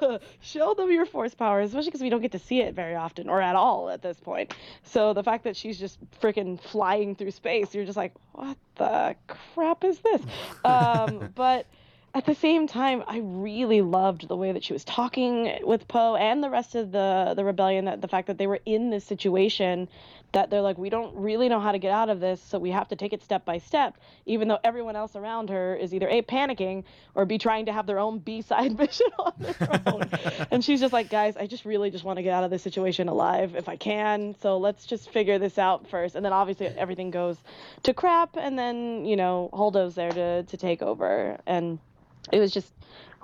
show 0.40 0.74
them 0.74 0.90
your 0.90 1.06
force 1.06 1.34
powers 1.34 1.68
especially 1.68 1.88
because 1.88 2.02
we 2.02 2.08
don't 2.08 2.22
get 2.22 2.32
to 2.32 2.38
see 2.38 2.60
it 2.60 2.74
very 2.74 2.94
often 2.94 3.28
or 3.28 3.40
at 3.40 3.56
all 3.56 3.90
at 3.90 4.02
this 4.02 4.18
point 4.20 4.54
so 4.84 5.12
the 5.12 5.22
fact 5.22 5.44
that 5.44 5.56
she's 5.56 5.78
just 5.78 5.98
freaking 6.20 6.60
flying 6.60 7.14
through 7.14 7.30
space 7.30 7.74
you're 7.74 7.84
just 7.84 7.96
like 7.96 8.12
what 8.32 8.56
the 8.76 9.14
crap 9.26 9.84
is 9.84 9.98
this 10.00 10.22
um, 10.64 11.30
but 11.34 11.66
at 12.12 12.26
the 12.26 12.34
same 12.34 12.66
time, 12.66 13.04
I 13.06 13.18
really 13.22 13.82
loved 13.82 14.26
the 14.26 14.36
way 14.36 14.50
that 14.50 14.64
she 14.64 14.72
was 14.72 14.82
talking 14.84 15.60
with 15.62 15.86
Poe 15.86 16.16
and 16.16 16.42
the 16.42 16.50
rest 16.50 16.74
of 16.74 16.90
the 16.90 17.34
the 17.36 17.44
rebellion. 17.44 17.84
That 17.84 18.00
the 18.00 18.08
fact 18.08 18.26
that 18.26 18.36
they 18.36 18.48
were 18.48 18.58
in 18.66 18.90
this 18.90 19.04
situation, 19.04 19.88
that 20.32 20.50
they're 20.50 20.60
like, 20.60 20.78
we 20.78 20.90
don't 20.90 21.14
really 21.16 21.48
know 21.48 21.60
how 21.60 21.72
to 21.72 21.78
get 21.78 21.92
out 21.92 22.08
of 22.08 22.20
this, 22.20 22.40
so 22.40 22.58
we 22.58 22.70
have 22.70 22.88
to 22.88 22.96
take 22.96 23.12
it 23.12 23.22
step 23.22 23.44
by 23.44 23.58
step. 23.58 23.96
Even 24.26 24.48
though 24.48 24.58
everyone 24.62 24.96
else 24.96 25.16
around 25.16 25.50
her 25.50 25.74
is 25.74 25.92
either 25.92 26.08
a 26.08 26.22
panicking 26.22 26.84
or 27.14 27.24
b 27.24 27.38
trying 27.38 27.66
to 27.66 27.72
have 27.72 27.86
their 27.86 27.98
own 27.98 28.18
B 28.18 28.42
side 28.42 28.78
mission 28.78 29.06
on 29.18 29.32
their 29.38 29.82
own, 29.86 30.02
and 30.50 30.64
she's 30.64 30.80
just 30.80 30.92
like, 30.92 31.10
guys, 31.10 31.36
I 31.36 31.46
just 31.46 31.64
really 31.64 31.90
just 31.90 32.04
want 32.04 32.18
to 32.18 32.22
get 32.22 32.32
out 32.32 32.44
of 32.44 32.50
this 32.50 32.62
situation 32.62 33.08
alive 33.08 33.54
if 33.56 33.68
I 33.68 33.76
can. 33.76 34.34
So 34.40 34.58
let's 34.58 34.86
just 34.86 35.10
figure 35.10 35.38
this 35.38 35.58
out 35.58 35.88
first, 35.88 36.14
and 36.14 36.24
then 36.24 36.32
obviously 36.32 36.66
everything 36.66 37.10
goes 37.10 37.36
to 37.82 37.94
crap, 37.94 38.36
and 38.36 38.58
then 38.58 39.04
you 39.04 39.16
know 39.16 39.50
Holdo's 39.52 39.94
there 39.94 40.12
to 40.12 40.42
to 40.44 40.56
take 40.56 40.82
over 40.82 41.38
and 41.46 41.78
it 42.32 42.38
was 42.38 42.52
just 42.52 42.72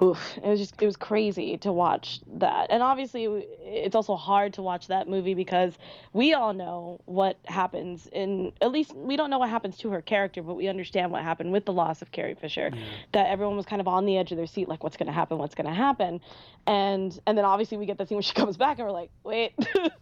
oof, 0.02 0.36
it 0.36 0.44
was 0.44 0.60
just 0.60 0.80
it 0.80 0.86
was 0.86 0.96
crazy 0.96 1.56
to 1.58 1.72
watch 1.72 2.20
that. 2.34 2.66
And 2.70 2.82
obviously 2.82 3.24
it's 3.24 3.94
also 3.94 4.14
hard 4.14 4.54
to 4.54 4.62
watch 4.62 4.88
that 4.88 5.08
movie 5.08 5.34
because 5.34 5.76
we 6.12 6.34
all 6.34 6.52
know 6.52 7.00
what 7.06 7.38
happens 7.46 8.06
in 8.12 8.52
at 8.60 8.70
least 8.70 8.94
we 8.94 9.16
don't 9.16 9.30
know 9.30 9.38
what 9.38 9.48
happens 9.48 9.78
to 9.78 9.90
her 9.90 10.02
character 10.02 10.42
but 10.42 10.54
we 10.54 10.68
understand 10.68 11.10
what 11.10 11.22
happened 11.22 11.52
with 11.52 11.64
the 11.64 11.72
loss 11.72 12.02
of 12.02 12.12
carrie 12.12 12.34
fisher 12.34 12.70
that 13.12 13.26
everyone 13.28 13.56
was 13.56 13.66
kind 13.66 13.80
of 13.80 13.88
on 13.88 14.04
the 14.06 14.18
edge 14.18 14.30
of 14.32 14.36
their 14.36 14.46
seat 14.46 14.68
like 14.68 14.84
what's 14.84 14.96
going 14.96 15.06
to 15.06 15.12
happen? 15.12 15.38
What's 15.38 15.54
going 15.54 15.66
to 15.66 15.74
happen? 15.74 16.20
And 16.66 17.18
and 17.26 17.38
then 17.38 17.44
obviously 17.44 17.78
we 17.78 17.86
get 17.86 17.98
the 17.98 18.06
scene 18.06 18.16
when 18.16 18.22
she 18.22 18.34
comes 18.42 18.56
back 18.56 18.78
and 18.78 18.86
we're 18.86 18.92
like 18.92 19.10
wait 19.24 19.54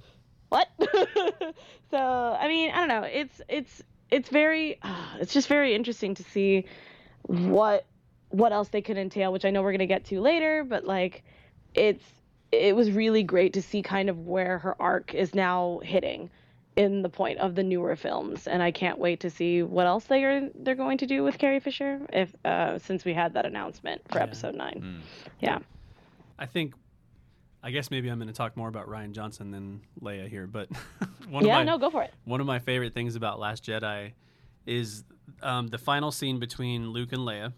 what? 0.49 0.69
So 1.91 1.99
i 1.99 2.49
mean 2.49 2.73
i 2.73 2.79
don't 2.79 2.89
know. 2.89 3.03
It's 3.05 3.41
it's 3.49 3.83
it's 4.11 4.29
very 4.29 4.79
uh, 4.83 5.17
it's 5.21 5.33
just 5.33 5.49
very 5.49 5.75
interesting 5.75 6.15
to 6.17 6.23
see 6.25 6.67
what 7.27 7.87
what 8.35 8.53
else 8.53 8.69
they 8.69 8.83
could 8.83 8.97
entail, 8.99 9.33
which 9.33 9.45
I 9.45 9.51
know 9.51 9.63
we're 9.63 9.73
gonna 9.73 9.87
get 9.87 10.05
to 10.07 10.21
later, 10.21 10.65
but 10.65 10.85
like 10.85 11.23
it's 11.75 12.05
it 12.53 12.77
was 12.77 12.91
really 12.93 13.23
great 13.23 13.53
to 13.55 13.63
see 13.63 13.83
kind 13.83 14.09
of 14.09 14.27
where 14.27 14.59
her 14.59 14.81
arc 14.81 15.13
is 15.15 15.35
now 15.35 15.81
hitting 15.83 16.31
in 16.77 17.03
the 17.03 17.09
point 17.09 17.39
of 17.39 17.55
the 17.55 17.63
newer 17.63 17.95
films, 17.97 18.47
and 18.49 18.63
I 18.63 18.71
can't 18.73 18.99
wait 18.99 19.21
to 19.21 19.31
see 19.31 19.63
what 19.63 19.87
else 19.87 20.05
they 20.05 20.25
are 20.25 20.49
they're 20.57 20.75
going 20.75 20.99
to 20.99 21.07
do 21.07 21.23
with 21.23 21.39
Carrie 21.39 21.61
Fisher 21.61 22.01
if 22.13 22.35
uh, 22.45 22.79
since 22.79 23.05
we 23.05 23.15
had 23.15 23.35
that 23.35 23.47
announcement 23.47 24.03
for 24.11 24.19
Yeah. 24.19 24.25
episode 24.25 24.55
nine. 24.57 24.81
Mm. 24.85 25.31
Yeah, 25.41 25.59
I 26.39 26.47
think, 26.47 26.75
I 27.63 27.71
guess 27.71 27.91
maybe 27.93 28.09
I'm 28.09 28.19
going 28.19 28.27
to 28.29 28.35
talk 28.35 28.57
more 28.57 28.69
about 28.69 28.89
Rian 28.89 29.13
Johnson 29.13 29.53
than 29.53 29.83
Leia 30.01 30.29
here, 30.29 30.47
but 30.49 30.69
one 31.29 31.45
yeah, 31.47 31.61
of 31.61 31.67
my 31.67 31.73
no, 31.73 31.79
go 31.79 31.91
for 31.91 32.03
it. 32.03 32.13
one 32.25 32.41
of 32.41 32.47
my 32.47 32.59
favorite 32.59 32.93
things 32.93 33.15
about 33.15 33.39
Last 33.39 33.65
Jedi 33.65 34.13
is 34.67 35.05
um, 35.43 35.69
the 35.69 35.79
final 35.79 36.11
scene 36.11 36.39
between 36.41 36.91
Luke 36.91 37.13
and 37.13 37.23
Leia 37.23 37.53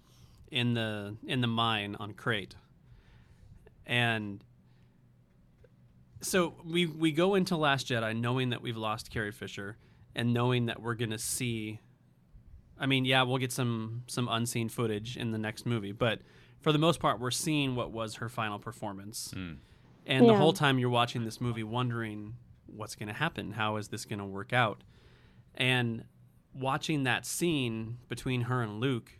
in 0.51 0.75
the 0.75 1.17
in 1.27 1.41
the 1.41 1.47
mine 1.47 1.97
on 1.99 2.13
Crait, 2.13 2.55
and 3.85 4.43
so 6.21 6.55
we 6.65 6.87
we 6.87 7.13
go 7.13 7.35
into 7.35 7.57
Last 7.57 7.89
Jedi 7.89 8.19
knowing 8.19 8.51
that 8.51 8.63
we've 8.63 8.77
lost 8.77 9.11
Carrie 9.11 9.33
Fisher 9.33 9.77
and 10.15 10.33
knowing 10.33 10.67
that 10.67 10.81
we're 10.81 10.95
gonna 10.95 11.19
see. 11.19 11.81
I 12.79 12.87
mean, 12.87 13.05
yeah, 13.05 13.23
we'll 13.23 13.39
get 13.39 13.53
some 13.53 14.03
some 14.07 14.29
unseen 14.31 14.69
footage 14.69 15.17
in 15.17 15.31
the 15.31 15.39
next 15.39 15.67
movie, 15.67 15.93
but 15.93 16.21
for 16.61 16.73
the 16.73 16.79
most 16.79 17.01
part, 17.01 17.21
we're 17.21 17.31
seeing 17.31 17.75
what 17.75 17.93
was 17.93 18.17
her 18.17 18.29
final 18.29 18.59
performance. 18.59 19.33
Mm. 19.37 19.59
And 20.07 20.29
the 20.29 20.37
whole 20.37 20.53
time 20.53 20.79
you're 20.79 20.91
watching 20.91 21.25
this 21.25 21.41
movie, 21.41 21.65
wondering 21.65 22.35
what's 22.67 22.95
going 22.95 23.09
to 23.09 23.15
happen, 23.15 23.53
how 23.53 23.77
is 23.77 23.89
this 23.89 24.05
going 24.05 24.21
to 24.21 24.25
work 24.25 24.53
out, 24.53 24.83
and 25.55 26.05
watching 26.55 27.05
that 27.05 27.27
scene 27.27 27.99
between 28.09 28.43
her 28.43 28.63
and 28.63 28.81
Luke, 28.81 29.13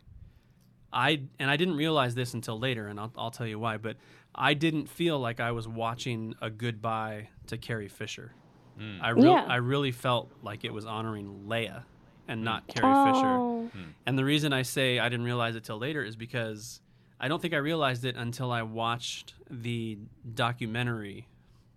I 0.91 1.21
and 1.39 1.49
I 1.51 1.57
didn't 1.57 1.75
realize 1.75 2.15
this 2.15 2.33
until 2.33 2.59
later, 2.59 2.87
and 2.87 2.99
I'll, 2.99 3.11
I'll 3.17 3.31
tell 3.31 3.47
you 3.47 3.59
why. 3.59 3.77
But 3.77 3.97
I 4.33 4.53
didn't 4.53 4.87
feel 4.87 5.19
like 5.19 5.39
I 5.39 5.51
was 5.51 5.67
watching 5.67 6.35
a 6.41 6.49
goodbye 6.49 7.29
to 7.47 7.57
Carrie 7.57 7.87
Fisher. 7.87 8.33
Mm. 8.79 9.01
I 9.01 9.09
really, 9.09 9.27
Yeah. 9.27 9.45
I 9.47 9.55
really 9.55 9.91
felt 9.91 10.31
like 10.43 10.63
it 10.63 10.73
was 10.73 10.85
honoring 10.85 11.45
Leia 11.47 11.83
and 12.27 12.43
not 12.43 12.63
hmm. 12.63 12.71
Carrie 12.71 13.11
Fisher. 13.13 13.27
Oh. 13.27 13.69
Hmm. 13.73 13.83
And 14.05 14.17
the 14.17 14.25
reason 14.25 14.53
I 14.53 14.61
say 14.61 14.99
I 14.99 15.09
didn't 15.09 15.25
realize 15.25 15.55
it 15.55 15.63
till 15.63 15.79
later 15.79 16.03
is 16.03 16.15
because 16.15 16.81
I 17.19 17.27
don't 17.27 17.41
think 17.41 17.53
I 17.53 17.57
realized 17.57 18.05
it 18.05 18.15
until 18.15 18.51
I 18.51 18.61
watched 18.61 19.33
the 19.49 19.97
documentary 20.33 21.27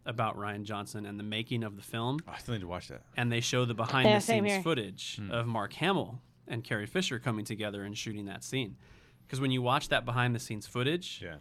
about 0.05 0.37
Rian 0.37 0.65
Johnson 0.65 1.07
and 1.07 1.19
the 1.19 1.25
making 1.25 1.63
of 1.63 1.77
the 1.77 1.83
film. 1.83 2.19
Oh, 2.27 2.33
I 2.35 2.39
still 2.39 2.55
need 2.55 2.63
to 2.63 2.67
watch 2.67 2.89
that. 2.89 3.03
And 3.17 3.31
they 3.31 3.41
show 3.41 3.65
the 3.65 3.75
behind 3.75 4.09
yeah, 4.09 4.17
the 4.17 4.21
scenes 4.21 4.49
here. 4.49 4.63
footage 4.63 5.17
hmm. 5.17 5.31
of 5.31 5.47
Mark 5.47 5.73
Hamill 5.75 6.21
and 6.49 6.65
Carrie 6.65 6.87
Fisher 6.87 7.19
coming 7.19 7.45
together 7.45 7.85
and 7.85 7.97
shooting 7.97 8.27
that 8.27 8.43
scene. 8.45 8.77
Because 9.31 9.41
when 9.41 9.53
you 9.53 9.63
watch 9.63 9.91
that 9.91 10.05
behind 10.05 10.35
the 10.35 10.41
scenes 10.41 10.67
footage, 10.67 11.21
Yeah. 11.23 11.37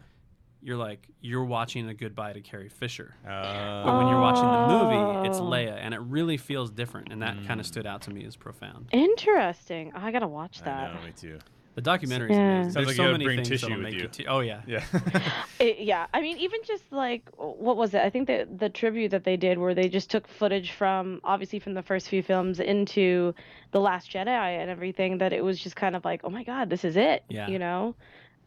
you're 0.62 0.76
like, 0.76 1.08
you're 1.20 1.44
watching 1.44 1.88
a 1.88 1.94
goodbye 1.94 2.32
to 2.34 2.40
Carrie 2.40 2.68
Fisher. 2.68 3.16
But 3.24 3.30
Uh, 3.32 3.98
when 3.98 4.06
you're 4.06 4.20
watching 4.20 4.44
the 4.44 4.68
movie, 4.68 5.28
it's 5.28 5.40
Oh. 5.40 5.42
Leia, 5.50 5.74
and 5.76 5.92
it 5.92 5.98
really 5.98 6.36
feels 6.36 6.70
different. 6.70 7.10
And 7.12 7.20
that 7.22 7.44
kind 7.48 7.58
of 7.58 7.66
stood 7.66 7.86
out 7.86 8.02
to 8.02 8.12
me 8.12 8.24
as 8.24 8.36
profound. 8.36 8.90
Interesting. 8.92 9.90
Oh, 9.96 9.98
I 10.00 10.12
gotta 10.12 10.28
watch 10.28 10.60
I 10.62 10.66
that. 10.66 10.94
know, 10.94 11.02
me 11.02 11.10
too. 11.10 11.40
The 11.74 11.82
documentary 11.82 12.30
is 12.30 12.36
Yeah. 12.36 12.62
Sounds 12.62 12.74
There's 12.74 12.86
like 12.88 12.96
so 12.96 13.06
you 13.06 13.12
many 13.12 13.24
bring 13.24 13.36
things 13.38 13.48
tissue 13.48 13.66
that'll 13.66 13.76
with 13.78 13.84
make 13.84 13.94
you. 13.94 14.02
you. 14.02 14.08
Te- 14.08 14.26
oh 14.26 14.40
yeah. 14.40 14.62
Yeah. 14.66 14.84
It, 15.60 15.80
yeah, 15.80 16.06
I 16.14 16.22
mean, 16.22 16.38
even 16.38 16.60
just 16.66 16.84
like 16.90 17.28
what 17.36 17.76
was 17.76 17.94
it? 17.94 18.00
I 18.00 18.10
think 18.10 18.28
that 18.28 18.58
the 18.58 18.68
tribute 18.68 19.10
that 19.10 19.24
they 19.24 19.36
did, 19.36 19.58
where 19.58 19.74
they 19.74 19.88
just 19.88 20.10
took 20.10 20.26
footage 20.26 20.72
from 20.72 21.20
obviously 21.22 21.58
from 21.58 21.74
the 21.74 21.82
first 21.82 22.08
few 22.08 22.22
films 22.22 22.60
into 22.60 23.34
the 23.72 23.80
Last 23.80 24.10
Jedi 24.10 24.26
and 24.28 24.70
everything. 24.70 25.18
That 25.18 25.32
it 25.32 25.44
was 25.44 25.60
just 25.60 25.76
kind 25.76 25.94
of 25.94 26.04
like, 26.04 26.22
oh 26.24 26.30
my 26.30 26.44
god, 26.44 26.70
this 26.70 26.84
is 26.84 26.96
it. 26.96 27.24
Yeah. 27.28 27.48
You 27.48 27.58
know, 27.58 27.94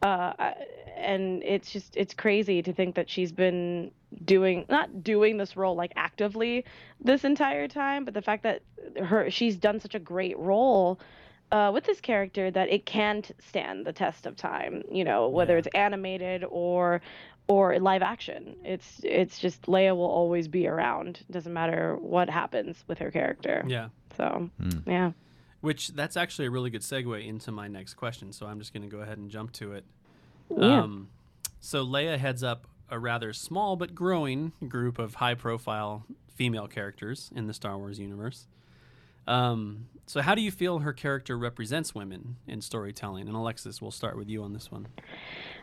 uh, 0.01 0.33
and 0.97 1.43
it's 1.43 1.71
just 1.71 1.95
it's 1.95 2.13
crazy 2.13 2.61
to 2.61 2.73
think 2.73 2.95
that 2.95 3.09
she's 3.09 3.31
been 3.31 3.91
doing 4.25 4.65
not 4.69 5.03
doing 5.03 5.37
this 5.37 5.55
role 5.55 5.75
like 5.75 5.93
actively 5.95 6.65
this 6.99 7.23
entire 7.23 7.67
time, 7.67 8.05
but 8.05 8.13
the 8.13 8.21
fact 8.21 8.43
that 8.43 8.63
her 9.01 9.29
she's 9.29 9.55
done 9.55 9.79
such 9.79 9.95
a 9.95 9.99
great 9.99 10.37
role 10.37 10.99
uh, 11.53 11.71
with 11.73 11.85
this 11.85 12.01
character 12.01 12.49
that 12.51 12.67
it 12.69 12.85
can't 12.85 13.31
stand 13.39 13.85
the 13.85 13.93
test 13.93 14.25
of 14.25 14.35
time. 14.35 14.83
You 14.91 15.03
know, 15.03 15.29
whether 15.29 15.53
Yeah. 15.53 15.59
it's 15.59 15.67
animated 15.75 16.43
or 16.49 17.01
or 17.47 17.77
live 17.79 18.01
action. 18.01 18.55
It's 18.63 19.01
it's 19.03 19.37
just 19.39 19.63
Leia 19.63 19.95
will 19.95 20.05
always 20.21 20.47
be 20.47 20.65
around. 20.67 21.19
Doesn't 21.29 21.53
matter 21.53 21.95
what 21.97 22.29
happens 22.29 22.83
with 22.87 22.97
her 22.99 23.11
character. 23.11 23.63
Yeah. 23.67 23.89
So 24.17 24.49
Hmm. 24.59 24.89
yeah. 24.89 25.11
Which 25.61 25.89
that's 25.89 26.17
actually 26.17 26.47
a 26.47 26.51
really 26.51 26.69
good 26.69 26.81
segue 26.81 27.25
into 27.25 27.51
my 27.51 27.67
next 27.67 27.93
question. 27.95 28.31
So 28.33 28.45
I'm 28.47 28.59
just 28.59 28.73
going 28.73 28.83
to 28.83 28.89
go 28.89 29.01
ahead 29.01 29.17
and 29.17 29.29
jump 29.29 29.51
to 29.53 29.73
it. 29.73 29.85
Yeah. 30.49 30.81
Um, 30.83 31.09
so 31.59 31.85
Leia 31.85 32.17
heads 32.17 32.43
up 32.43 32.67
a 32.89 32.99
rather 32.99 33.31
small 33.33 33.75
but 33.77 33.95
growing 33.95 34.51
group 34.67 34.99
of 34.99 35.15
high-profile 35.15 36.05
female 36.35 36.67
characters 36.67 37.31
in 37.35 37.47
the 37.47 37.53
Star 37.53 37.77
Wars 37.77 37.97
universe. 37.99 38.47
Um, 39.27 39.87
so 40.05 40.21
how 40.21 40.35
do 40.35 40.41
you 40.41 40.51
feel 40.51 40.79
her 40.79 40.93
character 40.93 41.37
represents 41.37 41.95
women 41.95 42.37
in 42.47 42.61
storytelling? 42.61 43.27
And 43.27 43.35
Alexis, 43.35 43.81
we'll 43.81 43.91
start 43.91 44.17
with 44.17 44.29
you 44.29 44.43
on 44.43 44.53
this 44.53 44.71
one. 44.71 44.87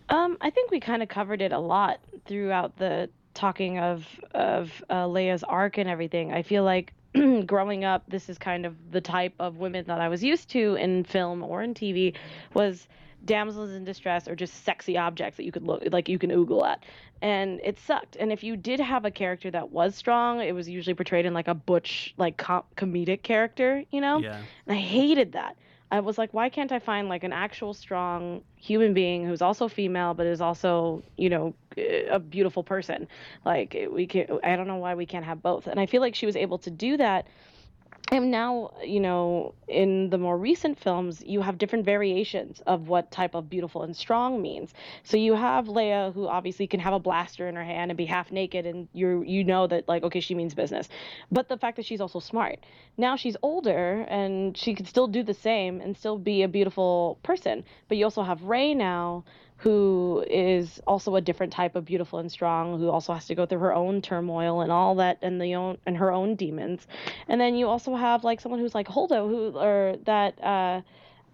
Um, 0.09 0.37
I 0.41 0.51
think 0.51 0.71
we 0.71 0.81
kind 0.81 1.03
of 1.03 1.09
covered 1.09 1.43
it 1.43 1.53
a 1.53 1.59
lot 1.59 2.01
throughout 2.27 2.77
the 2.77 3.11
talking 3.35 3.79
of 3.79 4.07
of 4.35 4.83
uh, 4.91 5.05
Leia's 5.05 5.45
arc 5.45 5.79
and 5.79 5.89
everything. 5.89 6.33
I 6.33 6.43
feel 6.43 6.65
like 6.65 6.93
growing 7.47 7.85
up, 7.85 8.05
this 8.09 8.29
is 8.29 8.39
kind 8.39 8.67
of 8.67 8.77
the 8.91 9.01
type 9.01 9.35
of 9.39 9.59
women 9.59 9.85
that 9.87 10.01
I 10.01 10.09
was 10.09 10.23
used 10.23 10.49
to 10.51 10.75
in 10.75 11.05
film 11.05 11.43
or 11.43 11.63
in 11.63 11.75
TV 11.75 12.17
was 12.55 12.89
damsels 13.25 13.71
in 13.71 13.85
distress 13.85 14.27
or 14.29 14.35
just 14.35 14.65
sexy 14.65 14.97
objects 14.97 15.37
that 15.37 15.45
you 15.45 15.53
could 15.53 15.63
look 15.63 15.83
like 15.93 16.09
you 16.09 16.19
can 16.19 16.31
oogle 16.31 16.67
at 16.67 16.83
and 17.21 17.61
it 17.63 17.79
sucked 17.79 18.17
and 18.17 18.33
if 18.33 18.43
you 18.43 18.57
did 18.57 18.81
have 18.81 19.05
a 19.05 19.11
character 19.11 19.51
that 19.51 19.71
was 19.71 19.95
strong 19.95 20.41
it 20.41 20.55
was 20.55 20.69
usually 20.69 20.95
portrayed 20.95 21.27
in 21.27 21.35
like 21.35 21.49
a 21.49 21.55
butch 21.55 22.15
like 22.17 22.37
com- 22.37 22.65
comedic 22.77 23.23
character 23.23 23.85
you 23.91 24.01
know 24.01 24.19
Yeah. 24.21 24.39
and 24.67 24.77
I 24.77 24.81
hated 24.81 25.33
that. 25.33 25.57
I 25.93 25.99
was 25.99 26.19
like, 26.19 26.33
why 26.33 26.51
can't 26.51 26.71
I 26.71 26.79
find 26.79 27.09
like 27.09 27.25
an 27.25 27.33
actual 27.33 27.75
strong 27.75 28.43
human 28.55 28.95
being 28.95 29.27
who's 29.27 29.43
also 29.43 29.67
female 29.67 30.15
but 30.15 30.25
is 30.25 30.41
also, 30.41 31.03
you 31.17 31.29
know, 31.29 31.55
a 31.77 32.21
beautiful 32.21 32.63
person? 32.63 33.09
Like 33.45 33.77
we 33.91 34.07
can 34.07 34.39
I 34.45 34.55
don't 34.55 34.69
know 34.69 34.77
why 34.77 34.95
we 34.95 35.05
can't 35.05 35.25
have 35.25 35.43
both. 35.43 35.67
And 35.67 35.81
I 35.81 35.87
feel 35.87 36.01
like 36.01 36.15
she 36.15 36.27
was 36.27 36.37
able 36.37 36.59
to 36.59 36.71
do 36.71 36.97
that. 36.99 37.27
And 38.13 38.33
now, 38.33 38.73
you 38.83 38.99
know, 38.99 39.55
in 39.69 40.11
the 40.11 40.19
more 40.19 40.37
recent 40.37 40.81
films, 40.81 41.23
you 41.25 41.43
have 41.43 41.59
different 41.59 41.85
variations 41.85 42.61
of 42.67 42.89
what 42.89 43.13
type 43.13 43.37
of 43.37 43.49
beautiful 43.49 43.85
and 43.85 43.97
strong 43.97 44.43
means. 44.43 44.75
So 45.05 45.17
you 45.17 45.35
have 45.35 45.67
Leia, 45.67 46.13
who 46.13 46.27
obviously 46.27 46.67
can 46.67 46.81
have 46.81 46.93
a 46.93 46.99
blaster 46.99 47.47
in 47.47 47.55
her 47.55 47.63
hand 47.63 47.93
and 47.93 47.97
be 47.97 48.07
half 48.07 48.33
naked, 48.33 48.67
and 48.67 48.89
you 48.93 49.23
you 49.23 49.45
know 49.45 49.69
that 49.69 49.87
like 49.87 50.03
okay, 50.03 50.19
she 50.19 50.35
means 50.35 50.55
business. 50.55 50.89
But 51.31 51.49
the 51.49 51.57
fact 51.57 51.77
that 51.77 51.87
she's 51.87 52.01
also 52.01 52.19
smart. 52.19 52.59
Now 52.97 53.15
she's 53.15 53.37
older 53.43 54.05
and 54.09 54.57
she 54.57 54.75
can 54.75 54.87
still 54.87 55.07
do 55.07 55.23
the 55.23 55.35
same 55.35 55.81
and 55.81 55.97
still 55.97 56.19
be 56.19 56.43
a 56.43 56.49
beautiful 56.49 57.19
person. 57.23 57.65
But 57.89 57.97
you 57.97 58.05
also 58.05 58.25
have 58.25 58.43
Rey 58.43 58.75
now, 58.75 59.25
who 59.61 60.25
is 60.29 60.81
also 60.87 61.17
a 61.17 61.21
different 61.21 61.53
type 61.53 61.77
of 61.77 61.85
beautiful 61.85 62.19
and 62.19 62.33
strong, 62.33 62.79
who 62.79 62.89
also 62.89 63.13
has 63.13 63.27
to 63.27 63.35
go 63.35 63.45
through 63.45 63.59
her 63.59 63.75
own 63.75 64.01
turmoil 64.01 64.63
and 64.63 64.73
all 64.73 64.95
that, 64.95 65.19
and 65.21 65.41
the 65.41 65.55
own 65.55 65.77
and 65.85 65.99
her 65.99 66.11
own 66.11 66.35
demons. 66.35 66.87
And 67.29 67.39
then 67.41 67.55
you 67.55 67.69
also 67.69 67.95
have 67.95 68.25
like 68.25 68.41
someone 68.41 68.61
who's 68.61 68.75
like 68.75 68.89
Holdo, 68.89 69.29
who 69.29 69.59
or 69.59 69.97
that. 70.05 70.43
Uh, 70.43 70.81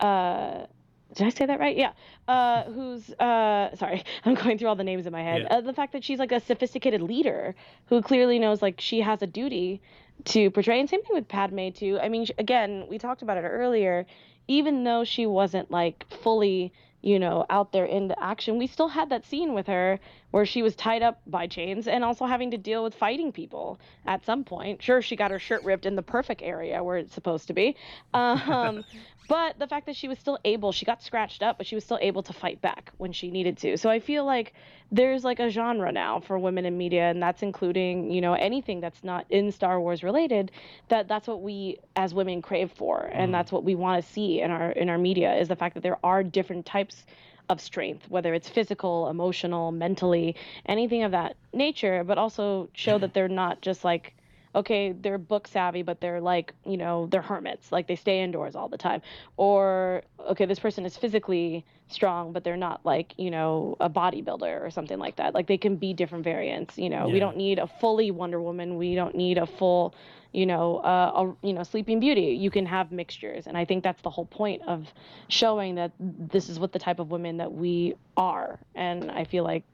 uh, 0.04 0.66
did 1.14 1.26
I 1.28 1.30
say 1.30 1.46
that 1.46 1.60
right? 1.60 1.76
Yeah. 1.76 1.92
Uh, 2.26 2.64
who's 2.64 3.10
uh, 3.10 3.74
sorry, 3.76 4.04
I'm 4.24 4.34
going 4.34 4.58
through 4.58 4.68
all 4.68 4.76
the 4.76 4.84
names 4.84 5.06
in 5.06 5.12
my 5.12 5.22
head. 5.22 5.42
Yeah. 5.42 5.58
Uh, 5.58 5.60
the 5.60 5.72
fact 5.72 5.92
that 5.92 6.02
she's 6.04 6.18
like 6.18 6.32
a 6.32 6.40
sophisticated 6.40 7.00
leader 7.00 7.54
who 7.86 8.02
clearly 8.02 8.38
knows 8.40 8.60
like 8.60 8.80
she 8.80 9.00
has 9.02 9.22
a 9.22 9.26
duty 9.26 9.80
to 10.24 10.50
portray. 10.50 10.80
And 10.80 10.90
same 10.90 11.02
thing 11.02 11.14
with 11.14 11.28
Padme 11.28 11.70
too. 11.70 11.98
I 12.02 12.08
mean, 12.08 12.26
again, 12.38 12.86
we 12.88 12.98
talked 12.98 13.22
about 13.22 13.36
it 13.36 13.42
earlier. 13.42 14.06
Even 14.48 14.84
though 14.84 15.04
she 15.04 15.26
wasn't 15.26 15.70
like 15.70 16.04
fully, 16.22 16.72
you 17.06 17.20
know, 17.20 17.46
out 17.50 17.70
there 17.70 17.84
into 17.84 18.20
action, 18.20 18.58
we 18.58 18.66
still 18.66 18.88
had 18.88 19.10
that 19.10 19.24
scene 19.24 19.54
with 19.54 19.68
her 19.68 20.00
where 20.36 20.44
she 20.44 20.62
was 20.62 20.76
tied 20.76 21.02
up 21.02 21.18
by 21.26 21.46
chains 21.46 21.88
and 21.88 22.04
also 22.04 22.26
having 22.26 22.50
to 22.50 22.58
deal 22.58 22.84
with 22.84 22.94
fighting 22.94 23.32
people 23.32 23.80
at 24.04 24.22
some 24.26 24.44
point. 24.44 24.82
Sure, 24.82 25.00
she 25.00 25.16
got 25.16 25.30
her 25.30 25.38
shirt 25.38 25.64
ripped 25.64 25.86
in 25.86 25.96
the 25.96 26.02
perfect 26.02 26.42
area 26.42 26.84
where 26.84 26.98
it's 26.98 27.14
supposed 27.14 27.46
to 27.46 27.54
be. 27.54 27.74
Um, 28.12 28.84
but 29.30 29.58
the 29.58 29.66
fact 29.66 29.86
that 29.86 29.96
she 29.96 30.08
was 30.08 30.18
still 30.18 30.38
able, 30.44 30.72
she 30.72 30.84
got 30.84 31.02
scratched 31.02 31.42
up, 31.42 31.56
but 31.56 31.66
she 31.66 31.74
was 31.74 31.84
still 31.84 31.98
able 32.02 32.22
to 32.22 32.34
fight 32.34 32.60
back 32.60 32.92
when 32.98 33.12
she 33.12 33.30
needed 33.30 33.56
to. 33.56 33.78
So 33.78 33.88
I 33.88 33.98
feel 33.98 34.26
like 34.26 34.52
there's 34.92 35.24
like 35.24 35.40
a 35.40 35.48
genre 35.48 35.90
now 35.90 36.20
for 36.20 36.38
women 36.38 36.66
in 36.66 36.76
media, 36.76 37.04
and 37.08 37.22
that's 37.22 37.42
including, 37.42 38.10
you 38.10 38.20
know, 38.20 38.34
anything 38.34 38.78
that's 38.78 39.02
not 39.02 39.24
in 39.30 39.50
Star 39.50 39.80
Wars 39.80 40.02
related. 40.02 40.52
That 40.88 41.08
that's 41.08 41.26
what 41.26 41.40
we 41.40 41.78
as 41.96 42.12
women 42.12 42.42
crave 42.42 42.70
for, 42.72 43.08
and 43.10 43.32
that's 43.32 43.50
what 43.50 43.64
we 43.64 43.74
want 43.74 44.04
to 44.04 44.12
see 44.12 44.42
in 44.42 44.50
our 44.50 44.72
in 44.72 44.90
our 44.90 44.98
media 44.98 45.34
is 45.34 45.48
the 45.48 45.56
fact 45.56 45.72
that 45.76 45.82
there 45.82 45.98
are 46.04 46.22
different 46.22 46.66
types 46.66 47.06
of 47.48 47.60
strength, 47.60 48.08
whether 48.08 48.34
it's 48.34 48.48
physical, 48.48 49.08
emotional, 49.08 49.72
mentally, 49.72 50.36
anything 50.66 51.02
of 51.02 51.12
that 51.12 51.36
nature, 51.52 52.04
but 52.04 52.18
also 52.18 52.68
show 52.72 52.98
that 52.98 53.14
they're 53.14 53.28
not 53.28 53.60
just 53.60 53.84
like 53.84 54.14
okay, 54.56 54.92
they're 54.92 55.18
book 55.18 55.46
savvy, 55.46 55.82
but 55.82 56.00
they're 56.00 56.20
like, 56.20 56.54
you 56.64 56.78
know, 56.78 57.06
they're 57.10 57.22
hermits, 57.22 57.70
like 57.70 57.86
they 57.86 57.94
stay 57.94 58.22
indoors 58.22 58.56
all 58.56 58.68
the 58.68 58.78
time. 58.78 59.02
Or, 59.36 60.02
okay, 60.30 60.46
this 60.46 60.58
person 60.58 60.86
is 60.86 60.96
physically 60.96 61.64
strong, 61.88 62.32
but 62.32 62.42
they're 62.42 62.56
not 62.56 62.80
like, 62.84 63.14
you 63.18 63.30
know, 63.30 63.76
a 63.80 63.90
bodybuilder 63.90 64.64
or 64.64 64.70
something 64.70 64.98
like 64.98 65.16
that. 65.16 65.34
Like 65.34 65.46
they 65.46 65.58
can 65.58 65.76
be 65.76 65.92
different 65.92 66.24
variants, 66.24 66.78
you 66.78 66.88
know. 66.88 67.06
Yeah. 67.06 67.12
We 67.12 67.20
don't 67.20 67.36
need 67.36 67.58
a 67.58 67.66
fully 67.66 68.10
Wonder 68.10 68.40
Woman. 68.40 68.76
We 68.76 68.94
don't 68.94 69.14
need 69.14 69.36
a 69.36 69.46
full, 69.46 69.94
you 70.32 70.46
know, 70.46 70.78
uh, 70.78 71.12
a, 71.42 71.46
you 71.46 71.52
know, 71.52 71.62
Sleeping 71.62 72.00
Beauty. 72.00 72.34
You 72.40 72.50
can 72.50 72.64
have 72.64 72.90
mixtures. 72.90 73.46
And 73.46 73.58
I 73.58 73.66
think 73.66 73.84
that's 73.84 74.00
the 74.00 74.10
whole 74.10 74.26
point 74.26 74.62
of 74.66 74.86
showing 75.28 75.74
that 75.74 75.92
this 76.00 76.48
is 76.48 76.58
what 76.58 76.72
the 76.72 76.78
type 76.78 76.98
of 76.98 77.10
women 77.10 77.36
that 77.36 77.52
we 77.52 77.94
are. 78.16 78.58
And 78.74 79.10
I 79.10 79.24
feel 79.24 79.44
like 79.44 79.64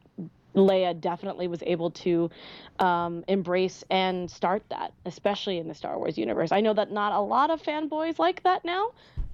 Leia 0.54 0.98
definitely 0.98 1.48
was 1.48 1.62
able 1.64 1.90
to 1.90 2.30
um, 2.78 3.24
embrace 3.28 3.84
and 3.90 4.30
start 4.30 4.62
that, 4.68 4.92
especially 5.06 5.58
in 5.58 5.68
the 5.68 5.74
Star 5.74 5.98
Wars 5.98 6.18
universe. 6.18 6.52
I 6.52 6.60
know 6.60 6.74
that 6.74 6.90
not 6.90 7.12
a 7.12 7.20
lot 7.20 7.50
of 7.50 7.62
fanboys 7.62 8.18
like 8.18 8.42
that 8.42 8.64
now, 8.64 8.90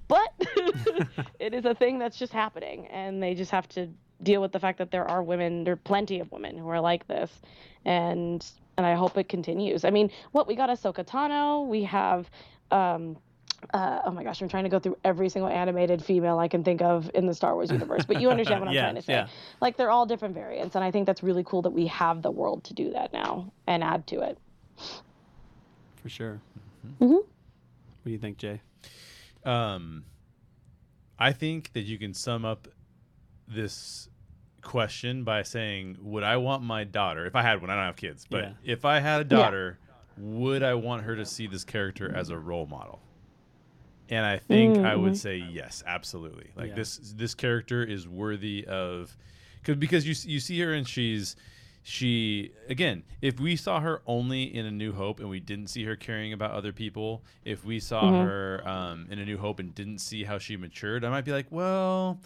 but 0.07 0.33
it 1.39 1.53
is 1.53 1.65
a 1.65 1.75
thing 1.75 1.99
that's 1.99 2.17
just 2.17 2.33
happening, 2.33 2.87
and 2.87 3.21
they 3.21 3.33
just 3.33 3.51
have 3.51 3.67
to 3.69 3.89
deal 4.23 4.41
with 4.41 4.51
the 4.51 4.59
fact 4.59 4.77
that 4.77 4.91
there 4.91 5.09
are 5.09 5.23
women, 5.23 5.63
there 5.63 5.73
are 5.73 5.77
plenty 5.77 6.19
of 6.19 6.31
women 6.31 6.57
who 6.57 6.67
are 6.69 6.81
like 6.81 7.07
this, 7.07 7.31
and 7.85 8.45
and 8.77 8.85
I 8.85 8.95
hope 8.95 9.17
it 9.17 9.27
continues. 9.27 9.83
I 9.83 9.89
mean, 9.89 10.09
what 10.31 10.47
we 10.47 10.55
got 10.55 10.69
Ahsoka 10.69 11.05
Tano, 11.05 11.67
we 11.67 11.83
have. 11.83 12.29
Um, 12.71 13.17
uh, 13.73 14.01
oh 14.05 14.11
my 14.11 14.23
gosh, 14.23 14.41
I'm 14.41 14.49
trying 14.49 14.63
to 14.63 14.69
go 14.69 14.79
through 14.79 14.97
every 15.03 15.29
single 15.29 15.49
animated 15.49 16.03
female 16.03 16.39
I 16.39 16.47
can 16.47 16.63
think 16.63 16.81
of 16.81 17.09
in 17.13 17.25
the 17.25 17.33
Star 17.33 17.53
Wars 17.55 17.71
universe, 17.71 18.05
but 18.05 18.19
you 18.19 18.29
understand 18.31 18.59
what 18.61 18.67
I'm 18.69 18.73
Yeah, 18.75 18.83
trying 18.83 18.95
to 18.95 19.01
say. 19.01 19.13
yeah. 19.13 19.27
Like 19.61 19.77
they're 19.77 19.91
all 19.91 20.05
different 20.05 20.33
variants, 20.33 20.75
and 20.75 20.83
I 20.83 20.91
think 20.91 21.05
that's 21.05 21.23
really 21.23 21.43
cool 21.43 21.61
that 21.63 21.71
we 21.71 21.87
have 21.87 22.21
the 22.21 22.31
world 22.31 22.63
to 22.65 22.73
do 22.73 22.91
that 22.91 23.13
now 23.13 23.51
and 23.67 23.83
add 23.83 24.07
to 24.07 24.21
it. 24.21 24.37
For 25.95 26.09
sure. 26.09 26.41
Mhm. 27.01 27.11
What 27.15 27.25
do 28.05 28.11
you 28.11 28.17
think, 28.17 28.37
Jay? 28.37 28.61
Um, 29.45 30.05
I 31.17 31.31
think 31.33 31.73
that 31.73 31.81
you 31.81 31.97
can 31.97 32.13
sum 32.13 32.45
up 32.45 32.67
this 33.47 34.09
question 34.61 35.23
by 35.23 35.43
saying, 35.43 35.97
"Would 36.01 36.23
I 36.23 36.37
want 36.37 36.63
my 36.63 36.83
daughter, 36.83 37.25
if 37.25 37.35
I 37.35 37.41
had 37.41 37.61
one? 37.61 37.69
I 37.69 37.75
don't 37.75 37.85
have 37.85 37.95
kids, 37.95 38.25
but 38.29 38.43
Yeah. 38.43 38.53
if 38.63 38.85
I 38.85 38.99
had 38.99 39.21
a 39.21 39.23
Yeah. 39.23 39.37
daughter, 39.43 39.79
would 40.17 40.63
I 40.63 40.73
want 40.73 41.03
her 41.03 41.15
to 41.15 41.25
see 41.25 41.47
this 41.47 41.63
character 41.63 42.13
as 42.13 42.29
a 42.29 42.37
role 42.37 42.65
model? 42.65 43.01
And 44.09 44.25
I 44.25 44.37
think 44.39 44.77
I 44.77 44.95
would 44.95 45.17
say 45.17 45.37
yes, 45.37 45.83
absolutely. 45.85 46.49
Like 46.55 46.69
Yeah. 46.69 46.75
this 46.75 46.97
this 47.15 47.35
character 47.35 47.83
is 47.83 48.07
worthy 48.07 48.65
of 48.67 49.15
cuz 49.63 49.75
because 49.75 50.07
you 50.07 50.31
you 50.31 50.39
see 50.39 50.59
her 50.61 50.73
and 50.73 50.87
she's 50.87 51.35
she 51.83 52.51
again, 52.67 53.03
if 53.21 53.39
we 53.39 53.55
saw 53.55 53.79
her 53.79 54.01
only 54.05 54.43
in 54.43 54.65
A 54.65 54.71
New 54.71 54.93
Hope 54.93 55.19
and 55.19 55.29
we 55.29 55.39
didn't 55.39 55.67
see 55.67 55.83
her 55.85 55.95
caring 55.95 56.33
about 56.33 56.51
other 56.51 56.73
people, 56.73 57.23
if 57.45 57.63
we 57.63 57.79
saw 57.79 58.11
her 58.19 58.67
um, 58.67 59.07
in 59.09 59.19
A 59.19 59.25
New 59.25 59.37
Hope 59.37 59.59
and 59.59 59.73
didn't 59.73 59.99
see 59.99 60.23
how 60.23 60.37
she 60.37 60.57
matured, 60.57 61.05
I 61.05 61.09
might 61.09 61.25
be 61.25 61.31
like, 61.31 61.47
well, 61.49 62.19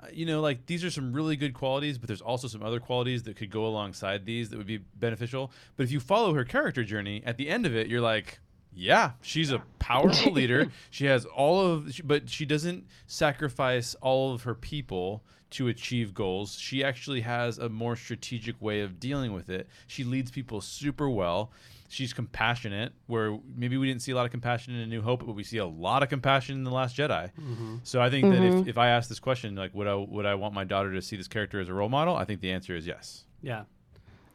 uh, 0.00 0.06
you 0.12 0.26
know, 0.26 0.40
like 0.40 0.66
these 0.66 0.84
are 0.84 0.90
some 0.90 1.12
really 1.12 1.36
good 1.36 1.54
qualities, 1.54 1.98
but 1.98 2.06
there's 2.06 2.20
also 2.20 2.46
some 2.48 2.62
other 2.62 2.80
qualities 2.80 3.22
that 3.24 3.36
could 3.36 3.50
go 3.50 3.66
alongside 3.66 4.24
these 4.24 4.50
that 4.50 4.58
would 4.58 4.66
be 4.66 4.78
beneficial. 4.78 5.50
But 5.76 5.84
if 5.84 5.90
you 5.90 6.00
follow 6.00 6.34
her 6.34 6.44
character 6.44 6.84
journey, 6.84 7.22
at 7.24 7.36
the 7.36 7.48
end 7.48 7.66
of 7.66 7.74
it, 7.74 7.88
you're 7.88 8.00
like, 8.00 8.38
yeah, 8.78 9.12
she's 9.20 9.50
a 9.50 9.62
powerful 9.78 10.32
leader. 10.40 10.70
She 10.90 11.06
has 11.06 11.24
all 11.24 11.66
of, 11.66 12.00
but 12.04 12.30
she 12.30 12.46
doesn't 12.46 12.86
sacrifice 13.06 13.96
all 14.00 14.32
of 14.32 14.44
her 14.44 14.54
people 14.54 15.22
to 15.50 15.68
achieve 15.68 16.14
goals. 16.14 16.56
She 16.58 16.84
actually 16.84 17.22
has 17.22 17.58
a 17.58 17.68
more 17.68 17.96
strategic 17.96 18.60
way 18.62 18.82
of 18.82 19.00
dealing 19.00 19.32
with 19.32 19.50
it. 19.50 19.66
She 19.86 20.04
leads 20.04 20.30
people 20.30 20.60
super 20.60 21.08
well. 21.08 21.50
She's 21.88 22.12
compassionate, 22.12 22.92
where 23.06 23.38
maybe 23.56 23.78
we 23.78 23.88
didn't 23.88 24.02
see 24.02 24.12
a 24.12 24.14
lot 24.14 24.26
of 24.26 24.30
compassion 24.30 24.74
in 24.74 24.80
A 24.82 24.86
New 24.86 25.00
Hope, 25.00 25.24
but 25.24 25.32
we 25.32 25.42
see 25.42 25.56
a 25.56 25.66
lot 25.66 26.02
of 26.02 26.10
compassion 26.10 26.54
in 26.54 26.64
The 26.64 26.70
Last 26.70 26.96
Jedi. 26.96 27.32
Mm-hmm. 27.32 27.76
So 27.82 28.00
I 28.00 28.10
think 28.10 28.30
that 28.30 28.42
if, 28.42 28.54
mm-hmm. 28.54 28.68
if 28.68 28.76
I 28.76 28.88
ask 28.88 29.08
this 29.08 29.18
question, 29.18 29.56
like, 29.56 29.74
would 29.74 29.86
I 29.86 29.94
would 29.94 30.26
I 30.26 30.34
want 30.34 30.52
my 30.52 30.64
daughter 30.64 30.92
to 30.92 31.00
see 31.00 31.16
this 31.16 31.28
character 31.28 31.60
as 31.60 31.70
a 31.70 31.74
role 31.74 31.88
model? 31.88 32.14
I 32.14 32.26
think 32.26 32.42
the 32.42 32.52
answer 32.52 32.76
is 32.76 32.86
yes. 32.86 33.24
Yeah. 33.40 33.64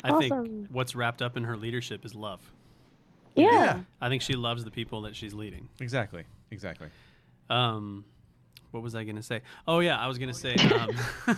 I 0.03 0.17
think 0.19 0.67
what's 0.69 0.95
wrapped 0.95 1.21
up 1.21 1.37
in 1.37 1.43
her 1.45 1.55
leadership 1.55 2.03
is 2.03 2.13
love. 2.13 2.41
Yeah. 3.35 3.81
I 4.01 4.09
think 4.09 4.21
she 4.21 4.33
loves 4.33 4.63
the 4.63 4.71
people 4.71 5.01
that 5.03 5.15
she's 5.15 5.33
leading. 5.33 5.69
Exactly. 5.79 6.23
Exactly. 6.51 6.87
Um, 7.49 8.05
what 8.71 8.83
was 8.83 8.95
I 8.95 9.03
going 9.03 9.15
to 9.17 9.23
say? 9.23 9.41
Oh 9.67 9.79
yeah, 9.79 9.97
I 9.99 10.07
was 10.07 10.17
going 10.17 10.31
to 10.31 10.39
say 10.39 10.55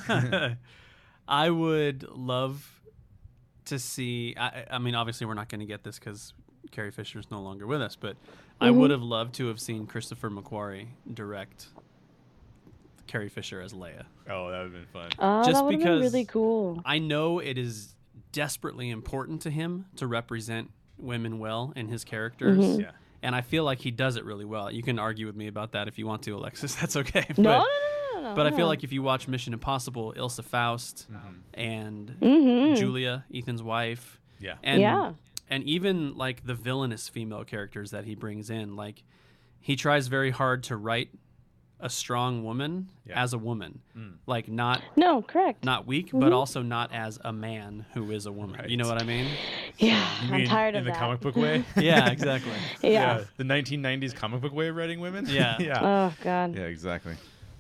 um, 0.10 0.58
I 1.28 1.50
would 1.50 2.04
love 2.10 2.70
to 3.66 3.80
see. 3.80 4.36
I, 4.38 4.66
I 4.72 4.78
mean, 4.78 4.96
obviously, 4.96 5.26
we're 5.28 5.34
not 5.34 5.50
going 5.50 5.60
to 5.60 5.66
get 5.66 5.84
this 5.84 6.00
because 6.00 6.34
Carrie 6.72 6.92
Fisher 6.92 7.20
is 7.20 7.30
no 7.32 7.42
longer 7.42 7.66
with 7.68 7.82
us, 7.82 7.96
but 7.96 8.16
I 8.62 8.72
would 8.72 8.92
have 8.92 9.02
loved 9.02 9.36
to 9.36 9.48
have 9.48 9.60
seen 9.60 9.86
Christopher 9.88 10.30
McQuarrie 10.30 10.88
direct 11.14 11.68
Carrie 13.08 13.30
Fisher 13.30 13.62
as 13.62 13.74
Leia. 13.74 14.04
Oh, 14.30 14.50
that 14.52 14.64
would 14.64 14.64
have 14.64 14.72
been 14.74 14.86
fun. 14.94 15.10
Oh, 15.20 15.44
Just 15.44 15.54
that 15.54 15.64
would 15.66 15.74
have 15.74 15.80
been 15.82 15.92
because- 16.00 16.02
really 16.14 16.26
cool. 16.26 16.82
I 16.86 17.00
know 17.00 17.40
it 17.40 17.58
is 17.58 17.96
desperately 18.32 18.90
important 18.90 19.42
to 19.44 19.50
him 19.50 19.86
to 19.98 20.08
represent 20.08 20.72
women 20.98 21.40
well 21.40 21.74
in 21.76 21.88
his 21.88 22.04
characters. 22.04 22.58
Mm-hmm. 22.58 22.82
Yeah. 22.82 22.92
And 23.24 23.36
I 23.36 23.42
feel 23.42 23.64
like 23.64 23.80
he 23.80 23.92
does 23.92 24.16
it 24.18 24.26
really 24.26 24.46
well. 24.46 24.72
You 24.72 24.84
can 24.84 25.00
argue 25.00 25.26
with 25.26 25.36
me 25.36 25.48
about 25.48 25.72
that 25.72 25.88
if 25.88 25.98
you 25.98 26.06
want 26.06 26.22
to, 26.24 26.32
Alexis. 26.36 26.76
That's 26.80 26.96
okay. 26.96 27.26
No, 27.38 27.44
But- 27.44 27.44
no, 27.44 27.58
no, 27.60 28.22
no, 28.22 28.30
no. 28.30 28.36
But 28.36 28.48
I 28.48 28.52
feel 28.52 28.68
like 28.68 28.84
if 28.84 28.92
you 28.94 29.02
watch 29.02 29.28
Mission 29.28 29.54
Impossible, 29.54 30.14
Ilsa 30.18 30.44
Faust 30.44 31.08
and 31.54 32.18
Mhm. 32.22 32.78
Julia, 32.78 33.26
Ethan's 33.34 33.62
wife, 33.64 34.20
Yeah. 34.40 34.56
and 34.64 34.82
Yeah. 34.82 35.14
and 35.50 35.64
even 35.64 36.16
like 36.18 36.46
the 36.46 36.54
villainous 36.56 37.08
female 37.10 37.44
characters 37.44 37.92
that 37.92 38.06
he 38.06 38.16
brings 38.16 38.50
in, 38.50 38.76
like 38.76 39.04
he 39.60 39.76
tries 39.76 40.08
very 40.08 40.32
hard 40.32 40.64
to 40.64 40.76
write 40.78 41.10
a 41.80 41.90
strong 41.90 42.44
woman 42.44 42.88
Yeah. 43.06 43.22
as 43.22 43.34
a 43.34 43.38
woman, 43.38 43.82
mm. 43.98 44.14
like 44.26 44.48
not 44.48 44.82
No, 44.96 45.22
correct. 45.22 45.64
not 45.66 45.86
weak, 45.86 46.10
but 46.12 46.20
mm-hmm. 46.22 46.34
also 46.34 46.62
not 46.62 46.94
as 46.94 47.20
a 47.24 47.34
man 47.34 47.86
who 47.94 48.12
is 48.12 48.26
a 48.26 48.32
woman. 48.32 48.70
You 48.70 48.78
know 48.78 48.88
what 48.88 49.02
I 49.02 49.06
mean? 49.06 49.28
yeah, 49.78 50.08
You 50.28 50.34
I'm 50.34 50.46
tired 50.46 50.70
in 50.70 50.76
of 50.76 50.80
in 50.82 50.86
the 50.86 50.92
that. 50.92 51.00
comic 51.00 51.20
book 51.20 51.36
way. 51.36 51.64
Yeah, 51.76 52.10
exactly. 52.10 52.54
yeah. 52.82 53.26
The 53.38 53.44
1990s 53.44 54.16
comic 54.16 54.42
book 54.42 54.54
way 54.54 54.70
of 54.70 54.76
writing 54.76 55.00
women. 55.02 55.26
Yeah. 55.28 55.58
yeah. 55.60 55.80
Oh 55.82 56.14
God. 56.24 56.56
yeah. 56.56 56.64
Exactly. 56.64 57.16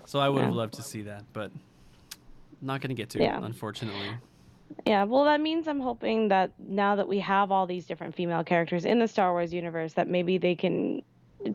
So 0.05 0.19
I 0.19 0.29
would 0.29 0.43
have 0.43 0.53
loved 0.53 0.75
to 0.75 0.81
see 0.83 1.03
that, 1.03 1.23
but 1.33 1.51
not 2.61 2.79
going 2.81 2.89
to 2.89 2.95
get 2.95 3.09
to, 3.11 3.19
Yeah. 3.19 3.43
unfortunately. 3.43 4.09
Yeah, 4.85 5.03
well, 5.03 5.25
that 5.25 5.41
means 5.41 5.67
I'm 5.67 5.79
hoping 5.79 6.29
that 6.29 6.51
now 6.59 6.95
that 6.95 7.07
we 7.07 7.19
have 7.19 7.51
all 7.51 7.65
these 7.67 7.85
different 7.85 8.15
female 8.15 8.43
characters 8.43 8.85
in 8.85 8.99
the 8.99 9.07
Star 9.07 9.31
Wars 9.31 9.53
universe, 9.53 9.93
that 9.93 10.07
maybe 10.07 10.37
they 10.37 10.55
can 10.55 11.01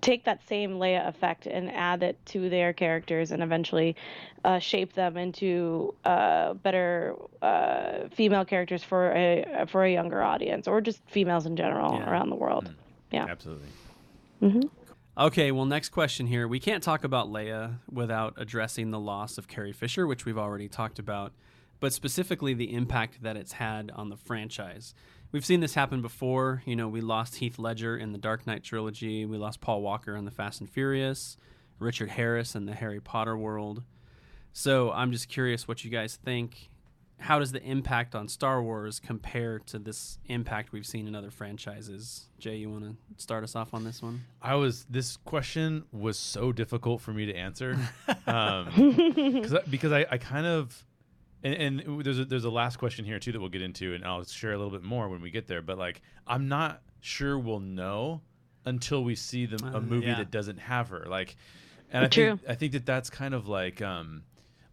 take 0.01 0.25
that 0.25 0.47
same 0.49 0.73
Leia 0.73 1.07
effect 1.09 1.47
and 1.47 1.71
add 1.71 2.03
it 2.03 2.19
to 2.27 2.49
their 2.49 2.73
characters 2.73 3.31
and 3.31 3.43
eventually 3.43 3.97
uh, 4.45 4.59
shape 4.59 4.93
them 4.95 5.17
into 5.17 5.95
uh, 6.05 6.55
better 6.55 7.15
uh, 7.43 8.09
female 8.15 8.45
characters 8.45 8.83
for 8.83 9.13
a 9.13 9.67
for 9.69 9.85
a 9.85 9.93
younger 9.93 10.23
audience 10.23 10.69
or 10.69 10.81
just 10.81 11.01
females 11.09 11.47
in 11.47 11.57
general 11.57 11.95
Yeah. 11.95 12.11
around 12.11 12.31
the 12.31 12.37
world. 12.37 12.73
Yeah. 13.11 13.27
Absolutely. 13.29 13.69
Okay, 15.19 15.51
well, 15.53 15.67
next 15.67 15.91
question 15.91 16.27
here. 16.27 16.49
We 16.49 16.61
can't 16.61 16.83
talk 16.83 17.05
about 17.05 17.29
Leia 17.29 17.79
without 17.93 18.35
addressing 18.39 18.91
the 18.91 18.99
loss 18.99 19.37
of 19.37 19.49
Carrie 19.49 19.73
Fisher, 19.73 20.07
which 20.07 20.25
we've 20.25 20.39
already 20.39 20.69
talked 20.69 20.99
about, 20.99 21.33
but 21.79 21.93
specifically 21.93 22.55
the 22.55 22.73
impact 22.73 23.23
that 23.23 23.37
it's 23.37 23.53
had 23.53 23.91
on 23.91 24.09
the 24.09 24.17
franchise. 24.17 24.95
We've 25.33 25.45
seen 25.45 25.61
this 25.61 25.75
happen 25.75 26.03
before. 26.03 26.63
You 26.67 26.75
know, 26.77 26.89
we 26.89 27.01
lost 27.01 27.37
Heath 27.37 27.59
Ledger 27.59 27.97
in 27.97 28.13
the 28.13 28.19
Dark 28.19 28.47
Knight 28.47 28.65
trilogy, 28.65 29.25
we 29.27 29.37
lost 29.39 29.61
Paul 29.61 29.81
Walker 29.83 30.17
in 30.17 30.25
the 30.25 30.31
Fast 30.31 30.61
and 30.61 30.69
Furious, 30.69 31.37
Richard 31.79 32.11
Harris 32.11 32.55
in 32.55 32.67
the 32.67 32.75
Harry 32.75 33.01
Potter 33.01 33.37
world. 33.37 33.83
So 34.53 34.91
I'm 34.91 35.13
just 35.13 35.29
curious 35.29 35.69
what 35.69 35.85
you 35.85 35.91
guys 35.91 36.17
think. 36.17 36.69
How 37.19 37.39
does 37.39 37.53
the 37.53 37.63
impact 37.63 38.15
on 38.15 38.29
Star 38.29 38.63
Wars 38.63 38.99
compare 38.99 39.59
to 39.67 39.79
this 39.79 40.19
impact 40.25 40.73
we've 40.73 40.87
seen 40.87 41.07
in 41.07 41.15
other 41.15 41.31
franchises? 41.31 42.29
Jay, 42.39 42.57
you 42.57 42.71
want 42.71 42.85
to 42.85 42.97
start 43.23 43.45
us 43.45 43.55
off 43.55 43.75
on 43.75 43.85
this 43.85 44.01
one? 44.03 44.25
I 44.41 44.55
was. 44.55 44.87
This 44.89 45.19
question 45.19 45.85
was 45.93 46.19
so 46.19 46.51
difficult 46.51 47.03
for 47.03 47.13
me 47.13 47.27
to 47.27 47.35
answer, 47.35 47.73
um, 48.27 48.69
I- 48.75 49.63
because 49.69 49.93
I, 49.93 50.07
I 50.11 50.17
kind 50.19 50.47
of. 50.47 50.85
And, 51.43 51.81
and 51.83 52.05
there's 52.05 52.19
a, 52.19 52.25
there's 52.25 52.45
a 52.45 52.51
last 52.51 52.77
question 52.77 53.05
here 53.05 53.19
too 53.19 53.33
that 53.33 53.41
we'll 53.41 53.49
get 53.49 53.63
into, 53.63 53.95
and 53.95 54.05
I'll 54.05 54.25
share 54.25 54.53
a 54.53 54.57
little 54.59 54.73
bit 54.73 54.83
more 54.83 55.09
when 55.09 55.23
we 55.23 55.31
get 55.31 55.47
there. 55.47 55.63
But 55.63 55.79
like, 55.79 56.03
I'm 56.27 56.49
not 56.49 56.83
sure 57.01 57.39
we'll 57.39 57.61
know 57.61 58.21
until 58.65 59.03
we 59.03 59.15
see 59.15 59.47
the, 59.47 59.65
Uh, 59.65 59.79
a 59.79 59.81
movie 59.81 60.07
yeah. 60.07 60.19
that 60.19 60.31
doesn't 60.31 60.59
have 60.59 60.91
her. 60.91 61.07
Like, 61.09 61.37
and 61.91 62.05
I 62.05 62.09
True. 62.09 62.37
think 62.37 62.51
I 62.51 62.55
think 62.55 62.73
that 62.73 62.87
that's 62.87 63.11
kind 63.11 63.35
of 63.35 63.49
like 63.49 63.81
um, 63.81 64.23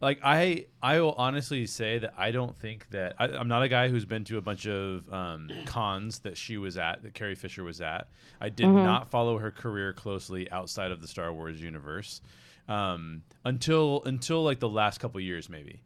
like 0.02 0.20
I 0.24 0.66
I 0.82 1.00
will 1.00 1.14
honestly 1.14 1.66
say 1.66 2.00
that 2.00 2.14
I 2.18 2.32
don't 2.32 2.56
think 2.56 2.90
that 2.92 3.16
I, 3.18 3.26
I'm 3.30 3.48
not 3.48 3.64
a 3.64 3.70
guy 3.70 3.88
who's 3.88 4.06
been 4.06 4.24
to 4.26 4.38
a 4.38 4.42
bunch 4.42 4.68
of 4.68 5.12
um, 5.12 5.50
cons 5.66 6.20
that 6.20 6.38
she 6.38 6.58
was 6.58 6.78
at 6.78 7.02
that 7.04 7.14
Carrie 7.14 7.36
Fisher 7.36 7.64
was 7.64 7.82
at. 7.82 8.10
I 8.40 8.50
did 8.50 8.68
not 8.68 9.10
follow 9.10 9.40
her 9.40 9.52
career 9.52 9.94
closely 9.94 10.52
outside 10.52 10.92
of 10.92 11.02
the 11.02 11.08
Star 11.08 11.34
Wars 11.34 11.62
universe 11.62 12.22
um, 12.68 13.24
until 13.46 14.04
until 14.06 14.44
like 14.44 14.60
the 14.60 14.70
last 14.70 15.00
couple 15.00 15.20
years 15.22 15.50
maybe. 15.50 15.82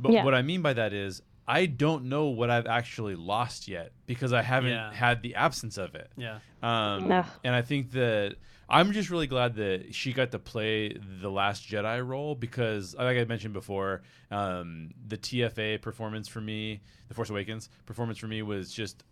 But 0.00 0.12
Yeah. 0.12 0.24
what 0.24 0.34
I 0.34 0.42
mean 0.42 0.62
by 0.62 0.72
that 0.72 0.92
is 0.92 1.22
I 1.48 1.66
don't 1.66 2.04
know 2.04 2.26
what 2.26 2.48
I've 2.48 2.66
actually 2.66 3.16
lost 3.16 3.66
yet 3.66 3.92
because 4.06 4.32
I 4.32 4.40
haven't 4.42 4.70
Yeah. 4.70 4.92
had 4.92 5.20
the 5.22 5.34
absence 5.34 5.78
of 5.78 5.94
it. 5.96 6.10
Yeah. 6.16 6.38
Um, 6.62 7.10
Ugh. 7.10 7.26
and 7.42 7.54
I 7.54 7.62
think 7.62 7.90
that 7.92 8.36
I'm 8.68 8.92
just 8.92 9.10
really 9.10 9.26
glad 9.26 9.56
that 9.56 9.92
she 9.92 10.12
got 10.12 10.30
to 10.30 10.38
play 10.38 10.96
the 11.20 11.28
Last 11.28 11.68
Jedi 11.68 12.06
role 12.06 12.36
because, 12.36 12.94
like 12.94 13.16
I 13.18 13.24
mentioned 13.24 13.52
before, 13.52 14.02
um, 14.30 14.90
the 15.08 15.16
TFA 15.16 15.78
performance 15.82 16.28
for 16.28 16.40
me, 16.40 16.82
the 17.08 17.14
Force 17.14 17.30
Awakens 17.30 17.68
performance 17.84 18.18
for 18.18 18.28
me 18.28 18.42
was 18.42 18.72
just 18.72 19.02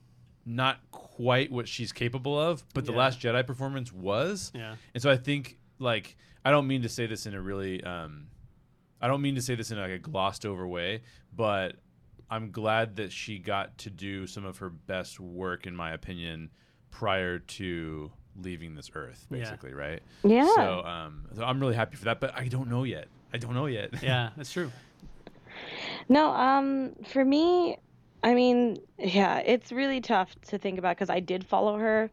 not 0.47 0.78
quite 0.93 1.51
what 1.51 1.66
she's 1.66 1.91
capable 1.93 2.39
of, 2.41 2.62
but 2.72 2.86
the 2.86 2.93
Yeah. 2.93 2.99
Last 2.99 3.20
Jedi 3.20 3.45
performance 3.45 3.93
was. 3.93 4.53
Yeah. 4.55 4.76
And 4.95 5.03
so 5.03 5.11
I 5.11 5.16
think, 5.16 5.59
like, 5.80 6.16
I 6.45 6.53
don't 6.53 6.68
mean 6.68 6.82
to 6.82 6.89
say 6.89 7.07
this 7.07 7.26
in 7.26 7.34
a 7.34 7.41
really, 7.43 7.82
um, 7.82 8.28
I 9.01 9.09
don't 9.09 9.22
mean 9.22 9.34
to 9.36 9.42
say 9.42 9.55
this 9.55 9.70
in 9.70 9.79
like 9.79 9.91
a 9.91 9.99
glossed 9.99 10.45
over 10.45 10.66
way, 10.66 11.03
but 11.34 11.76
I'm 12.30 12.50
glad 12.50 12.96
that 12.96 13.12
she 13.12 13.38
got 13.38 13.79
to 13.79 13.91
do 13.91 14.26
some 14.26 14.45
of 14.45 14.58
her 14.58 14.68
best 14.70 15.18
work, 15.20 15.66
in 15.66 15.75
my 15.76 15.92
opinion, 15.92 16.50
prior 16.91 17.38
to 17.38 18.11
leaving 18.41 18.75
this 18.75 18.91
earth, 18.95 19.26
Yeah. 19.30 19.38
basically, 19.38 19.72
right? 19.75 20.03
Yeah. 20.25 20.49
So, 20.54 20.83
um, 20.84 21.26
so 21.34 21.45
I'm 21.45 21.58
really 21.61 21.75
happy 21.75 21.96
for 21.96 22.04
that, 22.07 22.20
but 22.20 22.37
I 22.37 22.49
don't 22.49 22.68
know 22.68 22.84
yet. 22.84 23.08
I 23.33 23.38
don't 23.38 23.54
know 23.54 23.66
yet. 23.66 24.03
Yeah, 24.03 24.30
that's 24.37 24.53
true. 24.53 24.70
No, 26.08 26.30
um, 26.33 26.95
for 27.07 27.25
me, 27.25 27.79
I 28.22 28.34
mean, 28.34 28.78
yeah, 28.99 29.38
it's 29.38 29.70
really 29.70 30.00
tough 30.00 30.34
to 30.49 30.58
think 30.58 30.78
about 30.78 30.96
because 30.96 31.08
I 31.08 31.20
did 31.20 31.46
follow 31.46 31.78
her, 31.78 32.11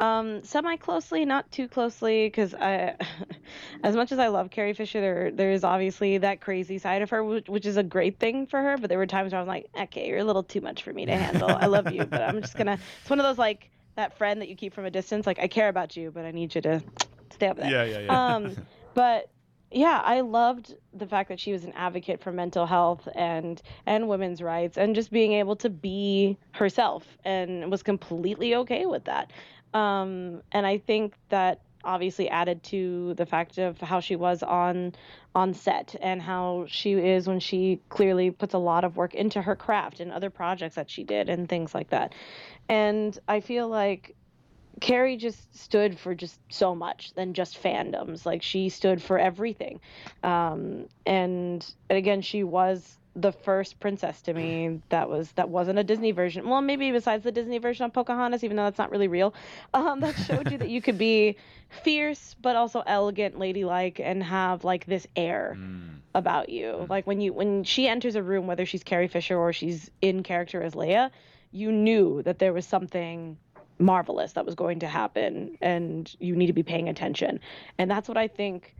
um, 0.00 0.42
semi 0.42 0.76
closely, 0.76 1.24
not 1.24 1.50
too 1.52 1.68
closely, 1.68 2.26
because 2.26 2.54
I, 2.54 2.96
as 3.84 3.94
much 3.94 4.10
as 4.10 4.18
I 4.18 4.28
love 4.28 4.50
Carrie 4.50 4.72
Fisher, 4.72 5.00
there 5.00 5.30
there 5.30 5.52
is 5.52 5.62
obviously 5.62 6.18
that 6.18 6.40
crazy 6.40 6.78
side 6.78 7.02
of 7.02 7.10
her, 7.10 7.22
which, 7.22 7.48
which 7.48 7.66
is 7.66 7.76
a 7.76 7.84
great 7.84 8.18
thing 8.18 8.46
for 8.46 8.60
her. 8.60 8.78
But 8.78 8.88
there 8.88 8.98
were 8.98 9.06
times 9.06 9.32
where 9.32 9.38
I 9.38 9.42
was 9.42 9.48
like, 9.48 9.66
okay, 9.78 10.08
you're 10.08 10.18
a 10.18 10.24
little 10.24 10.42
too 10.42 10.60
much 10.60 10.82
for 10.82 10.92
me 10.92 11.06
to 11.06 11.16
handle. 11.16 11.48
I 11.48 11.66
love 11.66 11.90
you, 11.92 12.04
but 12.04 12.22
I'm 12.22 12.42
just 12.42 12.56
gonna. 12.56 12.78
It's 13.00 13.10
one 13.10 13.20
of 13.20 13.24
those 13.24 13.38
like 13.38 13.70
that 13.96 14.18
friend 14.18 14.40
that 14.40 14.48
you 14.48 14.56
keep 14.56 14.74
from 14.74 14.86
a 14.86 14.90
distance. 14.90 15.26
Like 15.26 15.38
I 15.38 15.46
care 15.46 15.68
about 15.68 15.96
you, 15.96 16.10
but 16.10 16.24
I 16.24 16.32
need 16.32 16.54
you 16.54 16.62
to 16.62 16.82
stay 17.30 17.46
up 17.46 17.58
there. 17.58 17.70
Yeah, 17.70 17.84
yeah, 17.84 17.98
yeah. 18.00 18.34
Um, 18.34 18.56
but 18.94 19.30
yeah, 19.74 20.00
I 20.04 20.20
loved 20.20 20.74
the 20.92 21.06
fact 21.06 21.28
that 21.30 21.40
she 21.40 21.52
was 21.52 21.64
an 21.64 21.72
advocate 21.72 22.22
for 22.22 22.30
mental 22.30 22.64
health 22.64 23.08
and 23.14 23.60
and 23.86 24.08
women's 24.08 24.40
rights 24.40 24.78
and 24.78 24.94
just 24.94 25.10
being 25.10 25.32
able 25.32 25.56
to 25.56 25.68
be 25.68 26.38
herself 26.52 27.04
and 27.24 27.70
was 27.70 27.82
completely 27.82 28.54
okay 28.54 28.86
with 28.86 29.04
that. 29.04 29.32
Um, 29.74 30.42
and 30.52 30.64
I 30.64 30.78
think 30.78 31.14
that 31.30 31.60
obviously 31.82 32.30
added 32.30 32.62
to 32.62 33.14
the 33.14 33.26
fact 33.26 33.58
of 33.58 33.80
how 33.80 34.00
she 34.00 34.16
was 34.16 34.42
on 34.44 34.94
on 35.34 35.52
set 35.52 35.96
and 36.00 36.22
how 36.22 36.64
she 36.68 36.92
is 36.92 37.26
when 37.26 37.40
she 37.40 37.80
clearly 37.88 38.30
puts 38.30 38.54
a 38.54 38.58
lot 38.58 38.84
of 38.84 38.96
work 38.96 39.14
into 39.14 39.42
her 39.42 39.56
craft 39.56 39.98
and 39.98 40.12
other 40.12 40.30
projects 40.30 40.76
that 40.76 40.88
she 40.88 41.02
did 41.02 41.28
and 41.28 41.48
things 41.48 41.74
like 41.74 41.90
that. 41.90 42.14
And 42.68 43.18
I 43.26 43.40
feel 43.40 43.68
like 43.68 44.14
Carrie 44.80 45.16
just 45.16 45.56
stood 45.56 45.98
for 45.98 46.14
just 46.14 46.38
so 46.48 46.74
much 46.74 47.12
than 47.14 47.34
just 47.34 47.62
fandoms. 47.62 48.26
Like 48.26 48.42
she 48.42 48.68
stood 48.68 49.02
for 49.02 49.18
everything. 49.18 49.80
Um, 50.22 50.86
and, 51.06 51.64
and 51.88 51.98
again, 51.98 52.22
she 52.22 52.42
was 52.42 52.96
the 53.16 53.30
first 53.30 53.78
princess 53.78 54.22
to 54.22 54.34
me 54.34 54.80
that 54.88 55.08
was 55.08 55.30
that 55.32 55.48
wasn't 55.48 55.78
a 55.78 55.84
Disney 55.84 56.10
version. 56.10 56.48
Well, 56.48 56.60
maybe 56.60 56.90
besides 56.90 57.22
the 57.22 57.30
Disney 57.30 57.58
version 57.58 57.84
of 57.84 57.92
Pocahontas, 57.92 58.42
even 58.42 58.56
though 58.56 58.64
that's 58.64 58.78
not 58.78 58.90
really 58.90 59.08
real, 59.08 59.34
um, 59.72 60.00
that 60.00 60.16
showed 60.16 60.50
you 60.50 60.58
that 60.58 60.68
you 60.68 60.82
could 60.82 60.98
be 60.98 61.36
fierce 61.84 62.34
but 62.42 62.56
also 62.56 62.82
elegant, 62.86 63.38
ladylike, 63.38 64.00
and 64.00 64.22
have 64.22 64.64
like 64.64 64.86
this 64.86 65.06
air 65.14 65.56
about 66.14 66.48
you. 66.48 66.86
Like 66.88 67.06
when 67.06 67.20
you 67.20 67.32
when 67.32 67.62
she 67.64 67.86
enters 67.86 68.16
a 68.16 68.22
room, 68.22 68.46
whether 68.46 68.66
she's 68.66 68.82
Carrie 68.82 69.08
Fisher 69.08 69.38
or 69.38 69.52
she's 69.52 69.90
in 70.00 70.22
character 70.24 70.60
as 70.60 70.74
Leia, 70.74 71.10
you 71.52 71.70
knew 71.70 72.22
that 72.22 72.40
there 72.40 72.52
was 72.52 72.66
something 72.66 73.36
marvelous 73.78 74.32
that 74.32 74.46
was 74.46 74.54
going 74.54 74.80
to 74.80 74.86
happen, 74.86 75.58
and 75.60 76.14
you 76.18 76.36
need 76.36 76.46
to 76.46 76.52
be 76.52 76.62
paying 76.62 76.88
attention. 76.88 77.40
And 77.78 77.90
that's 77.90 78.08
what 78.08 78.16
I 78.16 78.28
think 78.28 78.74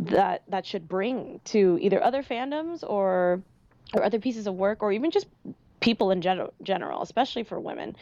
that 0.00 0.42
that 0.48 0.66
should 0.66 0.88
bring 0.88 1.40
to 1.44 1.78
either 1.80 2.02
other 2.02 2.22
fandoms 2.22 2.82
or 2.82 3.42
or 3.94 4.02
other 4.02 4.18
pieces 4.18 4.46
of 4.46 4.54
work 4.54 4.82
or 4.82 4.92
even 4.92 5.10
just 5.10 5.26
people 5.80 6.10
in 6.10 6.22
general, 6.22 6.52
general 6.62 7.02
especially 7.02 7.44
for 7.44 7.60
women. 7.60 7.94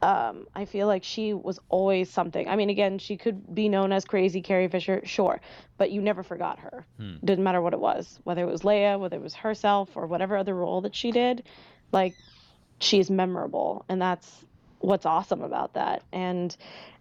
Um, 0.00 0.46
i 0.54 0.64
feel 0.64 0.86
like 0.86 1.04
she 1.04 1.34
was 1.34 1.60
always 1.68 2.10
something. 2.10 2.48
I 2.48 2.56
mean 2.56 2.70
again 2.70 2.98
she 2.98 3.16
could 3.16 3.54
be 3.54 3.68
known 3.68 3.92
as 3.92 4.04
crazy 4.04 4.40
carrie 4.42 4.68
fisher 4.68 5.02
sure 5.04 5.40
but 5.78 5.90
you 5.90 6.00
never 6.00 6.22
forgot 6.22 6.58
her. 6.58 6.86
Didn't 7.24 7.44
matter 7.44 7.60
what 7.60 7.74
it 7.74 7.80
was 7.80 8.18
whether 8.24 8.42
it 8.42 8.50
was 8.50 8.62
leia 8.62 8.98
whether 8.98 9.16
it 9.16 9.22
was 9.22 9.34
herself 9.34 9.90
or 9.96 10.06
whatever 10.06 10.36
other 10.36 10.54
role 10.54 10.80
that 10.80 10.94
she 10.94 11.10
did 11.12 11.44
like 11.92 12.14
she's 12.80 13.10
memorable 13.10 13.84
and 13.88 14.00
that's 14.00 14.45
what's 14.80 15.06
awesome 15.06 15.42
about 15.42 15.74
that 15.74 16.02
and 16.12 16.56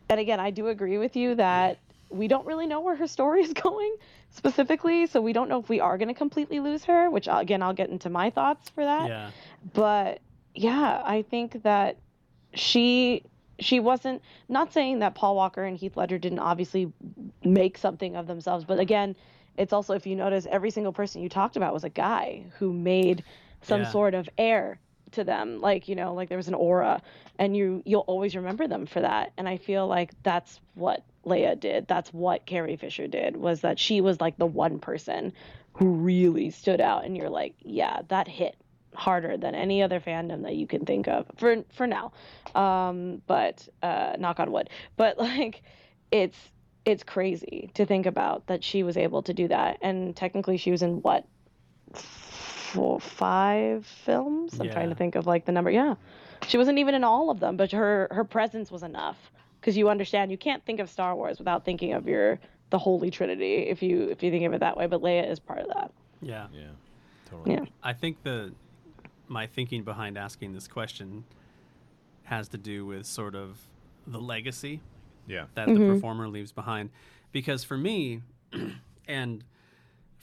and 0.10 0.20
again 0.20 0.40
i 0.40 0.50
do 0.52 0.68
agree 0.68 0.98
with 0.98 1.16
you 1.16 1.36
that 1.36 1.78
we 2.10 2.28
don't 2.28 2.46
really 2.46 2.68
know 2.68 2.80
where 2.82 2.96
her 2.96 3.08
story 3.08 3.42
is 3.42 3.54
going 3.64 3.96
specifically 4.30 5.06
so 5.08 5.22
we 5.22 5.34
don't 5.34 5.50
know 5.50 5.60
if 5.60 5.70
we 5.70 5.80
are 5.80 5.98
going 5.98 6.08
to 6.08 6.14
completely 6.14 6.60
lose 6.60 6.84
her 6.86 7.10
which 7.10 7.28
uh, 7.28 7.38
again 7.38 7.62
i'll 7.62 7.74
get 7.74 7.90
into 7.90 8.10
my 8.10 8.30
thoughts 8.30 8.70
for 8.70 8.84
that 8.84 9.08
Yeah. 9.08 9.32
but 9.74 10.20
yeah 10.54 11.02
i 11.06 11.22
think 11.22 11.64
that 11.64 11.98
she 12.54 13.24
she 13.60 13.80
wasn't 13.80 14.22
not 14.50 14.74
saying 14.74 15.00
that 15.00 15.16
paul 15.16 15.36
walker 15.36 15.64
and 15.64 15.78
heath 15.78 15.98
ledger 15.98 16.18
didn't 16.18 16.40
obviously 16.40 16.92
make 17.44 17.78
something 17.78 18.16
of 18.16 18.28
themselves 18.28 18.66
but 18.66 18.80
again 18.80 19.16
it's 19.58 19.72
also 19.72 19.94
if 19.94 20.06
you 20.06 20.16
notice 20.16 20.46
every 20.50 20.70
single 20.70 20.92
person 20.92 21.22
you 21.22 21.30
talked 21.30 21.56
about 21.56 21.74
was 21.74 21.84
a 21.86 21.90
guy 21.90 22.44
who 22.60 22.74
made 22.74 23.24
some 23.62 23.82
Yeah. 23.82 23.92
sort 23.92 24.14
of 24.14 24.30
air 24.38 24.80
to 25.16 25.24
them 25.24 25.60
like 25.60 25.88
you 25.88 25.96
know 25.96 26.14
like 26.14 26.30
there 26.30 26.38
was 26.38 26.48
an 26.48 26.54
aura 26.54 27.02
and 27.40 27.56
you 27.56 27.82
you'll 27.86 28.02
always 28.02 28.36
remember 28.36 28.68
them 28.68 28.86
for 28.86 29.02
that. 29.02 29.34
And 29.38 29.50
i 29.50 29.58
feel 29.58 29.88
like 29.88 30.12
that's 30.24 30.60
what 30.76 31.04
leia 31.26 31.60
did. 31.60 31.88
That's 31.88 32.14
what 32.14 32.46
carrie 32.46 32.78
fisher 32.78 33.08
did 33.08 33.36
was 33.36 33.62
that 33.62 33.80
she 33.80 34.02
was 34.02 34.22
like 34.22 34.38
the 34.38 34.46
one 34.46 34.80
person 34.80 35.34
who 35.74 35.90
really 35.90 36.52
stood 36.52 36.80
out 36.80 37.06
and 37.06 37.18
you're 37.18 37.30
like 37.30 37.56
yeah 37.64 38.02
that 38.10 38.28
hit 38.28 38.56
harder 38.94 39.36
than 39.36 39.56
any 39.56 39.84
other 39.84 40.00
fandom 40.00 40.44
that 40.44 40.56
you 40.56 40.68
can 40.68 40.86
think 40.86 41.08
of 41.08 41.26
for 41.38 41.64
for 41.74 41.88
now. 41.88 42.12
Um 42.54 43.22
but 43.28 43.68
uh 43.82 44.14
knock 44.20 44.40
on 44.40 44.52
wood. 44.52 44.70
But 44.98 45.18
like 45.20 45.64
it's 46.12 46.38
it's 46.86 47.04
crazy 47.04 47.72
to 47.74 47.86
think 47.86 48.06
about 48.06 48.46
that 48.48 48.64
she 48.64 48.84
was 48.84 48.96
able 48.96 49.24
to 49.24 49.34
do 49.34 49.48
that. 49.48 49.80
And 49.82 50.16
technically 50.16 50.58
she 50.58 50.72
was 50.72 50.84
in 50.84 51.02
what 51.02 51.26
four 52.76 53.00
five 53.00 53.86
films 53.86 54.60
i'm 54.60 54.70
trying 54.70 54.90
to 54.90 54.96
think 54.96 55.16
of 55.16 55.26
like 55.26 55.46
the 55.46 55.52
number 55.52 55.72
yeah 55.72 55.96
she 56.48 56.58
wasn't 56.58 56.78
even 56.78 56.94
in 56.94 57.04
all 57.04 57.30
of 57.30 57.40
them 57.40 57.58
but 57.58 57.72
her 57.72 58.08
her 58.12 58.24
presence 58.24 58.70
was 58.72 58.84
enough 58.84 59.32
because 59.60 59.76
you 59.78 59.90
understand 59.90 60.30
you 60.32 60.38
can't 60.38 60.64
think 60.66 60.80
of 60.80 60.90
star 60.90 61.16
wars 61.16 61.40
without 61.40 61.66
thinking 61.66 61.94
of 61.94 62.08
your 62.08 62.40
the 62.70 62.78
holy 62.78 63.10
trinity 63.10 63.56
if 63.68 63.82
you 63.82 64.10
if 64.10 64.22
you 64.22 64.30
think 64.32 64.46
of 64.46 64.54
it 64.54 64.60
that 64.60 64.76
way 64.78 64.86
but 64.88 65.02
leia 65.02 65.30
is 65.30 65.40
part 65.40 65.60
of 65.60 65.68
that 65.68 65.92
Yeah. 66.22 66.48
Yeah, 66.54 66.64
totally. 67.30 67.56
yeah 67.56 67.66
I 67.84 67.94
think 67.94 68.24
the 68.24 68.54
my 69.28 69.48
thinking 69.48 69.84
behind 69.84 70.18
asking 70.18 70.54
this 70.54 70.68
question 70.68 71.24
has 72.24 72.48
to 72.50 72.58
do 72.58 72.86
with 72.86 73.06
sort 73.06 73.36
of 73.36 73.60
the 74.08 74.20
legacy 74.20 74.82
Yeah. 75.28 75.46
that 75.56 75.68
the 75.68 75.74
mm-hmm. 75.74 75.94
performer 75.94 76.28
leaves 76.28 76.52
behind. 76.52 76.90
Because 77.32 77.64
for 77.64 77.78
me, 77.78 78.22
and 79.08 79.44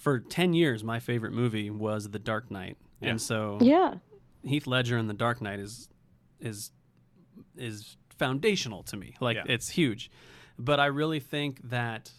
for 0.03 0.19
10 0.19 0.53
years, 0.53 0.83
my 0.83 0.99
favorite 0.99 1.33
movie 1.33 1.71
was 1.71 2.11
The 2.11 2.19
Dark 2.19 2.51
Knight. 2.51 2.77
Yeah. 3.01 3.11
And 3.11 3.21
so 3.23 3.59
yeah 3.61 3.95
Heath 4.45 4.67
Ledger 4.67 4.99
in 4.99 5.07
The 5.07 5.15
Dark 5.15 5.41
Knight 5.41 5.61
is 5.61 5.89
is 6.41 6.73
is 7.57 7.97
foundational 8.19 8.83
to 8.85 8.97
me. 8.97 9.15
Like 9.21 9.37
Yeah. 9.37 9.45
it's 9.55 9.69
huge. 9.71 10.11
But 10.59 10.81
I 10.81 10.87
really 10.87 11.21
think 11.21 11.61
that 11.71 12.11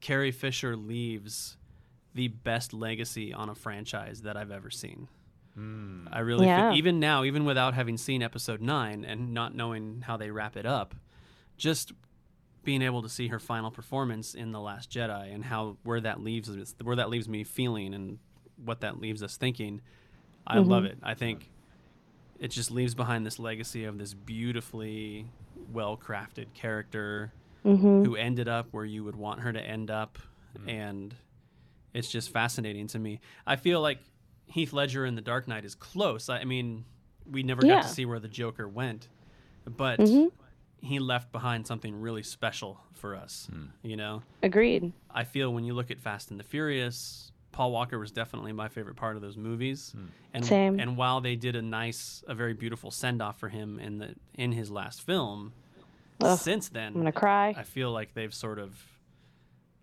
Carrie 0.00 0.32
Fisher 0.32 0.76
leaves 0.76 1.56
the 2.14 2.26
best 2.28 2.72
legacy 2.72 3.32
on 3.32 3.48
a 3.48 3.54
franchise 3.54 4.22
that 4.22 4.36
I've 4.36 4.50
ever 4.50 4.70
seen. 4.70 5.06
Hmm. 5.54 6.08
I 6.10 6.20
really 6.20 6.46
Yeah. 6.46 6.70
think 6.70 6.78
even 6.78 6.98
now, 6.98 7.22
even 7.22 7.44
without 7.44 7.74
having 7.74 7.96
seen 7.96 8.20
episode 8.22 8.60
9 8.60 9.04
and 9.04 9.32
not 9.32 9.54
knowing 9.54 10.02
how 10.06 10.16
they 10.16 10.30
wrap 10.32 10.56
it 10.56 10.66
up, 10.66 10.94
just 11.56 11.92
being 12.64 12.82
able 12.82 13.02
to 13.02 13.08
see 13.08 13.28
her 13.28 13.38
final 13.38 13.70
performance 13.70 14.34
in 14.34 14.52
the 14.52 14.60
last 14.60 14.90
jedi 14.90 15.34
and 15.34 15.44
how 15.44 15.76
where 15.82 16.00
that 16.00 16.22
leaves 16.22 16.48
us 16.48 16.74
where 16.82 16.96
that 16.96 17.10
leaves 17.10 17.28
me 17.28 17.44
feeling 17.44 17.94
and 17.94 18.18
what 18.64 18.80
that 18.80 19.00
leaves 19.00 19.22
us 19.22 19.36
thinking 19.36 19.80
i 20.46 20.56
mm-hmm. 20.56 20.70
love 20.70 20.84
it. 20.84 20.98
I 21.02 21.14
think 21.14 21.50
it 22.38 22.50
just 22.50 22.72
leaves 22.72 22.94
behind 22.94 23.24
this 23.24 23.38
legacy 23.38 23.84
of 23.84 23.98
this 23.98 24.14
beautifully 24.14 25.26
well 25.72 25.96
crafted 25.96 26.52
character 26.54 27.32
mm-hmm. 27.64 28.04
who 28.04 28.16
ended 28.16 28.48
up 28.48 28.66
where 28.72 28.84
you 28.84 29.04
would 29.04 29.14
want 29.14 29.40
her 29.40 29.52
to 29.52 29.60
end 29.60 29.90
up 29.90 30.18
mm-hmm. 30.58 30.68
and 30.68 31.14
it's 31.94 32.10
just 32.10 32.30
fascinating 32.30 32.86
to 32.88 32.98
me. 32.98 33.20
I 33.46 33.56
feel 33.56 33.80
like 33.82 33.98
heath 34.46 34.72
ledger 34.72 35.04
in 35.04 35.14
the 35.14 35.20
dark 35.20 35.46
knight 35.46 35.64
is 35.64 35.74
close. 35.74 36.28
I, 36.28 36.38
I 36.38 36.44
mean 36.44 36.84
we 37.30 37.44
never 37.44 37.64
Yeah. 37.64 37.76
got 37.76 37.82
to 37.84 37.88
see 37.88 38.04
where 38.04 38.18
the 38.18 38.28
joker 38.28 38.68
went 38.68 39.08
but 39.64 40.00
he 40.82 40.98
left 40.98 41.32
behind 41.32 41.66
something 41.66 42.00
really 42.00 42.22
special 42.22 42.80
for 42.92 43.16
us 43.16 43.48
hmm. 43.50 43.64
you 43.82 43.96
know? 43.96 44.22
Agreed. 44.42 44.92
I 45.10 45.24
feel 45.24 45.52
when 45.52 45.64
you 45.64 45.74
look 45.74 45.90
at 45.90 46.00
Fast 46.00 46.30
and 46.30 46.38
the 46.38 46.44
Furious, 46.44 47.32
Paul 47.52 47.72
Walker 47.72 47.98
was 47.98 48.10
definitely 48.10 48.52
my 48.52 48.68
favorite 48.68 48.96
part 48.96 49.16
of 49.16 49.22
those 49.22 49.36
movies. 49.36 49.92
Hmm. 49.94 50.06
And 50.34 50.44
Same. 50.44 50.80
and 50.80 50.96
while 50.96 51.20
they 51.20 51.36
did 51.36 51.56
a 51.56 51.62
nice, 51.62 52.24
a 52.26 52.34
very 52.34 52.54
beautiful 52.54 52.90
send 52.90 53.22
off 53.22 53.38
for 53.38 53.48
him 53.48 53.78
in 53.78 53.98
the 53.98 54.14
in 54.34 54.52
his 54.52 54.70
last 54.70 55.02
film, 55.02 55.52
Ugh, 56.20 56.38
since 56.38 56.68
then 56.68 56.88
i'm 56.88 56.94
gonna 56.94 57.12
cry. 57.12 57.54
I 57.56 57.62
feel 57.62 57.92
like 57.92 58.14
they've 58.14 58.32
sort 58.32 58.58
of 58.58 58.80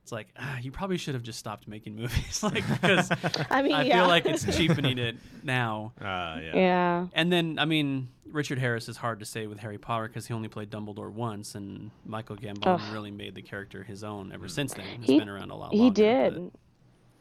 it's 0.09 0.11
like 0.11 0.27
ah, 0.39 0.57
you 0.59 0.71
probably 0.71 0.97
should 0.97 1.13
have 1.13 1.21
just 1.21 1.37
stopped 1.37 1.67
making 1.67 1.95
movies 1.95 2.41
like 2.51 2.67
because 2.67 3.11
i 3.51 3.61
mean 3.61 3.73
I 3.73 3.83
yeah 3.83 3.99
feel 3.99 4.07
like 4.07 4.25
it's 4.25 4.43
cheapening 4.57 4.97
it 4.97 5.17
now. 5.43 5.93
Uh, 6.01 6.03
yeah. 6.43 6.51
yeah 6.55 7.07
And 7.13 7.31
then 7.31 7.59
I 7.59 7.65
mean 7.65 8.09
Richard 8.31 8.57
Harris 8.57 8.89
is 8.89 8.97
hard 8.97 9.19
to 9.19 9.25
say 9.25 9.45
with 9.45 9.59
Harry 9.59 9.77
Potter 9.77 10.07
because 10.07 10.25
he 10.25 10.33
only 10.33 10.47
played 10.49 10.69
Dumbledore 10.71 11.11
once, 11.11 11.53
and 11.55 11.91
Michael 12.05 12.35
Gambon 12.37 12.65
Ugh. 12.65 12.81
really 12.93 13.11
made 13.11 13.33
the 13.35 13.41
character 13.43 13.83
his 13.83 14.03
own 14.03 14.31
ever 14.31 14.47
since 14.47 14.73
then. 14.73 14.85
He's 14.99 15.05
He- 15.07 15.19
been 15.19 15.29
around 15.29 15.51
a 15.51 15.55
lot 15.55 15.71
he 15.73 15.79
longer. 15.79 15.93
did 15.93 16.51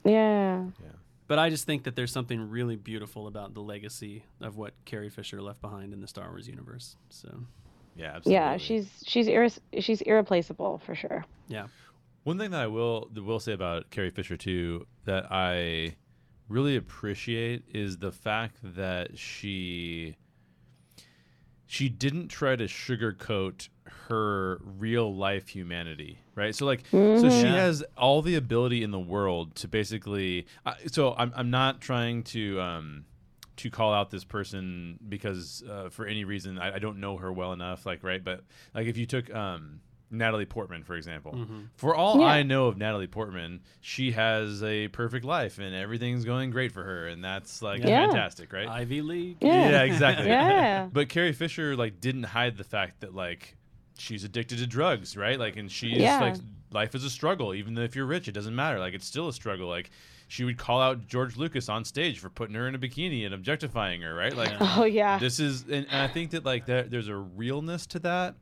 but- 0.02 0.10
yeah 0.10 0.64
But 1.26 1.38
I 1.38 1.50
just 1.50 1.66
think 1.66 1.84
that 1.84 1.94
there's 1.94 2.12
something 2.12 2.48
really 2.48 2.76
beautiful 2.76 3.26
about 3.26 3.52
the 3.52 3.60
legacy 3.60 4.24
of 4.40 4.56
what 4.56 4.72
Carrie 4.86 5.10
Fisher 5.10 5.42
left 5.42 5.60
behind 5.60 5.92
in 5.92 6.00
the 6.00 6.08
Star 6.08 6.28
Wars 6.30 6.48
universe. 6.48 6.96
So, 7.10 7.28
Yeah, 7.96 8.06
absolutely. 8.16 8.32
yeah 8.32 8.56
she's 8.56 8.88
she's 9.06 9.26
irre- 9.28 9.58
she's 9.80 10.00
irreplaceable 10.02 10.78
for 10.86 10.94
sure 10.94 11.24
yeah. 11.48 11.66
One 12.28 12.36
thing 12.36 12.50
that 12.50 12.60
I 12.60 12.66
will 12.66 13.08
that 13.14 13.22
will 13.24 13.40
say 13.40 13.54
about 13.54 13.88
Carrie 13.88 14.10
Fisher 14.10 14.36
too 14.36 14.86
that 15.06 15.32
I 15.32 15.96
really 16.46 16.76
appreciate 16.76 17.62
is 17.72 17.96
the 17.96 18.12
fact 18.12 18.58
that 18.62 19.16
she 19.16 20.14
she 21.64 21.88
didn't 21.88 22.28
try 22.28 22.54
to 22.54 22.64
sugarcoat 22.64 23.70
her 24.08 24.60
real 24.62 25.14
life 25.16 25.48
humanity, 25.48 26.18
right? 26.34 26.54
So 26.54 26.66
like 26.66 26.82
so 27.14 27.30
she 27.30 27.46
Yeah. 27.46 27.54
has 27.54 27.82
all 27.96 28.20
the 28.20 28.34
ability 28.34 28.82
in 28.82 28.90
the 28.90 29.00
world 29.00 29.54
to 29.54 29.66
basically 29.66 30.46
uh, 30.66 30.74
so 30.84 31.14
I'm 31.16 31.32
I'm 31.34 31.50
not 31.50 31.80
trying 31.80 32.24
to 32.24 32.60
um 32.60 33.06
to 33.56 33.70
call 33.70 33.94
out 33.94 34.10
this 34.10 34.24
person 34.24 34.98
because 35.08 35.62
uh, 35.66 35.88
for 35.88 36.04
any 36.04 36.24
reason 36.26 36.58
I, 36.58 36.74
I 36.74 36.78
don't 36.78 37.00
know 37.00 37.16
her 37.16 37.32
well 37.32 37.54
enough 37.54 37.86
like 37.86 38.04
right 38.04 38.22
but 38.22 38.44
like 38.74 38.86
if 38.86 38.98
you 38.98 39.06
took 39.06 39.34
um 39.34 39.80
Natalie 40.10 40.46
Portman 40.46 40.82
for 40.84 40.94
example 40.96 41.32
mm-hmm. 41.32 41.60
for 41.76 41.94
all 41.94 42.20
Yeah. 42.20 42.26
I 42.26 42.42
know 42.42 42.66
of 42.68 42.76
Natalie 42.76 43.06
Portman 43.06 43.60
she 43.80 44.12
has 44.12 44.62
a 44.62 44.88
perfect 44.88 45.24
life 45.24 45.58
and 45.58 45.74
everything's 45.74 46.24
going 46.24 46.50
great 46.50 46.72
for 46.72 46.82
her 46.82 47.08
and 47.08 47.22
that's 47.22 47.60
like 47.62 47.82
Yeah. 47.82 48.06
fantastic 48.06 48.52
right 48.52 48.68
Ivy 48.68 49.02
League. 49.02 49.36
Yeah. 49.40 49.70
yeah 49.70 49.82
exactly 49.82 50.26
Yeah. 50.28 50.88
but 50.92 51.08
Carrie 51.08 51.32
Fisher 51.32 51.76
like 51.76 52.00
didn't 52.00 52.24
hide 52.24 52.56
the 52.56 52.64
fact 52.64 53.00
that 53.00 53.14
like 53.14 53.56
she's 53.98 54.24
addicted 54.24 54.58
to 54.58 54.66
drugs, 54.66 55.16
right? 55.16 55.38
Like, 55.38 55.56
and 55.56 55.70
she's 55.70 55.98
Yeah. 55.98 56.20
like, 56.20 56.36
life 56.70 56.94
is 56.94 57.04
a 57.04 57.10
struggle. 57.10 57.52
Even 57.54 57.76
if 57.78 57.96
you're 57.96 58.06
rich, 58.06 58.28
it 58.28 58.32
doesn't 58.32 58.54
matter. 58.54 58.78
Like, 58.78 58.94
it's 58.94 59.06
still 59.06 59.28
a 59.28 59.32
struggle. 59.32 59.68
Like, 59.68 59.90
she 60.28 60.44
would 60.44 60.56
call 60.56 60.80
out 60.80 61.06
George 61.08 61.36
Lucas 61.36 61.68
on 61.68 61.84
stage 61.84 62.18
for 62.20 62.30
putting 62.30 62.54
her 62.54 62.68
in 62.68 62.74
a 62.74 62.78
bikini 62.78 63.24
and 63.24 63.34
objectifying 63.34 64.02
her, 64.02 64.14
right? 64.14 64.36
Like, 64.36 64.52
Oh 64.60 64.84
yeah. 64.84 65.18
this 65.18 65.40
is, 65.40 65.62
and, 65.62 65.86
and 65.90 66.02
I 66.02 66.06
think 66.06 66.30
that 66.30 66.44
like 66.44 66.66
there, 66.66 66.84
there's 66.84 67.08
a 67.08 67.16
realness 67.16 67.86
to 67.86 67.98
that, 68.00 68.36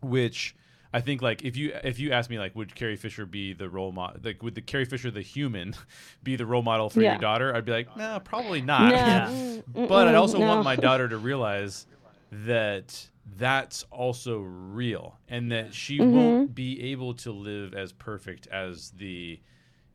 which 0.00 0.54
I 0.92 1.00
think 1.00 1.22
like 1.22 1.42
if 1.44 1.56
you 1.56 1.72
if 1.84 1.98
you 1.98 2.12
ask 2.12 2.28
me 2.28 2.38
like 2.38 2.54
would 2.54 2.74
Carrie 2.74 2.96
Fisher 2.96 3.24
be 3.26 3.52
the 3.54 3.68
role 3.68 3.92
model 3.92 4.20
like 4.22 4.42
would 4.42 4.54
the 4.54 4.60
Carrie 4.60 4.84
Fisher 4.84 5.10
the 5.10 5.22
human 5.22 5.74
be 6.22 6.36
the 6.36 6.44
role 6.46 6.62
model 6.62 6.90
for 6.90 7.00
Yeah. 7.00 7.12
your 7.12 7.20
daughter? 7.20 7.54
I'd 7.54 7.64
be 7.64 7.72
like, 7.72 7.96
no, 7.96 8.20
probably 8.22 8.60
not. 8.60 8.90
No, 8.90 8.96
Yeah. 8.96 9.60
but 9.88 10.08
I'd 10.08 10.14
mm-mm, 10.14 10.18
also 10.20 10.38
want 10.40 10.64
my 10.64 10.76
daughter 10.76 11.08
to 11.08 11.16
realize 11.30 11.86
that 12.30 13.08
that's 13.36 13.84
also 13.90 14.38
real 14.40 15.18
and 15.28 15.52
that 15.52 15.72
she 15.74 15.98
Mm-hmm. 15.98 16.12
won't 16.16 16.54
be 16.54 16.90
able 16.92 17.14
to 17.14 17.32
live 17.32 17.74
as 17.74 17.92
perfect 17.92 18.46
as 18.48 18.90
the 18.90 19.40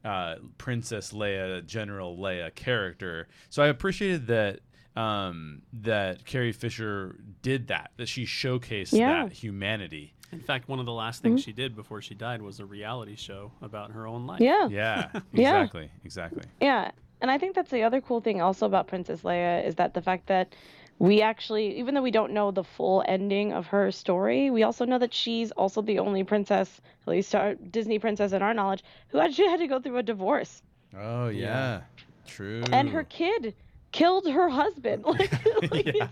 uh, 0.06 0.36
Princess 0.58 1.12
Leia, 1.12 1.66
General 1.66 2.16
Leia 2.18 2.54
character. 2.56 3.28
So 3.50 3.62
I 3.64 3.68
appreciated 3.68 4.28
that 4.28 4.60
um, 4.96 5.62
that 5.74 6.26
Carrie 6.26 6.54
Fisher 6.54 7.18
did 7.42 7.68
that, 7.68 7.92
that 7.98 8.08
she 8.08 8.24
showcased 8.26 8.98
Yeah. 8.98 9.26
that 9.26 9.34
humanity. 9.34 10.14
In 10.32 10.40
fact, 10.42 10.68
one 10.68 10.80
of 10.80 10.86
the 10.86 10.92
last 10.92 11.20
Mm-hmm. 11.24 11.30
things 11.36 11.44
she 11.44 11.54
did 11.54 11.76
before 11.76 12.02
she 12.02 12.14
died 12.14 12.42
was 12.42 12.60
a 12.60 12.66
reality 12.66 13.16
show 13.16 13.52
about 13.62 13.92
her 13.92 14.06
own 14.08 14.28
life. 14.28 14.42
Yeah. 14.42 14.68
Yeah, 14.70 15.10
Yeah. 15.34 15.62
exactly, 15.64 15.90
exactly. 16.04 16.44
Yeah, 16.62 16.92
and 17.22 17.32
I 17.32 17.38
think 17.38 17.56
that's 17.56 17.72
the 17.72 17.84
other 17.84 18.02
cool 18.02 18.20
thing 18.22 18.42
also 18.42 18.66
about 18.66 18.88
Princess 18.88 19.22
Leia 19.22 19.66
is 19.66 19.76
that 19.76 19.94
the 19.94 20.02
fact 20.02 20.28
that 20.28 20.54
we 21.00 21.22
actually, 21.22 21.78
even 21.80 21.94
though 21.96 22.02
we 22.02 22.12
don't 22.12 22.34
know 22.34 22.52
the 22.52 22.64
full 22.64 23.04
ending 23.08 23.54
of 23.54 23.68
her 23.68 23.92
story, 23.92 24.50
we 24.50 24.64
also 24.64 24.84
know 24.86 24.98
that 24.98 25.14
she's 25.14 25.52
also 25.52 25.82
the 25.82 26.00
only 26.00 26.24
princess, 26.24 26.82
at 27.04 27.08
least 27.12 27.34
our 27.36 27.54
Disney 27.56 28.00
princess 28.00 28.34
in 28.34 28.42
our 28.42 28.54
knowledge, 28.54 28.84
who 29.10 29.20
actually 29.20 29.48
had 29.48 29.60
to 29.60 29.68
go 29.68 29.80
through 29.80 29.98
a 29.98 30.04
divorce. 30.04 30.62
Oh 30.96 31.30
yeah, 31.30 31.82
Yeah. 31.82 31.82
true. 32.26 32.64
And 32.74 32.90
her 32.90 33.04
kid 33.04 33.54
killed 33.92 34.28
her 34.28 34.50
husband. 34.50 35.04
Like, 35.20 35.42
like 35.72 35.96
Yeah. 35.96 36.10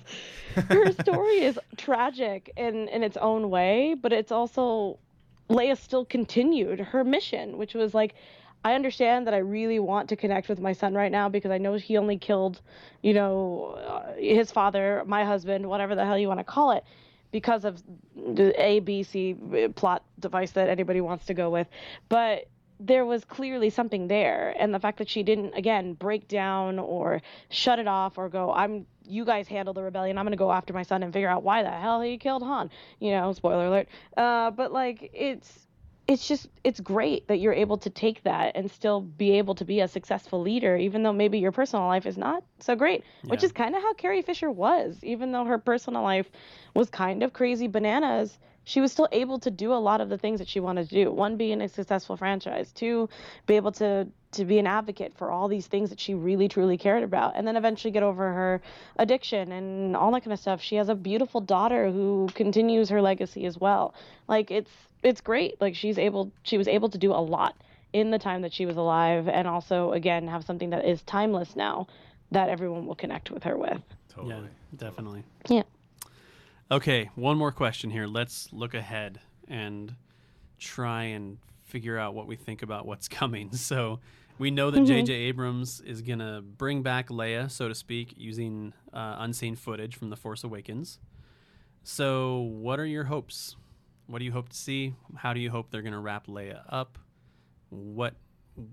her 0.69 0.91
story 0.93 1.39
is 1.43 1.59
tragic 1.77 2.51
in 2.57 2.87
in 2.89 3.03
its 3.03 3.17
own 3.17 3.49
way, 3.49 3.95
but 3.95 4.11
it's 4.13 4.31
also 4.31 4.99
Leia 5.49 5.77
still 5.77 6.05
continued 6.05 6.79
her 6.79 7.03
mission, 7.03 7.57
which 7.57 7.73
was 7.75 7.93
like 7.93 8.15
I 8.63 8.73
understand 8.73 9.27
that 9.27 9.33
I 9.33 9.37
really 9.37 9.79
want 9.79 10.09
to 10.09 10.15
connect 10.15 10.49
with 10.49 10.59
my 10.59 10.73
son 10.73 10.93
right 10.95 11.11
now 11.11 11.29
because 11.29 11.51
I 11.51 11.57
know 11.57 11.73
he 11.75 11.97
only 11.97 12.17
killed, 12.17 12.61
you 13.01 13.13
know, 13.13 13.75
uh, 13.87 14.13
his 14.15 14.51
father, 14.51 15.03
my 15.05 15.23
husband, 15.23 15.67
whatever 15.69 15.95
the 15.95 16.05
hell 16.05 16.17
you 16.17 16.27
want 16.27 16.39
to 16.39 16.43
call 16.43 16.71
it, 16.71 16.83
because 17.31 17.63
of 17.65 17.81
the 18.15 18.53
A, 18.61 18.79
B, 18.79 19.03
C 19.03 19.35
uh, 19.53 19.69
plot 19.69 20.03
device 20.19 20.51
that 20.53 20.69
anybody 20.69 21.01
wants 21.01 21.25
to 21.25 21.33
go 21.33 21.49
with. 21.49 21.67
But 22.09 22.49
there 22.79 23.05
was 23.05 23.23
clearly 23.25 23.69
something 23.69 24.07
there. 24.07 24.53
And 24.59 24.73
the 24.73 24.79
fact 24.79 24.97
that 24.97 25.09
she 25.09 25.23
didn't, 25.23 25.53
again, 25.53 25.93
break 25.93 26.27
down 26.27 26.79
or 26.79 27.21
shut 27.49 27.79
it 27.79 27.87
off 27.87 28.17
or 28.17 28.29
go, 28.29 28.51
I'm, 28.51 28.85
you 29.07 29.25
guys 29.25 29.47
handle 29.47 29.73
the 29.73 29.83
rebellion. 29.83 30.17
I'm 30.17 30.25
going 30.25 30.31
to 30.31 30.37
go 30.37 30.51
after 30.51 30.73
my 30.73 30.83
son 30.83 31.03
and 31.03 31.13
figure 31.13 31.29
out 31.29 31.43
why 31.43 31.63
the 31.63 31.71
hell 31.71 32.01
he 32.01 32.17
killed 32.17 32.43
Han. 32.43 32.69
You 32.99 33.11
know, 33.11 33.33
spoiler 33.33 33.67
alert. 33.67 33.87
Uh, 34.17 34.51
but 34.51 34.71
like, 34.71 35.09
it's, 35.13 35.65
it's 36.07 36.27
just 36.27 36.47
it's 36.63 36.79
great 36.79 37.27
that 37.27 37.37
you're 37.37 37.53
able 37.53 37.77
to 37.77 37.89
take 37.89 38.21
that 38.23 38.55
and 38.55 38.69
still 38.69 39.01
be 39.01 39.31
able 39.31 39.55
to 39.55 39.65
be 39.65 39.79
a 39.79 39.87
successful 39.87 40.41
leader 40.41 40.77
even 40.77 41.01
though 41.01 41.13
maybe 41.13 41.39
your 41.39 41.51
personal 41.51 41.87
life 41.87 42.05
is 42.05 42.17
not 42.17 42.43
so 42.59 42.75
great 42.75 43.03
which 43.23 43.43
is 43.43 43.51
kind 43.51 43.75
of 43.75 43.81
how 43.81 43.93
carrie 43.95 44.21
fisher 44.21 44.51
was 44.51 44.99
even 45.01 45.31
though 45.31 45.45
her 45.45 45.57
personal 45.57 46.03
life 46.03 46.29
was 46.75 46.89
kind 46.89 47.23
of 47.23 47.33
crazy 47.33 47.67
bananas 47.67 48.37
she 48.65 48.81
was 48.81 48.91
still 48.91 49.07
able 49.11 49.39
to 49.39 49.51
do 49.51 49.71
a 49.71 49.75
lot 49.75 50.01
of 50.01 50.09
the 50.09 50.17
things 50.17 50.39
that 50.39 50.47
she 50.47 50.59
wanted 50.59 50.89
to 50.89 50.95
do. 50.95 51.11
One 51.11 51.37
being 51.37 51.61
a 51.61 51.69
successful 51.69 52.17
franchise. 52.17 52.71
Two 52.71 53.07
be 53.45 53.55
able 53.55 53.71
to 53.73 54.07
to 54.31 54.43
be 54.43 54.59
an 54.59 54.67
advocate 54.67 55.13
for 55.15 55.31
all 55.31 55.47
these 55.47 55.67
things 55.67 55.89
that 55.89 55.99
she 55.99 56.13
really 56.13 56.49
truly 56.49 56.77
cared 56.77 57.03
about. 57.03 57.33
And 57.35 57.47
then 57.47 57.55
eventually 57.55 57.91
get 57.91 58.03
over 58.03 58.33
her 58.33 58.61
addiction 58.97 59.53
and 59.53 59.95
all 59.95 60.11
that 60.11 60.21
kind 60.21 60.33
of 60.33 60.39
stuff. 60.39 60.61
She 60.61 60.75
has 60.75 60.89
a 60.89 60.95
beautiful 60.95 61.39
daughter 61.39 61.89
who 61.89 62.27
continues 62.33 62.89
her 62.89 63.01
legacy 63.01 63.45
as 63.45 63.57
well. 63.57 63.93
Like 64.27 64.51
it's 64.51 64.71
it's 65.03 65.21
great. 65.21 65.61
Like 65.61 65.75
she's 65.75 65.97
able 65.97 66.31
she 66.43 66.57
was 66.57 66.67
able 66.67 66.89
to 66.89 66.97
do 66.97 67.11
a 67.11 67.21
lot 67.21 67.55
in 67.93 68.09
the 68.11 68.19
time 68.19 68.41
that 68.41 68.51
she 68.51 68.65
was 68.65 68.75
alive 68.75 69.29
and 69.29 69.47
also 69.47 69.91
again 69.93 70.27
have 70.27 70.43
something 70.43 70.71
that 70.71 70.85
is 70.85 71.01
timeless 71.03 71.55
now 71.55 71.87
that 72.31 72.49
everyone 72.49 72.87
will 72.87 72.95
connect 72.95 73.29
with 73.29 73.43
her 73.43 73.55
with. 73.55 73.79
Totally. 74.09 74.33
Yeah, 74.33 74.41
definitely. 74.77 75.23
yeah 75.49 75.63
Okay, 76.71 77.11
one 77.15 77.37
more 77.37 77.51
question 77.51 77.91
here. 77.91 78.07
Let's 78.07 78.51
look 78.51 78.73
ahead 78.73 79.19
and 79.47 79.95
try 80.57 81.03
and 81.03 81.37
figure 81.63 81.97
out 81.97 82.15
what 82.15 82.25
we 82.27 82.35
think 82.35 82.63
about 82.63 82.85
what's 82.85 83.07
coming. 83.21 83.53
So, 83.53 83.99
we 84.37 84.51
know 84.51 84.69
that 84.69 84.83
J.J. 84.83 85.13
Abrams 85.13 85.79
is 85.79 86.01
going 86.01 86.19
to 86.19 86.41
bring 86.41 86.81
back 86.83 87.07
Leia, 87.07 87.49
so 87.49 87.69
to 87.69 87.75
speak, 87.75 88.13
using 88.17 88.73
uh, 88.91 89.15
unseen 89.19 89.55
footage 89.55 89.95
from 89.95 90.09
The 90.09 90.17
Force 90.17 90.43
Awakens. 90.43 90.99
So, 91.83 92.39
what 92.39 92.79
are 92.79 92.85
your 92.85 93.05
hopes? 93.05 93.55
What 94.07 94.19
do 94.19 94.25
you 94.25 94.33
hope 94.33 94.49
to 94.49 94.57
see? 94.57 94.93
How 95.15 95.33
do 95.33 95.39
you 95.39 95.49
hope 95.51 95.71
they're 95.71 95.81
going 95.81 95.93
to 95.93 95.99
wrap 95.99 96.27
Leia 96.27 96.61
up? 96.67 96.97
What 97.69 98.15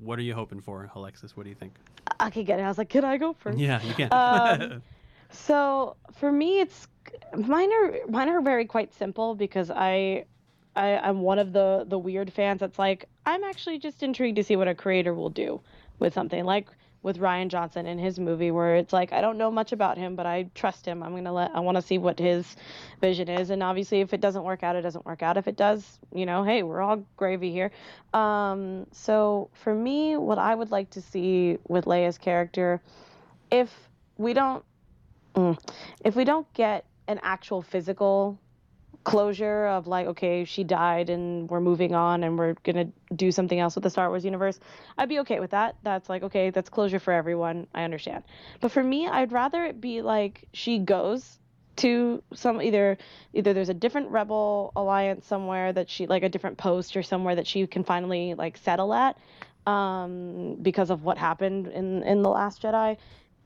What 0.01 0.19
are 0.19 0.23
you 0.23 0.35
hoping 0.35 0.61
for, 0.61 0.91
Alexis? 0.95 1.37
What 1.37 1.45
do 1.45 1.51
you 1.51 1.57
think? 1.57 1.77
i 2.21 2.31
could 2.31 2.47
get 2.47 2.59
it 2.59 2.63
i 2.63 2.69
was 2.69 2.79
like 2.79 2.89
can 2.89 3.05
i 3.05 3.17
go 3.17 3.33
first 3.33 3.59
Yeah, 3.59 3.83
you 3.83 3.95
can. 3.95 4.09
Um, 4.13 4.83
So 5.33 5.97
for 6.13 6.31
me, 6.31 6.61
it's 6.61 6.89
mine 7.37 7.73
are 7.73 7.95
mine 8.09 8.29
are 8.29 8.41
very 8.41 8.67
quite 8.67 8.93
simple 8.95 9.35
because 9.35 9.71
I, 9.71 10.25
I 10.77 10.97
I'm 10.99 11.21
one 11.21 11.39
of 11.39 11.53
the 11.53 11.85
the 11.89 11.99
weird 11.99 12.33
fans 12.33 12.61
that's 12.61 12.79
like 12.79 13.07
I'm 13.27 13.43
actually 13.45 13.79
just 13.79 14.03
intrigued 14.03 14.37
to 14.37 14.45
see 14.45 14.57
what 14.57 14.69
a 14.69 14.75
creator 14.75 15.15
will 15.15 15.31
do 15.31 15.61
with 15.99 16.15
something 16.15 16.45
like 16.45 16.69
with 17.03 17.19
Rian 17.19 17.49
Johnson 17.49 17.87
in 17.87 17.99
his 17.99 18.21
movie 18.21 18.53
where 18.53 18.77
it's 18.77 18.93
like 18.93 19.13
I 19.13 19.21
don't 19.21 19.37
know 19.37 19.51
much 19.51 19.73
about 19.73 19.99
him 19.99 20.15
but 20.15 20.27
I 20.27 20.49
trust 20.55 20.87
him. 20.87 21.03
I'm 21.03 21.15
gonna 21.15 21.33
let 21.33 21.51
I 21.55 21.61
want 21.61 21.77
to 21.77 21.83
see 21.83 21.99
what 21.99 22.19
his 22.19 22.57
vision 23.01 23.29
is 23.29 23.51
and 23.51 23.63
obviously 23.63 24.01
if 24.01 24.13
it 24.13 24.21
doesn't 24.21 24.45
work 24.45 24.63
out 24.63 24.77
it 24.77 24.83
doesn't 24.83 25.05
work 25.05 25.23
out. 25.23 25.37
If 25.37 25.49
it 25.49 25.57
does, 25.57 25.99
you 26.15 26.27
know, 26.27 26.45
hey, 26.45 26.63
we're 26.63 26.81
all 26.81 27.05
gravy 27.17 27.51
here. 27.51 27.71
Um, 28.13 28.87
so 28.93 29.51
for 29.55 29.75
me, 29.75 30.17
what 30.17 30.39
I 30.39 30.55
would 30.55 30.71
like 30.71 30.91
to 30.91 31.01
see 31.01 31.59
with 31.69 31.87
Leia's 31.87 32.19
character, 32.19 32.81
if 33.51 33.71
we 34.19 34.35
don't 34.35 34.65
Mm. 35.35 35.59
If 36.05 36.17
we 36.17 36.25
don't 36.25 36.51
get 36.55 36.85
an 37.09 37.21
actual 37.23 37.63
physical 37.63 38.39
closure 39.05 39.67
of 39.67 39.87
like, 39.87 40.07
okay, 40.07 40.45
she 40.45 40.65
died 40.65 41.11
and 41.11 41.51
we're 41.51 41.61
moving 41.61 41.95
on 41.95 42.23
and 42.23 42.39
we're 42.39 42.55
gonna 42.63 42.89
do 43.15 43.33
something 43.33 43.59
else 43.59 43.75
with 43.75 43.85
the 43.85 43.91
Star 43.91 44.09
Wars 44.09 44.25
universe, 44.25 44.61
I'd 44.97 45.09
be 45.09 45.21
okay 45.21 45.41
with 45.41 45.51
that. 45.51 45.77
That's 45.83 46.09
like, 46.09 46.23
okay, 46.23 46.51
that's 46.51 46.69
closure 46.69 46.99
for 46.99 47.13
everyone. 47.13 47.67
I 47.75 47.83
understand. 47.83 48.25
But 48.61 48.71
for 48.71 48.83
me, 48.83 49.09
I'd 49.09 49.33
rather 49.33 49.65
it 49.65 49.81
be 49.81 50.03
like 50.03 50.45
she 50.53 50.79
goes 50.79 51.39
to 51.77 52.23
some 52.35 52.61
either 52.61 52.99
either 53.33 53.55
there's 53.55 53.71
a 53.71 53.75
different 53.75 54.11
rebel 54.11 54.73
alliance 54.77 55.27
somewhere 55.27 55.73
that 55.73 55.89
she 55.89 56.07
like 56.07 56.23
a 56.23 56.29
different 56.29 56.59
post 56.59 56.97
or 56.97 57.03
somewhere 57.03 57.35
that 57.35 57.47
she 57.47 57.67
can 57.67 57.83
finally 57.83 58.35
like 58.35 58.59
settle 58.59 58.93
at 58.93 59.17
um 59.67 60.57
because 60.61 60.91
of 60.91 61.03
what 61.03 61.17
happened 61.17 61.69
in 61.69 62.03
in 62.03 62.21
the 62.21 62.29
last 62.29 62.61
jedi 62.61 62.97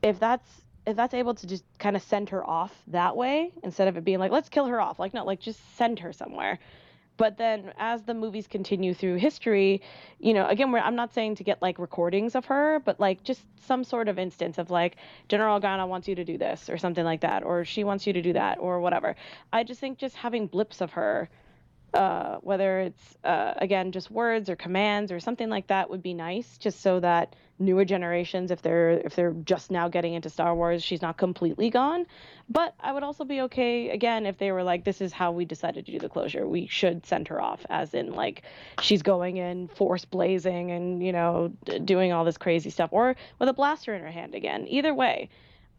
if 0.01 0.19
that's 0.19 0.49
if 0.87 0.95
that's 0.95 1.13
able 1.13 1.35
to 1.35 1.45
just 1.45 1.65
kind 1.77 1.95
of 1.95 2.01
send 2.01 2.29
her 2.29 2.43
off 2.49 2.73
that 2.87 3.15
way 3.15 3.51
instead 3.61 3.89
of 3.89 3.97
it 3.97 4.05
being 4.05 4.19
like 4.19 4.31
let's 4.31 4.49
kill 4.49 4.65
her 4.65 4.81
off. 4.81 4.97
Like 4.97 5.13
no 5.13 5.23
like 5.25 5.41
just 5.41 5.59
send 5.77 5.99
her 5.99 6.13
somewhere. 6.13 6.57
But 7.17 7.37
then 7.37 7.73
as 7.77 8.03
the 8.03 8.13
movies 8.13 8.47
continue 8.47 8.93
through 8.93 9.15
history 9.15 9.81
you 10.19 10.33
know 10.35 10.47
again 10.47 10.73
i'm 10.75 10.95
not 10.95 11.13
saying 11.15 11.35
to 11.35 11.43
get 11.43 11.61
like 11.63 11.79
recordings 11.79 12.35
of 12.35 12.45
her 12.45 12.79
but 12.85 12.99
like 12.99 13.23
just 13.23 13.41
some 13.65 13.83
sort 13.83 14.07
of 14.07 14.19
instance 14.19 14.59
of 14.59 14.69
like 14.69 14.97
general 15.27 15.59
Organa 15.59 15.87
wants 15.87 16.07
you 16.07 16.13
to 16.13 16.23
do 16.23 16.37
this 16.37 16.69
or 16.69 16.77
something 16.77 17.03
like 17.03 17.21
that 17.21 17.43
or 17.43 17.65
she 17.65 17.83
wants 17.83 18.05
you 18.05 18.13
to 18.13 18.21
do 18.21 18.33
that 18.33 18.59
or 18.59 18.79
whatever. 18.79 19.15
I 19.51 19.63
just 19.63 19.79
think 19.79 19.97
just 19.97 20.15
having 20.15 20.47
blips 20.47 20.79
of 20.79 20.91
her 20.91 21.27
uh, 21.93 22.37
whether 22.41 22.79
it's 22.79 23.17
uh, 23.23 23.53
again 23.57 23.91
just 23.91 24.11
words 24.11 24.49
or 24.49 24.55
commands 24.55 25.11
or 25.11 25.19
something 25.19 25.49
like 25.49 25.67
that 25.67 25.89
would 25.89 26.03
be 26.03 26.13
nice 26.13 26.57
just 26.57 26.81
so 26.81 26.99
that 26.99 27.35
newer 27.59 27.85
generations 27.85 28.51
if 28.51 28.61
they're 28.61 28.91
if 28.91 29.15
they're 29.15 29.33
just 29.43 29.71
now 29.71 29.87
getting 29.87 30.13
into 30.13 30.29
star 30.29 30.53
wars 30.55 30.83
she's 30.83 31.01
not 31.01 31.17
completely 31.17 31.69
gone. 31.69 32.05
But 32.49 32.75
i 32.79 32.91
would 32.91 33.03
also 33.03 33.25
be 33.25 33.41
okay 33.41 33.89
again 33.89 34.25
if 34.25 34.37
they 34.37 34.51
were 34.51 34.63
like 34.63 34.83
this 34.83 35.01
is 35.01 35.11
how 35.11 35.31
we 35.31 35.45
decided 35.45 35.85
to 35.85 35.91
do 35.91 35.99
the 35.99 36.09
closure. 36.09 36.47
We 36.47 36.67
should 36.67 37.05
send 37.05 37.27
her 37.29 37.41
off 37.41 37.65
as 37.69 37.93
in 37.93 38.13
like 38.13 38.43
she's 38.81 39.01
going 39.01 39.37
in 39.37 39.67
force 39.69 40.05
blazing 40.05 40.71
and 40.71 41.03
you 41.03 41.11
know 41.11 41.53
d- 41.65 41.79
doing 41.79 42.11
all 42.11 42.25
this 42.25 42.37
crazy 42.37 42.69
stuff 42.69 42.89
or 42.91 43.15
with 43.39 43.49
a 43.49 43.53
blaster 43.53 43.93
in 43.93 44.01
her 44.01 44.11
hand 44.11 44.35
again. 44.35 44.67
Either 44.67 44.93
way 44.93 45.29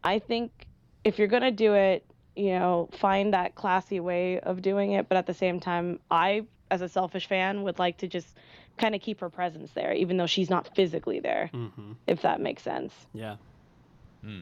i 0.05 0.18
think 0.18 0.66
if 1.02 1.18
you're 1.18 1.26
going 1.26 1.42
to 1.42 1.50
do 1.50 1.74
it 1.74 2.05
you 2.38 2.52
know, 2.52 2.88
find 2.92 3.34
that 3.34 3.56
classy 3.56 3.98
way 3.98 4.38
of 4.38 4.62
doing 4.62 4.92
it. 4.92 5.09
But 5.09 5.18
at 5.18 5.26
the 5.26 5.34
same 5.34 5.59
time, 5.59 5.98
I, 6.09 6.46
as 6.70 6.82
a 6.82 6.88
selfish 6.88 7.26
fan, 7.26 7.64
would 7.64 7.80
like 7.80 7.98
to 7.98 8.06
just 8.06 8.36
kind 8.78 8.94
of 8.94 9.00
keep 9.00 9.20
her 9.20 9.28
presence 9.30 9.70
there, 9.72 9.92
even 9.92 10.16
though 10.16 10.26
she's 10.26 10.48
not 10.50 10.74
physically 10.74 11.20
there, 11.20 11.48
hmm 11.52 11.92
if 12.06 12.22
that 12.22 12.40
makes 12.40 12.62
sense. 12.62 12.94
Yeah. 13.12 13.36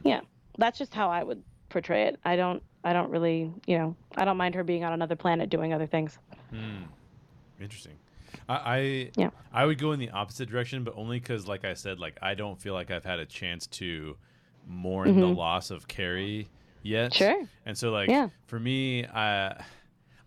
Yeah, 0.04 0.20
that's 0.58 0.78
just 0.78 0.94
how 0.94 1.10
I 1.10 1.22
would 1.22 1.42
portray 1.68 2.04
it. 2.04 2.18
I 2.24 2.36
don't, 2.36 2.62
I 2.82 2.92
don't 2.92 3.10
really, 3.10 3.52
you 3.66 3.78
know, 3.78 3.96
I 4.16 4.24
don't 4.24 4.36
mind 4.36 4.54
her 4.54 4.64
being 4.64 4.84
on 4.84 4.92
another 4.92 5.16
planet 5.16 5.50
doing 5.50 5.72
other 5.72 5.86
things. 5.86 6.18
Hmm. 6.50 6.84
Interesting. 7.60 7.94
I, 8.48 8.54
I 8.54 9.10
Yeah. 9.16 9.30
I 9.52 9.64
would 9.64 9.78
go 9.78 9.92
in 9.92 9.98
the 9.98 10.10
opposite 10.10 10.48
direction, 10.50 10.84
but 10.84 10.94
only 10.96 11.18
because, 11.18 11.46
like 11.46 11.64
I 11.64 11.74
said, 11.74 11.98
like 11.98 12.18
I 12.22 12.34
don't 12.34 12.60
feel 12.60 12.74
like 12.74 12.90
I've 12.90 13.04
had 13.04 13.18
a 13.18 13.26
chance 13.26 13.66
to 13.68 14.16
mourn 14.66 15.18
the 15.20 15.26
loss 15.28 15.70
of 15.70 15.86
Carrie 15.88 16.48
yet. 16.82 17.12
Mm-hmm. 17.12 17.18
Sure. 17.18 17.48
And 17.64 17.76
so, 17.78 17.90
like, 17.90 18.08
Yeah. 18.08 18.28
for 18.46 18.58
me, 18.58 19.06
I 19.06 19.62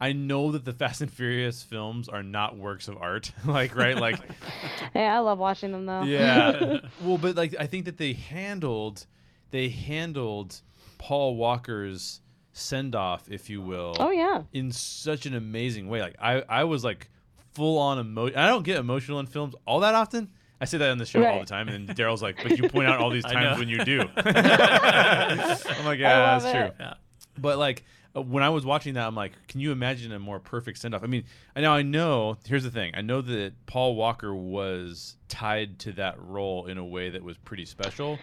I 0.01 0.13
know 0.13 0.51
that 0.51 0.63
the 0.63 0.71
Fast 0.71 1.01
and 1.01 1.11
Furious 1.11 1.61
films 1.61 2.07
are 2.07 2.23
not 2.23 2.57
works 2.57 2.87
of 2.87 2.97
art. 2.97 3.31
like, 3.45 3.75
right? 3.75 3.97
Like, 3.97 4.19
Hey, 4.93 5.05
I 5.05 5.19
love 5.19 5.39
watching 5.39 5.71
them 5.71 5.85
though. 5.85 6.03
yeah. 6.03 6.79
well, 7.01 7.17
but 7.17 7.35
like 7.35 7.55
I 7.59 7.67
think 7.67 7.85
that 7.85 7.97
they 7.97 8.13
handled 8.13 9.05
they 9.51 9.69
handled 9.69 10.61
Paul 10.97 11.35
Walker's 11.35 12.21
send 12.53 12.95
off, 12.95 13.29
if 13.29 13.49
you 13.49 13.61
will. 13.61 13.95
oh 13.99 14.11
yeah. 14.11 14.43
in 14.53 14.71
such 14.71 15.25
an 15.25 15.33
amazing 15.35 15.87
way. 15.89 16.01
Like 16.01 16.15
I, 16.21 16.43
I 16.47 16.63
was 16.65 16.83
like 16.83 17.09
full 17.53 17.77
on 17.77 17.99
emotion. 17.99 18.37
I 18.37 18.47
don't 18.47 18.63
get 18.63 18.77
emotional 18.77 19.19
in 19.19 19.25
films 19.25 19.55
all 19.65 19.81
that 19.81 19.95
often. 19.95 20.29
I 20.61 20.65
say 20.65 20.77
that 20.77 20.89
on 20.89 20.97
the 20.97 21.05
show 21.05 21.23
all 21.25 21.39
the 21.39 21.45
time, 21.45 21.69
and 21.69 21.87
Daryl's 21.87 22.21
like, 22.21 22.43
"But 22.43 22.57
you 22.57 22.67
point 22.67 22.89
out 22.89 22.99
all 22.99 23.09
these 23.09 23.23
times 23.23 23.59
when 23.59 23.69
you 23.69 23.83
do." 23.85 24.01
I'm 24.01 25.85
like, 25.85 25.99
"Yeah, 25.99 26.33
love 26.33 26.43
that's 26.43 26.51
true." 26.51 26.71
Yeah. 26.77 26.95
But 27.37 27.57
like 27.57 27.85
when 28.13 28.41
I 28.43 28.49
was 28.49 28.65
watching 28.65 28.95
that, 28.95 29.05
I'm 29.07 29.15
like, 29.15 29.33
"Can 29.47 29.59
you 29.59 29.71
imagine 29.71 30.11
a 30.11 30.19
more 30.19 30.39
perfect 30.39 30.79
send 30.79 30.95
off?" 30.95 31.03
I 31.03 31.07
mean, 31.07 31.23
I 31.55 31.61
know, 31.61 31.71
I 31.73 31.81
know. 31.83 32.37
Here's 32.45 32.63
the 32.63 32.71
thing: 32.71 32.93
I 32.95 33.01
know 33.01 33.21
that 33.21 33.53
Paul 33.65 33.95
Walker 33.95 34.33
was 34.35 35.15
tied 35.27 35.79
to 35.79 35.91
that 35.93 36.19
role 36.19 36.65
in 36.65 36.77
a 36.77 36.85
way 36.85 37.09
that 37.11 37.23
was 37.23 37.37
pretty 37.37 37.65
special. 37.65 38.17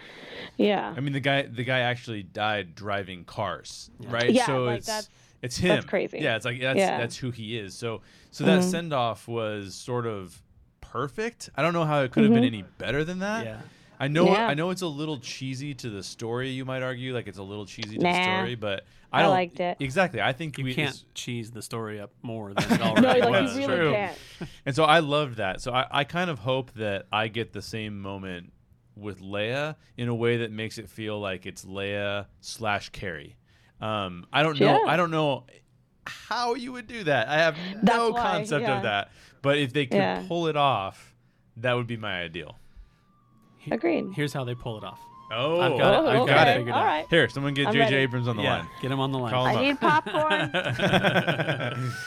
Yeah. 0.56 0.92
I 0.96 1.00
mean, 1.00 1.12
the 1.12 1.20
guy 1.20 1.42
the 1.42 1.64
guy 1.64 1.80
actually 1.80 2.22
died 2.24 2.74
driving 2.74 3.24
cars, 3.24 3.90
right? 4.00 4.32
Yeah, 4.32 4.46
so 4.46 4.64
like, 4.64 4.78
it's 4.78 4.86
that's- 4.86 5.08
it's 5.42 5.56
him. 5.58 5.68
that's 5.76 5.86
crazy. 5.86 6.18
Yeah, 6.18 6.34
it's 6.36 6.44
like 6.44 6.60
that's 6.60 6.78
Yeah. 6.78 6.98
that's 6.98 7.16
who 7.16 7.30
he 7.30 7.56
is. 7.58 7.74
So 7.74 8.00
so 8.32 8.44
that 8.44 8.60
Mhm. 8.60 8.70
send 8.70 8.92
off 8.92 9.28
was 9.28 9.74
sort 9.74 10.06
of 10.06 10.42
perfect. 10.80 11.50
I 11.56 11.62
don't 11.62 11.72
know 11.74 11.84
how 11.84 12.00
it 12.02 12.10
could 12.12 12.24
have 12.24 12.32
been 12.32 12.44
any 12.44 12.62
better 12.78 13.04
than 13.04 13.18
that. 13.20 13.44
Yeah. 13.44 13.60
I 13.98 14.08
know. 14.08 14.26
Yeah. 14.26 14.46
I 14.48 14.54
know 14.54 14.70
it's 14.70 14.82
a 14.82 14.86
little 14.86 15.18
cheesy 15.18 15.74
to 15.74 15.90
the 15.90 16.02
story. 16.02 16.50
You 16.50 16.64
might 16.64 16.82
argue 16.82 17.14
like 17.14 17.26
it's 17.28 17.38
a 17.38 17.42
little 17.42 17.66
cheesy 17.66 17.96
to 17.98 18.02
Nah. 18.02 18.12
the 18.12 18.22
story, 18.22 18.54
but 18.54 18.84
I 19.12 19.20
I 19.20 19.22
don't 19.22 19.30
liked 19.30 19.60
it. 19.60 19.76
exactly. 19.80 20.20
I 20.20 20.32
think 20.32 20.58
You 20.58 20.64
we 20.64 20.74
can't 20.74 21.02
cheese 21.14 21.50
the 21.50 21.62
story 21.62 22.00
up 22.00 22.10
more 22.22 22.52
than 22.52 22.72
it 22.72 22.80
no, 22.80 22.92
like 22.94 23.24
was. 23.28 23.56
you 23.56 23.66
really 23.66 23.76
True. 23.76 23.92
can't. 23.92 24.18
And 24.66 24.74
so 24.76 24.84
I 24.84 24.98
loved 24.98 25.36
that. 25.38 25.60
So 25.60 25.72
I, 25.72 25.86
I 25.90 26.04
kind 26.04 26.28
of 26.30 26.38
hope 26.40 26.72
that 26.74 27.06
I 27.12 27.28
get 27.28 27.52
the 27.52 27.62
same 27.62 28.00
moment 28.00 28.52
with 28.96 29.20
Leia 29.20 29.76
in 29.96 30.08
a 30.08 30.14
way 30.14 30.38
that 30.38 30.50
makes 30.52 30.78
it 30.78 30.88
feel 30.88 31.18
like 31.20 31.46
it's 31.46 31.64
Leia 31.64 32.26
slash 32.40 32.88
Carrie. 32.90 33.36
Um, 33.80 34.26
I 34.32 34.42
don't 34.42 34.58
know. 34.58 34.84
I 34.86 34.96
don't 34.96 35.10
know 35.10 35.44
how 36.06 36.54
you 36.54 36.72
would 36.72 36.86
do 36.86 37.04
that. 37.04 37.28
I 37.28 37.34
have 37.38 37.56
That's 37.82 37.96
no 37.96 38.10
why, 38.10 38.22
concept 38.22 38.62
yeah. 38.62 38.76
of 38.76 38.82
that. 38.84 39.10
But 39.42 39.58
if 39.58 39.72
they 39.72 39.86
could 39.86 39.96
Yeah. 39.98 40.24
pull 40.26 40.46
it 40.46 40.56
off, 40.56 41.14
that 41.58 41.74
would 41.74 41.86
be 41.86 41.96
my 41.96 42.20
ideal. 42.22 42.58
He- 43.66 43.70
Agreed. 43.72 44.12
Here's 44.14 44.32
how 44.32 44.44
they 44.44 44.54
pull 44.54 44.78
it 44.78 44.84
off. 44.84 44.98
Oh, 45.30 45.60
I've 45.60 45.76
got 45.76 45.94
it. 45.94 45.96
Oh, 45.96 46.08
I've 46.08 46.20
okay. 46.20 46.32
got 46.34 46.48
it 46.48 46.56
figured 46.58 46.74
All 46.74 46.80
out. 46.82 46.86
right. 46.86 47.06
Here, 47.10 47.28
someone 47.28 47.52
get 47.52 47.66
I'm 47.66 47.72
J.J. 47.72 47.82
ready. 47.84 47.96
Abrams 47.96 48.28
on 48.28 48.36
the 48.36 48.42
yeah, 48.44 48.58
line. 48.58 48.68
get 48.80 48.90
him 48.92 49.00
on 49.00 49.10
the 49.12 49.18
line. 49.18 49.32
Call 49.32 49.44
I 49.46 49.52
him 49.54 49.62
need 49.62 49.80
popcorn. 49.80 50.50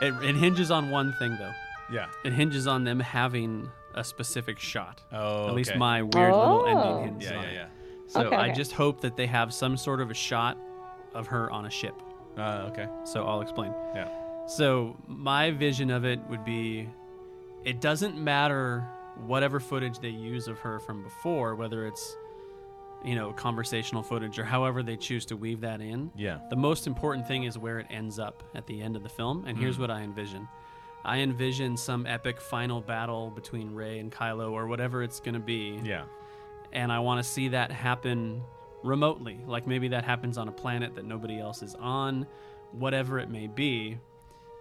It, 0.00 0.14
it 0.24 0.34
hinges 0.34 0.70
on 0.72 0.90
one 0.90 1.12
thing 1.20 1.36
though. 1.38 1.52
yeah. 1.92 2.06
It 2.24 2.32
hinges 2.32 2.66
on 2.66 2.82
them 2.82 2.98
having 2.98 3.70
a 3.94 4.02
specific 4.02 4.58
shot. 4.58 5.00
Oh, 5.12 5.46
At 5.48 5.54
least 5.54 5.70
okay. 5.70 5.78
my 5.78 6.02
weird 6.02 6.32
little 6.32 6.64
Oh. 6.66 6.66
ending 6.66 7.04
hinges 7.12 7.30
Yeah, 7.30 7.36
on 7.38 7.44
yeah, 7.44 7.50
it. 7.50 7.54
yeah. 7.54 7.66
So 8.08 8.20
Okay, 8.22 8.36
I 8.36 8.46
okay. 8.46 8.54
just 8.54 8.72
hope 8.72 9.00
that 9.02 9.16
they 9.16 9.26
have 9.26 9.54
some 9.54 9.76
sort 9.76 10.00
of 10.00 10.10
a 10.10 10.14
shot 10.14 10.58
of 11.14 11.28
her 11.28 11.50
on 11.52 11.66
a 11.66 11.70
ship. 11.70 11.94
Uh, 12.36 12.68
okay. 12.72 12.88
So 13.04 13.24
I'll 13.24 13.42
explain. 13.42 13.72
Yeah. 13.94 14.08
So 14.48 14.96
my 15.06 15.52
vision 15.52 15.90
of 15.90 16.04
it 16.04 16.18
would 16.28 16.44
be 16.44 16.88
it 17.64 17.80
doesn't 17.80 18.16
matter 18.18 18.84
whatever 19.26 19.60
footage 19.60 19.98
they 19.98 20.08
use 20.08 20.48
of 20.48 20.58
her 20.60 20.78
from 20.80 21.02
before, 21.02 21.54
whether 21.54 21.86
it's 21.86 22.16
you 23.04 23.16
know, 23.16 23.32
conversational 23.32 24.00
footage 24.00 24.38
or 24.38 24.44
however 24.44 24.80
they 24.80 24.96
choose 24.96 25.26
to 25.26 25.36
weave 25.36 25.60
that 25.62 25.80
in. 25.80 26.08
Yeah. 26.14 26.38
The 26.50 26.54
most 26.56 26.86
important 26.86 27.26
thing 27.26 27.42
is 27.42 27.58
where 27.58 27.80
it 27.80 27.86
ends 27.90 28.20
up 28.20 28.44
at 28.54 28.64
the 28.68 28.80
end 28.80 28.94
of 28.94 29.02
the 29.02 29.08
film, 29.08 29.42
and 29.44 29.58
Mm. 29.58 29.60
here's 29.60 29.76
what 29.76 29.90
I 29.90 30.02
envision. 30.02 30.46
I 31.04 31.18
envision 31.18 31.76
some 31.76 32.06
epic 32.06 32.40
final 32.40 32.80
battle 32.80 33.30
between 33.30 33.74
Rey 33.74 33.98
and 33.98 34.12
Kylo 34.12 34.52
or 34.52 34.68
whatever 34.68 35.02
it's 35.02 35.18
going 35.18 35.34
to 35.34 35.40
be 35.40 35.80
Yeah. 35.82 36.04
and 36.72 36.92
I 36.92 37.00
want 37.00 37.18
to 37.20 37.28
see 37.28 37.48
that 37.48 37.72
happen 37.72 38.40
remotely. 38.84 39.40
Like 39.48 39.66
maybe 39.66 39.88
that 39.88 40.04
happens 40.04 40.38
on 40.38 40.46
a 40.46 40.52
planet 40.52 40.94
that 40.94 41.04
nobody 41.04 41.40
else 41.40 41.60
is 41.64 41.74
on, 41.74 42.24
whatever 42.70 43.18
it 43.18 43.28
may 43.30 43.48
be. 43.48 43.98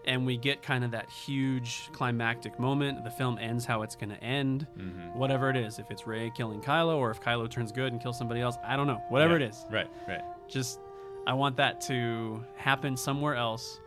And 0.05 0.25
we 0.25 0.35
get 0.37 0.63
kind 0.63 0.83
of 0.83 0.91
that 0.91 1.09
huge 1.09 1.89
climactic 1.93 2.59
moment. 2.59 3.03
The 3.03 3.11
film 3.11 3.37
ends 3.39 3.65
how 3.65 3.83
it's 3.83 3.95
going 3.95 4.09
to 4.09 4.23
end, 4.23 4.65
Mm-hmm. 4.77 5.17
whatever 5.17 5.49
it 5.49 5.55
is. 5.57 5.77
If 5.77 5.91
it's 5.91 6.07
Rey 6.07 6.31
killing 6.35 6.59
Kylo 6.61 6.97
or 6.97 7.11
if 7.11 7.21
Kylo 7.21 7.49
turns 7.49 7.71
good 7.71 7.91
and 7.93 8.01
kills 8.01 8.17
somebody 8.17 8.41
else, 8.41 8.57
I 8.65 8.75
don't 8.75 8.87
know. 8.87 9.01
Whatever 9.09 9.37
Yeah. 9.37 9.45
it 9.45 9.49
is. 9.49 9.65
Right. 9.69 9.89
Right. 10.07 10.21
Just, 10.47 10.79
I 11.27 11.33
want 11.33 11.55
that 11.57 11.81
to 11.81 12.43
happen 12.55 12.97
somewhere 12.97 13.35
else. 13.35 13.79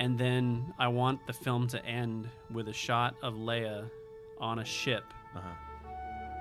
And 0.00 0.18
then 0.18 0.74
I 0.78 0.88
want 0.88 1.24
the 1.26 1.32
film 1.32 1.68
to 1.68 1.84
end 1.86 2.28
with 2.52 2.68
a 2.68 2.72
shot 2.72 3.14
of 3.22 3.34
Leia 3.34 3.88
on 4.40 4.58
a 4.58 4.64
ship 4.64 5.04
Uh-huh. 5.36 5.48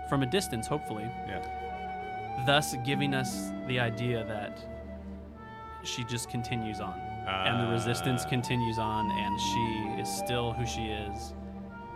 from 0.10 0.24
a 0.24 0.26
distance, 0.26 0.66
hopefully 0.66 1.04
Yeah. 1.28 2.44
thus 2.48 2.74
giving 2.86 3.14
us 3.14 3.52
the 3.68 3.80
idea 3.80 4.24
that 4.26 4.66
she 5.84 6.04
just 6.06 6.30
continues 6.30 6.80
on 6.80 6.94
and 7.30 7.62
the 7.68 7.72
resistance 7.72 8.24
Ah. 8.26 8.30
continues 8.30 8.78
on 8.80 9.10
and 9.12 9.40
she 9.40 10.02
is 10.02 10.08
still 10.10 10.54
who 10.54 10.66
she 10.66 10.86
is 10.88 11.34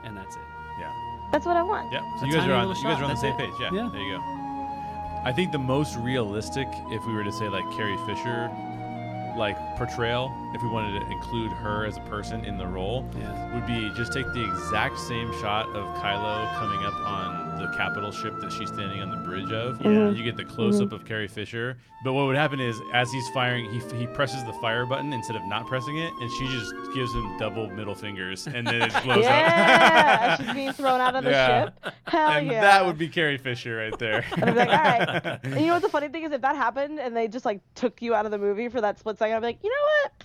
and 0.04 0.16
that's 0.18 0.36
it 0.36 0.42
Yeah. 0.80 0.92
That's 1.32 1.46
what 1.48 1.58
I 1.58 1.64
want. 1.64 1.92
Yeah. 1.92 2.02
So 2.20 2.26
you 2.28 2.34
guys 2.34 2.48
are 2.48 2.54
on. 2.54 2.68
You 2.70 2.76
guys 2.84 3.00
are 3.02 3.06
on 3.06 3.10
the 3.10 3.16
same 3.16 3.34
it. 3.34 3.38
page. 3.40 3.54
Yeah. 3.60 3.72
Yeah. 3.74 3.90
There 3.92 4.02
you 4.02 4.18
go. 4.18 4.22
I 5.26 5.32
think 5.34 5.52
the 5.52 5.58
most 5.58 5.96
realistic, 5.98 6.68
if 6.92 7.04
we 7.08 7.14
were 7.14 7.24
to 7.24 7.32
say 7.32 7.48
like 7.50 7.64
Carrie 7.76 7.98
Fisher, 8.06 8.52
like 9.36 9.58
portrayal, 9.78 10.30
if 10.54 10.62
we 10.62 10.70
wanted 10.70 11.00
to 11.00 11.06
include 11.12 11.52
her 11.54 11.86
as 11.88 11.98
a 11.98 12.02
person 12.02 12.46
in 12.46 12.58
the 12.58 12.68
role, 12.68 13.04
yeah 13.18 13.54
would 13.56 13.66
be 13.66 13.90
just 13.96 14.14
take 14.14 14.28
the 14.34 14.44
exact 14.46 15.00
same 15.00 15.32
shot 15.42 15.66
of 15.76 15.84
Kylo 15.98 16.54
coming 16.60 16.86
up 16.86 16.94
on 17.06 17.43
the 17.58 17.68
capital 17.76 18.12
ship 18.12 18.40
that 18.40 18.52
she's 18.52 18.70
standing 18.70 19.02
on 19.02 19.10
the 19.10 19.18
bridge 19.18 19.52
of. 19.52 19.80
Mm-hmm. 19.80 19.92
Yeah. 19.92 20.10
You 20.12 20.24
get 20.24 20.38
the 20.38 20.46
close 20.46 20.80
up 20.80 20.88
mm-hmm. 20.88 20.96
of 20.96 21.06
Carrie 21.06 21.28
Fisher. 21.28 21.78
But 22.04 22.14
what 22.14 22.26
would 22.26 22.36
happen 22.36 22.60
is, 22.60 22.80
as 22.94 23.12
he's 23.12 23.28
firing, 23.30 23.72
he, 23.72 23.80
he 23.98 24.08
presses 24.08 24.44
the 24.44 24.54
fire 24.54 24.86
button 24.86 25.14
instead 25.14 25.36
of 25.38 25.44
not 25.46 25.68
pressing 25.68 25.98
it, 25.98 26.12
and 26.20 26.32
she 26.32 26.48
just 26.48 26.74
gives 26.94 27.14
him 27.14 27.38
double 27.38 27.70
middle 27.70 27.96
fingers, 27.96 28.46
and 28.48 28.68
then 28.68 28.82
it 28.82 29.04
blows 29.04 29.24
Yeah, 29.24 30.38
up. 30.38 30.42
she's 30.46 30.54
being 30.54 30.74
thrown 30.74 31.00
out 31.00 31.16
of 31.16 31.24
the 31.24 31.32
Yeah. 31.32 31.64
ship. 31.66 31.94
Hell 32.08 32.30
and 32.30 32.48
yeah. 32.48 32.62
that 32.62 32.86
would 32.86 32.98
be 32.98 33.08
Carrie 33.08 33.38
Fisher 33.38 33.78
right 33.78 33.98
there. 33.98 34.26
And 34.34 34.46
I'd 34.46 34.54
be 34.54 34.60
like, 34.60 34.70
all 34.70 34.76
right. 34.76 35.40
And 35.44 35.60
you 35.62 35.68
know 35.68 35.74
what 35.74 35.82
the 35.82 35.90
funny 35.90 36.10
thing 36.10 36.24
is? 36.24 36.32
If 36.32 36.42
that 36.42 36.56
happened 36.56 37.00
and 37.00 37.16
they 37.16 37.28
just 37.28 37.46
like 37.46 37.62
took 37.76 38.02
you 38.02 38.14
out 38.14 38.26
of 38.26 38.32
the 38.32 38.38
movie 38.38 38.68
for 38.68 38.82
that 38.82 39.00
split 39.00 39.18
second, 39.18 39.36
I'd 39.36 39.40
be 39.40 39.46
like, 39.48 39.64
you 39.64 39.70
know 39.70 39.76
what? 40.04 40.23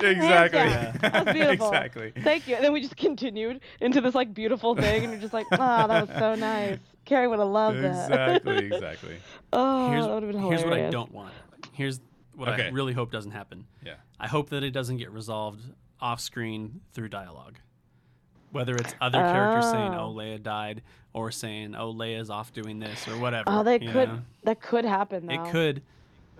Exactly. 0.00 0.58
Hands 0.60 0.98
down. 1.00 1.12
That 1.12 1.24
was 1.26 1.34
beautiful. 1.34 1.68
exactly. 1.68 2.12
Thank 2.22 2.48
you. 2.48 2.54
And 2.56 2.64
then 2.64 2.72
we 2.72 2.80
just 2.80 2.96
continued 2.96 3.60
into 3.80 4.00
this 4.00 4.14
like 4.14 4.32
beautiful 4.34 4.74
thing, 4.74 5.02
and 5.04 5.12
you're 5.12 5.20
just 5.20 5.34
like, 5.34 5.46
oh, 5.52 5.56
that 5.58 6.08
was 6.08 6.18
so 6.18 6.34
nice. 6.34 6.78
Carrie 7.04 7.28
would 7.28 7.38
have 7.38 7.48
loved 7.48 7.78
that. 7.82 8.36
Exactly. 8.36 8.66
Exactly. 8.74 9.16
oh, 9.52 9.90
here's, 9.90 10.04
that 10.06 10.14
would 10.14 10.22
have 10.22 10.32
been 10.32 10.40
hilarious. 10.40 10.62
here's 10.62 10.70
what 10.70 10.80
i 10.80 10.90
don't 10.90 11.12
want 11.12 11.32
here's 11.72 12.00
what 12.36 12.48
i 12.48 12.68
really 12.70 12.92
hope 12.92 13.10
doesn't 13.12 13.30
happen 13.32 13.66
Yeah. 13.84 13.94
i 14.18 14.26
hope 14.26 14.50
that 14.50 14.62
it 14.64 14.70
doesn't 14.72 14.96
get 14.96 15.10
resolved 15.10 15.60
off 16.00 16.20
screen 16.20 16.80
through 16.92 17.08
dialogue 17.10 17.56
whether 18.52 18.74
it's 18.74 18.94
other 19.00 19.18
characters 19.18 19.70
saying 19.70 19.94
Oh. 19.94 20.06
oh 20.08 20.14
leia 20.14 20.42
died 20.42 20.82
or 21.12 21.30
saying 21.30 21.74
oh 21.74 21.92
leia's 21.92 22.30
off 22.30 22.52
doing 22.52 22.78
this 22.78 23.06
or 23.08 23.16
whatever 23.18 23.44
Oh, 23.48 23.62
they 23.62 23.78
could. 23.78 24.08
know? 24.08 24.20
That 24.44 24.60
could 24.60 24.84
happen 24.84 25.26
though. 25.26 25.34
It 25.44 25.50
could. 25.50 25.82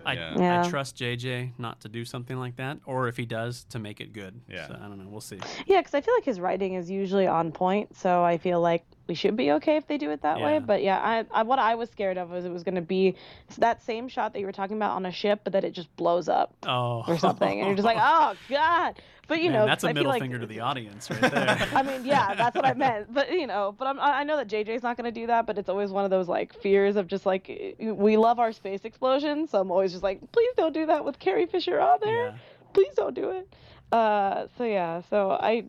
I, 0.05 0.13
Yeah. 0.13 0.35
Yeah. 0.37 0.63
I 0.65 0.69
trust 0.69 0.95
JJ 0.97 1.51
not 1.57 1.81
to 1.81 1.89
do 1.89 2.05
something 2.05 2.37
like 2.37 2.55
that, 2.57 2.77
or 2.85 3.07
if 3.07 3.17
he 3.17 3.25
does, 3.25 3.63
to 3.69 3.79
make 3.79 3.99
it 4.01 4.13
good. 4.13 4.39
Yeah. 4.47 4.67
So 4.67 4.73
I 4.75 4.87
don't 4.87 4.97
know. 4.97 5.09
We'll 5.09 5.21
see. 5.21 5.39
Yeah, 5.65 5.79
because 5.81 5.93
I 5.93 6.01
feel 6.01 6.13
like 6.13 6.25
his 6.25 6.39
writing 6.39 6.73
is 6.75 6.89
usually 6.89 7.27
on 7.27 7.51
point, 7.51 7.95
so 7.95 8.23
I 8.23 8.37
feel 8.37 8.61
like 8.61 8.85
we 9.07 9.13
should 9.13 9.35
be 9.35 9.51
okay 9.51 9.75
if 9.77 9.85
they 9.87 9.97
do 9.99 10.09
it 10.11 10.21
that 10.23 10.39
Yeah. 10.39 10.45
way. 10.45 10.59
But 10.59 10.81
yeah, 10.83 10.97
I, 10.99 11.25
I 11.31 11.43
what 11.43 11.59
I 11.59 11.75
was 11.75 11.89
scared 11.89 12.17
of 12.17 12.29
was 12.31 12.45
it 12.45 12.51
was 12.51 12.63
going 12.63 12.75
to 12.75 12.81
be 12.81 13.15
that 13.59 13.81
same 13.83 14.07
shot 14.07 14.33
that 14.33 14.39
you 14.39 14.45
were 14.45 14.51
talking 14.51 14.77
about 14.77 14.95
on 14.95 15.05
a 15.05 15.11
ship, 15.11 15.41
but 15.43 15.53
that 15.53 15.63
it 15.63 15.71
just 15.71 15.95
blows 15.95 16.27
up 16.29 16.53
Oh. 16.67 17.03
or 17.07 17.17
something, 17.19 17.59
and 17.59 17.67
you're 17.67 17.75
just 17.75 17.85
like, 17.85 17.97
oh 18.01 18.33
god. 18.49 18.99
But 19.27 19.39
you 19.41 19.49
Man, 19.49 19.59
know, 19.61 19.65
that's 19.65 19.83
a 19.83 19.87
I 19.87 19.93
middle 19.93 20.11
like- 20.11 20.21
finger 20.21 20.37
to 20.39 20.45
the 20.45 20.59
audience 20.69 21.09
right 21.09 21.19
there. 21.21 21.67
I 21.73 21.81
mean, 21.83 22.05
yeah, 22.05 22.35
that's 22.35 22.55
what 22.55 22.65
I 22.65 22.73
meant. 22.73 23.13
But 23.13 23.31
you 23.31 23.47
know, 23.47 23.73
but 23.77 23.87
I'm, 23.87 23.99
I 23.99 24.23
know 24.23 24.37
that 24.37 24.47
JJ's 24.47 24.83
not 24.83 24.97
going 24.97 25.11
to 25.11 25.19
do 25.19 25.27
that. 25.27 25.45
But 25.47 25.57
it's 25.57 25.69
always 25.69 25.91
one 25.91 26.05
of 26.05 26.11
those 26.11 26.27
like 26.27 26.53
fears 26.61 26.95
of 26.95 27.07
just 27.07 27.25
like 27.25 27.49
eh, 27.49 27.91
we 27.91 28.17
love 28.17 28.39
our 28.39 28.51
space 28.51 28.81
explosions, 28.85 29.49
so 29.51 29.59
I'm 29.59 29.71
always 29.71 29.91
just 29.91 30.03
like, 30.03 30.31
please 30.31 30.51
don't 30.57 30.73
do 30.73 30.85
that 30.87 31.03
with 31.05 31.17
Carrie 31.19 31.45
Fisher 31.47 31.79
on 31.79 31.99
there. 32.01 32.27
yeah. 32.27 32.35
Please 32.73 32.93
don't 32.95 33.13
do 33.15 33.29
it. 33.31 33.53
Uh, 33.91 34.47
so 34.57 34.63
yeah, 34.65 35.01
so 35.09 35.31
I, 35.31 35.65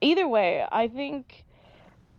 either 0.00 0.28
way, 0.28 0.64
I 0.70 0.86
think, 0.86 1.44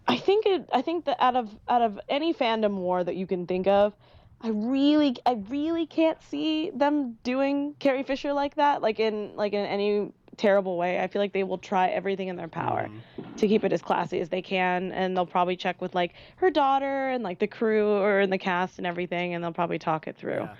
I 0.08 0.18
think 0.18 0.46
it, 0.46 0.68
I 0.74 0.82
think 0.82 1.06
that 1.06 1.18
out 1.22 1.36
of 1.36 1.50
out 1.70 1.82
of 1.82 2.00
any 2.10 2.34
fandom 2.34 2.74
war 2.78 3.04
that 3.04 3.16
you 3.16 3.26
can 3.28 3.48
think 3.48 3.68
of. 3.68 3.94
I 4.42 4.50
really, 4.52 5.18
I 5.26 5.34
really 5.50 5.86
can't 5.86 6.18
see 6.24 6.70
them 6.70 7.18
doing 7.24 7.76
Carrie 7.80 8.04
Fisher 8.04 8.32
like 8.32 8.56
that, 8.56 8.82
like 8.82 8.98
in 8.98 9.36
like 9.36 9.52
in 9.52 9.66
any 9.66 10.14
terrible 10.40 10.78
way. 10.78 11.00
I 11.00 11.08
feel 11.08 11.22
like 11.22 11.34
they 11.34 11.44
will 11.44 11.58
try 11.58 11.90
everything 11.90 12.28
in 12.30 12.36
their 12.36 12.48
power 12.48 12.90
Mm-hmm. 12.90 13.36
to 13.38 13.48
keep 13.48 13.64
it 13.64 13.72
as 13.74 13.82
classy 13.82 14.20
as 14.20 14.30
they 14.30 14.42
can, 14.42 14.92
and 14.92 15.16
they'll 15.16 15.26
probably 15.26 15.56
check 15.56 15.82
with 15.82 15.94
like 15.96 16.14
her 16.38 16.50
daughter 16.50 17.10
and 17.10 17.24
like 17.24 17.40
the 17.40 17.48
crew 17.48 17.90
or 17.92 18.20
in 18.22 18.30
the 18.30 18.38
cast 18.38 18.78
and 18.80 18.88
everything, 18.88 19.34
and 19.34 19.44
they'll 19.44 19.54
probably 19.54 19.80
talk 19.80 20.08
it 20.08 20.18
through. 20.18 20.42
Yeah. 20.42 20.56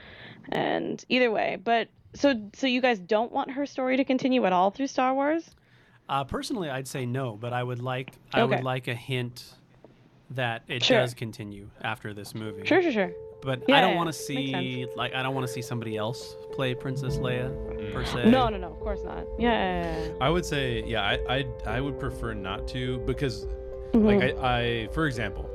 And 0.50 1.04
either 1.10 1.30
way, 1.32 1.58
but 1.64 1.90
so 2.16 2.50
so 2.54 2.68
you 2.68 2.82
guys 2.82 3.00
don't 3.00 3.32
want 3.32 3.52
her 3.52 3.66
story 3.66 3.98
to 3.98 4.04
continue 4.04 4.46
at 4.46 4.54
all 4.54 4.72
through 4.72 4.88
Star 4.88 5.14
Wars? 5.14 5.50
Uh, 6.08 6.24
personally, 6.24 6.70
I'd 6.70 6.88
say 6.88 7.06
no, 7.06 7.38
but 7.40 7.54
I 7.54 7.62
would 7.64 7.82
like 7.82 8.12
I 8.34 8.42
Okay. 8.42 8.56
would 8.56 8.64
like 8.64 8.88
a 8.88 8.96
hint 8.96 9.54
that 10.32 10.64
it 10.68 10.84
Sure. 10.84 11.00
does 11.02 11.14
continue 11.14 11.70
after 11.82 12.14
this 12.14 12.34
movie. 12.36 12.66
Sure, 12.66 12.82
sure, 12.82 12.92
sure. 12.92 13.12
But 13.42 13.70
I 13.72 13.80
don't 13.82 13.96
want 13.96 14.08
to 14.08 14.14
see 14.14 14.86
like 14.96 15.14
I 15.14 15.24
don't 15.24 15.34
want 15.34 15.48
to 15.48 15.54
see 15.54 15.62
somebody 15.62 15.96
else 15.98 16.36
play 16.52 16.74
Princess 16.76 17.18
Leia 17.18 17.94
per 17.94 18.04
se. 18.04 18.30
No, 18.30 18.50
no, 18.50 18.58
no, 18.58 18.68
of 18.68 18.80
course 18.80 19.04
not. 19.04 19.26
Yeah, 19.38 19.52
yeah, 19.52 19.84
yeah, 20.00 20.06
yeah. 20.08 20.12
I 20.20 20.30
would 20.30 20.46
say, 20.46 20.84
yeah, 20.86 21.02
I, 21.04 21.38
I, 21.38 21.46
I 21.66 21.82
would 21.82 21.98
prefer 22.00 22.34
not 22.34 22.68
to 22.70 22.98
because, 23.00 23.48
Mhm. 23.94 24.06
like, 24.06 24.38
I, 24.38 24.60
I, 24.84 24.88
for 24.92 25.08
example, 25.08 25.50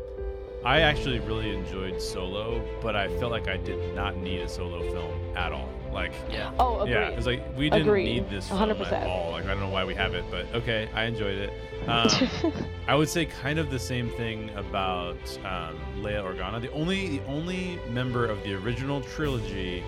I 0.65 0.81
actually 0.81 1.19
really 1.21 1.55
enjoyed 1.55 2.01
Solo, 2.01 2.63
but 2.81 2.97
I 2.97 3.09
felt 3.19 3.31
like 3.33 3.49
I 3.49 3.59
did 3.59 3.95
not 3.95 4.17
need 4.17 4.41
a 4.41 4.49
solo 4.49 4.81
film 4.91 5.37
at 5.37 5.53
all. 5.53 5.69
Like, 5.93 6.13
Yeah. 6.31 6.51
Oh, 6.59 6.81
agreed. 6.81 6.93
yeah, 6.95 7.09
it's 7.11 7.27
like 7.27 7.43
we 7.57 7.69
didn't 7.69 7.87
Agreed. 7.87 8.05
need 8.07 8.31
this 8.31 8.49
film 8.49 8.61
100%. 8.61 8.93
at 8.93 9.07
all. 9.07 9.33
Like, 9.33 9.45
I 9.45 9.49
don't 9.49 9.61
know 9.61 9.69
why 9.69 9.85
we 9.85 9.95
have 9.95 10.15
it, 10.15 10.25
but 10.31 10.47
okay, 10.55 10.89
I 10.95 11.05
enjoyed 11.05 11.37
it. 11.39 11.53
Um, 11.87 12.11
I 12.89 12.95
would 12.95 13.09
say 13.09 13.27
kind 13.27 13.59
of 13.59 13.71
the 13.71 13.79
same 13.79 14.09
thing 14.11 14.51
about 14.57 15.17
um, 15.45 15.79
Leia 16.01 16.23
Organa. 16.25 16.61
The 16.61 16.71
only 16.73 17.19
the 17.19 17.25
only 17.27 17.79
member 17.91 18.27
of 18.27 18.43
the 18.43 18.55
original 18.55 19.01
trilogy, 19.03 19.83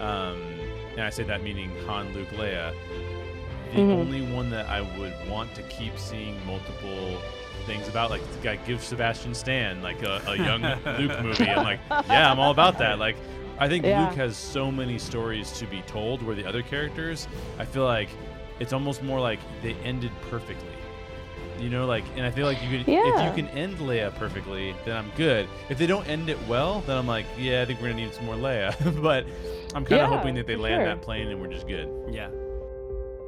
um, 0.00 0.40
and 0.92 1.00
I 1.02 1.10
say 1.10 1.24
that 1.24 1.42
meaning 1.42 1.70
Han, 1.86 2.12
Luke, 2.14 2.28
Leia. 2.30 2.74
The 3.74 3.80
Mhm. 3.80 3.92
only 3.98 4.22
one 4.22 4.48
that 4.50 4.66
I 4.66 4.80
would 4.98 5.12
want 5.28 5.54
to 5.56 5.62
keep 5.64 5.98
seeing 5.98 6.34
multiple 6.46 7.18
things 7.66 7.86
about, 7.86 8.08
like 8.08 8.22
the 8.32 8.38
guy 8.42 8.56
give 8.66 8.82
Sebastian 8.82 9.34
Stan 9.34 9.82
like 9.82 10.02
a, 10.02 10.22
a 10.26 10.36
young 10.36 10.62
Luke 10.98 11.22
movie. 11.22 11.50
I'm 11.50 11.64
like, 11.64 11.80
yeah, 12.08 12.30
I'm 12.30 12.38
all 12.40 12.50
about 12.50 12.78
that. 12.78 12.98
Like, 12.98 13.16
I 13.58 13.68
think 13.68 13.84
Yeah. 13.84 14.06
Luke 14.06 14.14
has 14.14 14.38
so 14.38 14.70
many 14.72 14.98
stories 14.98 15.52
to 15.58 15.66
be 15.66 15.82
told. 15.82 16.22
Where 16.22 16.34
the 16.34 16.46
other 16.46 16.62
characters, 16.62 17.28
I 17.58 17.66
feel 17.66 17.84
like 17.84 18.08
it's 18.58 18.72
almost 18.72 19.02
more 19.02 19.20
like 19.20 19.38
they 19.62 19.74
ended 19.84 20.12
perfectly. 20.30 20.64
You 21.58 21.70
know, 21.70 21.86
like, 21.86 22.04
and 22.16 22.24
I 22.24 22.30
feel 22.30 22.46
like 22.46 22.62
you 22.62 22.68
could, 22.70 22.80
if 22.80 22.86
you 22.88 23.32
can 23.44 23.48
end 23.56 23.76
Leia 23.78 24.14
perfectly, 24.14 24.74
then 24.84 24.96
I'm 24.96 25.10
good. 25.16 25.48
If 25.68 25.78
they 25.78 25.86
don't 25.86 26.06
end 26.08 26.28
it 26.28 26.38
well, 26.46 26.80
then 26.86 26.96
I'm 26.96 27.06
like, 27.06 27.26
yeah, 27.38 27.62
I 27.62 27.64
think 27.64 27.80
we're 27.80 27.88
gonna 27.90 28.02
need 28.02 28.14
some 28.14 28.26
more 28.26 28.36
Leia. 28.36 28.74
but 29.02 29.26
I'm 29.74 29.84
kind 29.84 30.00
of 30.02 30.10
Yeah, 30.10 30.16
hoping 30.16 30.34
that 30.36 30.46
they 30.46 30.56
land 30.56 30.80
sure. 30.80 30.84
that 30.86 31.02
plane 31.02 31.28
and 31.28 31.40
we're 31.40 31.52
just 31.52 31.66
good. 31.66 31.88
Yeah. 32.10 32.30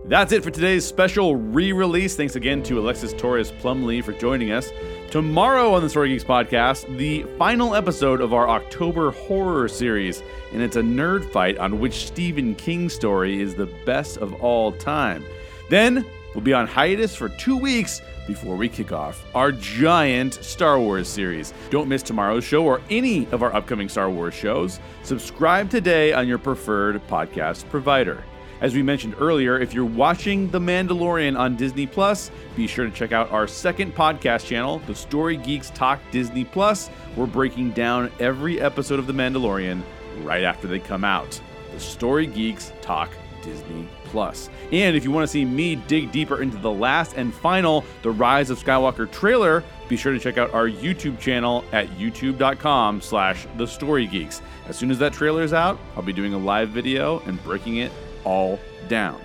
That's 0.07 0.33
it 0.33 0.43
for 0.43 0.51
today's 0.51 0.85
special 0.87 1.37
re 1.37 1.73
release. 1.73 2.17
Thanks 2.17 2.35
again 2.35 2.63
to 2.65 2.81
Alexis 2.81 3.13
Torres 3.13 3.51
Plumley 3.53 4.01
for 4.01 4.13
joining 4.13 4.51
us. 4.51 4.73
Tomorrow 5.11 5.75
on 5.75 5.83
the 5.83 5.91
Story 5.91 6.09
Geeks 6.09 6.25
podcast, 6.25 6.97
the 6.97 7.25
final 7.37 7.75
episode 7.75 8.21
of 8.23 8.33
our 8.33 8.49
October 8.49 9.11
horror 9.11 9.69
series. 9.69 10.23
And 10.53 10.63
it's 10.63 10.77
a 10.77 10.81
nerd 10.83 11.31
fight 11.31 11.59
on 11.59 11.81
which 11.81 12.07
Stephen 12.07 12.55
King 12.55 12.89
story 12.89 13.41
is 13.43 13.55
the 13.55 13.67
best 13.85 14.17
of 14.17 14.33
all 14.43 14.73
time. 14.73 15.23
Then 15.69 16.07
we'll 16.35 16.45
be 16.45 16.53
on 16.53 16.67
hiatus 16.67 17.15
for 17.15 17.29
two 17.29 17.57
weeks 17.57 18.03
before 18.27 18.57
we 18.57 18.69
kick 18.69 18.93
off 18.93 19.25
our 19.35 19.51
giant 19.51 20.35
Star 20.35 20.79
Wars 20.79 21.09
series. 21.09 21.53
Don't 21.71 21.89
miss 21.89 22.03
tomorrow's 22.03 22.45
show 22.45 22.65
or 22.65 22.81
any 22.91 23.27
of 23.33 23.43
our 23.43 23.55
upcoming 23.55 23.89
Star 23.89 24.09
Wars 24.09 24.35
shows. 24.35 24.79
Subscribe 25.03 25.69
today 25.71 26.13
on 26.13 26.29
your 26.29 26.39
preferred 26.39 27.05
podcast 27.09 27.69
provider. 27.71 28.23
As 28.61 28.75
we 28.75 28.83
mentioned 28.83 29.15
earlier, 29.19 29.59
if 29.59 29.73
you're 29.73 29.87
watching 29.87 30.51
The 30.51 30.61
Mandalorian 30.61 31.39
on 31.39 31.57
Disney 31.57 31.87
Plus, 31.87 32.31
be 32.57 32.67
sure 32.67 32.85
to 32.85 32.91
check 32.93 33.11
out 33.11 33.31
our 33.33 33.47
second 33.47 33.95
podcast 33.95 34.47
channel, 34.47 34.81
The 34.87 34.95
Story 34.95 35.39
Geeks 35.39 35.71
Talk 35.71 35.99
Disney 36.11 36.45
Plus. 36.45 36.91
We're 37.17 37.27
breaking 37.27 37.71
down 37.71 38.13
every 38.21 38.61
episode 38.61 38.99
of 38.99 39.07
The 39.07 39.15
Mandalorian 39.15 39.83
right 40.23 40.45
after 40.45 40.69
they 40.69 40.79
come 40.79 41.05
out. 41.05 41.41
The 41.73 41.81
Story 41.81 42.27
Geeks 42.27 42.73
Talk 42.83 43.11
Disney 43.43 43.89
Plus. 44.11 44.51
And 44.73 44.97
if 44.97 45.05
you 45.05 45.11
want 45.11 45.25
to 45.25 45.33
see 45.33 45.45
me 45.45 45.77
dig 45.77 46.13
deeper 46.13 46.43
into 46.43 46.57
the 46.57 46.71
last 46.71 47.17
and 47.17 47.33
final 47.33 47.85
The 48.03 48.11
Rise 48.11 48.51
of 48.51 48.63
Skywalker 48.63 49.11
trailer, 49.11 49.65
be 49.89 49.97
sure 49.97 50.13
to 50.13 50.19
check 50.19 50.39
out 50.39 50.53
our 50.55 50.69
YouTube 50.69 51.19
channel 51.19 51.65
at 51.73 51.89
youtube.com 51.91 53.01
slash 53.01 53.47
the 53.57 53.67
story 53.67 54.07
geeks. 54.07 54.43
As 54.67 54.77
soon 54.77 54.91
as 54.91 54.99
that 54.99 55.13
trailer 55.13 55.43
is 55.43 55.53
out, 55.53 55.79
I'll 55.97 56.03
be 56.03 56.13
doing 56.13 56.35
a 56.35 56.39
live 56.39 56.71
video 56.71 57.21
and 57.21 57.43
breaking 57.43 57.79
it 57.79 57.91
all 58.25 58.59
down. 58.89 59.21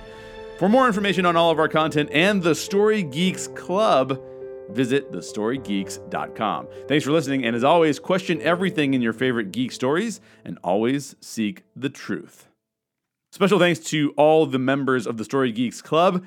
For 0.57 0.69
more 0.69 0.87
information 0.87 1.25
on 1.25 1.35
all 1.35 1.51
of 1.51 1.59
our 1.59 1.67
content 1.67 2.09
and 2.13 2.41
the 2.41 2.55
Story 2.55 3.03
Geeks 3.03 3.47
Club, 3.49 4.21
visit 4.69 5.11
thestorygeeks.com. 5.11 6.67
Thanks 6.87 7.05
for 7.05 7.11
listening, 7.11 7.45
and 7.45 7.55
as 7.55 7.63
always, 7.63 7.99
question 7.99 8.41
everything 8.41 8.93
in 8.93 9.01
your 9.01 9.13
favorite 9.13 9.51
geek 9.51 9.71
stories 9.71 10.21
and 10.43 10.57
always 10.63 11.15
seek 11.19 11.63
the 11.75 11.89
truth. 11.89 12.44
Special 13.35 13.59
thanks 13.59 13.81
to 13.81 14.13
all 14.15 14.45
the 14.45 14.57
members 14.57 15.05
of 15.05 15.17
the 15.17 15.25
Story 15.25 15.51
Geeks 15.51 15.81
Club. 15.81 16.25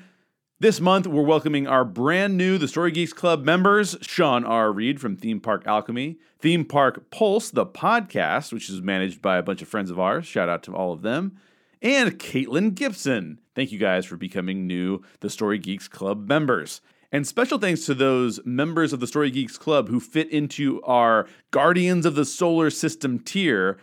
This 0.59 0.79
month, 0.79 1.07
we're 1.07 1.23
welcoming 1.23 1.65
our 1.65 1.83
brand 1.83 2.37
new 2.37 2.59
The 2.59 2.67
Story 2.67 2.91
Geeks 2.91 3.13
Club 3.13 3.43
members 3.43 3.97
Sean 4.03 4.45
R. 4.45 4.71
Reed 4.71 5.01
from 5.01 5.17
Theme 5.17 5.39
Park 5.39 5.65
Alchemy, 5.65 6.19
Theme 6.37 6.65
Park 6.65 7.09
Pulse, 7.09 7.49
the 7.49 7.65
podcast, 7.65 8.53
which 8.53 8.69
is 8.69 8.83
managed 8.83 9.23
by 9.23 9.39
a 9.39 9.41
bunch 9.41 9.63
of 9.63 9.67
friends 9.67 9.89
of 9.89 9.99
ours. 9.99 10.27
Shout 10.27 10.49
out 10.49 10.61
to 10.61 10.75
all 10.75 10.93
of 10.93 11.01
them. 11.01 11.39
And 11.81 12.19
Caitlin 12.19 12.75
Gibson. 12.75 13.39
Thank 13.55 13.71
you 13.71 13.79
guys 13.79 14.05
for 14.05 14.15
becoming 14.15 14.67
new 14.67 15.01
The 15.21 15.31
Story 15.31 15.57
Geeks 15.57 15.87
Club 15.87 16.27
members. 16.27 16.79
And 17.11 17.25
special 17.25 17.57
thanks 17.57 17.87
to 17.87 17.95
those 17.95 18.39
members 18.45 18.93
of 18.93 18.99
the 18.99 19.07
Story 19.07 19.31
Geeks 19.31 19.57
Club 19.57 19.89
who 19.89 19.99
fit 19.99 20.29
into 20.29 20.79
our 20.83 21.27
Guardians 21.49 22.05
of 22.05 22.13
the 22.13 22.23
Solar 22.23 22.69
System 22.69 23.17
tier 23.17 23.79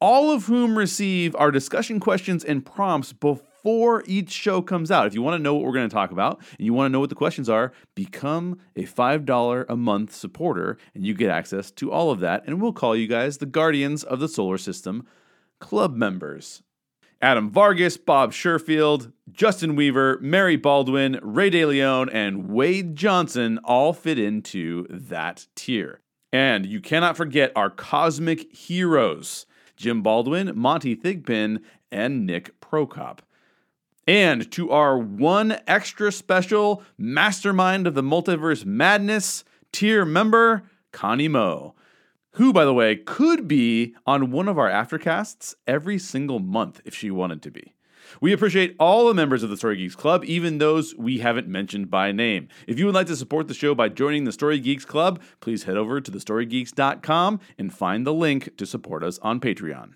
all 0.00 0.30
of 0.30 0.46
whom 0.46 0.78
receive 0.78 1.36
our 1.36 1.50
discussion 1.50 2.00
questions 2.00 2.44
and 2.44 2.64
prompts 2.64 3.12
before 3.12 4.02
each 4.06 4.30
show 4.30 4.62
comes 4.62 4.90
out. 4.90 5.06
If 5.06 5.14
you 5.14 5.22
want 5.22 5.38
to 5.38 5.42
know 5.42 5.54
what 5.54 5.64
we're 5.64 5.74
going 5.74 5.88
to 5.88 5.94
talk 5.94 6.10
about 6.10 6.40
and 6.58 6.66
you 6.66 6.72
want 6.72 6.88
to 6.88 6.92
know 6.92 7.00
what 7.00 7.10
the 7.10 7.14
questions 7.14 7.48
are, 7.48 7.72
become 7.94 8.58
a 8.76 8.84
$5 8.84 9.64
a 9.68 9.76
month 9.76 10.14
supporter 10.14 10.78
and 10.94 11.04
you 11.04 11.14
get 11.14 11.30
access 11.30 11.70
to 11.72 11.92
all 11.92 12.10
of 12.10 12.20
that. 12.20 12.42
And 12.46 12.60
we'll 12.60 12.72
call 12.72 12.96
you 12.96 13.06
guys 13.06 13.38
the 13.38 13.46
Guardians 13.46 14.02
of 14.02 14.20
the 14.20 14.28
Solar 14.28 14.58
System 14.58 15.06
Club 15.60 15.94
members. 15.94 16.62
Adam 17.22 17.50
Vargas, 17.50 17.98
Bob 17.98 18.32
Sherfield, 18.32 19.12
Justin 19.30 19.76
Weaver, 19.76 20.18
Mary 20.22 20.56
Baldwin, 20.56 21.20
Ray 21.22 21.50
DeLeon, 21.50 22.08
and 22.10 22.48
Wade 22.48 22.96
Johnson 22.96 23.58
all 23.62 23.92
fit 23.92 24.18
into 24.18 24.86
that 24.88 25.46
tier. 25.54 26.00
And 26.32 26.64
you 26.64 26.80
cannot 26.80 27.18
forget 27.18 27.52
our 27.54 27.68
cosmic 27.68 28.54
heroes 28.56 29.44
Jim 29.80 30.02
Baldwin, 30.02 30.52
Monty 30.54 30.94
Thigpen, 30.94 31.62
and 31.90 32.26
Nick 32.26 32.60
Prokop. 32.60 33.20
And 34.06 34.50
to 34.52 34.70
our 34.70 34.98
one 34.98 35.58
extra 35.66 36.12
special 36.12 36.82
mastermind 36.98 37.86
of 37.86 37.94
the 37.94 38.02
multiverse 38.02 38.66
madness 38.66 39.42
tier 39.72 40.04
member, 40.04 40.64
Connie 40.92 41.28
Moe, 41.28 41.74
who, 42.32 42.52
by 42.52 42.66
the 42.66 42.74
way, 42.74 42.94
could 42.94 43.48
be 43.48 43.94
on 44.06 44.30
one 44.30 44.48
of 44.48 44.58
our 44.58 44.68
aftercasts 44.68 45.54
every 45.66 45.98
single 45.98 46.40
month 46.40 46.82
if 46.84 46.94
she 46.94 47.10
wanted 47.10 47.40
to 47.42 47.50
be. 47.50 47.72
We 48.20 48.32
appreciate 48.32 48.76
all 48.78 49.06
the 49.06 49.14
members 49.14 49.42
of 49.42 49.50
the 49.50 49.56
Story 49.56 49.76
Geeks 49.76 49.96
Club, 49.96 50.24
even 50.24 50.58
those 50.58 50.94
we 50.96 51.18
haven't 51.18 51.48
mentioned 51.48 51.90
by 51.90 52.12
name. 52.12 52.48
If 52.66 52.78
you 52.78 52.86
would 52.86 52.94
like 52.94 53.06
to 53.08 53.16
support 53.16 53.48
the 53.48 53.54
show 53.54 53.74
by 53.74 53.88
joining 53.88 54.24
the 54.24 54.32
Story 54.32 54.58
Geeks 54.58 54.84
Club, 54.84 55.20
please 55.40 55.64
head 55.64 55.76
over 55.76 56.00
to 56.00 56.10
thestorygeeks.com 56.10 57.40
and 57.58 57.72
find 57.72 58.06
the 58.06 58.14
link 58.14 58.56
to 58.56 58.66
support 58.66 59.04
us 59.04 59.18
on 59.20 59.40
Patreon. 59.40 59.94